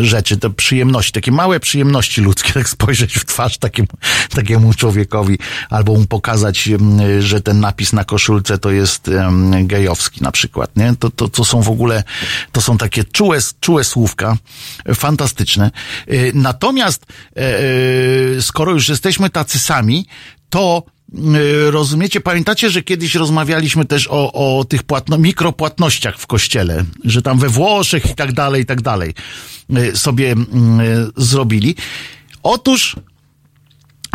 e, 0.00 0.04
rzeczy, 0.04 0.36
te 0.36 0.50
przyjemności, 0.50 1.12
takie 1.12 1.32
małe 1.32 1.60
przyjemności 1.60 2.20
ludzkie, 2.20 2.52
tak 2.60 2.68
spojrzeć 2.68 3.14
w 3.14 3.24
twarz 3.24 3.58
takiemu, 3.58 3.88
takiemu 4.34 4.74
człowiekowi, 4.74 5.38
albo 5.70 5.94
mu 5.94 6.06
pokazać, 6.06 6.68
mm, 6.68 7.22
że 7.22 7.40
ten 7.40 7.60
napis 7.60 7.92
na 7.92 8.04
koszulce 8.04 8.58
to 8.58 8.70
jest 8.70 9.10
gejowski 9.64 10.22
na 10.22 10.32
przykład, 10.32 10.76
nie? 10.76 10.94
To, 10.98 11.10
to, 11.10 11.28
to 11.28 11.44
są 11.44 11.62
w 11.62 11.70
ogóle, 11.70 12.04
to 12.52 12.60
są 12.60 12.78
takie 12.78 13.04
czułe, 13.04 13.38
czułe 13.60 13.84
słówka, 13.84 14.36
e, 14.86 14.94
fantastyczne. 14.94 15.70
E, 16.06 16.32
Natomiast, 16.34 17.06
e, 17.36 17.58
e, 18.38 18.42
skoro 18.42 18.72
już 18.72 18.88
jesteśmy 18.88 19.30
tacy 19.30 19.58
sami, 19.58 20.06
to 20.50 20.82
rozumiecie, 21.70 22.20
pamiętacie, 22.20 22.70
że 22.70 22.82
kiedyś 22.82 23.14
rozmawialiśmy 23.14 23.84
też 23.84 24.08
o, 24.10 24.32
o 24.58 24.64
tych 24.64 24.82
płatno, 24.82 25.18
mikropłatnościach 25.18 26.18
w 26.18 26.26
kościele, 26.26 26.84
że 27.04 27.22
tam 27.22 27.38
we 27.38 27.48
Włoszech 27.48 28.10
i 28.10 28.14
tak 28.14 28.32
dalej, 28.32 28.62
i 28.62 28.66
tak 28.66 28.82
dalej 28.82 29.14
y, 29.76 29.96
sobie 29.96 30.32
y, 30.32 30.36
zrobili. 31.16 31.74
Otóż 32.42 32.96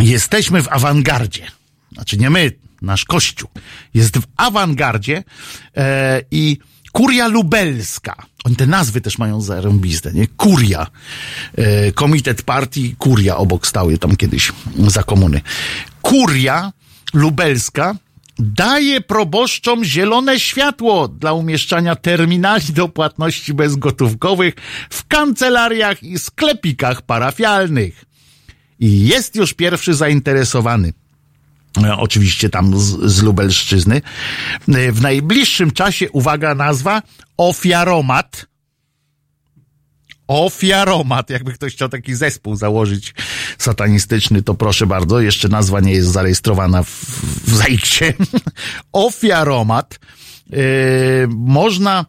jesteśmy 0.02 0.64
w 0.64 0.68
awangardzie. 0.68 1.48
Znaczy 1.92 2.18
nie 2.18 2.30
my, 2.30 2.52
nasz 2.82 3.06
kościół 3.06 3.50
jest 3.94 4.18
w 4.18 4.24
awangardzie 4.38 5.24
e, 5.78 6.22
i 6.32 6.58
Kuria 6.92 7.28
Lubelska. 7.28 8.16
Oni 8.44 8.56
te 8.56 8.68
nazwy 8.68 9.02
też 9.02 9.18
mają 9.18 9.42
zarąbiste, 9.42 10.14
nie? 10.14 10.28
Kuria. 10.28 10.88
E, 11.56 11.92
komitet 11.92 12.42
partii 12.42 12.96
Kuria 12.98 13.38
obok 13.38 13.68
stały 13.68 13.98
tam 13.98 14.16
kiedyś 14.16 14.52
za 14.88 15.04
komuny. 15.04 15.42
Kuria 16.02 16.74
Lubelska 17.14 17.96
daje 18.40 19.02
proboszczom 19.02 19.84
zielone 19.84 20.40
światło 20.40 21.08
dla 21.08 21.34
umieszczania 21.34 21.96
terminali 21.96 22.74
do 22.74 22.90
płatności 22.90 23.54
bezgotówkowych 23.54 24.54
w 24.90 25.08
kancelariach 25.08 26.04
i 26.04 26.20
sklepikach 26.20 27.02
parafialnych. 27.02 28.06
I 28.80 29.08
jest 29.08 29.36
już 29.36 29.54
pierwszy 29.54 29.94
zainteresowany. 29.94 30.94
E, 31.84 31.98
Oczywiście 31.98 32.50
tam 32.50 32.80
z, 32.80 32.84
z 33.12 33.24
Lubelszczyzny. 33.24 34.02
E, 34.68 34.92
W 34.92 35.02
najbliższym 35.02 35.72
czasie, 35.72 36.10
uwaga, 36.12 36.56
nazwa 36.56 37.02
ofiaromat. 37.38 38.46
Ofiaromat. 40.28 41.30
Jakby 41.30 41.54
ktoś 41.54 41.74
chciał 41.74 41.90
taki 41.90 42.16
zespół 42.16 42.56
założyć 42.56 43.14
satanistyczny, 43.58 44.44
to 44.44 44.54
proszę 44.54 44.88
bardzo. 44.88 45.20
Jeszcze 45.20 45.50
nazwa 45.50 45.80
nie 45.80 45.92
jest 45.92 46.10
zarejestrowana 46.10 46.84
w, 46.84 46.90
w 47.48 47.56
Zaikcie. 47.56 48.14
Ofiaromat. 48.92 50.00
E, 50.54 50.58
można, 51.28 52.06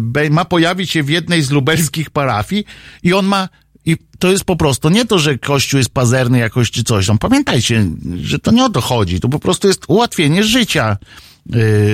be- 0.00 0.30
ma 0.30 0.44
pojawić 0.44 0.90
się 0.90 1.02
w 1.02 1.08
jednej 1.08 1.42
z 1.42 1.50
lubelskich 1.50 2.10
parafii 2.10 2.64
i 3.02 3.12
on 3.12 3.26
ma 3.26 3.48
i 3.88 3.96
to 4.18 4.30
jest 4.30 4.44
po 4.44 4.56
prostu 4.56 4.88
nie 4.88 5.04
to, 5.04 5.18
że 5.18 5.38
Kościół 5.38 5.78
jest 5.78 5.90
pazerny 5.90 6.38
jakoś 6.38 6.70
czy 6.70 6.84
coś 6.84 7.06
tam. 7.06 7.18
Pamiętajcie, 7.18 7.86
że 8.22 8.38
to 8.38 8.50
nie 8.50 8.64
o 8.64 8.70
to 8.70 8.80
chodzi. 8.80 9.20
To 9.20 9.28
po 9.28 9.38
prostu 9.38 9.68
jest 9.68 9.84
ułatwienie 9.88 10.44
życia 10.44 10.96
yy, 10.98 11.37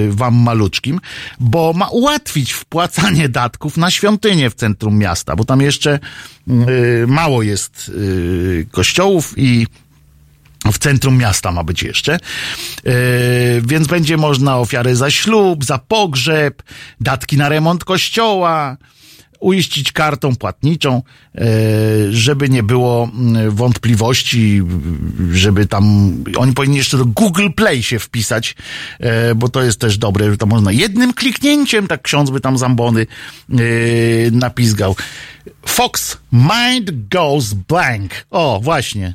wam 0.08 0.34
maluczkim, 0.34 1.00
bo 1.40 1.72
ma 1.72 1.88
ułatwić 1.88 2.52
wpłacanie 2.52 3.28
datków 3.28 3.76
na 3.76 3.90
świątynię 3.90 4.50
w 4.50 4.54
centrum 4.54 4.98
miasta, 4.98 5.36
bo 5.36 5.44
tam 5.44 5.60
jeszcze 5.60 5.98
yy, 6.46 7.04
mało 7.06 7.42
jest 7.42 7.92
yy, 7.96 8.66
kościołów 8.70 9.34
i 9.36 9.66
w 10.72 10.78
centrum 10.78 11.18
miasta 11.18 11.52
ma 11.52 11.64
być 11.64 11.82
jeszcze. 11.82 12.18
Więc 13.62 13.86
będzie 13.86 14.16
można 14.16 14.58
ofiary 14.58 14.96
za 14.96 15.10
ślub, 15.10 15.64
za 15.64 15.78
pogrzeb, 15.78 16.62
datki 17.00 17.36
na 17.36 17.48
remont 17.48 17.84
kościoła, 17.84 18.76
uiścić 19.44 19.92
kartą 19.92 20.36
płatniczą, 20.36 21.02
e, 21.34 21.42
żeby 22.10 22.48
nie 22.48 22.62
było 22.62 23.10
mm, 23.14 23.50
wątpliwości, 23.50 24.62
żeby 25.32 25.66
tam, 25.66 26.14
oni 26.36 26.52
powinni 26.52 26.76
jeszcze 26.76 26.98
do 26.98 27.06
Google 27.06 27.48
Play 27.56 27.82
się 27.82 27.98
wpisać, 27.98 28.56
e, 29.00 29.34
bo 29.34 29.48
to 29.48 29.62
jest 29.62 29.80
też 29.80 29.98
dobre, 29.98 30.30
że 30.30 30.36
to 30.36 30.46
można 30.46 30.72
jednym 30.72 31.12
kliknięciem, 31.12 31.86
tak 31.86 32.02
ksiądz 32.02 32.30
by 32.30 32.40
tam 32.40 32.58
zambony 32.58 33.06
e, 33.50 33.56
napizgał. 34.30 34.96
Fox, 35.66 36.18
mind 36.32 37.08
goes 37.08 37.54
blank. 37.54 38.10
O, 38.30 38.60
właśnie. 38.62 39.14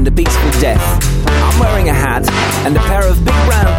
And 0.00 0.08
a 0.08 0.10
peaceful 0.10 0.50
death. 0.62 0.80
I'm 1.26 1.60
wearing 1.60 1.90
a 1.90 1.92
hat 1.92 2.26
and 2.64 2.74
a 2.74 2.80
pair 2.80 3.06
of 3.06 3.22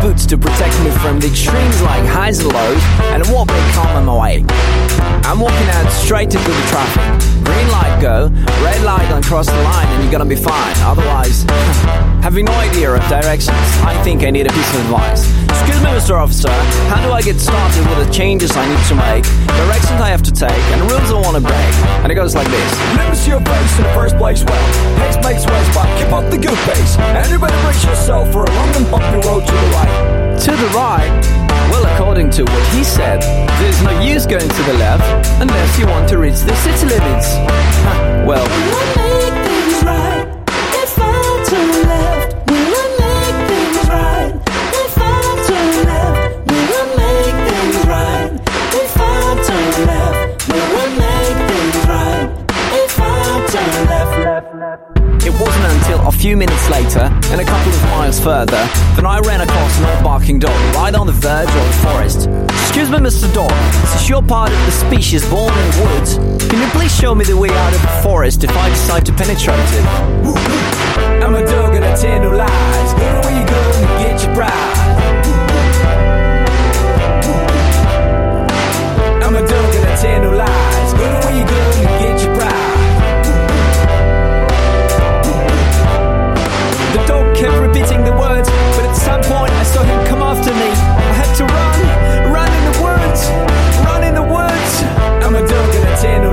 boots 0.01 0.25
to 0.25 0.37
protect 0.37 0.73
me 0.83 0.89
from 0.89 1.19
the 1.19 1.27
extremes 1.27 1.81
like 1.83 2.03
highs 2.05 2.39
and 2.39 2.51
lows 2.51 2.83
and 3.13 3.25
what 3.27 3.47
may 3.47 3.71
come 3.73 3.87
on 3.95 4.05
my 4.05 4.17
way. 4.19 4.45
I'm 5.29 5.39
walking 5.39 5.69
out 5.69 5.89
straight 5.91 6.33
into 6.33 6.49
the 6.49 6.65
traffic. 6.67 7.31
Green 7.45 7.67
light 7.69 7.99
go. 8.01 8.29
Red 8.63 8.81
light 8.81 9.05
and 9.11 9.23
cross 9.23 9.45
the 9.45 9.61
line 9.61 9.87
and 9.87 10.03
you're 10.03 10.11
gonna 10.11 10.25
be 10.25 10.35
fine. 10.35 10.75
Otherwise, 10.79 11.43
having 12.25 12.45
no 12.45 12.53
idea 12.53 12.91
of 12.91 13.01
directions, 13.07 13.57
I 13.85 14.01
think 14.03 14.23
I 14.23 14.31
need 14.31 14.47
a 14.47 14.53
piece 14.53 14.73
of 14.73 14.81
advice. 14.81 15.23
Excuse 15.61 15.81
me, 15.83 15.89
Mr. 15.93 16.17
Officer, 16.17 16.49
how 16.89 17.05
do 17.05 17.13
I 17.13 17.21
get 17.21 17.39
started 17.39 17.85
with 17.87 18.07
the 18.07 18.11
changes 18.11 18.49
I 18.57 18.65
need 18.65 18.83
to 18.89 18.95
make, 18.95 19.23
directions 19.45 20.01
I 20.01 20.09
have 20.09 20.23
to 20.23 20.31
take, 20.31 20.63
and 20.73 20.81
rules 20.89 21.11
I 21.11 21.21
want 21.21 21.37
to 21.37 21.43
break? 21.43 21.73
And 22.01 22.11
it 22.11 22.15
goes 22.15 22.33
like 22.33 22.47
this. 22.47 22.71
Me 22.97 23.13
see 23.13 23.29
your 23.29 23.41
face 23.41 23.77
in 23.77 23.83
the 23.83 23.93
first 23.93 24.17
place. 24.17 24.43
Well, 24.43 24.65
pace 24.97 25.21
makes 25.21 25.45
ways, 25.45 25.67
but 25.75 25.85
keep 25.99 26.11
up 26.11 26.25
the 26.31 26.37
good 26.37 26.57
pace. 26.65 26.97
And 26.97 27.29
you 27.29 27.37
better 27.37 27.61
brace 27.61 27.85
yourself 27.85 28.31
for 28.31 28.43
a 28.43 28.51
long 28.57 28.75
and 28.75 28.89
bumpy 28.89 29.27
road 29.27 29.45
to 29.45 29.53
the 29.53 29.67
right. 29.77 29.90
To 30.45 30.51
the 30.51 30.71
right? 30.73 31.09
Well, 31.69 31.85
according 31.93 32.31
to 32.31 32.43
what 32.43 32.67
he 32.73 32.83
said, 32.83 33.21
there's 33.61 33.81
no 33.83 34.01
use 34.01 34.25
going 34.25 34.49
to 34.49 34.63
the 34.63 34.73
left 34.73 35.03
unless 35.41 35.77
you 35.79 35.85
want 35.87 36.09
to 36.09 36.17
reach 36.17 36.39
the 36.39 36.55
city 36.55 36.87
limits. 36.87 37.27
Well, 38.21 39.00
few 56.21 56.37
minutes 56.37 56.69
later, 56.69 57.09
and 57.33 57.41
a 57.41 57.43
couple 57.43 57.73
of 57.73 57.81
miles 57.85 58.19
further, 58.19 58.61
that 58.93 59.03
I 59.03 59.17
ran 59.21 59.41
across 59.41 59.79
an 59.79 59.85
old 59.85 60.03
barking 60.03 60.37
dog 60.37 60.53
right 60.75 60.93
on 60.93 61.07
the 61.07 61.13
verge 61.13 61.49
of 61.49 61.65
the 61.65 61.77
forest. 61.81 62.29
Excuse 62.61 62.91
me, 62.91 62.99
Mr. 62.99 63.25
Dog, 63.33 63.51
since 63.89 64.07
you're 64.07 64.21
part 64.21 64.51
of 64.51 64.65
the 64.67 64.71
species 64.71 65.27
born 65.31 65.51
in 65.51 65.71
the 65.71 65.81
woods, 65.81 66.17
can 66.45 66.61
you 66.61 66.69
please 66.77 66.95
show 66.95 67.15
me 67.15 67.25
the 67.25 67.35
way 67.35 67.49
out 67.49 67.73
of 67.73 67.81
the 67.81 67.87
forest 68.03 68.43
if 68.43 68.55
I 68.55 68.69
decide 68.69 69.03
to 69.07 69.13
penetrate 69.13 69.57
it? 69.57 69.85
I'm 71.25 71.33
a 71.33 71.43
dog 71.43 71.73
and 71.73 71.83
I 71.83 71.95
tell 71.95 72.21
no 72.21 72.37
lies. 72.37 72.93
Where 72.93 73.39
you 73.39 73.45
go 73.49 73.61
and 73.81 73.89
get 74.05 74.23
your 74.23 74.35
pride. 74.35 74.77
I'm 79.25 79.35
a 79.35 79.41
dog 79.41 79.73
and 79.73 79.85
I 79.89 79.95
tell 79.95 80.21
no 80.21 80.37
lies. 80.37 80.93
Where 80.93 81.35
you 81.35 81.45
go 81.47 81.90
I 90.49 91.13
had 91.13 91.35
to 91.37 91.45
run, 91.45 92.33
run 92.33 92.49
in 92.49 92.63
the 92.71 92.77
woods, 92.81 93.29
run 93.85 94.03
in 94.03 94.15
the 94.15 94.23
woods. 94.23 94.73
I'm 95.23 95.35
a 95.35 95.47
dog 95.47 95.75
in 95.75 95.81
I 95.83 96.01
tell 96.01 96.30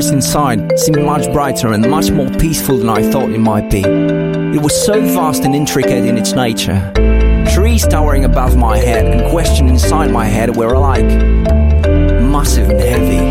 forest 0.00 0.14
inside 0.14 0.78
seemed 0.78 1.04
much 1.04 1.30
brighter 1.30 1.74
and 1.74 1.90
much 1.90 2.10
more 2.10 2.30
peaceful 2.38 2.78
than 2.78 2.88
I 2.88 3.02
thought 3.10 3.28
it 3.28 3.38
might 3.38 3.68
be. 3.70 3.82
It 3.82 4.62
was 4.62 4.74
so 4.86 4.98
vast 4.98 5.44
and 5.44 5.54
intricate 5.54 6.06
in 6.06 6.16
its 6.16 6.32
nature. 6.32 6.90
Trees 7.54 7.86
towering 7.86 8.24
above 8.24 8.56
my 8.56 8.78
head 8.78 9.04
and 9.04 9.30
questions 9.30 9.70
inside 9.70 10.10
my 10.10 10.24
head 10.24 10.56
were 10.56 10.72
alike 10.72 11.04
massive 12.34 12.70
and 12.70 12.80
heavy. 12.80 13.24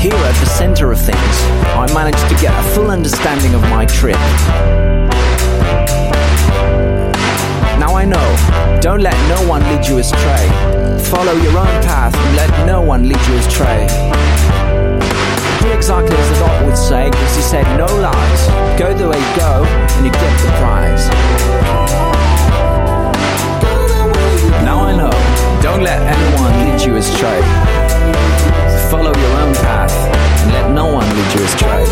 Here 0.00 0.20
at 0.30 0.34
the 0.40 0.46
center 0.46 0.90
of 0.90 0.98
things, 0.98 1.36
I 1.82 1.86
managed 1.94 2.28
to 2.28 2.34
get 2.42 2.52
a 2.52 2.68
full 2.74 2.90
understanding 2.90 3.54
of 3.54 3.62
my 3.70 3.84
trip. 3.86 4.18
Now 7.78 7.94
I 7.94 8.04
know, 8.04 8.80
don't 8.80 9.00
let 9.00 9.16
no 9.28 9.48
one 9.48 9.62
lead 9.62 9.86
you 9.86 9.98
astray. 9.98 10.48
Follow 11.04 11.34
your 11.34 11.56
own 11.56 11.76
path 11.86 12.16
and 12.16 12.36
let 12.36 12.66
no 12.66 12.82
one 12.82 13.08
lead 13.08 13.26
you 13.28 13.34
astray. 13.34 13.86
Do 15.66 15.72
exactly 15.72 16.16
as 16.16 16.28
the 16.30 16.38
dog 16.46 16.64
would 16.64 16.78
say, 16.78 17.10
because 17.10 17.34
he 17.34 17.42
said 17.42 17.66
no 17.76 17.86
lies. 17.86 18.42
Go 18.78 18.94
the 18.94 19.08
way 19.08 19.18
you 19.18 19.36
go, 19.36 19.64
and 19.66 20.06
you 20.06 20.12
get 20.12 20.34
the 20.40 20.50
prize. 20.62 21.08
Now 24.62 24.78
I 24.86 24.94
know, 24.94 25.10
don't 25.60 25.82
let 25.82 26.00
anyone 26.00 26.52
lead 26.62 26.80
you 26.86 26.94
astray. 26.94 27.40
Follow 28.92 29.12
your 29.12 29.32
own 29.42 29.54
path, 29.54 29.92
and 30.42 30.52
let 30.52 30.70
no 30.70 30.86
one 30.86 31.08
lead 31.08 31.34
you 31.34 31.42
astray. 31.42 31.84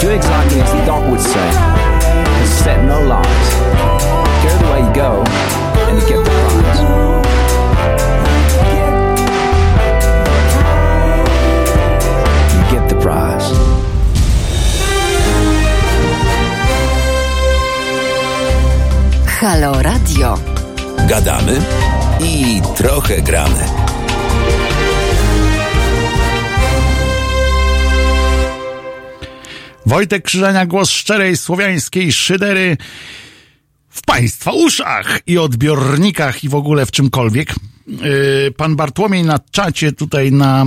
Do 0.00 0.10
exactly 0.10 0.60
as 0.60 0.72
the 0.72 0.84
dog 0.84 1.08
would 1.12 1.20
say, 1.20 1.48
and 2.40 2.48
set 2.48 2.84
no 2.84 3.02
lies. 3.02 3.48
Go 4.42 4.50
the 4.58 4.72
way 4.72 4.80
you 4.80 4.92
go, 4.92 5.22
and 5.86 6.02
you 6.02 6.08
get 6.08 6.24
the 6.24 6.30
prize. 6.30 7.17
Halo 19.40 19.82
Radio. 19.82 20.34
Gadamy 21.08 21.60
i 22.20 22.60
trochę 22.76 23.22
gramy. 23.22 23.64
Wojtek 29.86 30.24
Krzyżania, 30.24 30.66
głos 30.66 30.90
szczerej 30.90 31.36
słowiańskiej 31.36 32.12
szydery 32.12 32.76
w 33.88 34.02
Państwa 34.02 34.52
uszach 34.52 35.20
i 35.26 35.38
odbiornikach 35.38 36.44
i 36.44 36.48
w 36.48 36.54
ogóle 36.54 36.86
w 36.86 36.90
czymkolwiek. 36.90 37.54
Yy, 37.88 38.50
Pan 38.56 38.76
Bartłomiej 38.76 39.24
na 39.24 39.38
czacie 39.50 39.92
tutaj 39.92 40.32
na 40.32 40.64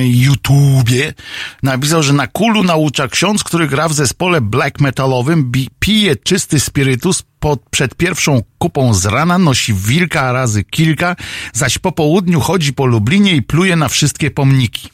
yy, 0.00 0.08
YouTubie 0.08 1.14
napisał, 1.62 2.02
że 2.02 2.12
na 2.12 2.26
kulu 2.26 2.62
naucza 2.62 3.08
ksiądz, 3.08 3.44
który 3.44 3.68
gra 3.68 3.88
w 3.88 3.92
zespole 3.92 4.40
black 4.40 4.80
metalowym, 4.80 5.52
pije 5.78 6.16
czysty 6.16 6.60
spirytus 6.60 7.22
pod, 7.40 7.60
przed 7.70 7.94
pierwszą 7.94 8.42
kupą 8.58 8.94
z 8.94 9.06
rana, 9.06 9.38
nosi 9.38 9.74
wilka 9.74 10.32
razy 10.32 10.64
kilka, 10.64 11.16
zaś 11.52 11.78
po 11.78 11.92
południu 11.92 12.40
chodzi 12.40 12.72
po 12.72 12.86
Lublinie 12.86 13.36
i 13.36 13.42
pluje 13.42 13.76
na 13.76 13.88
wszystkie 13.88 14.30
pomniki. 14.30 14.88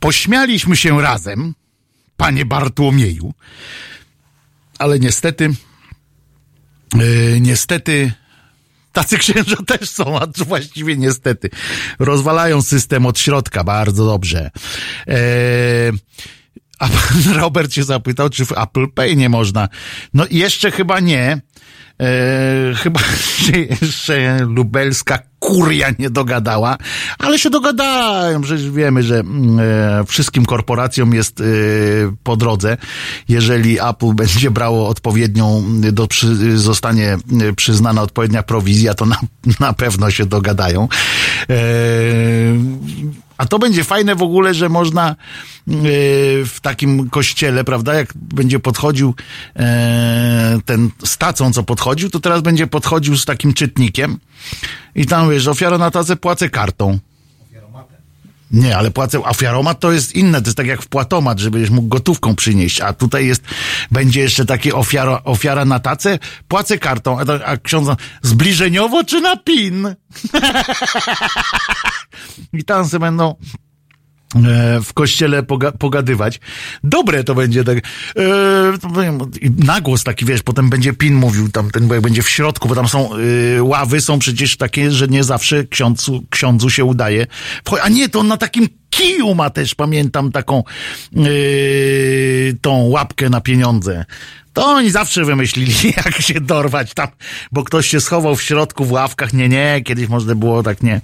Pośmialiśmy 0.00 0.76
się 0.76 1.02
razem, 1.02 1.54
panie 2.16 2.44
Bartłomieju, 2.44 3.34
ale 4.78 4.98
niestety, 4.98 5.50
yy, 6.94 7.40
niestety 7.40 8.12
tacy 8.92 9.18
księża 9.18 9.56
też 9.66 9.90
są, 9.90 10.18
a 10.18 10.26
właściwie 10.36 10.96
niestety 10.96 11.50
rozwalają 11.98 12.62
system 12.62 13.06
od 13.06 13.18
środka 13.18 13.64
bardzo 13.64 14.06
dobrze. 14.06 14.50
Eee, 15.06 15.92
a 16.78 16.88
pan 16.88 17.34
Robert 17.40 17.72
się 17.72 17.84
zapytał, 17.84 18.30
czy 18.30 18.46
w 18.46 18.52
Apple 18.52 18.88
Pay 18.94 19.16
nie 19.16 19.28
można. 19.28 19.68
No 20.14 20.24
jeszcze 20.30 20.70
chyba 20.70 21.00
nie. 21.00 21.40
Eee, 21.98 22.74
chyba 22.74 23.00
jeszcze 23.82 24.38
lubelska 24.40 25.29
kuria 25.40 25.88
nie 25.98 26.10
dogadała, 26.10 26.76
ale 27.18 27.38
się 27.38 27.50
dogadają. 27.50 28.40
Przecież 28.40 28.70
wiemy, 28.70 29.02
że 29.02 29.18
mm, 29.18 29.60
e, 29.60 30.04
wszystkim 30.06 30.46
korporacjom 30.46 31.14
jest 31.14 31.40
e, 31.40 31.44
po 32.24 32.36
drodze. 32.36 32.76
Jeżeli 33.28 33.80
Apple 33.80 34.14
będzie 34.14 34.50
brało 34.50 34.88
odpowiednią, 34.88 35.64
do, 35.92 36.06
przy, 36.06 36.58
zostanie 36.58 37.18
e, 37.40 37.52
przyznana 37.56 38.02
odpowiednia 38.02 38.42
prowizja, 38.42 38.94
to 38.94 39.06
na, 39.06 39.20
na 39.60 39.72
pewno 39.72 40.10
się 40.10 40.26
dogadają. 40.26 40.88
E, 41.50 41.56
a 43.40 43.46
to 43.46 43.58
będzie 43.58 43.84
fajne 43.84 44.14
w 44.14 44.22
ogóle, 44.22 44.54
że 44.54 44.68
można 44.68 45.10
e, 45.10 45.14
w 46.44 46.56
takim 46.62 47.10
kościele, 47.10 47.64
prawda, 47.64 47.94
jak 47.94 48.12
będzie 48.14 48.58
podchodził 48.58 49.14
e, 49.56 50.58
ten 50.64 50.90
stacą, 51.04 51.52
co 51.52 51.62
podchodził, 51.62 52.10
to 52.10 52.20
teraz 52.20 52.42
będzie 52.42 52.66
podchodził 52.66 53.16
z 53.16 53.24
takim 53.24 53.54
czytnikiem 53.54 54.18
i 54.94 55.06
tam 55.06 55.30
wiesz, 55.30 55.48
ofiara 55.48 55.78
na 55.78 55.90
tacę 55.90 56.16
płacę 56.16 56.48
kartą. 56.48 56.98
Nie, 58.50 58.76
ale 58.76 58.90
płacę, 58.90 59.24
ofiaromat 59.24 59.80
to 59.80 59.92
jest 59.92 60.14
inne, 60.14 60.40
to 60.42 60.46
jest 60.46 60.56
tak 60.56 60.66
jak 60.66 60.82
wpłatomat, 60.82 61.38
żebyś 61.38 61.70
mógł 61.70 61.88
gotówką 61.88 62.34
przynieść, 62.34 62.80
a 62.80 62.92
tutaj 62.92 63.26
jest, 63.26 63.42
będzie 63.90 64.20
jeszcze 64.20 64.44
takie 64.44 64.74
ofiara, 64.74 65.20
ofiara 65.24 65.64
na 65.64 65.80
tacę, 65.80 66.18
płacę 66.48 66.78
kartą, 66.78 67.18
a, 67.18 67.44
a 67.44 67.56
ksiądz 67.56 67.88
zbliżeniowo 68.22 69.04
czy 69.04 69.20
na 69.20 69.36
PIN? 69.36 69.94
I 72.52 72.64
tam 72.64 72.88
se 72.88 72.98
będą 72.98 73.34
w 74.84 74.92
kościele 74.94 75.42
poga 75.42 75.72
pogadywać. 75.72 76.40
Dobre 76.84 77.24
to 77.24 77.34
będzie 77.34 77.64
tak. 77.64 77.78
E, 77.78 77.82
powiem, 78.94 79.18
i 79.40 79.50
nagłos 79.64 80.04
taki, 80.04 80.24
wiesz, 80.24 80.42
potem 80.42 80.70
będzie 80.70 80.92
pin 80.92 81.14
mówił 81.14 81.48
tam, 81.48 81.70
ten, 81.70 81.88
bo 81.88 81.94
jak 81.94 82.02
będzie 82.02 82.22
w 82.22 82.30
środku, 82.30 82.68
bo 82.68 82.74
tam 82.74 82.88
są 82.88 83.10
e, 83.56 83.62
ławy, 83.62 84.00
są 84.00 84.18
przecież 84.18 84.56
takie, 84.56 84.90
że 84.90 85.08
nie 85.08 85.24
zawsze 85.24 85.64
ksiądzu, 85.64 86.24
ksiądzu 86.30 86.70
się 86.70 86.84
udaje. 86.84 87.26
A 87.82 87.88
nie, 87.88 88.08
to 88.08 88.20
on 88.20 88.28
na 88.28 88.36
takim 88.36 88.68
kiju 88.90 89.34
ma 89.34 89.50
też, 89.50 89.74
pamiętam, 89.74 90.32
taką 90.32 90.64
e, 91.16 91.22
tą 92.60 92.88
łapkę 92.88 93.30
na 93.30 93.40
pieniądze. 93.40 94.04
To 94.52 94.66
oni 94.66 94.90
zawsze 94.90 95.24
wymyślili, 95.24 95.74
jak 95.96 96.22
się 96.22 96.40
dorwać 96.40 96.94
tam, 96.94 97.08
bo 97.52 97.64
ktoś 97.64 97.88
się 97.88 98.00
schował 98.00 98.36
w 98.36 98.42
środku 98.42 98.84
w 98.84 98.92
ławkach. 98.92 99.32
Nie, 99.32 99.48
nie, 99.48 99.80
kiedyś 99.84 100.08
można 100.08 100.34
było 100.34 100.62
tak 100.62 100.82
nie, 100.82 101.00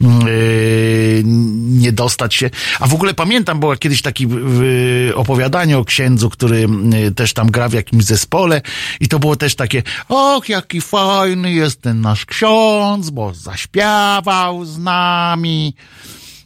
yy, 0.00 1.22
nie 1.66 1.92
dostać 1.92 2.34
się. 2.34 2.50
A 2.80 2.86
w 2.86 2.94
ogóle 2.94 3.14
pamiętam, 3.14 3.60
było 3.60 3.76
kiedyś 3.76 4.02
takie 4.02 4.24
yy, 4.24 5.12
opowiadanie 5.14 5.78
o 5.78 5.84
księdzu, 5.84 6.30
który 6.30 6.68
yy, 6.90 7.12
też 7.12 7.32
tam 7.32 7.50
gra 7.50 7.68
w 7.68 7.72
jakimś 7.72 8.04
zespole 8.04 8.62
i 9.00 9.08
to 9.08 9.18
było 9.18 9.36
też 9.36 9.54
takie, 9.54 9.82
och, 10.08 10.48
jaki 10.48 10.80
fajny 10.80 11.52
jest 11.52 11.82
ten 11.82 12.00
nasz 12.00 12.26
ksiądz, 12.26 13.10
bo 13.10 13.34
zaśpiewał 13.34 14.64
z 14.64 14.78
nami. 14.78 15.74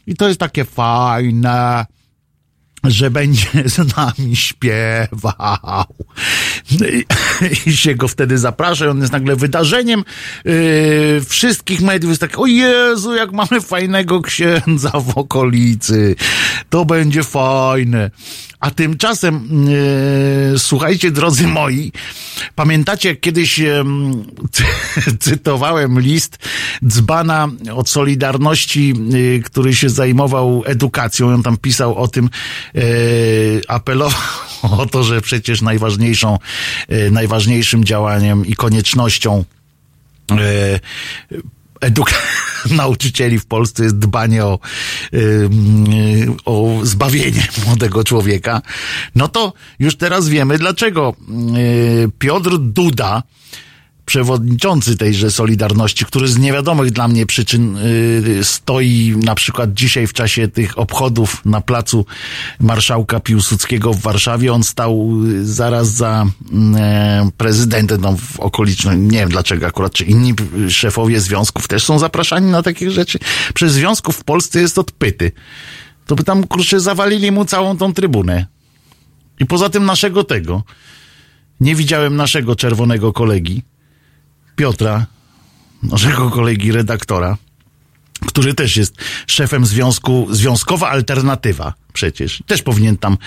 I 0.07 0.15
to 0.15 0.27
jest 0.27 0.39
takie 0.39 0.65
fajne 0.65 1.85
że 2.83 3.11
będzie 3.11 3.47
z 3.65 3.95
nami 3.97 4.35
śpiewał. 4.35 5.85
I, 7.65 7.77
się 7.77 7.95
go 7.95 8.07
wtedy 8.07 8.37
zaprasza 8.37 8.85
i 8.85 8.87
on 8.87 8.99
jest 8.99 9.11
nagle 9.11 9.35
wydarzeniem 9.35 10.03
yy, 10.45 11.21
wszystkich 11.27 11.81
mediów. 11.81 12.09
Jest 12.11 12.21
tak, 12.21 12.39
o 12.39 12.45
Jezu, 12.45 13.15
jak 13.15 13.31
mamy 13.31 13.61
fajnego 13.61 14.21
księdza 14.21 14.91
w 14.91 15.17
okolicy. 15.17 16.15
To 16.69 16.85
będzie 16.85 17.23
fajne. 17.23 18.11
A 18.61 18.71
tymczasem, 18.71 19.65
yy, 20.51 20.59
słuchajcie, 20.59 21.11
drodzy 21.11 21.47
moi, 21.47 21.91
pamiętacie, 22.55 23.09
jak 23.09 23.19
kiedyś 23.19 23.59
yy, 23.59 23.83
cy- 24.51 25.17
cytowałem 25.25 25.99
list 25.99 26.37
dzbana 26.87 27.47
od 27.73 27.89
Solidarności, 27.89 28.93
yy, 29.09 29.41
który 29.43 29.75
się 29.75 29.89
zajmował 29.89 30.63
edukacją. 30.65 31.33
On 31.33 31.43
tam 31.43 31.57
pisał 31.57 31.95
o 31.95 32.07
tym, 32.07 32.29
apelował 33.67 34.19
o 34.79 34.85
to, 34.85 35.03
że 35.03 35.21
przecież 35.21 35.61
najważniejszą, 35.61 36.39
yy, 36.89 37.11
najważniejszym 37.11 37.83
działaniem 37.83 38.45
i 38.45 38.55
koniecznością 38.55 39.43
yy, 40.31 40.79
eduk- 41.81 42.13
nauczycieli 42.71 43.39
w 43.39 43.45
Polsce 43.45 43.83
jest 43.83 43.99
dbanie 43.99 44.45
o, 44.45 44.59
o 46.45 46.79
zbawienie 46.83 47.47
młodego 47.65 48.03
człowieka, 48.03 48.61
no 49.15 49.27
to 49.27 49.53
już 49.79 49.95
teraz 49.95 50.29
wiemy 50.29 50.57
dlaczego 50.57 51.15
Piotr 52.19 52.57
Duda, 52.57 53.23
przewodniczący 54.05 54.97
tejże 54.97 55.31
Solidarności, 55.31 56.05
który 56.05 56.27
z 56.27 56.37
niewiadomych 56.37 56.91
dla 56.91 57.07
mnie 57.07 57.25
przyczyn 57.25 57.77
yy, 58.23 58.43
stoi 58.43 59.15
na 59.17 59.35
przykład 59.35 59.73
dzisiaj 59.73 60.07
w 60.07 60.13
czasie 60.13 60.47
tych 60.47 60.79
obchodów 60.79 61.45
na 61.45 61.61
placu 61.61 62.05
marszałka 62.59 63.19
Piłsudskiego 63.19 63.93
w 63.93 64.01
Warszawie. 64.01 64.53
On 64.53 64.63
stał 64.63 65.25
yy, 65.25 65.45
zaraz 65.45 65.91
za 65.91 66.25
yy, 66.51 67.31
prezydentem 67.37 68.01
tam 68.01 68.17
w 68.17 68.39
okoliczności. 68.39 69.01
Nie 69.01 69.19
wiem 69.19 69.29
dlaczego 69.29 69.67
akurat, 69.67 69.93
czy 69.93 70.05
inni 70.05 70.33
szefowie 70.69 71.21
związków 71.21 71.67
też 71.67 71.83
są 71.83 71.99
zapraszani 71.99 72.51
na 72.51 72.63
takie 72.63 72.91
rzeczy. 72.91 73.19
Przez 73.53 73.73
związków 73.73 74.15
w 74.15 74.23
Polsce 74.23 74.61
jest 74.61 74.77
odpyty. 74.77 75.31
To 76.05 76.15
by 76.15 76.23
tam, 76.23 76.47
kurczę, 76.47 76.79
zawalili 76.79 77.31
mu 77.31 77.45
całą 77.45 77.77
tą 77.77 77.93
trybunę. 77.93 78.45
I 79.39 79.45
poza 79.45 79.69
tym 79.69 79.85
naszego 79.85 80.23
tego, 80.23 80.63
nie 81.59 81.75
widziałem 81.75 82.15
naszego 82.15 82.55
czerwonego 82.55 83.13
kolegi, 83.13 83.63
Piotra, 84.61 85.05
naszego 85.83 86.29
kolegi 86.29 86.71
redaktora, 86.71 87.37
który 88.27 88.53
też 88.53 88.77
jest 88.77 88.95
szefem 89.27 89.65
związku, 89.65 90.27
Związkowa 90.31 90.89
Alternatywa 90.89 91.73
przecież. 91.93 92.43
Też 92.47 92.61
powinien 92.61 92.97
tam 92.97 93.17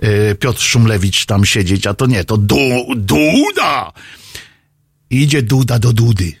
e, 0.00 0.34
Piotr 0.34 0.60
Szumlewicz 0.62 1.26
tam 1.26 1.44
siedzieć, 1.44 1.86
a 1.86 1.94
to 1.94 2.06
nie, 2.06 2.24
to 2.24 2.36
du, 2.36 2.58
Duda! 2.96 3.92
Idzie 5.10 5.42
Duda 5.42 5.78
do 5.78 5.92
Dudy. 5.92 6.32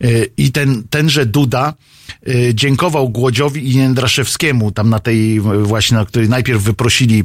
E, 0.00 0.08
I 0.36 0.52
ten, 0.52 0.84
tenże 0.90 1.26
Duda 1.26 1.74
dziękował 2.54 3.08
Głodziowi 3.08 3.68
i 3.68 3.74
Jędraszewskiemu, 3.74 4.72
tam 4.72 4.90
na 4.90 4.98
tej 4.98 5.40
właśnie, 5.40 5.96
na 5.96 6.04
której 6.04 6.28
najpierw 6.28 6.62
wyprosili 6.62 7.20
e, 7.20 7.24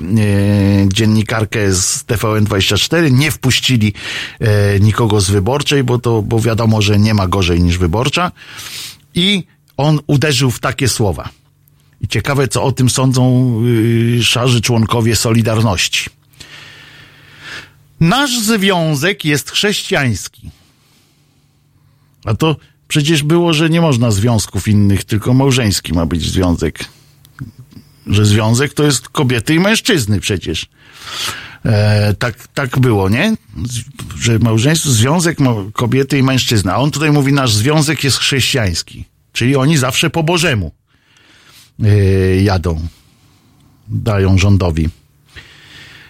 dziennikarkę 0.88 1.73
z 1.73 2.05
TVN24, 2.05 3.11
nie 3.11 3.31
wpuścili 3.31 3.93
e, 4.39 4.80
nikogo 4.80 5.22
z 5.22 5.30
wyborczej, 5.30 5.84
bo 5.84 5.99
to, 5.99 6.22
bo 6.22 6.39
wiadomo, 6.39 6.81
że 6.81 6.99
nie 6.99 7.14
ma 7.14 7.27
gorzej 7.27 7.61
niż 7.61 7.77
wyborcza. 7.77 8.31
I 9.15 9.43
on 9.77 9.99
uderzył 10.07 10.51
w 10.51 10.59
takie 10.59 10.89
słowa. 10.89 11.30
I 12.01 12.07
ciekawe, 12.07 12.47
co 12.47 12.64
o 12.64 12.72
tym 12.72 12.89
sądzą 12.89 13.53
szarzy 14.22 14.61
członkowie 14.61 15.15
Solidarności. 15.15 16.09
Nasz 17.99 18.39
związek 18.39 19.26
jest 19.26 19.51
chrześcijański. 19.51 20.51
A 22.26 22.34
to 22.34 22.55
przecież 22.88 23.23
było, 23.23 23.53
że 23.53 23.69
nie 23.69 23.81
można 23.81 24.11
związków 24.11 24.68
innych, 24.68 25.03
tylko 25.03 25.34
małżeński 25.34 25.93
ma 25.93 26.05
być 26.05 26.22
związek. 26.31 26.85
Że 28.07 28.26
związek 28.26 28.73
to 28.73 28.84
jest 28.84 29.09
kobiety 29.09 29.55
i 29.55 29.59
mężczyzny 29.59 30.19
przecież. 30.19 30.68
E, 31.65 32.14
tak, 32.14 32.47
tak 32.47 32.80
było, 32.80 33.09
nie? 33.09 33.35
Że 34.19 34.39
małżeństwo, 34.39 34.91
związek 34.91 35.38
kobiety 35.73 36.18
i 36.18 36.23
mężczyzny. 36.23 36.72
A 36.72 36.77
on 36.77 36.91
tutaj 36.91 37.11
mówi, 37.11 37.34
nasz 37.34 37.53
związek 37.53 38.03
jest 38.03 38.18
chrześcijański. 38.18 39.05
Czyli 39.34 39.55
oni 39.55 39.77
zawsze 39.77 40.09
po 40.09 40.23
Bożemu 40.23 40.72
e, 41.84 41.88
jadą. 42.41 42.88
Dają 43.88 44.38
rządowi. 44.38 44.89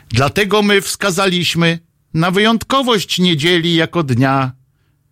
Dlatego 0.09 0.61
my 0.61 0.81
wskazaliśmy 0.81 1.79
na 2.13 2.31
wyjątkowość 2.31 3.19
niedzieli 3.19 3.75
jako 3.75 4.03
dnia 4.03 4.51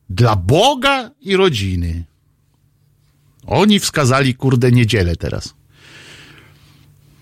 dla 0.10 0.36
Boga 0.36 1.12
i 1.22 1.36
rodziny. 1.36 2.04
Oni 3.48 3.80
wskazali, 3.80 4.36
kurde, 4.36 4.72
niedzielę 4.72 5.16
teraz. 5.16 5.54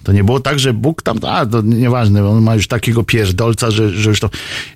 To 0.03 0.11
nie 0.11 0.23
było 0.23 0.39
tak, 0.39 0.59
że 0.59 0.73
Bóg 0.73 1.01
tam, 1.01 1.19
a 1.27 1.45
to 1.45 1.61
nieważne, 1.61 2.29
on 2.29 2.43
ma 2.43 2.55
już 2.55 2.67
takiego 2.67 3.03
pierdolca, 3.03 3.71
że, 3.71 3.89
że 3.89 4.09
już 4.09 4.19
to... 4.19 4.29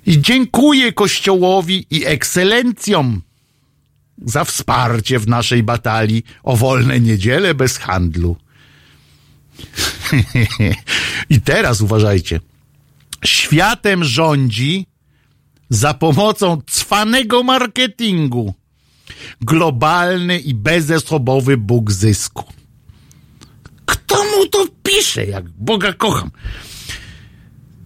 I 0.06 0.20
dziękuję 0.20 0.92
Kościołowi 0.92 1.86
i 1.90 2.06
ekscelencjom 2.06 3.22
za 4.26 4.44
wsparcie 4.44 5.18
w 5.18 5.28
naszej 5.28 5.62
batalii 5.62 6.22
o 6.42 6.56
wolne 6.56 7.00
niedziele 7.00 7.54
bez 7.54 7.78
handlu. 7.78 8.36
I 11.30 11.40
teraz 11.40 11.80
uważajcie. 11.80 12.40
Światem 13.24 14.04
rządzi 14.04 14.86
za 15.70 15.94
pomocą 15.94 16.62
cwanego 16.66 17.42
marketingu 17.42 18.54
globalny 19.40 20.38
i 20.38 20.54
bezosobowy 20.54 21.56
Bóg 21.56 21.92
zysku. 21.92 22.44
Kto 23.86 24.24
mu 24.24 24.46
to 24.46 24.66
pisze, 24.82 25.26
jak 25.26 25.48
Boga 25.48 25.92
kocham? 25.92 26.30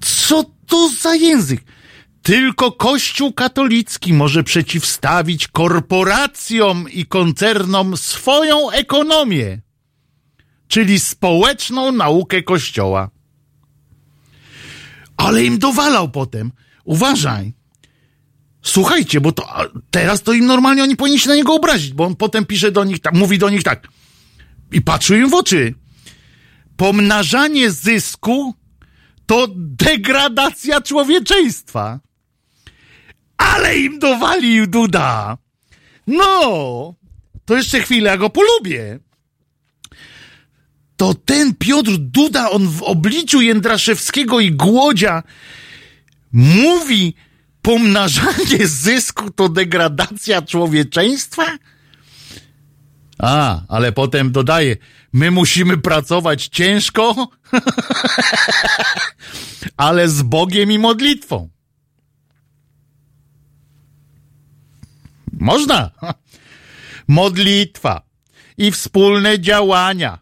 Co 0.00 0.44
to 0.66 0.90
za 1.00 1.14
język? 1.14 1.64
Tylko 2.22 2.72
Kościół 2.72 3.32
katolicki 3.32 4.12
może 4.12 4.44
przeciwstawić 4.44 5.48
korporacjom 5.48 6.90
i 6.90 7.06
koncernom 7.06 7.96
swoją 7.96 8.70
ekonomię, 8.70 9.60
czyli 10.68 11.00
społeczną 11.00 11.92
naukę 11.92 12.42
Kościoła. 12.42 13.10
Ale 15.16 15.44
im 15.44 15.58
dowalał 15.58 16.08
potem. 16.08 16.52
Uważaj. 16.84 17.52
Słuchajcie, 18.62 19.20
bo 19.20 19.32
to 19.32 19.48
teraz 19.90 20.22
to 20.22 20.32
im 20.32 20.46
normalnie 20.46 20.82
oni 20.82 20.96
powinni 20.96 21.18
się 21.18 21.28
na 21.28 21.34
niego 21.34 21.54
obrazić, 21.54 21.92
bo 21.92 22.04
on 22.04 22.16
potem 22.16 22.46
pisze 22.46 22.72
do 22.72 22.84
nich 22.84 23.00
tak, 23.00 23.14
mówi 23.14 23.38
do 23.38 23.50
nich 23.50 23.62
tak. 23.62 23.88
I 24.72 24.82
patrzył 24.82 25.16
im 25.16 25.30
w 25.30 25.34
oczy. 25.34 25.74
Pomnażanie 26.76 27.70
zysku 27.70 28.54
to 29.26 29.48
degradacja 29.56 30.80
człowieczeństwa. 30.80 32.00
Ale 33.36 33.78
im 33.78 33.98
dowalił 33.98 34.66
Duda. 34.66 35.38
No, 36.06 36.94
to 37.44 37.56
jeszcze 37.56 37.80
chwilę, 37.80 38.10
ja 38.10 38.16
go 38.16 38.30
polubię. 38.30 38.98
To 40.96 41.14
ten 41.14 41.54
Piotr 41.54 41.90
Duda, 41.98 42.50
on 42.50 42.68
w 42.68 42.82
obliczu 42.82 43.40
Jędraszewskiego 43.40 44.40
i 44.40 44.52
Głodzia 44.52 45.22
mówi, 46.32 47.14
pomnażanie 47.62 48.66
zysku 48.66 49.30
to 49.30 49.48
degradacja 49.48 50.42
człowieczeństwa? 50.42 51.58
A, 53.18 53.60
ale 53.68 53.92
potem 53.92 54.32
dodaje, 54.32 54.76
my 55.12 55.30
musimy 55.30 55.78
pracować 55.78 56.46
ciężko, 56.46 57.28
ale 59.76 60.08
z 60.08 60.22
Bogiem 60.22 60.72
i 60.72 60.78
modlitwą. 60.78 61.48
Można. 65.32 65.90
Modlitwa 67.08 68.02
i 68.58 68.70
wspólne 68.70 69.40
działania 69.40 70.21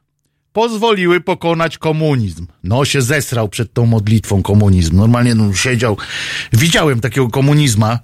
pozwoliły 0.52 1.20
pokonać 1.20 1.78
komunizm. 1.78 2.46
No 2.64 2.84
się 2.84 3.02
zesrał 3.02 3.48
przed 3.48 3.72
tą 3.72 3.86
modlitwą 3.86 4.42
komunizm. 4.42 4.96
Normalnie 4.96 5.34
no, 5.34 5.54
siedział, 5.54 5.96
widziałem 6.52 7.00
takiego 7.00 7.28
komunizma, 7.28 7.98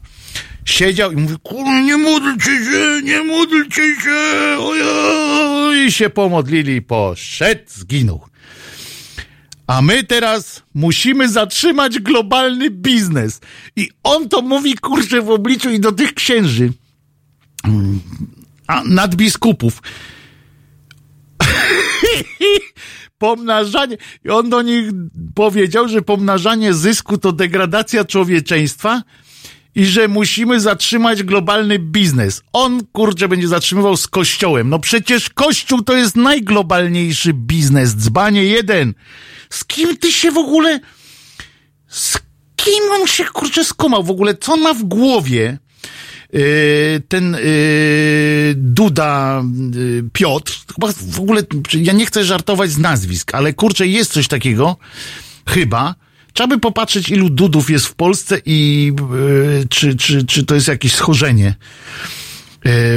siedział 0.65 1.13
i 1.13 1.17
mówił, 1.17 1.39
kurwa, 1.39 1.81
nie 1.81 1.97
módlcie 1.97 2.51
się, 2.51 3.01
nie 3.03 3.23
módlcie 3.23 3.83
się, 3.83 4.59
ojoj, 4.59 5.87
i 5.87 5.93
się 5.93 6.11
pomodlili, 6.11 6.83
poszedł, 6.83 7.63
zginął. 7.67 8.21
A 9.67 9.83
my 9.83 10.05
teraz 10.05 10.63
musimy 10.75 11.29
zatrzymać 11.29 11.99
globalny 11.99 12.71
biznes. 12.71 13.41
I 13.77 13.91
on 14.03 14.29
to 14.29 14.43
mówi, 14.43 14.75
kurczę, 14.75 15.23
w 15.23 15.31
obliczu 15.31 15.71
i 15.71 15.81
do 15.81 15.93
tych 15.93 16.15
księży, 16.15 16.73
a 18.67 18.83
nadbiskupów. 18.85 19.83
pomnażanie, 23.19 23.97
i 24.25 24.31
on 24.31 24.51
do 24.51 24.63
nich 24.63 24.91
powiedział, 25.35 25.89
że 25.89 26.03
pomnażanie 26.03 26.75
zysku 26.75 27.19
to 27.19 27.33
degradacja 27.33 28.05
człowieczeństwa 28.05 29.03
i 29.77 29.87
że 29.87 30.09
musimy 30.09 30.61
zatrzymać 30.61 31.23
globalny 31.23 31.79
biznes. 31.79 32.43
On, 32.53 32.87
kurczę, 32.93 33.29
będzie 33.29 33.49
zatrzymywał 33.49 33.97
z 33.97 34.09
kościołem. 34.09 34.69
No 34.69 34.79
przecież 34.79 35.31
kościół 35.31 35.83
to 35.83 35.97
jest 35.97 36.17
najglobalniejszy 36.17 37.33
biznes. 37.33 37.97
Dzbanie 37.97 38.45
jeden. 38.45 38.95
Z 39.51 39.65
kim 39.65 39.97
ty 39.97 40.13
się 40.13 40.31
w 40.31 40.39
ogóle... 40.39 40.81
Z 41.89 42.19
kim 42.57 42.85
on 43.01 43.07
się, 43.07 43.25
kurczę, 43.25 43.65
skumał 43.65 44.03
w 44.03 44.11
ogóle? 44.11 44.35
Co 44.35 44.53
on 44.53 44.61
ma 44.61 44.75
w 44.75 44.83
głowie? 44.83 45.59
Yy, 46.37 47.03
ten 47.09 47.33
yy, 47.33 48.55
Duda 48.57 49.43
yy, 49.75 50.05
Piotr, 50.13 50.53
chyba 50.75 50.93
w 50.93 51.21
ogóle, 51.21 51.43
ja 51.75 51.93
nie 51.93 52.07
chcę 52.07 52.25
żartować 52.25 52.71
z 52.71 52.79
nazwisk, 52.79 53.35
ale 53.35 53.53
kurczę, 53.53 53.87
jest 53.87 54.13
coś 54.13 54.29
takiego, 54.29 54.77
chyba. 55.49 55.95
Trzeba 56.33 56.49
by 56.49 56.61
popatrzeć, 56.61 57.09
ilu 57.09 57.31
Dudów 57.31 57.71
jest 57.71 57.87
w 57.87 57.95
Polsce 57.95 58.41
i 58.47 58.93
czy, 59.71 59.97
czy, 59.97 60.25
czy 60.25 60.45
to 60.45 60.55
jest 60.55 60.69
jakieś 60.69 60.95
schorzenie. 60.95 61.55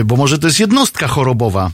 Bo 0.05 0.15
może 0.15 0.39
to 0.39 0.47
jest 0.47 0.59
jednostka 0.59 1.07
chorobowa. 1.07 1.71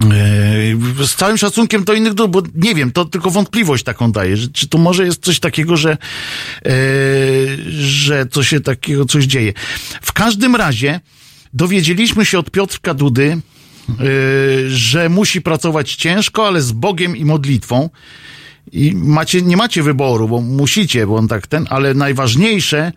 Yy, 0.00 1.06
z 1.06 1.14
całym 1.14 1.38
szacunkiem 1.38 1.84
do 1.84 1.94
innych, 1.94 2.14
bo 2.14 2.42
nie 2.54 2.74
wiem, 2.74 2.92
to 2.92 3.04
tylko 3.04 3.30
wątpliwość 3.30 3.84
taką 3.84 4.12
daje, 4.12 4.36
że, 4.36 4.48
czy 4.48 4.68
to 4.68 4.78
może 4.78 5.04
jest 5.04 5.24
coś 5.24 5.40
takiego, 5.40 5.76
że, 5.76 5.96
yy, 6.64 6.72
że 7.82 8.26
to 8.26 8.42
się 8.42 8.60
takiego 8.60 9.04
coś 9.04 9.24
dzieje. 9.24 9.52
W 10.02 10.12
każdym 10.12 10.56
razie 10.56 11.00
dowiedzieliśmy 11.54 12.24
się 12.24 12.38
od 12.38 12.50
Piotrka 12.50 12.94
Dudy, 12.94 13.40
yy, 13.88 13.96
że 14.70 15.08
musi 15.08 15.40
pracować 15.40 15.94
ciężko, 15.94 16.46
ale 16.46 16.62
z 16.62 16.72
Bogiem 16.72 17.16
i 17.16 17.24
modlitwą. 17.24 17.90
I 18.72 18.92
macie, 18.94 19.42
nie 19.42 19.56
macie 19.56 19.82
wyboru, 19.82 20.28
bo 20.28 20.40
musicie, 20.40 21.06
bo 21.06 21.16
on 21.16 21.28
tak 21.28 21.46
ten, 21.46 21.66
ale 21.70 21.94
najważniejsze, 21.94 22.92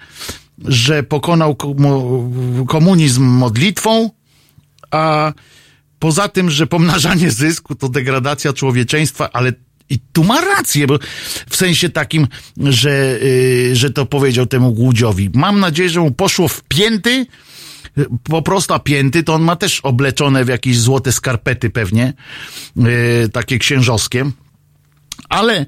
że 0.66 1.04
pokonał 1.04 1.56
komunizm 2.68 3.24
modlitwą, 3.24 4.10
a 4.92 5.34
poza 6.00 6.28
tym, 6.28 6.50
że 6.50 6.68
pomnażanie 6.68 7.32
zysku 7.32 7.76
to 7.76 7.90
degradacja 7.90 8.54
człowieczeństwa, 8.54 9.30
ale 9.32 9.54
i 9.90 10.00
tu 10.14 10.24
ma 10.24 10.42
rację, 10.42 10.88
bo 10.88 11.00
w 11.50 11.56
sensie 11.56 11.90
takim, 11.90 12.28
że, 12.58 13.20
yy, 13.22 13.76
że 13.76 13.90
to 13.92 14.06
powiedział 14.06 14.46
temu 14.46 14.74
Głudziowi. 14.74 15.30
Mam 15.34 15.60
nadzieję, 15.60 15.90
że 15.90 16.00
mu 16.00 16.12
poszło 16.12 16.48
w 16.48 16.64
pięty, 16.64 17.26
po 18.24 18.42
prostu 18.42 18.80
pięty, 18.80 19.24
to 19.24 19.34
on 19.34 19.42
ma 19.42 19.56
też 19.56 19.80
obleczone 19.80 20.46
w 20.46 20.48
jakieś 20.48 20.80
złote 20.80 21.12
skarpety 21.12 21.70
pewnie, 21.70 22.14
yy, 22.76 23.30
takie 23.34 23.58
księżowskie. 23.58 24.32
Ale 25.30 25.66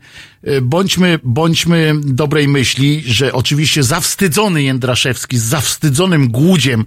bądźmy, 0.62 1.20
bądźmy 1.24 1.94
dobrej 2.04 2.48
myśli, 2.48 3.04
że 3.06 3.34
oczywiście 3.34 3.84
zawstydzony 3.84 4.64
Jędraszewski 4.64 5.38
z 5.38 5.44
zawstydzonym 5.44 6.32
głudziem 6.32 6.86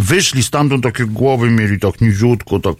wyszli 0.00 0.42
stamtąd, 0.42 0.84
takie 0.84 1.04
głowy 1.04 1.50
mieli 1.50 1.78
tak 1.78 2.00
niziutko, 2.00 2.60
tak 2.60 2.74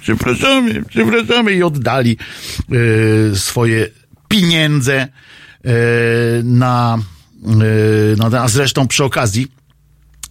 przepraszamy, 0.00 0.82
przepraszamy 0.88 1.52
i 1.52 1.62
oddali 1.62 2.16
e, 3.32 3.36
swoje 3.36 3.88
pieniądze 4.28 4.94
e, 4.94 5.08
na, 6.44 6.98
e, 7.44 8.30
na, 8.30 8.42
a 8.42 8.48
zresztą 8.48 8.88
przy 8.88 9.04
okazji 9.04 9.46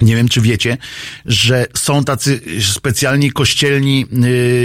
nie 0.01 0.15
wiem, 0.15 0.29
czy 0.29 0.41
wiecie, 0.41 0.77
że 1.25 1.65
są 1.77 2.03
tacy 2.03 2.41
specjalni 2.73 3.31
kościelni 3.31 4.05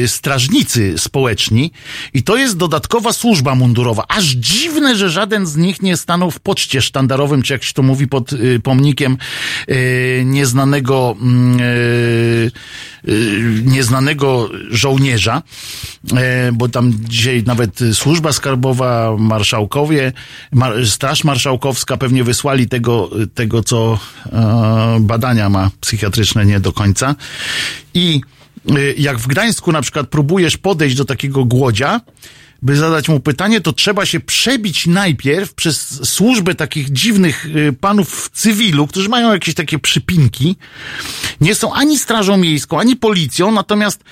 yy, 0.00 0.08
strażnicy 0.08 0.94
społeczni 0.98 1.72
i 2.14 2.22
to 2.22 2.36
jest 2.36 2.56
dodatkowa 2.56 3.12
służba 3.12 3.54
mundurowa. 3.54 4.04
Aż 4.08 4.24
dziwne, 4.24 4.96
że 4.96 5.10
żaden 5.10 5.46
z 5.46 5.56
nich 5.56 5.82
nie 5.82 5.96
stanął 5.96 6.30
w 6.30 6.40
poczcie 6.40 6.82
sztandarowym, 6.82 7.42
czy 7.42 7.52
jak 7.52 7.64
się 7.64 7.72
to 7.72 7.82
mówi, 7.82 8.08
pod 8.08 8.32
yy, 8.32 8.60
pomnikiem 8.60 9.18
yy, 9.68 9.76
nieznanego 10.24 11.16
yy, 11.58 12.50
nieznanego 13.64 14.50
żołnierza, 14.70 15.42
bo 16.52 16.68
tam 16.68 16.92
dzisiaj 17.08 17.42
nawet 17.46 17.80
służba 17.92 18.32
skarbowa, 18.32 19.16
marszałkowie, 19.18 20.12
mar, 20.52 20.86
straż 20.86 21.24
marszałkowska 21.24 21.96
pewnie 21.96 22.24
wysłali 22.24 22.68
tego, 22.68 23.10
tego 23.34 23.62
co 23.62 23.98
badania 25.00 25.48
ma 25.48 25.70
psychiatryczne 25.80 26.46
nie 26.46 26.60
do 26.60 26.72
końca. 26.72 27.14
I 27.94 28.20
jak 28.98 29.18
w 29.18 29.26
Gdańsku 29.26 29.72
na 29.72 29.82
przykład 29.82 30.08
próbujesz 30.08 30.56
podejść 30.56 30.96
do 30.96 31.04
takiego 31.04 31.44
głodzia, 31.44 32.00
by 32.62 32.76
zadać 32.76 33.08
mu 33.08 33.20
pytanie, 33.20 33.60
to 33.60 33.72
trzeba 33.72 34.06
się 34.06 34.20
przebić 34.20 34.86
najpierw 34.86 35.54
przez 35.54 36.08
służbę 36.10 36.54
takich 36.54 36.92
dziwnych 36.92 37.46
panów 37.80 38.24
w 38.24 38.30
cywilu, 38.30 38.86
którzy 38.86 39.08
mają 39.08 39.32
jakieś 39.32 39.54
takie 39.54 39.78
przypinki. 39.78 40.56
Nie 41.40 41.54
są 41.54 41.72
ani 41.72 41.98
strażą 41.98 42.36
miejską, 42.36 42.80
ani 42.80 42.96
policją, 42.96 43.52
natomiast 43.52 44.04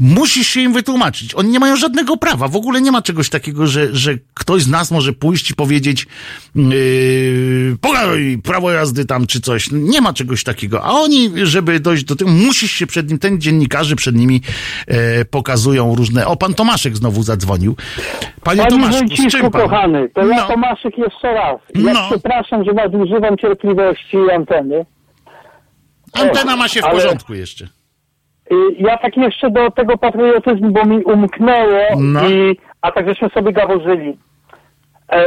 musisz 0.00 0.46
się 0.48 0.60
im 0.60 0.72
wytłumaczyć. 0.72 1.34
Oni 1.34 1.50
nie 1.50 1.58
mają 1.60 1.76
żadnego 1.76 2.16
prawa. 2.16 2.48
W 2.48 2.56
ogóle 2.56 2.80
nie 2.80 2.92
ma 2.92 3.02
czegoś 3.02 3.28
takiego, 3.30 3.66
że, 3.66 3.88
że 3.96 4.14
ktoś 4.34 4.62
z 4.62 4.68
nas 4.68 4.90
może 4.90 5.12
pójść 5.12 5.50
i 5.50 5.54
powiedzieć 5.54 6.06
yy, 6.54 7.76
pogadaj, 7.80 8.38
prawo 8.44 8.70
jazdy 8.70 9.04
tam 9.04 9.26
czy 9.26 9.40
coś. 9.40 9.68
Nie 9.72 10.00
ma 10.00 10.12
czegoś 10.12 10.44
takiego. 10.44 10.84
A 10.84 10.90
oni, 10.90 11.30
żeby 11.42 11.80
dojść 11.80 12.04
do 12.04 12.16
tego, 12.16 12.30
musisz 12.30 12.70
się 12.72 12.86
przed 12.86 13.08
nim, 13.08 13.18
ten 13.18 13.40
dziennikarzy 13.40 13.96
przed 13.96 14.14
nimi 14.16 14.40
e, 14.86 15.24
pokazują 15.24 15.94
różne... 15.94 16.26
O, 16.26 16.36
pan 16.36 16.54
Tomaszek 16.54 16.96
znowu 16.96 17.22
zadzwonił. 17.22 17.76
Panie, 18.42 18.58
Panie 18.62 18.70
Tomaszku, 18.70 18.94
z 18.94 19.00
Wójciku, 19.00 19.30
czym 19.30 19.50
pan? 19.50 19.62
kochany, 19.62 20.08
to 20.14 20.26
ja 20.26 20.36
No. 20.36 20.48
Tomaszek 20.48 20.98
jeszcze 20.98 21.34
raz. 21.34 21.60
Ja 21.74 21.92
No. 21.92 22.08
przepraszam, 22.10 22.64
że 22.64 22.72
nadużywam 22.72 23.36
cierpliwości 23.38 24.16
i 24.28 24.30
anteny. 24.30 24.86
Antena 26.12 26.56
ma 26.56 26.68
się 26.68 26.80
w 26.80 26.84
Ale- 26.84 26.94
porządku 26.94 27.34
jeszcze. 27.34 27.68
Y, 28.52 28.56
Ja 28.78 28.96
tak 28.98 29.16
jeszcze 29.16 29.50
do 29.50 29.70
tego 29.70 29.98
patriotyzmu, 29.98 30.70
bo 30.70 30.84
mi 30.84 31.04
umknęło, 31.04 31.80
No. 31.98 32.28
i, 32.28 32.56
a 32.82 32.92
tak 32.92 33.08
żeśmy 33.08 33.28
sobie 33.28 33.52
gaworzyli. 33.52 34.16
E, 35.12 35.24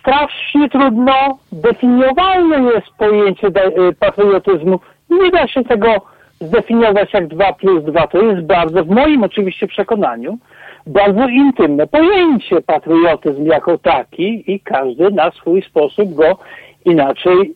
strasznie 0.00 0.68
trudno 0.68 1.38
definiowalne 1.52 2.72
jest 2.74 2.86
pojęcie 2.98 3.50
da, 3.50 3.64
y, 3.64 3.92
patriotyzmu. 4.00 4.80
Nie 5.10 5.30
da 5.30 5.46
się 5.48 5.64
tego 5.64 5.94
zdefiniować 6.40 7.12
jak 7.12 7.26
2 7.28 7.52
plus 7.52 7.84
2. 7.84 8.06
To 8.06 8.18
jest 8.22 8.46
bardzo, 8.46 8.84
w 8.84 8.88
moim 8.88 9.22
oczywiście 9.22 9.66
przekonaniu, 9.66 10.38
bardzo 10.86 11.28
intymne 11.28 11.86
pojęcie 11.86 12.60
patriotyzm 12.62 13.46
jako 13.46 13.78
taki 13.78 14.52
i 14.52 14.60
każdy 14.60 15.10
na 15.10 15.30
swój 15.30 15.62
sposób 15.62 16.14
go 16.14 16.38
inaczej 16.84 17.54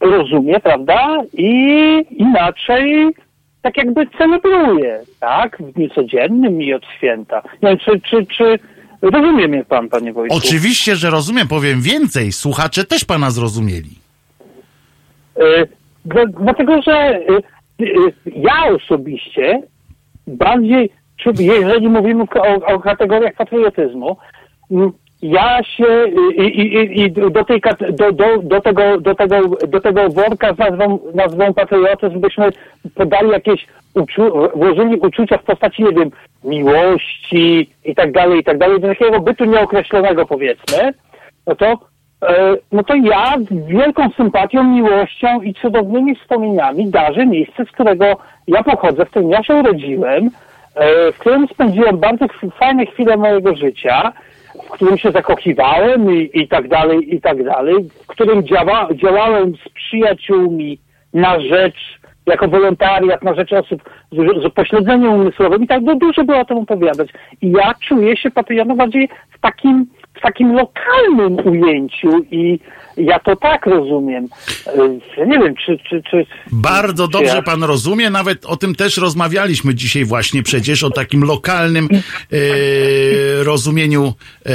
rozumie, 0.00 0.60
prawda? 0.60 1.16
I 1.32 1.50
inaczej 2.10 3.14
tak 3.64 3.76
jakby 3.76 4.06
celebruje, 4.18 5.00
tak? 5.20 5.56
W 5.60 5.72
dniu 5.72 5.88
codziennym 5.94 6.62
i 6.62 6.72
od 6.74 6.82
święta. 6.96 7.42
Nie 7.62 7.68
wiem, 7.68 7.78
czy, 7.78 8.00
czy, 8.00 8.26
czy 8.26 8.58
rozumie 9.02 9.48
mnie 9.48 9.64
pan, 9.64 9.88
panie 9.88 10.12
Wojtku? 10.12 10.36
Oczywiście, 10.38 10.96
że 10.96 11.10
rozumiem, 11.10 11.48
powiem 11.48 11.80
więcej. 11.82 12.32
Słuchacze 12.32 12.84
też 12.84 13.04
pana 13.04 13.30
zrozumieli. 13.30 13.90
Y, 15.38 15.68
dla- 16.04 16.26
Dlatego, 16.26 16.82
że 16.82 17.18
y, 17.18 17.84
y, 17.84 18.12
ja 18.26 18.64
osobiście 18.74 19.62
bardziej, 20.26 20.90
jeżeli 21.38 21.88
mówimy 21.88 22.24
o, 22.34 22.66
o 22.66 22.80
kategoriach 22.80 23.34
patriotyzmu, 23.34 24.16
ja 25.24 25.62
się 25.62 26.04
i, 26.36 26.42
i, 26.42 26.74
i- 26.76 27.00
i 27.02 27.10
do, 27.12 27.44
tej, 27.44 27.60
do, 27.90 28.12
do, 28.12 28.38
do, 28.42 28.60
tego, 28.60 29.00
do, 29.00 29.14
tego, 29.14 29.36
do 29.68 29.80
tego 29.80 30.08
worka 30.08 30.54
z 30.54 30.58
nazwą, 30.58 30.98
nazwą 31.14 31.54
patriotyzm 31.54 32.20
podali 32.94 33.30
jakieś, 33.30 33.66
uczu, 33.94 34.22
włożyli 34.54 34.96
uczucia 34.96 35.38
w 35.38 35.42
postaci, 35.44 35.84
nie 35.84 35.92
wiem, 35.92 36.10
miłości 36.44 37.70
i 37.84 37.94
tak 37.94 38.12
dalej, 38.12 38.40
i 38.40 38.44
tak 38.44 38.58
dalej, 38.58 38.80
do 38.80 38.88
takiego 38.88 39.20
bytu 39.20 39.44
nieokreślonego 39.44 40.26
powiedzmy, 40.26 40.92
no 41.46 41.54
to, 41.54 41.66
e, 42.28 42.54
no 42.72 42.82
to 42.84 42.94
ja 42.94 43.34
wielką 43.50 44.10
sympatią, 44.16 44.64
miłością 44.64 45.42
i 45.42 45.54
cudownymi 45.54 46.16
wspomnieniami 46.16 46.90
darzę 46.90 47.26
miejsce, 47.26 47.64
z 47.64 47.70
którego 47.70 48.04
ja 48.48 48.62
pochodzę, 48.62 49.04
w 49.06 49.10
którym 49.10 49.30
ja 49.30 49.42
się 49.42 49.54
urodziłem, 49.54 50.30
e, 50.74 51.12
w 51.12 51.18
którym 51.18 51.48
spędziłem 51.48 51.98
bardzo 51.98 52.26
fajne 52.58 52.86
chwile 52.86 53.16
mojego 53.16 53.54
życia, 53.56 54.12
którym 54.74 54.98
się 54.98 55.10
zakochiwałem 55.10 56.14
i, 56.14 56.30
i 56.34 56.48
tak 56.48 56.68
dalej, 56.68 57.14
i 57.14 57.20
tak 57.20 57.44
dalej, 57.44 57.74
w 58.04 58.06
którym 58.06 58.46
działa, 58.46 58.88
działałem 58.94 59.52
z 59.56 59.68
przyjaciółmi 59.68 60.78
na 61.14 61.40
rzecz, 61.40 62.00
jako 62.26 62.48
wolontariat 62.48 63.22
na 63.22 63.34
rzecz 63.34 63.52
osób 63.52 63.90
z, 64.12 64.44
z 64.44 64.54
pośledzeniem 64.54 65.12
umysłowym 65.12 65.64
i 65.64 65.66
tak 65.66 65.82
no, 65.82 65.94
dużo 65.94 66.24
było 66.24 66.38
o 66.38 66.44
tym 66.44 66.58
opowiadać. 66.58 67.08
I 67.42 67.50
ja 67.50 67.74
czuję 67.88 68.16
się 68.16 68.30
patriotą 68.30 68.76
bardziej 68.76 69.08
w 69.30 69.40
takim, 69.40 69.86
w 70.14 70.20
takim 70.20 70.52
lokalnym 70.52 71.46
ujęciu 71.46 72.08
i 72.30 72.58
ja 72.96 73.18
to 73.18 73.36
tak 73.36 73.66
rozumiem. 73.66 74.28
E, 75.18 75.26
nie 75.26 75.38
wiem, 75.38 75.54
czy... 75.66 75.78
czy, 75.88 76.02
czy 76.10 76.26
Bardzo 76.52 77.06
czy 77.06 77.12
dobrze 77.12 77.36
ja- 77.36 77.42
pan 77.42 77.62
rozumie, 77.64 78.10
nawet 78.10 78.46
o 78.46 78.56
tym 78.56 78.74
też 78.74 78.96
rozmawialiśmy 78.98 79.74
dzisiaj 79.74 80.04
właśnie 80.04 80.42
przecież, 80.42 80.84
o 80.84 80.90
takim 80.90 81.24
lokalnym 81.24 81.88
e, 81.92 83.44
rozumieniu 83.44 84.12
e, 84.46 84.52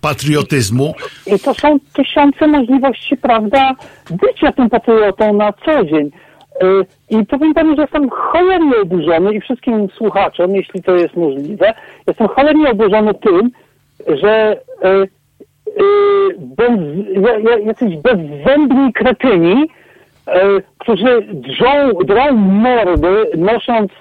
patriotyzmu. 0.00 0.94
I 1.26 1.38
to 1.38 1.54
są 1.54 1.78
tysiące 1.92 2.46
możliwości, 2.46 3.16
prawda, 3.16 3.74
bycia 4.10 4.52
tym 4.52 4.70
patriotą 4.70 5.32
na 5.32 5.52
co 5.52 5.84
dzień. 5.84 6.10
Y, 6.62 6.86
I 7.10 7.26
powiem 7.26 7.54
panu, 7.54 7.76
że 7.76 7.82
jestem 7.82 8.10
cholernie 8.10 8.76
oburzony 8.82 9.34
i 9.34 9.40
wszystkim 9.40 9.88
słuchaczom, 9.96 10.54
jeśli 10.54 10.82
to 10.82 10.94
jest 10.96 11.16
możliwe, 11.16 11.74
jestem 12.06 12.28
cholernie 12.28 12.70
oburzony 12.70 13.14
tym, 13.14 13.50
że 14.08 14.56
y, 14.84 15.08
bez, 16.38 16.70
bezzębni 18.02 18.92
kretyni, 18.92 19.62
y, 19.62 20.62
którzy 20.78 21.22
drżą, 21.32 21.92
drą 22.04 22.32
mordy, 22.36 23.30
nosząc 23.36 23.92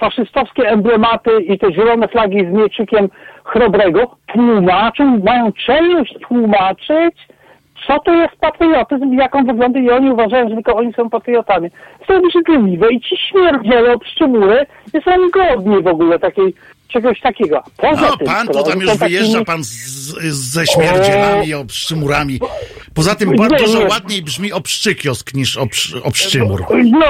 faszystowskie 0.00 0.68
emblematy 0.68 1.30
i 1.40 1.58
te 1.58 1.72
zielone 1.72 2.08
flagi 2.08 2.46
z 2.46 2.52
mieczykiem 2.52 3.08
chrobrego, 3.44 4.16
tłumaczą, 4.26 5.18
mają 5.18 5.52
czelność 5.52 6.14
tłumaczyć, 6.28 7.28
co 7.86 7.98
to 7.98 8.12
jest 8.12 8.36
patriotyzm 8.40 9.12
i 9.12 9.16
jak 9.16 9.34
on 9.34 9.46
wygląda 9.46 9.80
i 9.80 9.90
oni 9.90 10.10
uważają, 10.10 10.48
że 10.48 10.54
tylko 10.54 10.76
oni 10.76 10.92
są 10.92 11.10
patriotami. 11.10 11.70
To 12.06 12.12
jest 12.12 12.26
obrzydliwe 12.26 12.92
i 12.92 13.00
ci 13.00 13.16
śmierdziele 13.16 13.94
obszczymury 13.94 14.66
nie 14.94 15.00
są 15.00 15.10
godni 15.32 15.82
w 15.82 15.86
ogóle 15.86 16.18
takiej, 16.18 16.54
czegoś 16.88 17.20
takiego. 17.20 17.62
Poza 17.76 18.00
No, 18.02 18.16
tym, 18.16 18.26
pan 18.26 18.46
to 18.46 18.62
tam 18.62 18.80
już 18.80 18.96
wyjeżdża 18.98 19.44
pan 19.44 19.64
z, 19.64 19.68
z, 19.68 20.52
ze 20.54 20.66
śmierdzielami, 20.66 21.54
obszczymurami. 21.54 22.40
Poza 22.94 23.14
tym 23.14 23.30
Nie, 23.32 23.36
ba- 23.48 23.56
dużo 23.56 23.78
nie. 23.78 23.84
ładniej 23.86 24.22
brzmi 24.22 24.52
obszczykiosk 24.52 25.34
niż 25.34 25.56
obsz, 25.56 25.94
obszczymur. 26.04 26.60
No, 26.84 27.06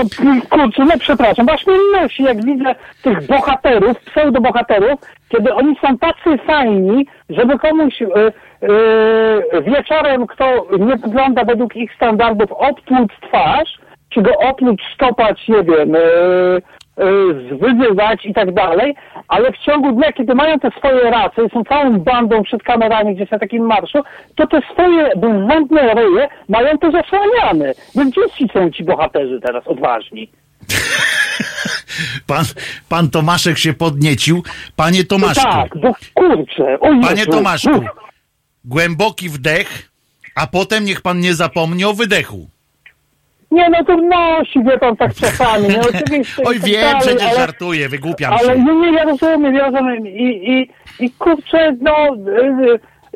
kurczę, 0.50 0.84
no 0.84 0.98
przepraszam, 1.00 1.46
mnie 1.66 1.76
nosi, 2.02 2.22
jak 2.22 2.44
widzę 2.44 2.74
tych 3.02 3.26
bohaterów, 3.26 3.96
pseudobohaterów, 4.00 5.00
kiedy 5.28 5.54
oni 5.54 5.76
są 5.86 5.98
tacy 5.98 6.38
fajni, 6.46 7.06
żeby 7.30 7.58
komuś 7.58 8.02
y, 8.02 8.06
y, 8.06 9.62
wieczorem, 9.62 10.26
kto 10.26 10.66
nie 10.78 10.96
wygląda 10.96 11.44
według 11.44 11.76
ich 11.76 11.94
standardów, 11.94 12.52
optłuc 12.52 13.10
twarz, 13.28 13.78
czy 14.10 14.22
go 14.22 14.30
opluć, 14.38 14.82
stopać, 14.94 15.48
nie 15.48 15.62
wiem, 15.62 15.94
y, 15.94 16.62
y, 17.00 17.56
zwyzywać 17.56 18.26
i 18.26 18.34
tak 18.34 18.54
dalej, 18.54 18.94
ale 19.28 19.52
w 19.52 19.58
ciągu 19.58 19.92
dnia, 19.92 20.12
kiedy 20.12 20.34
mają 20.34 20.58
te 20.58 20.70
swoje 20.78 21.10
racje 21.10 21.44
i 21.44 21.50
są 21.50 21.64
całą 21.64 21.98
bandą 22.00 22.42
przed 22.42 22.62
kamerami 22.62 23.14
gdzieś 23.14 23.30
na 23.30 23.38
takim 23.38 23.66
marszu, 23.66 23.98
to 24.36 24.46
te 24.46 24.60
swoje 24.72 25.10
bezwzględne 25.16 25.94
ryje 25.94 26.28
mają 26.48 26.78
to 26.78 26.90
zasłaniane. 26.90 27.72
No 27.94 28.04
gdzie 28.04 28.30
ci 28.38 28.48
są 28.52 28.70
ci 28.70 28.84
bohaterzy 28.84 29.40
teraz 29.40 29.66
odważni? 29.66 30.30
Pan, 32.26 32.44
pan 32.88 33.10
Tomaszek 33.10 33.58
się 33.58 33.72
podniecił. 33.72 34.42
Panie 34.76 35.04
Tomaszku, 35.04 35.44
Tak, 35.44 35.78
bo 35.80 35.92
kurczę, 36.14 36.80
o 36.80 36.86
panie. 37.02 37.26
Tomaszku, 37.26 37.84
głęboki 38.64 39.28
wdech, 39.28 39.90
a 40.34 40.46
potem 40.46 40.84
niech 40.84 41.02
pan 41.02 41.20
nie 41.20 41.34
zapomni 41.34 41.84
o 41.84 41.92
wydechu. 41.94 42.48
Nie, 43.50 43.68
no 43.70 43.84
to 43.84 43.96
nosi, 43.96 44.64
wie 44.64 44.78
pan, 44.78 44.96
tak 44.96 45.14
czasami, 45.14 45.68
no 45.68 45.80
oczywiście. 46.04 46.42
Oj, 46.46 46.56
i 46.56 46.60
tak 46.60 46.68
wiem, 46.70 46.80
dalej, 46.82 47.00
przecież 47.00 47.22
ale- 47.28 47.36
żartuję, 47.36 47.88
wygłupiam 47.88 48.32
Ale 48.32 48.54
się. 48.56 48.64
nie, 48.64 48.74
nie, 48.74 48.92
ja 48.92 49.04
rozumiem, 49.04 49.54
ja 49.54 49.70
rozumiem. 49.70 50.06
I, 50.06 50.24
i, 50.52 50.70
i 51.04 51.10
kurczę, 51.10 51.76
no, 51.80 51.92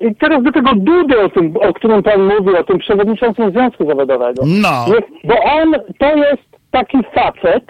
y, 0.00 0.06
y, 0.06 0.14
teraz 0.20 0.42
do 0.42 0.52
tego 0.52 0.70
Dudy, 0.74 1.20
o 1.20 1.28
tym, 1.28 1.56
o 1.56 1.72
którym 1.72 2.02
pan 2.02 2.22
mówił, 2.22 2.56
o 2.56 2.64
tym 2.64 2.78
przewodniczącym 2.78 3.50
Związku 3.50 3.86
Zawodowego. 3.86 4.42
No. 4.46 4.84
Bo 5.24 5.34
on 5.42 5.72
to 5.98 6.16
jest 6.16 6.42
taki 6.70 6.98
facet, 7.14 7.64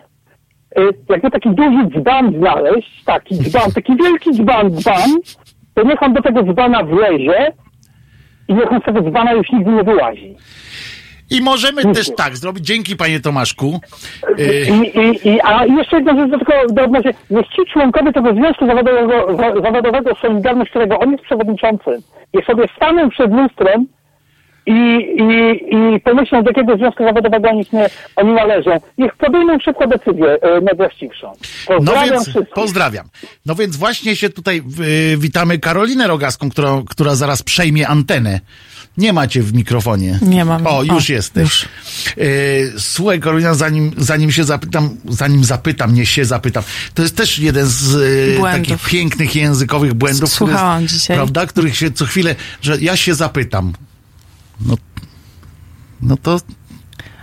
y, 0.79 0.83
jakby 1.09 1.31
taki 1.31 1.51
duży 1.51 1.87
dzban 2.01 2.33
znaleźć, 2.39 3.05
taki 3.05 3.35
dzban, 3.35 3.73
taki 3.73 3.97
wielki 3.97 4.31
dzban, 4.33 4.71
dzban, 4.71 5.11
to 5.75 5.83
niech 5.83 6.03
on 6.03 6.13
do 6.13 6.23
tego 6.23 6.43
dzbana 6.43 6.83
wlezie 6.83 7.53
i 8.49 8.55
niech 8.55 8.73
on 8.73 8.81
z 8.81 8.85
tego 8.85 9.03
dzbana 9.03 9.33
już 9.33 9.51
nigdy 9.53 9.71
nie 9.71 9.85
wyłazi. 9.85 10.37
I 11.33 11.41
możemy 11.43 11.95
też 11.95 12.11
tak 12.17 12.37
zrobić. 12.37 12.67
Dzięki, 12.67 12.97
panie 12.97 13.21
Tomaszku. 13.21 13.81
Y, 14.39 14.67
I, 14.71 14.99
i, 14.99 15.29
i, 15.29 15.41
a 15.45 15.65
jeszcze 15.67 15.97
jedna 15.97 16.17
rzecz 16.17 16.31
do 16.31 16.39
tego 16.39 16.53
do 16.73 16.85
odnośnie. 16.85 17.15
Niech 17.31 17.47
ci 17.47 17.73
członkowie 17.73 18.13
tego 18.13 18.35
Związku 18.35 18.67
Zawodowego, 18.67 19.37
za- 19.37 19.61
zawodowego 19.63 20.11
Solidarność, 20.23 20.71
którego 20.71 20.99
on 20.99 21.13
jest 21.13 21.25
przewodniczącym, 21.25 21.95
niech 22.35 22.47
sobie 22.47 22.65
staną 22.77 23.11
przed 23.11 23.31
lustrem 23.33 23.87
i, 24.67 24.73
i, 24.73 25.61
i 25.97 26.01
pomyślą, 26.01 26.43
do 26.43 26.51
jakiego 26.51 26.77
Związku 26.77 27.05
Zawodowego 27.05 27.49
oni, 27.49 27.65
nie, 27.73 27.89
oni 28.17 28.33
należą. 28.33 28.71
Niech 28.99 29.15
podejmą 29.17 29.59
szybko 29.59 29.87
decyzję 29.87 30.27
e, 30.43 30.61
najwłaściwszą. 30.61 31.27
No 31.71 31.77
Pozdrawiam 31.77 32.09
więc 32.11 32.29
wszystkich. 32.29 32.55
pozdrawiam. 32.55 33.07
No 33.47 33.55
więc 33.55 33.77
właśnie 33.77 34.17
się 34.17 34.31
tutaj 34.31 34.63
y, 35.13 35.17
witamy 35.17 35.59
Karolinę 35.59 36.07
Rogaską, 36.09 36.51
która, 36.51 36.83
która 36.91 37.15
zaraz 37.15 37.43
przejmie 37.43 37.89
antenę. 37.89 38.41
Nie 38.97 39.13
macie 39.13 39.43
w 39.43 39.55
mikrofonie. 39.55 40.19
Nie 40.23 40.45
mam. 40.45 40.67
O, 40.67 40.83
już 40.83 41.11
O, 41.11 41.13
jesteś. 41.13 41.65
Y, 42.19 42.73
słuchaj, 42.79 43.21
Karolina, 43.21 43.55
zanim, 43.55 43.93
zanim 43.99 44.33
się 44.33 44.45
zapytam, 44.45 44.97
zanim 45.09 45.45
zapytam, 45.45 45.95
nie 45.95 46.07
się 46.07 46.25
zapytam, 46.25 46.63
to 46.95 47.03
jest 47.03 47.17
też 47.17 47.39
jeden 47.39 47.67
z 47.67 47.95
y, 47.95 48.37
Błędów. 48.39 48.69
takich 48.69 48.89
pięknych 48.91 49.37
językowych 49.37 49.95
błędów. 49.95 50.33
Słuchałam 50.33 50.89
dzisiaj. 50.89 51.17
Prawda? 51.17 51.47
Których 51.47 51.77
się 51.77 51.91
co 51.91 52.07
chwilę, 52.07 52.35
że 52.63 52.81
ja 52.81 52.97
się 52.97 53.15
zapytam. 53.15 53.73
No, 54.61 54.77
no 56.03 56.17
to 56.17 56.41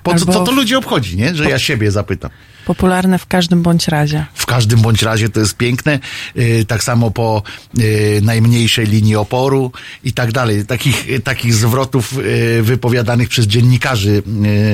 po 0.04 0.12
co, 0.16 0.26
Albo- 0.26 0.34
co 0.34 0.44
to 0.44 0.52
ludzi 0.52 0.76
obchodzi, 0.76 1.18
nie? 1.18 1.36
Że 1.36 1.50
ja 1.50 1.60
siebie 1.60 1.92
zapytam. 1.92 2.32
Popularne 2.70 3.20
w 3.20 3.26
każdym 3.26 3.62
bądź 3.62 3.88
razie. 3.88 4.26
W 4.34 4.46
każdym 4.46 4.82
bądź 4.82 5.02
razie 5.02 5.30
to 5.30 5.40
jest 5.40 5.58
piękne. 5.58 6.00
Yy, 6.36 6.66
tak 6.66 6.84
samo 6.84 7.12
po 7.12 7.44
yy, 7.74 8.22
najmniejszej 8.22 8.88
linii 8.88 9.16
oporu 9.16 9.72
i 10.04 10.14
tak 10.14 10.32
dalej. 10.32 10.66
Takich, 10.66 11.24
takich 11.24 11.54
zwrotów 11.54 12.14
yy, 12.14 12.64
wypowiadanych 12.64 13.30
przez 13.30 13.48
dziennikarzy, 13.48 14.24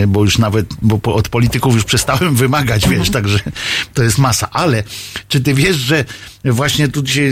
bo 0.08 0.24
już 0.24 0.38
nawet 0.38 0.68
bo 0.82 1.14
od 1.14 1.30
polityków 1.30 1.74
już 1.76 1.84
przestałem 1.84 2.36
wymagać, 2.46 2.90
wiesz, 2.90 3.10
także 3.10 3.40
to 3.94 4.04
jest 4.04 4.18
masa. 4.18 4.50
Ale 4.52 4.84
czy 5.28 5.42
ty 5.42 5.54
wiesz, 5.54 5.78
że 5.78 6.06
właśnie 6.46 6.88
tu 6.88 7.04
dzisiaj 7.04 7.32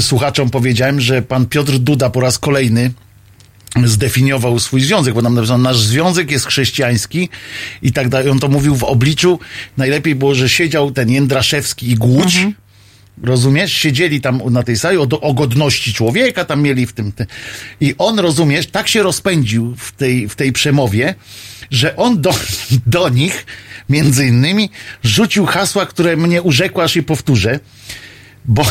słuchaczom 0.00 0.50
powiedziałem, 0.50 1.00
że 1.00 1.22
pan 1.22 1.46
Piotr 1.46 1.78
Duda 1.78 2.10
po 2.10 2.20
raz 2.20 2.38
kolejny 2.38 2.90
zdefiniował 3.84 4.58
swój 4.58 4.80
związek, 4.80 5.14
bo 5.14 5.22
tam 5.22 5.34
napisano, 5.34 5.62
nasz 5.62 5.78
związek 5.78 6.30
jest 6.30 6.46
chrześcijański 6.46 7.28
i 7.82 7.92
tak 7.92 8.08
dalej. 8.08 8.30
On 8.30 8.38
to 8.38 8.48
mówił 8.48 8.76
w 8.76 8.84
obliczu, 8.84 9.40
najlepiej 9.76 10.14
było, 10.14 10.34
że 10.34 10.48
siedział 10.48 10.90
ten 10.90 11.10
Jędraszewski 11.10 11.90
i 11.90 11.94
Głódź, 11.94 12.46
rozumiesz, 13.22 13.72
siedzieli 13.72 14.20
tam 14.20 14.42
na 14.50 14.62
tej 14.62 14.76
sali 14.76 14.98
o, 14.98 15.06
o 15.20 15.34
godności 15.34 15.92
człowieka, 15.92 16.44
tam 16.44 16.62
mieli 16.62 16.86
w 16.86 16.92
tym, 16.92 17.12
te, 17.12 17.26
i 17.80 17.94
on, 17.98 18.18
rozumiesz, 18.18 18.66
tak 18.66 18.88
się 18.88 19.02
rozpędził 19.02 19.74
w 19.78 19.92
tej, 19.92 20.28
w 20.28 20.36
tej 20.36 20.52
przemowie, 20.52 21.14
że 21.70 21.96
on 21.96 22.20
do, 22.20 22.34
do 22.86 23.08
nich, 23.08 23.46
między 23.88 24.26
innymi, 24.26 24.70
rzucił 25.02 25.46
hasła, 25.46 25.86
które 25.86 26.16
mnie 26.16 26.42
urzekły, 26.42 26.84
aż 26.84 26.96
je 26.96 27.02
powtórzę, 27.02 27.60
bo, 28.44 28.66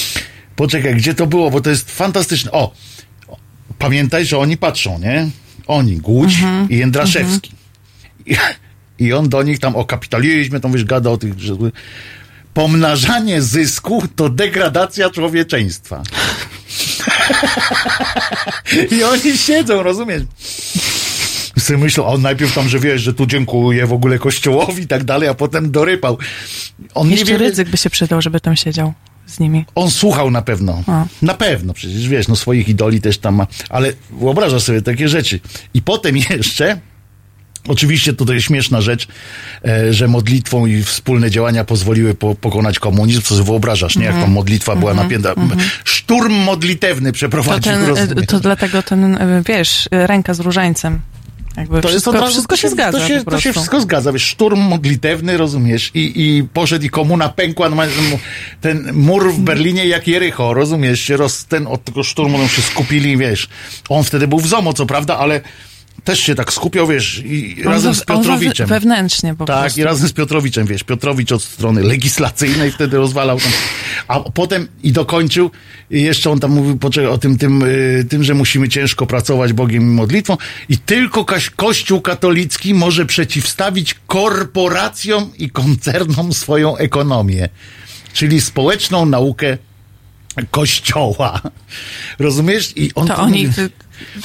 poczekaj, 0.56 0.96
gdzie 0.96 1.14
to 1.14 1.26
było, 1.26 1.50
bo 1.50 1.60
to 1.60 1.70
jest 1.70 1.90
fantastyczne. 1.90 2.52
O, 2.52 2.74
pamiętaj, 3.82 4.26
że 4.26 4.38
oni 4.38 4.56
patrzą, 4.56 4.98
nie? 4.98 5.30
Oni, 5.66 5.96
Głódź 5.96 6.34
i 6.68 6.76
Jędraszewski. 6.76 7.52
I, 8.26 8.36
I 8.98 9.12
on 9.12 9.28
do 9.28 9.42
nich 9.42 9.58
tam 9.58 9.76
o 9.76 9.84
kapitalizmie, 9.84 10.60
tam 10.60 10.72
wiesz, 10.72 10.84
gada 10.84 11.10
o 11.10 11.16
tych, 11.16 11.40
że 11.40 11.54
pomnażanie 12.54 13.42
zysku 13.42 14.02
to 14.16 14.28
degradacja 14.28 15.10
człowieczeństwa. 15.10 16.02
I 18.98 19.04
oni 19.04 19.38
siedzą, 19.38 19.82
rozumiesz? 19.82 20.22
Sobie 21.58 21.78
myślą, 21.78 22.04
a 22.04 22.08
on 22.08 22.22
najpierw 22.22 22.54
tam, 22.54 22.68
że 22.68 22.78
wiesz, 22.78 23.02
że 23.02 23.14
tu 23.14 23.26
dziękuję 23.26 23.86
w 23.86 23.92
ogóle 23.92 24.18
kościołowi 24.18 24.82
i 24.82 24.86
tak 24.86 25.04
dalej, 25.04 25.28
a 25.28 25.34
potem 25.34 25.70
dorypał. 25.70 26.18
On 26.94 27.10
Jeszcze 27.10 27.24
nie 27.24 27.38
wie, 27.38 27.38
ryzyk 27.38 27.68
by 27.68 27.76
się 27.76 27.90
przydał, 27.90 28.22
żeby 28.22 28.40
tam 28.40 28.56
siedział 28.56 28.92
z 29.32 29.40
nimi. 29.40 29.64
on 29.74 29.90
słuchał 29.90 30.30
na 30.30 30.42
pewno. 30.42 30.82
A. 30.86 31.04
Na 31.22 31.34
pewno, 31.34 31.72
przecież 31.74 32.08
wiesz, 32.08 32.28
no 32.28 32.36
swoich 32.36 32.68
idoli 32.68 33.00
też 33.00 33.18
tam 33.18 33.34
ma. 33.34 33.46
Ale 33.68 33.92
wyobrażasz 34.20 34.62
sobie 34.62 34.82
takie 34.82 35.08
rzeczy. 35.08 35.40
I 35.74 35.82
potem 35.82 36.16
jeszcze, 36.30 36.80
oczywiście 37.68 38.12
to 38.12 38.32
jest 38.32 38.46
śmieszna 38.46 38.80
rzecz, 38.80 39.08
e, 39.64 39.92
że 39.92 40.08
modlitwą 40.08 40.66
i 40.66 40.82
wspólne 40.82 41.30
działania 41.30 41.64
pozwoliły 41.64 42.14
po, 42.14 42.34
pokonać 42.34 42.78
komunizm. 42.78 43.22
Co 43.22 43.34
sobie 43.34 43.46
wyobrażasz, 43.46 43.96
nie? 43.96 44.04
Jak 44.04 44.10
Mhm. 44.14 44.24
tam 44.26 44.34
modlitwa 44.34 44.76
była 44.76 44.90
Mhm. 44.90 45.08
napięta. 45.08 45.30
Mhm. 45.42 45.60
Szturm 45.84 46.32
modlitewny 46.32 47.10
To, 47.10 47.14
przeprowadził. 47.14 47.72
ten, 47.72 47.84
rozumiesz? 47.86 48.26
to 48.26 48.40
dlatego 48.40 48.82
ten, 48.82 49.04
e, 49.14 49.42
wiesz, 49.46 49.88
ręka 49.90 50.34
z 50.34 50.40
różańcem. 50.40 51.00
Jakby 51.56 51.80
To 51.80 51.88
wszystko, 51.88 52.12
razu, 52.12 52.32
wszystko 52.32 52.56
się 52.56 52.68
zgadza 52.68 52.98
To 52.98 53.08
się, 53.08 53.24
to 53.24 53.40
się 53.40 53.52
wszystko 53.52 53.80
zgadza, 53.80 54.12
wiesz, 54.12 54.22
szturm 54.22 54.60
modlitewny, 54.60 55.36
rozumiesz, 55.36 55.90
i, 55.94 56.12
i 56.16 56.44
poszedł 56.44 56.84
i 56.84 56.90
komuna 56.90 57.28
pękła, 57.28 57.68
no, 57.68 57.76
ten 58.60 58.90
mur 58.92 59.32
w 59.32 59.38
Berlinie 59.38 59.86
jak 59.86 60.08
Jericho, 60.08 60.54
rozumiesz, 60.54 61.08
roz, 61.08 61.44
ten, 61.44 61.66
od 61.66 61.84
tego 61.84 62.02
szturmu 62.02 62.38
no, 62.38 62.48
się 62.48 62.62
skupili, 62.62 63.16
wiesz, 63.16 63.48
on 63.88 64.04
wtedy 64.04 64.28
był 64.28 64.38
w 64.38 64.46
ZOMO, 64.46 64.72
co 64.72 64.86
prawda, 64.86 65.18
ale 65.18 65.40
też 66.04 66.20
się 66.20 66.34
tak 66.34 66.52
skupiał, 66.52 66.86
wiesz, 66.86 67.22
i 67.24 67.56
On 67.66 67.72
razem 67.72 67.94
z 67.94 68.04
Piotrowiczem. 68.04 68.68
Wewnętrznie 68.68 69.34
po 69.34 69.44
Tak, 69.44 69.60
prostu. 69.60 69.80
i 69.80 69.82
razem 69.82 70.08
z 70.08 70.12
Piotrowiczem, 70.12 70.66
wiesz, 70.66 70.84
Piotrowicz 70.84 71.32
od 71.32 71.42
strony 71.42 71.82
legislacyjnej 71.82 72.70
wtedy 72.70 72.96
rozwalał 72.96 73.38
tam, 73.38 73.52
a 74.08 74.20
potem 74.20 74.68
i 74.82 74.92
dokończył, 74.92 75.50
i 75.90 76.02
jeszcze 76.02 76.30
on 76.30 76.40
tam 76.40 76.50
mówił 76.50 76.78
o 77.10 77.18
tym, 77.18 77.38
tym, 77.38 77.62
y, 77.62 78.06
tym, 78.08 78.24
że 78.24 78.34
musimy 78.34 78.68
ciężko 78.68 79.06
pracować 79.06 79.52
Bogiem 79.52 79.82
i 79.82 79.86
modlitwą 79.86 80.36
i 80.68 80.78
tylko 80.78 81.26
Kościół 81.56 82.00
katolicki 82.00 82.74
może 82.74 83.06
przeciwstawić 83.06 83.94
korporacjom 84.06 85.30
i 85.38 85.50
koncernom 85.50 86.32
swoją 86.32 86.76
ekonomię, 86.76 87.48
czyli 88.12 88.40
społeczną 88.40 89.06
naukę 89.06 89.58
Kościoła. 90.50 91.40
Rozumiesz? 92.18 92.72
I 92.76 92.90
on 92.94 93.08
To 93.08 93.16
oni, 93.16 93.48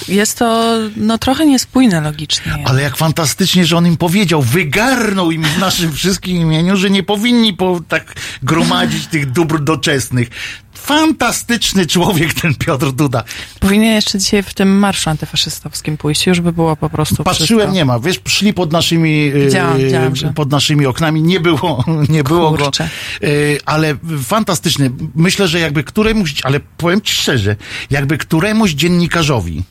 jest 0.08 0.38
to 0.38 0.78
no 0.95 1.18
trochę 1.18 1.45
niespójne 1.45 2.02
logicznie. 2.02 2.58
ale 2.66 2.82
jak 2.82 2.98
fantastycznie, 2.98 3.66
że 3.66 3.78
on 3.78 3.88
im 3.88 3.98
powiedział, 3.98 4.41
wygarnął 4.41 5.32
im 5.32 5.44
w 5.44 5.58
naszym 5.58 5.94
wszystkim 5.94 6.38
imieniu, 6.38 6.78
że 6.78 6.90
nie 6.90 7.04
powinni 7.04 7.54
po, 7.54 7.82
tak 7.88 8.14
gromadzić 8.44 9.08
tych 9.08 9.32
dóbr 9.32 9.60
doczesnych. 9.64 10.30
Fantastyczny 10.78 11.86
człowiek 11.86 12.34
ten 12.34 12.56
Piotr 12.56 12.91
Duda. 12.91 13.24
Powinien 13.60 13.95
jeszcze 13.95 14.20
dzisiaj 14.20 14.44
w 14.44 14.54
tym 14.54 14.80
marszu 14.80 15.10
antyfaszystowskim 15.10 15.98
pójść, 15.98 16.28
już 16.28 16.41
by 16.41 16.52
było 16.54 16.76
po 16.76 16.90
prostu 16.90 17.24
Patrzyłem, 17.24 17.48
wszystko. 17.60 17.74
nie 17.76 17.86
ma. 17.86 17.99
Wiesz, 17.99 18.20
szli 18.28 18.54
pod 18.54 18.72
naszymi, 18.72 19.32
e, 19.36 19.40
Widziałam, 19.45 19.78
widziałam, 19.78 20.16
że- 20.16 20.34
pod 20.34 20.52
naszymi 20.52 20.86
oknami. 20.86 21.22
Nie 21.22 21.40
było, 21.40 21.84
nie 22.10 22.24
było 22.24 22.52
go. 22.52 22.58
Kurczę. 22.58 22.84
E, 23.24 23.28
Ale 23.66 23.95
fantastyczny. 24.24 24.91
Myślę, 25.16 25.48
że 25.48 25.60
jakby 25.60 25.84
któremuś, 25.84 26.34
ale 26.44 26.60
powiem 26.60 27.02
ci 27.02 27.14
szczerze, 27.14 27.56
jakby 27.90 28.18
któremuś 28.18 28.72
dziennikarzowi 28.72 29.64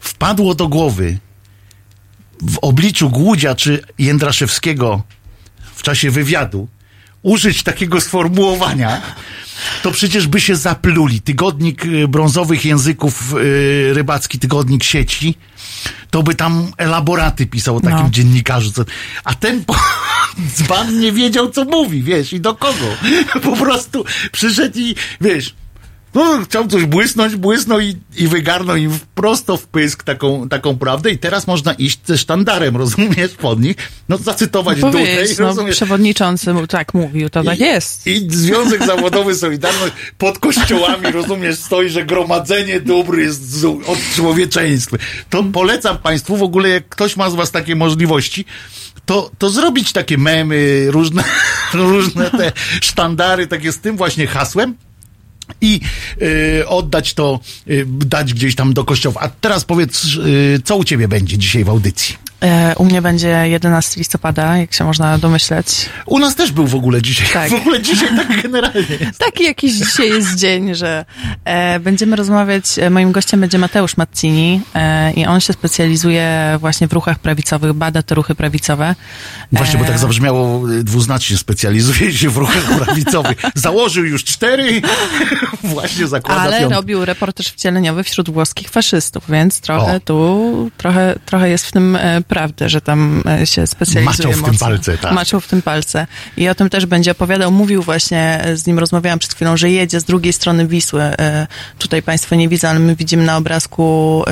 wpadło 0.00 0.54
do 0.54 0.68
głowy 0.68 1.18
w 2.42 2.58
obliczu 2.62 3.10
Głudzia 3.10 3.54
czy 3.54 3.82
Jędraszewskiego 3.98 5.02
w 5.74 5.82
czasie 5.82 6.10
wywiadu 6.10 6.68
użyć 7.22 7.62
takiego 7.62 8.00
sformułowania, 8.00 9.02
to 9.82 9.90
przecież 9.90 10.26
by 10.26 10.40
się 10.40 10.56
zapluli. 10.56 11.20
Tygodnik 11.20 11.84
y, 11.86 12.08
brązowych 12.08 12.64
języków, 12.64 13.34
y, 13.34 13.90
rybacki 13.94 14.38
tygodnik 14.38 14.84
sieci, 14.84 15.34
to 16.10 16.22
by 16.22 16.34
tam 16.34 16.72
elaboraty 16.76 17.46
pisał 17.46 17.76
o 17.76 17.80
takim 17.80 17.98
No. 18.04 18.10
dziennikarzu. 18.10 18.72
A 19.24 19.34
ten 19.34 19.64
po, 19.64 19.74
dzban 20.56 21.00
nie 21.00 21.12
wiedział, 21.12 21.50
co 21.50 21.64
mówi, 21.64 22.02
wiesz, 22.02 22.32
i 22.32 22.40
do 22.40 22.54
kogo. 22.54 22.86
Po 23.42 23.56
prostu 23.56 24.04
przyszedł 24.32 24.78
i, 24.78 24.94
wiesz, 25.20 25.54
no, 26.14 26.40
chciał 26.44 26.66
coś 26.66 26.84
błysnąć, 26.84 27.36
błysnął 27.36 27.80
i, 27.80 27.96
i 28.16 28.28
wygarnął 28.28 28.76
im 28.76 28.98
prosto 29.14 29.56
w 29.56 29.66
pysk 29.66 30.02
taką, 30.02 30.48
taką 30.48 30.78
prawdę 30.78 31.10
i 31.10 31.18
teraz 31.18 31.46
można 31.46 31.72
iść 31.72 32.00
ze 32.04 32.18
sztandarem, 32.18 32.76
rozumiesz, 32.82 33.30
pod 33.30 33.60
nich, 33.60 33.76
no 34.08 34.18
zacytować 34.18 34.80
Dudę 34.80 34.92
Powiedzieć, 34.92 35.38
i 35.38 35.40
no, 35.40 35.46
rozumiesz, 35.46 35.76
przewodniczący 35.76 36.54
mu 36.54 36.66
tak 36.66 36.94
mówił, 36.94 37.30
to 37.30 37.44
tak 37.44 37.58
jest. 37.58 38.06
i 38.06 38.26
Związek 38.30 38.86
Zawodowy 38.86 39.34
Solidarność 39.34 39.92
pod 40.18 40.38
kościołami, 40.38 41.12
rozumiesz, 41.12 41.58
stoi, 41.58 41.88
że 41.88 42.04
gromadzenie 42.04 42.80
dóbr 42.80 43.18
jest 43.18 43.50
z, 43.50 43.64
od 43.64 43.98
człowieczeństwa. 44.16 44.96
To 45.30 45.42
polecam 45.42 45.98
Państwu, 45.98 46.36
w 46.36 46.42
ogóle 46.42 46.68
jak 46.68 46.88
ktoś 46.88 47.16
ma 47.16 47.30
z 47.30 47.34
Was 47.34 47.50
takie 47.50 47.76
możliwości, 47.76 48.44
to, 49.06 49.30
to 49.38 49.50
zrobić 49.50 49.92
takie 49.92 50.18
memy, 50.18 50.86
różne, 50.90 51.24
różne 51.74 52.30
te 52.30 52.52
sztandary, 52.90 53.46
takie 53.46 53.72
z 53.72 53.78
tym 53.78 53.96
właśnie 53.96 54.26
hasłem 54.26 54.74
i 55.60 55.80
y, 56.22 56.68
oddać 56.68 57.14
to, 57.14 57.40
y, 57.68 57.86
dać 57.88 58.34
gdzieś 58.34 58.54
tam 58.54 58.74
do 58.74 58.84
kościoła. 58.84 59.20
A 59.20 59.28
teraz 59.28 59.64
powiedz, 59.64 60.04
y, 60.04 60.60
co 60.64 60.76
u 60.76 60.84
Ciebie 60.84 61.08
będzie 61.08 61.38
dzisiaj 61.38 61.64
w 61.64 61.68
audycji? 61.68 62.31
E, 62.42 62.74
u 62.76 62.84
mnie 62.84 63.02
będzie 63.02 63.48
11 63.48 64.00
listopada, 64.00 64.56
jak 64.56 64.72
się 64.74 64.84
można 64.84 65.18
domyśleć. 65.18 65.66
U 66.06 66.18
nas 66.18 66.34
też 66.34 66.52
był 66.52 66.66
w 66.66 66.74
ogóle 66.74 67.02
dzisiaj. 67.02 67.28
Tak. 67.32 67.50
W 67.50 67.54
ogóle 67.54 67.82
dzisiaj 67.82 68.08
tak 68.16 68.42
generalnie. 68.42 69.12
Taki 69.18 69.44
jakiś 69.44 69.72
dzisiaj 69.72 70.08
jest 70.08 70.34
dzień, 70.34 70.74
że 70.74 71.04
e, 71.44 71.80
będziemy 71.80 72.16
rozmawiać, 72.16 72.78
e, 72.78 72.90
moim 72.90 73.12
gościem 73.12 73.40
będzie 73.40 73.58
Mateusz 73.58 73.96
Mazzini 73.96 74.60
e, 74.74 75.12
i 75.12 75.26
on 75.26 75.40
się 75.40 75.52
specjalizuje 75.52 76.56
właśnie 76.60 76.88
w 76.88 76.92
ruchach 76.92 77.18
prawicowych, 77.18 77.72
bada 77.72 78.02
te 78.02 78.14
ruchy 78.14 78.34
prawicowe. 78.34 78.94
Właśnie, 79.52 79.78
bo 79.78 79.84
E, 79.84 79.88
tak 79.88 79.98
zabrzmiało 79.98 80.70
y, 80.70 80.84
dwuznacznie, 80.84 81.36
specjalizuje 81.36 82.12
się 82.12 82.30
w 82.30 82.36
ruchach 82.36 82.64
prawicowych. 82.80 83.36
Założył 83.54 84.04
już 84.04 84.24
cztery, 84.24 84.82
właśnie 85.64 86.06
zakłada 86.06 86.40
Ale 86.40 86.68
robił 86.68 87.04
reportaż 87.04 87.46
wcieleniowy 87.46 88.04
wśród 88.04 88.30
włoskich 88.30 88.70
faszystów, 88.70 89.24
więc 89.28 89.60
trochę 89.60 89.96
O. 89.96 90.00
tu, 90.00 90.70
trochę, 90.76 91.14
trochę 91.26 91.48
jest 91.48 91.66
w 91.66 91.72
tym 91.72 91.98
prawdy, 92.34 92.68
że 92.68 92.80
tam 92.80 93.22
e, 93.26 93.46
się 93.46 93.66
specjalizuje 93.66 94.04
Maczał 94.28 94.32
w 94.32 94.34
tym 94.44 94.52
mocno. 94.52 94.66
palce, 94.66 94.98
tak. 94.98 95.12
Maczał 95.12 95.40
w 95.40 95.46
tym 95.46 95.62
palce. 95.62 96.06
I 96.36 96.48
o 96.48 96.54
tym 96.54 96.70
też 96.70 96.86
będzie 96.86 97.10
opowiadał. 97.10 97.52
Mówił 97.52 97.82
właśnie, 97.82 98.40
e, 98.44 98.56
z 98.56 98.66
nim 98.66 98.78
rozmawiałam 98.78 99.18
przed 99.18 99.34
chwilą, 99.34 99.56
że 99.56 99.70
jedzie 99.70 100.00
z 100.00 100.04
drugiej 100.04 100.32
strony 100.32 100.66
Wisły. 100.66 101.02
E, 101.02 101.46
Tutaj 101.78 102.02
państwo 102.02 102.34
nie 102.34 102.48
widzą, 102.48 102.68
ale 102.68 102.78
my 102.78 102.96
widzimy 102.96 103.24
na 103.24 103.36
obrazku 103.36 104.24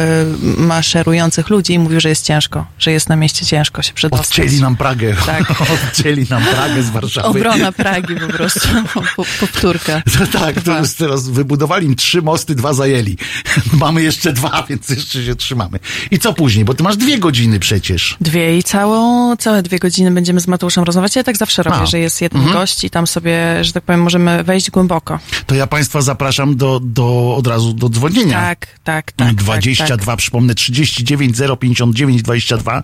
maszerujących 0.56 1.51
ludzi 1.51 1.72
i 1.72 1.78
mówił, 1.78 2.01
że 2.01 2.09
jest 2.09 2.24
ciężko, 2.24 2.66
że 2.78 2.93
jest 2.93 3.09
na 3.09 3.16
mieście 3.16 3.47
ciężko 3.47 3.82
się 3.82 3.93
przedostać. 3.93 4.28
Odcięli 4.28 4.60
nam 4.60 4.77
Pragę. 4.77 5.16
Tak. 5.27 5.51
Odcięli 5.90 6.27
nam 6.31 6.43
Pragę 6.44 6.82
z 6.82 6.90
Warszawy. 6.90 7.28
Obrona 7.28 7.72
Pragi 7.72 8.14
po 8.16 8.32
prostu, 8.32 8.68
po, 9.16 9.24
powtórka. 9.40 10.02
To 10.18 10.39
tak, 10.39 10.62
to 10.62 10.78
jest 10.78 10.98
teraz 10.98 11.28
wybudowali 11.28 11.86
im 11.86 11.97
trzy 11.97 12.22
mosty, 12.22 12.55
dwa 12.55 12.72
zajęli. 12.74 13.16
Mamy 13.72 14.02
jeszcze 14.02 14.32
dwa, 14.32 14.66
więc 14.68 14.89
jeszcze 14.89 15.24
się 15.24 15.35
trzymamy. 15.36 15.78
I 16.10 16.18
co 16.18 16.32
później? 16.32 16.64
Bo 16.64 16.74
ty 16.74 16.82
masz 16.82 16.97
dwie 16.97 17.18
godziny 17.18 17.59
przecież. 17.60 17.89
Dwie 18.20 18.58
i 18.58 18.62
całą, 18.62 19.36
całe 19.36 19.62
dwie 19.62 19.78
godziny 19.78 20.10
będziemy 20.10 20.40
z 20.40 20.46
Mateuszem 20.46 20.84
rozmawiać. 20.84 21.16
Ja 21.16 21.24
tak 21.24 21.36
zawsze 21.36 21.62
robię, 21.62 21.76
A. 21.76 21.86
że 21.86 21.98
jest 21.98 22.20
jeden 22.20 22.40
Mhm. 22.40 22.58
gość 22.58 22.84
i 22.84 22.90
tam 22.90 23.06
sobie, 23.06 23.64
że 23.64 23.72
tak 23.72 23.82
powiem, 23.84 24.02
możemy 24.02 24.44
wejść 24.44 24.70
głęboko. 24.70 25.18
To 25.46 25.54
ja 25.54 25.66
Państwa 25.66 26.00
zapraszam 26.02 26.56
do, 26.56 26.80
do 26.82 27.34
od 27.38 27.46
razu 27.46 27.72
do 27.72 27.88
dzwonienia. 27.88 28.40
Tak, 28.40 28.66
tak, 28.84 29.12
tak. 29.12 29.34
22, 29.34 29.96
tak, 29.96 30.06
tak. 30.06 30.16
przypomnę, 30.16 30.54
39 30.54 31.36
059 31.60 32.22
22, 32.22 32.82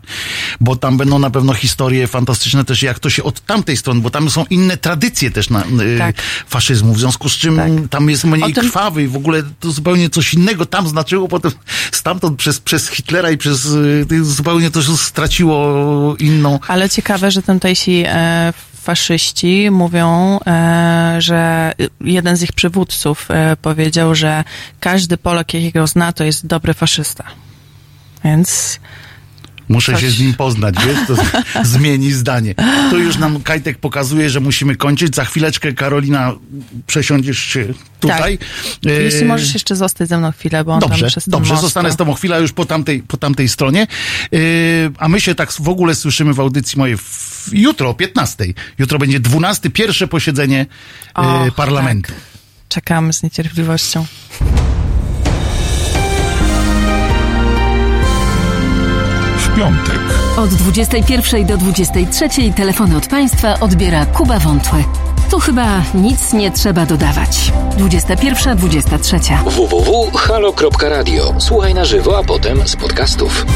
bo 0.60 0.76
tam 0.76 0.96
będą 0.96 1.18
na 1.18 1.30
pewno 1.30 1.54
historie 1.54 2.06
fantastyczne 2.06 2.64
też, 2.64 2.82
jak 2.82 2.98
to 2.98 3.10
się 3.10 3.22
od 3.22 3.40
tamtej 3.40 3.76
strony, 3.76 4.00
bo 4.00 4.10
tam 4.10 4.30
są 4.30 4.44
inne 4.50 4.76
tradycje 4.76 5.30
też 5.30 5.50
na, 5.50 5.64
y, 5.64 5.98
Tak. 5.98 6.16
faszyzmu, 6.48 6.94
w 6.94 6.98
związku 6.98 7.28
z 7.28 7.32
czym 7.32 7.88
tam 7.88 8.10
jest 8.10 8.24
mniej 8.24 8.52
tym- 8.54 8.64
krwawy 8.64 9.02
i 9.02 9.08
w 9.08 9.16
ogóle 9.16 9.42
to 9.60 9.72
zupełnie 9.72 10.10
coś 10.10 10.34
innego 10.34 10.66
tam 10.66 10.88
znaczyło, 10.88 11.28
potem 11.28 11.52
stamtąd 11.92 12.38
przez, 12.38 12.60
przez 12.60 12.88
Hitlera 12.88 13.30
i 13.30 13.36
przez 13.38 13.64
y, 13.66 14.24
zupełnie 14.24 14.70
to 14.70 14.82
straciło 15.04 16.16
inną 16.18 16.58
Ale 16.68 16.90
ciekawe, 16.90 17.30
że 17.30 17.42
tamtejsi 17.42 18.04
e, 18.06 18.52
faszyści 18.74 19.70
mówią, 19.70 20.38
e, 20.46 21.16
że 21.18 21.72
jeden 22.00 22.36
z 22.36 22.42
ich 22.42 22.52
przywódców 22.52 23.30
e, 23.30 23.56
powiedział, 23.56 24.14
że 24.14 24.44
każdy 24.80 25.16
Polak, 25.16 25.54
jakiego 25.54 25.86
zna, 25.86 26.12
to 26.12 26.24
jest 26.24 26.46
dobry 26.46 26.74
faszysta. 26.74 27.24
Więc 28.24 28.80
Muszę 29.68 29.92
Coś. 29.92 30.00
się 30.00 30.10
z 30.10 30.20
nim 30.20 30.34
poznać, 30.34 30.74
wiesz, 30.86 30.98
to 31.06 31.14
zmieni 31.68 32.12
zdanie. 32.12 32.54
Tu 32.90 32.98
już 32.98 33.16
nam 33.16 33.42
Kajtek 33.42 33.78
pokazuje, 33.78 34.30
że 34.30 34.40
musimy 34.40 34.76
kończyć. 34.76 35.14
Za 35.14 35.24
chwileczkę, 35.24 35.72
Karolina, 35.72 36.32
przesiądziesz 36.86 37.38
się 37.38 37.66
tutaj. 38.00 38.38
tak. 38.38 38.48
E, 38.86 39.02
Jeśli 39.02 39.24
możesz 39.24 39.54
jeszcze 39.54 39.76
zostać 39.76 40.08
ze 40.08 40.18
mną 40.18 40.32
chwilę, 40.32 40.64
bo 40.64 40.72
on 40.72 40.80
Dobrze, 40.80 41.00
tam 41.00 41.08
przez 41.10 41.28
dobrze, 41.28 41.52
most, 41.52 41.62
zostanę 41.62 41.88
to- 41.88 41.94
z 41.94 41.96
tobą 41.96 42.14
chwilę 42.14 42.40
już 42.40 42.52
po 42.52 42.64
tamtej, 42.66 43.02
po 43.02 43.16
tamtej 43.16 43.48
stronie. 43.48 43.86
Yy, 44.32 44.38
a 44.98 45.08
my 45.08 45.20
się 45.20 45.34
tak 45.34 45.52
w 45.52 45.68
ogóle 45.68 45.94
słyszymy 45.94 46.34
w 46.34 46.40
audycji 46.40 46.78
mojej 46.78 46.96
w, 46.96 47.48
jutro 47.52 47.90
o 47.90 47.94
15. 47.94 48.44
Jutro 48.78 48.98
będzie 48.98 49.20
12. 49.20 49.70
pierwsze 49.70 50.08
posiedzenie 50.08 50.66
yy, 51.18 51.24
Och, 51.24 51.54
parlamentu. 51.54 52.12
Czekamy 52.68 53.12
z 53.12 53.22
niecierpliwością. 53.22 54.06
Piątek. 59.56 60.00
Od 60.36 60.50
21 60.50 61.46
do 61.46 61.56
23 61.56 62.28
telefony 62.56 62.96
od 62.96 63.06
Państwa 63.06 63.60
odbiera 63.60 64.06
Kuba 64.06 64.38
Wątły. 64.38 64.84
Tu 65.30 65.38
chyba 65.38 65.82
nic 65.94 66.32
nie 66.32 66.50
trzeba 66.50 66.86
dodawać. 66.86 67.52
21, 67.78 68.56
23. 68.56 69.20
www.halo.radio. 69.46 71.34
Słuchaj 71.38 71.74
na 71.74 71.84
żywo, 71.84 72.18
a 72.18 72.24
potem 72.24 72.68
z 72.68 72.76
podcastów. 72.76 73.46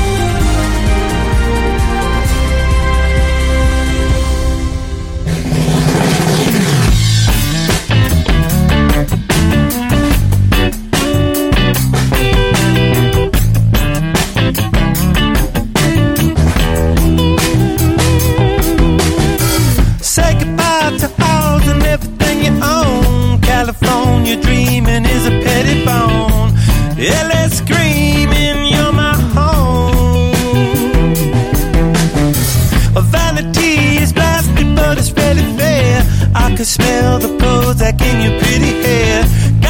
could 36.60 36.66
smell 36.66 37.18
the 37.18 37.28
Prozac 37.38 38.02
in 38.02 38.20
your 38.20 38.38
pretty 38.38 38.72
hair. 38.82 39.69